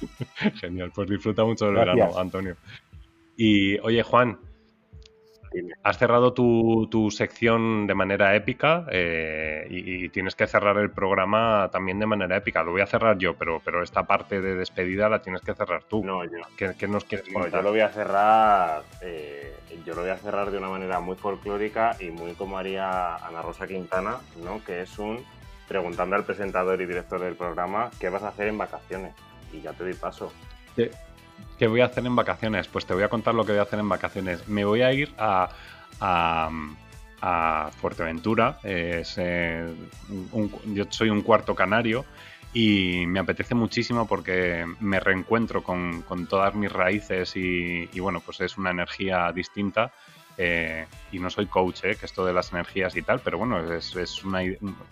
genial, 0.60 0.92
pues 0.94 1.08
disfruta 1.08 1.44
mucho 1.44 1.66
del 1.66 1.74
Gracias. 1.74 1.96
verano, 1.96 2.18
Antonio. 2.20 2.56
Y 3.36 3.78
oye, 3.80 4.02
Juan, 4.02 4.38
has 5.82 5.96
cerrado 5.98 6.32
tu, 6.34 6.86
tu 6.90 7.10
sección 7.10 7.86
de 7.86 7.94
manera 7.94 8.34
épica 8.34 8.84
eh, 8.90 9.66
y, 9.70 10.04
y 10.04 10.08
tienes 10.10 10.34
que 10.34 10.46
cerrar 10.46 10.76
el 10.78 10.90
programa 10.90 11.68
también 11.72 11.98
de 11.98 12.06
manera 12.06 12.36
épica. 12.36 12.62
Lo 12.62 12.72
voy 12.72 12.82
a 12.82 12.86
cerrar 12.86 13.16
yo, 13.18 13.34
pero, 13.36 13.60
pero 13.64 13.82
esta 13.82 14.02
parte 14.06 14.40
de 14.42 14.54
despedida 14.54 15.08
la 15.08 15.22
tienes 15.22 15.40
que 15.42 15.54
cerrar 15.54 15.84
tú. 15.84 16.04
No, 16.04 16.24
yo, 16.24 16.30
¿Qué, 16.58 16.72
qué 16.78 16.88
nos 16.88 17.04
quieres 17.04 17.26
Bueno, 17.26 17.40
yo 17.40 17.44
contar? 17.52 17.64
lo 17.64 17.70
voy 17.70 17.80
a 17.80 17.88
cerrar. 17.88 18.82
eh, 19.02 19.54
yo 19.84 19.94
lo 19.94 20.00
voy 20.02 20.10
a 20.10 20.16
cerrar 20.16 20.50
de 20.50 20.58
una 20.58 20.68
manera 20.68 21.00
muy 21.00 21.16
folclórica 21.16 21.96
y 22.00 22.10
muy 22.10 22.32
como 22.32 22.58
haría 22.58 23.16
Ana 23.16 23.40
Rosa 23.42 23.66
Quintana, 23.66 24.16
¿no? 24.42 24.62
Que 24.64 24.82
es 24.82 24.98
un 24.98 25.24
preguntando 25.68 26.16
al 26.16 26.24
presentador 26.24 26.80
y 26.80 26.86
director 26.86 27.20
del 27.20 27.34
programa 27.34 27.90
qué 28.00 28.08
vas 28.08 28.22
a 28.22 28.28
hacer 28.28 28.48
en 28.48 28.58
vacaciones. 28.58 29.14
Y 29.52 29.60
ya 29.60 29.72
te 29.72 29.84
doy 29.84 29.94
paso. 29.94 30.32
¿Qué, 31.58 31.66
voy 31.66 31.80
a 31.80 31.86
hacer 31.86 32.04
en 32.04 32.14
vacaciones? 32.16 32.68
Pues 32.68 32.86
te 32.86 32.94
voy 32.94 33.02
a 33.02 33.08
contar 33.08 33.34
lo 33.34 33.44
que 33.44 33.52
voy 33.52 33.60
a 33.60 33.62
hacer 33.62 33.78
en 33.78 33.88
vacaciones. 33.88 34.46
Me 34.48 34.64
voy 34.64 34.82
a 34.82 34.92
ir 34.92 35.12
a, 35.18 35.48
a, 36.00 36.50
Fuerteventura. 37.80 38.58
Eh, 38.62 39.02
yo 40.66 40.84
soy 40.90 41.10
un 41.10 41.22
cuarto 41.22 41.54
canario 41.54 42.04
y 42.52 43.04
me 43.06 43.18
apetece 43.20 43.54
muchísimo 43.54 44.06
porque 44.06 44.64
me 44.80 45.00
reencuentro 45.00 45.62
con, 45.62 46.02
con 46.02 46.26
todas 46.26 46.54
mis 46.54 46.70
raíces 46.70 47.34
y, 47.36 47.88
y, 47.92 48.00
bueno, 48.00 48.20
pues 48.20 48.40
es 48.40 48.56
una 48.56 48.70
energía 48.70 49.32
distinta. 49.32 49.92
Eh, 50.38 50.86
y 51.12 51.18
no 51.18 51.30
soy 51.30 51.46
coach, 51.46 51.84
eh, 51.84 51.96
que 51.96 52.04
esto 52.04 52.24
de 52.24 52.34
las 52.34 52.52
energías 52.52 52.94
y 52.94 53.00
tal, 53.00 53.20
pero 53.20 53.38
bueno, 53.38 53.72
es, 53.72 53.96
es 53.96 54.22
una, 54.22 54.40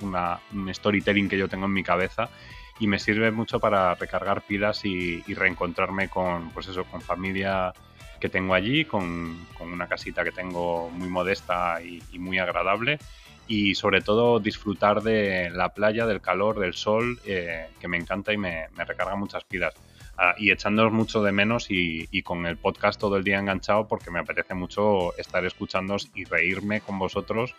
una- 0.00 0.40
un 0.54 0.72
storytelling 0.74 1.28
que 1.28 1.36
yo 1.36 1.48
tengo 1.48 1.66
en 1.66 1.72
mi 1.74 1.82
cabeza 1.82 2.30
y 2.78 2.86
me 2.86 2.98
sirve 2.98 3.30
mucho 3.30 3.60
para 3.60 3.94
recargar 3.94 4.42
pilas 4.42 4.84
y, 4.84 5.22
y 5.26 5.34
reencontrarme 5.34 6.08
con, 6.08 6.50
pues 6.50 6.68
eso, 6.68 6.84
con 6.84 7.00
familia 7.00 7.72
que 8.20 8.28
tengo 8.28 8.54
allí, 8.54 8.84
con, 8.84 9.46
con 9.56 9.72
una 9.72 9.86
casita 9.86 10.24
que 10.24 10.32
tengo 10.32 10.90
muy 10.90 11.08
modesta 11.08 11.80
y, 11.82 12.02
y 12.12 12.18
muy 12.18 12.38
agradable 12.38 12.98
y 13.46 13.74
sobre 13.74 14.00
todo 14.00 14.40
disfrutar 14.40 15.02
de 15.02 15.50
la 15.50 15.70
playa, 15.70 16.06
del 16.06 16.20
calor, 16.20 16.58
del 16.58 16.74
sol, 16.74 17.20
eh, 17.26 17.68
que 17.80 17.88
me 17.88 17.98
encanta 17.98 18.32
y 18.32 18.38
me, 18.38 18.68
me 18.76 18.84
recarga 18.84 19.16
muchas 19.16 19.44
pilas. 19.44 19.74
Ah, 20.16 20.34
y 20.38 20.52
echándoos 20.52 20.92
mucho 20.92 21.22
de 21.24 21.32
menos 21.32 21.70
y, 21.70 22.08
y 22.12 22.22
con 22.22 22.46
el 22.46 22.56
podcast 22.56 23.00
todo 23.00 23.16
el 23.16 23.24
día 23.24 23.38
enganchado 23.38 23.88
porque 23.88 24.12
me 24.12 24.20
apetece 24.20 24.54
mucho 24.54 25.16
estar 25.18 25.44
escuchándoos 25.44 26.08
y 26.14 26.24
reírme 26.24 26.80
con 26.80 27.00
vosotros 27.00 27.54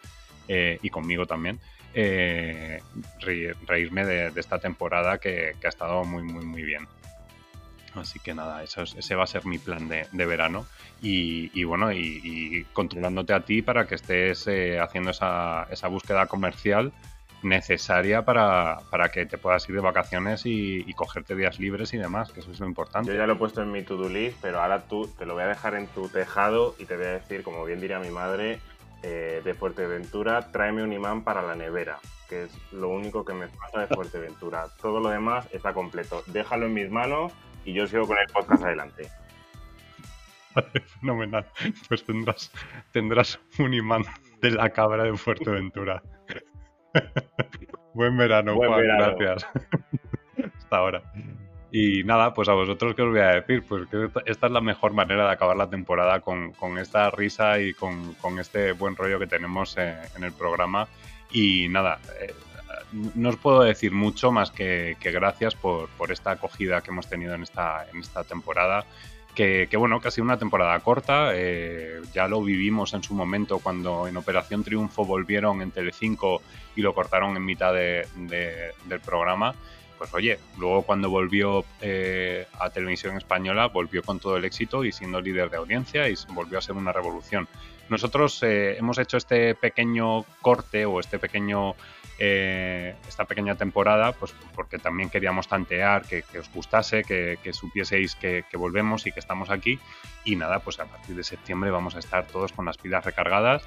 eh, 0.48 0.80
y 0.82 0.90
conmigo 0.90 1.26
también. 1.26 1.60
Eh, 1.96 2.82
re- 3.22 3.56
reírme 3.66 4.06
de, 4.06 4.30
de 4.32 4.40
esta 4.42 4.60
temporada 4.60 5.18
que, 5.18 5.56
que 5.60 5.66
ha 5.68 5.70
estado 5.70 6.04
muy, 6.04 6.22
muy, 6.24 6.46
muy 6.46 6.62
bien. 6.64 6.88
Así 7.96 8.20
que 8.20 8.34
nada, 8.34 8.62
eso 8.62 8.84
es- 8.84 8.94
ese 8.96 9.16
va 9.16 9.24
a 9.24 9.28
ser 9.28 9.46
mi 9.46 9.58
plan 9.58 9.88
de, 9.88 10.06
de 10.12 10.26
verano. 10.26 10.66
Y, 11.02 11.50
y 11.60 11.64
bueno, 11.64 11.92
y, 11.94 12.20
y 12.24 12.64
controlándote 12.74 13.34
a 13.34 13.40
ti 13.42 13.62
para 13.62 13.88
que 13.88 13.96
estés 13.96 14.46
eh, 14.48 14.80
haciendo 14.80 15.12
esa, 15.12 15.68
esa 15.72 15.88
búsqueda 15.88 16.26
comercial 16.28 16.92
necesaria 17.44 18.24
para, 18.26 18.80
para 18.90 19.10
que 19.10 19.26
te 19.26 19.38
puedas 19.38 19.68
ir 19.70 19.76
de 19.76 19.82
vacaciones 19.82 20.46
y, 20.46 20.78
y 20.88 20.94
cogerte 20.94 21.36
días 21.36 21.60
libres 21.60 21.94
y 21.94 21.98
demás, 21.98 22.32
que 22.32 22.40
eso 22.40 22.52
es 22.52 22.60
lo 22.60 22.66
importante. 22.66 23.12
Yo 23.12 23.18
ya 23.18 23.28
lo 23.28 23.34
he 23.34 23.38
puesto 23.38 23.62
en 23.62 23.72
mi 23.72 23.84
to-do 23.84 24.10
list, 24.10 24.38
pero 24.42 24.62
ahora 24.62 24.84
tú 24.88 25.08
te 25.18 25.26
lo 25.26 25.36
voy 25.36 25.44
a 25.44 25.48
dejar 25.48 25.76
en 25.76 25.88
tu 25.88 26.10
tejado 26.10 26.76
y 26.80 26.86
te 26.86 26.96
voy 26.98 27.06
a 27.06 27.10
decir, 27.12 27.44
como 27.44 27.64
bien 27.64 27.80
diría 27.82 28.00
mi 28.00 28.10
madre, 28.10 28.60
eh, 29.04 29.42
de 29.44 29.54
Fuerteventura, 29.54 30.52
tráeme 30.52 30.84
un 30.84 30.94
imán 30.94 31.24
para 31.24 31.42
la 31.42 31.56
nevera, 31.56 32.00
que 32.30 32.44
es 32.44 32.72
lo 32.72 32.90
único 32.90 33.24
que 33.24 33.34
me 33.34 33.48
falta 33.48 33.82
de 33.82 33.88
Fuerteventura. 33.88 34.68
Todo 34.82 35.00
lo 35.00 35.10
demás 35.10 35.48
está 35.52 35.74
completo. 35.74 36.24
Déjalo 36.28 36.66
en 36.66 36.74
mis 36.74 36.90
manos 36.90 37.32
y 37.64 37.74
yo 37.74 37.88
sigo 37.88 38.08
con 38.08 38.18
el 38.18 38.28
podcast 38.28 38.64
adelante. 38.64 39.10
Vale, 40.56 40.70
fenomenal. 41.00 41.46
Pues 41.88 42.04
tendrás, 42.06 42.52
tendrás 42.92 43.40
un 43.60 43.74
imán 43.74 44.04
de 44.42 44.52
la 44.52 44.70
cabra 44.70 45.04
de 45.04 45.16
Fuerteventura. 45.18 46.02
Buen 47.94 48.18
verano, 48.18 48.56
Buen 48.56 48.70
Juan, 48.70 48.82
verano. 48.82 49.16
gracias. 49.18 49.48
Hasta 50.58 50.78
ahora. 50.78 51.04
Y 51.78 52.06
nada, 52.06 52.34
pues 52.34 52.48
a 52.48 52.54
vosotros 52.54 52.96
qué 52.96 53.02
os 53.02 53.10
voy 53.10 53.20
a 53.20 53.42
decir, 53.42 53.62
pues 53.68 53.86
que 53.90 54.08
esta 54.28 54.48
es 54.48 54.54
la 54.54 54.62
mejor 54.62 54.94
manera 54.94 55.26
de 55.26 55.34
acabar 55.34 55.58
la 55.58 55.70
temporada 55.70 56.22
con, 56.22 56.54
con 56.54 56.78
esta 56.78 57.12
risa 57.12 57.60
y 57.60 57.74
con, 57.74 58.14
con 58.14 58.40
este 58.40 58.72
buen 58.72 58.96
rollo 58.96 59.20
que 59.20 59.28
tenemos 59.28 59.76
eh, 59.78 59.94
en 60.16 60.24
el 60.24 60.32
programa. 60.32 60.88
Y 61.34 61.68
nada, 61.68 62.00
eh, 62.22 62.34
no 63.14 63.28
os 63.28 63.36
puedo 63.36 63.62
decir 63.62 63.92
mucho 63.92 64.32
más 64.32 64.52
que, 64.52 64.96
que 65.02 65.12
gracias 65.12 65.54
por, 65.54 65.90
por, 65.98 66.14
esta 66.14 66.32
acogida 66.32 66.80
que 66.80 66.92
hemos 66.92 67.10
tenido 67.10 67.34
en 67.34 67.44
esta, 67.44 67.86
en 67.92 68.00
esta 68.00 68.24
temporada. 68.24 68.86
Que, 69.36 69.68
que, 69.70 69.76
bueno, 69.76 70.00
que 70.00 70.08
ha 70.08 70.12
sido 70.12 70.24
una 70.24 70.40
temporada 70.40 70.80
corta, 70.80 71.32
eh, 71.34 72.00
ya 72.14 72.30
lo 72.30 72.42
vivimos 72.42 72.94
en 72.94 73.04
su 73.04 73.14
momento 73.14 73.60
cuando 73.60 74.08
en 74.08 74.16
Operación 74.16 74.64
Triunfo 74.64 75.04
volvieron 75.04 75.62
en 75.62 75.72
Telecinco 75.72 76.42
y 76.74 76.82
lo 76.82 76.96
cortaron 76.96 77.36
en 77.36 77.44
mitad 77.44 77.74
de, 77.74 78.08
de, 78.16 78.72
del 78.86 79.02
programa. 79.02 79.54
Pues 80.06 80.24
oye, 80.24 80.40
luego 80.58 80.84
cuando 80.84 81.10
volvió 81.10 81.66
eh, 81.82 82.48
a 82.60 82.70
Televisión 82.70 83.18
Española, 83.18 83.68
volvió 83.68 84.04
con 84.04 84.20
todo 84.20 84.38
el 84.38 84.46
éxito 84.46 84.84
y 84.84 84.92
siendo 84.92 85.22
líder 85.22 85.50
de 85.50 85.58
audiencia 85.58 86.08
y 86.10 86.16
volvió 86.30 86.58
a 86.60 86.62
ser 86.62 86.76
una 86.76 86.92
revolución. 86.92 87.48
Nosotros 87.90 88.42
eh, 88.44 88.78
hemos 88.78 88.98
hecho 88.98 89.18
este 89.18 89.54
pequeño 89.54 90.24
corte 90.42 90.86
o 90.86 91.00
este 91.00 91.20
pequeño 91.20 91.76
eh, 92.18 92.96
esta 93.08 93.26
pequeña 93.26 93.56
temporada, 93.56 94.14
pues 94.14 94.34
porque 94.56 94.80
también 94.80 95.10
queríamos 95.10 95.48
tantear, 95.50 96.04
que, 96.04 96.24
que 96.24 96.40
os 96.40 96.52
gustase, 96.52 97.04
que, 97.04 97.38
que 97.44 97.52
supieseis 97.52 98.16
que, 98.16 98.46
que, 98.50 98.58
volvemos 98.58 99.06
y 99.06 99.12
que 99.12 99.20
estamos 99.20 99.50
aquí. 99.50 99.80
Y 100.24 100.38
nada, 100.38 100.60
pues 100.60 100.80
a 100.80 100.86
partir 100.86 101.16
de 101.16 101.24
septiembre 101.24 101.72
vamos 101.72 101.96
a 101.96 102.00
estar 102.00 102.26
todos 102.28 102.54
con 102.54 102.66
las 102.66 102.78
pilas 102.78 103.04
recargadas. 103.04 103.64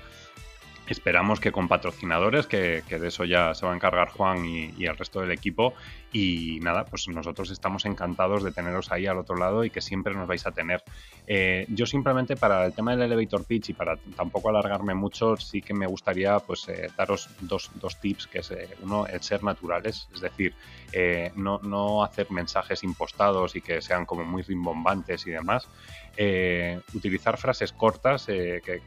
Esperamos 0.88 1.40
que 1.40 1.52
con 1.52 1.68
patrocinadores, 1.68 2.46
que, 2.46 2.82
que 2.88 2.98
de 2.98 3.08
eso 3.08 3.24
ya 3.24 3.54
se 3.54 3.66
va 3.66 3.72
a 3.72 3.74
encargar 3.74 4.08
Juan 4.10 4.44
y, 4.44 4.84
el 4.84 4.96
resto 4.96 5.20
del 5.20 5.32
equipo. 5.32 5.74
Y 6.12 6.58
nada, 6.62 6.84
pues 6.86 7.06
nosotros 7.08 7.50
estamos 7.50 7.84
encantados 7.84 8.42
de 8.42 8.52
teneros 8.52 8.90
ahí 8.90 9.06
al 9.06 9.18
otro 9.18 9.36
lado 9.36 9.64
y 9.64 9.70
que 9.70 9.80
siempre 9.80 10.14
nos 10.14 10.26
vais 10.26 10.46
a 10.46 10.52
tener. 10.52 10.82
Eh, 11.26 11.66
yo 11.68 11.84
simplemente 11.84 12.36
para 12.36 12.64
el 12.64 12.72
tema 12.72 12.92
del 12.92 13.02
elevator 13.02 13.44
pitch 13.44 13.70
y 13.70 13.72
para 13.74 13.96
tampoco 14.16 14.48
alargarme 14.48 14.94
mucho, 14.94 15.36
sí 15.36 15.60
que 15.60 15.74
me 15.74 15.86
gustaría 15.86 16.38
pues 16.38 16.68
eh, 16.68 16.90
daros 16.96 17.28
dos, 17.40 17.70
dos, 17.74 18.00
tips, 18.00 18.26
que 18.26 18.38
es 18.38 18.50
eh, 18.50 18.68
uno, 18.82 19.06
el 19.06 19.22
ser 19.22 19.44
naturales, 19.44 20.08
es 20.14 20.20
decir, 20.20 20.54
no, 21.36 21.58
no, 21.62 22.02
hacer 22.02 22.30
mensajes 22.30 22.82
impostados 22.82 23.54
y 23.54 23.60
que 23.60 23.82
sean 23.82 24.06
como 24.06 24.24
muy 24.24 24.42
rimbombantes 24.42 25.26
y 25.26 25.30
demás. 25.30 25.68
Eh, 26.20 26.80
utilizar 26.94 27.38
frases 27.38 27.70
cortas, 27.70 28.26
que, 28.26 28.60
que, 28.64 28.82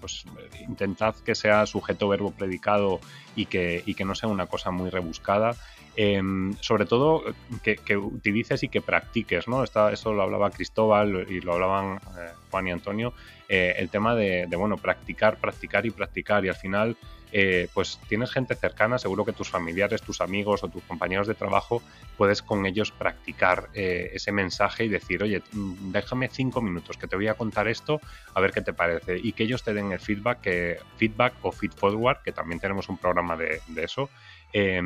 pues 0.00 0.24
intentad 0.66 1.14
que 1.14 1.36
sea 1.36 1.64
sujeto, 1.64 2.08
verbo, 2.08 2.32
predicado 2.32 2.98
y 3.36 3.46
que, 3.46 3.84
y 3.86 3.94
que 3.94 4.04
no 4.04 4.16
sea 4.16 4.28
una 4.28 4.46
cosa 4.46 4.72
muy 4.72 4.90
rebuscada. 4.90 5.54
Eh, 5.94 6.22
sobre 6.60 6.86
todo 6.86 7.22
que, 7.62 7.96
utilices 7.96 8.62
y 8.62 8.68
que 8.68 8.80
practiques, 8.80 9.46
¿no? 9.46 9.62
Esta, 9.62 9.92
eso 9.92 10.14
lo 10.14 10.22
hablaba 10.22 10.50
Cristóbal 10.50 11.26
y 11.28 11.40
lo 11.40 11.52
hablaban 11.52 11.96
eh, 11.96 12.30
Juan 12.50 12.68
y 12.68 12.70
Antonio, 12.70 13.12
eh, 13.46 13.74
el 13.76 13.90
tema 13.90 14.14
de, 14.14 14.46
de, 14.48 14.56
bueno, 14.56 14.78
practicar, 14.78 15.36
practicar 15.36 15.84
y 15.84 15.90
practicar 15.90 16.46
y 16.46 16.48
al 16.48 16.54
final, 16.54 16.96
eh, 17.30 17.68
pues 17.74 18.00
tienes 18.08 18.30
gente 18.30 18.54
cercana, 18.54 18.98
seguro 18.98 19.26
que 19.26 19.34
tus 19.34 19.50
familiares, 19.50 20.00
tus 20.00 20.22
amigos 20.22 20.64
o 20.64 20.68
tus 20.68 20.82
compañeros 20.84 21.26
de 21.26 21.34
trabajo, 21.34 21.82
puedes 22.16 22.40
con 22.40 22.64
ellos 22.64 22.90
practicar 22.90 23.68
ese 23.74 24.32
mensaje 24.32 24.84
y 24.84 24.88
decir, 24.88 25.22
oye, 25.22 25.42
mm, 25.52 25.92
déjame 25.92 26.28
cinco 26.28 26.62
minutos 26.62 26.96
que 26.96 27.06
te 27.06 27.16
voy 27.16 27.28
a 27.28 27.34
contar 27.34 27.68
esto, 27.68 28.00
a 28.32 28.40
ver 28.40 28.52
qué 28.52 28.62
te 28.62 28.72
parece 28.72 29.18
y 29.22 29.32
que 29.32 29.42
ellos 29.42 29.62
te 29.62 29.74
den 29.74 29.92
el 29.92 30.00
feedback, 30.00 30.40
que, 30.40 30.78
feedback 30.96 31.34
o 31.42 31.52
feed 31.52 31.72
forward, 31.72 32.22
que 32.22 32.32
también 32.32 32.60
tenemos 32.60 32.88
un 32.88 32.96
programa 32.96 33.36
de 33.36 33.60
eso, 33.76 34.08
eh, 34.52 34.80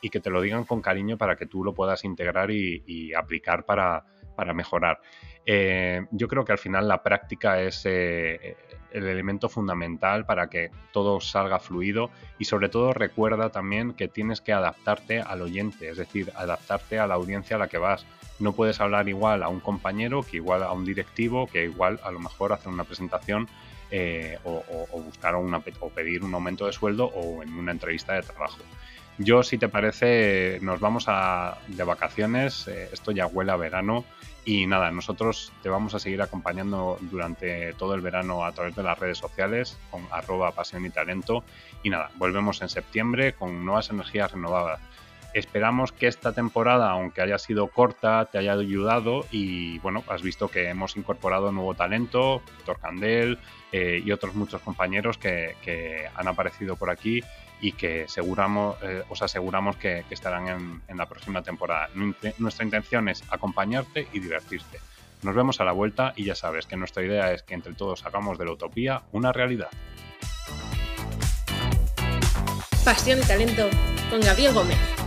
y 0.00 0.08
que 0.10 0.20
te 0.20 0.30
lo 0.30 0.40
digan 0.40 0.64
con 0.64 0.80
cariño 0.80 1.16
para 1.16 1.36
que 1.36 1.46
tú 1.46 1.64
lo 1.64 1.74
puedas 1.74 2.04
integrar 2.04 2.50
y, 2.50 3.12
aplicar 3.14 3.64
para, 3.64 4.04
para 4.36 4.54
mejorar. 4.54 5.00
Eh, 5.44 6.06
yo 6.12 6.28
creo 6.28 6.44
que 6.44 6.52
al 6.52 6.58
final 6.58 6.86
la 6.86 7.02
práctica 7.02 7.60
es 7.60 7.82
eh, 7.84 8.56
el 8.92 9.06
elemento 9.06 9.48
fundamental 9.48 10.24
para 10.24 10.48
que 10.48 10.70
todo 10.92 11.20
salga 11.20 11.58
fluido 11.58 12.10
y 12.38 12.44
sobre 12.44 12.68
todo 12.68 12.92
recuerda 12.92 13.50
también 13.50 13.92
que 13.94 14.08
tienes 14.08 14.40
que 14.40 14.52
adaptarte 14.52 15.20
al 15.20 15.42
oyente, 15.42 15.90
es 15.90 15.96
decir, 15.96 16.32
adaptarte 16.36 16.98
a 16.98 17.06
la 17.06 17.14
audiencia 17.14 17.56
a 17.56 17.58
la 17.58 17.68
que 17.68 17.78
vas. 17.78 18.06
No 18.38 18.52
puedes 18.52 18.80
hablar 18.80 19.08
igual 19.08 19.42
a 19.42 19.48
un 19.48 19.60
compañero 19.60 20.22
que 20.22 20.36
igual 20.36 20.62
a 20.62 20.72
un 20.72 20.84
directivo, 20.84 21.46
que 21.46 21.64
igual 21.64 22.00
a 22.02 22.10
lo 22.10 22.18
mejor 22.18 22.52
hacer 22.52 22.68
una 22.72 22.84
presentación 22.84 23.48
eh, 23.90 24.38
o, 24.44 24.62
buscar 25.04 25.34
o 25.34 25.88
pedir 25.90 26.24
un 26.24 26.34
aumento 26.34 26.66
de 26.66 26.72
sueldo 26.72 27.06
o 27.06 27.42
en 27.42 27.52
una 27.52 27.72
entrevista 27.72 28.14
de 28.14 28.22
trabajo. 28.22 28.58
Yo, 29.24 29.42
si 29.42 29.56
te 29.56 29.68
parece, 29.68 30.58
nos 30.62 30.80
vamos 30.80 31.04
a, 31.06 31.58
de 31.68 31.84
vacaciones. 31.84 32.66
Eh, 32.66 32.88
esto 32.92 33.12
ya 33.12 33.26
huele 33.26 33.52
a 33.52 33.56
verano. 33.56 34.04
Y 34.44 34.66
nada, 34.66 34.90
nosotros 34.90 35.52
te 35.62 35.68
vamos 35.68 35.94
a 35.94 36.00
seguir 36.00 36.20
acompañando 36.20 36.98
durante 37.02 37.72
todo 37.74 37.94
el 37.94 38.00
verano 38.00 38.44
a 38.44 38.50
través 38.50 38.74
de 38.74 38.82
las 38.82 38.98
redes 38.98 39.18
sociales 39.18 39.78
con 39.90 40.02
arroba 40.10 40.50
pasión 40.50 40.84
y 40.84 40.90
talento. 40.90 41.44
Y 41.84 41.90
nada, 41.90 42.10
volvemos 42.16 42.60
en 42.62 42.68
septiembre 42.68 43.34
con 43.34 43.64
nuevas 43.64 43.90
energías 43.90 44.32
renovadas. 44.32 44.80
Esperamos 45.32 45.92
que 45.92 46.08
esta 46.08 46.32
temporada, 46.32 46.90
aunque 46.90 47.22
haya 47.22 47.38
sido 47.38 47.68
corta, 47.68 48.26
te 48.26 48.36
haya 48.36 48.52
ayudado 48.52 49.24
y 49.30 49.78
bueno, 49.78 50.04
has 50.08 50.20
visto 50.20 50.48
que 50.48 50.68
hemos 50.68 50.96
incorporado 50.96 51.52
nuevo 51.52 51.74
talento, 51.74 52.42
Víctor 52.58 52.78
Candel 52.78 53.38
eh, 53.72 54.02
y 54.04 54.12
otros 54.12 54.34
muchos 54.34 54.60
compañeros 54.60 55.16
que, 55.16 56.06
han 56.14 56.28
aparecido 56.28 56.76
por 56.76 56.90
aquí 56.90 57.22
y 57.62 57.72
que 57.72 58.04
aseguramos, 58.04 58.76
eh, 58.82 59.04
os 59.08 59.22
aseguramos 59.22 59.76
que, 59.76 60.04
estarán 60.10 60.48
en, 60.48 60.82
en, 60.88 60.96
la 60.98 61.06
próxima 61.06 61.42
temporada. 61.42 61.88
Nuestra 62.38 62.64
intención 62.64 63.08
es 63.08 63.22
acompañarte 63.30 64.08
y 64.12 64.18
divertirte. 64.18 64.80
Nos 65.22 65.36
vemos 65.36 65.60
a 65.60 65.64
la 65.64 65.70
vuelta 65.70 66.12
y 66.16 66.24
ya 66.24 66.34
sabes 66.34 66.66
que 66.66 66.76
nuestra 66.76 67.04
idea 67.04 67.32
es 67.32 67.44
que 67.44 67.54
entre 67.54 67.72
todos 67.74 68.04
hagamos 68.04 68.36
de 68.36 68.44
la 68.44 68.52
utopía 68.52 69.02
una 69.12 69.32
realidad. 69.32 69.68
Pasión 72.84 73.20
y 73.20 73.22
talento 73.22 73.70
con 74.10 74.20
Gabriel 74.20 74.52
Gómez. 74.52 75.01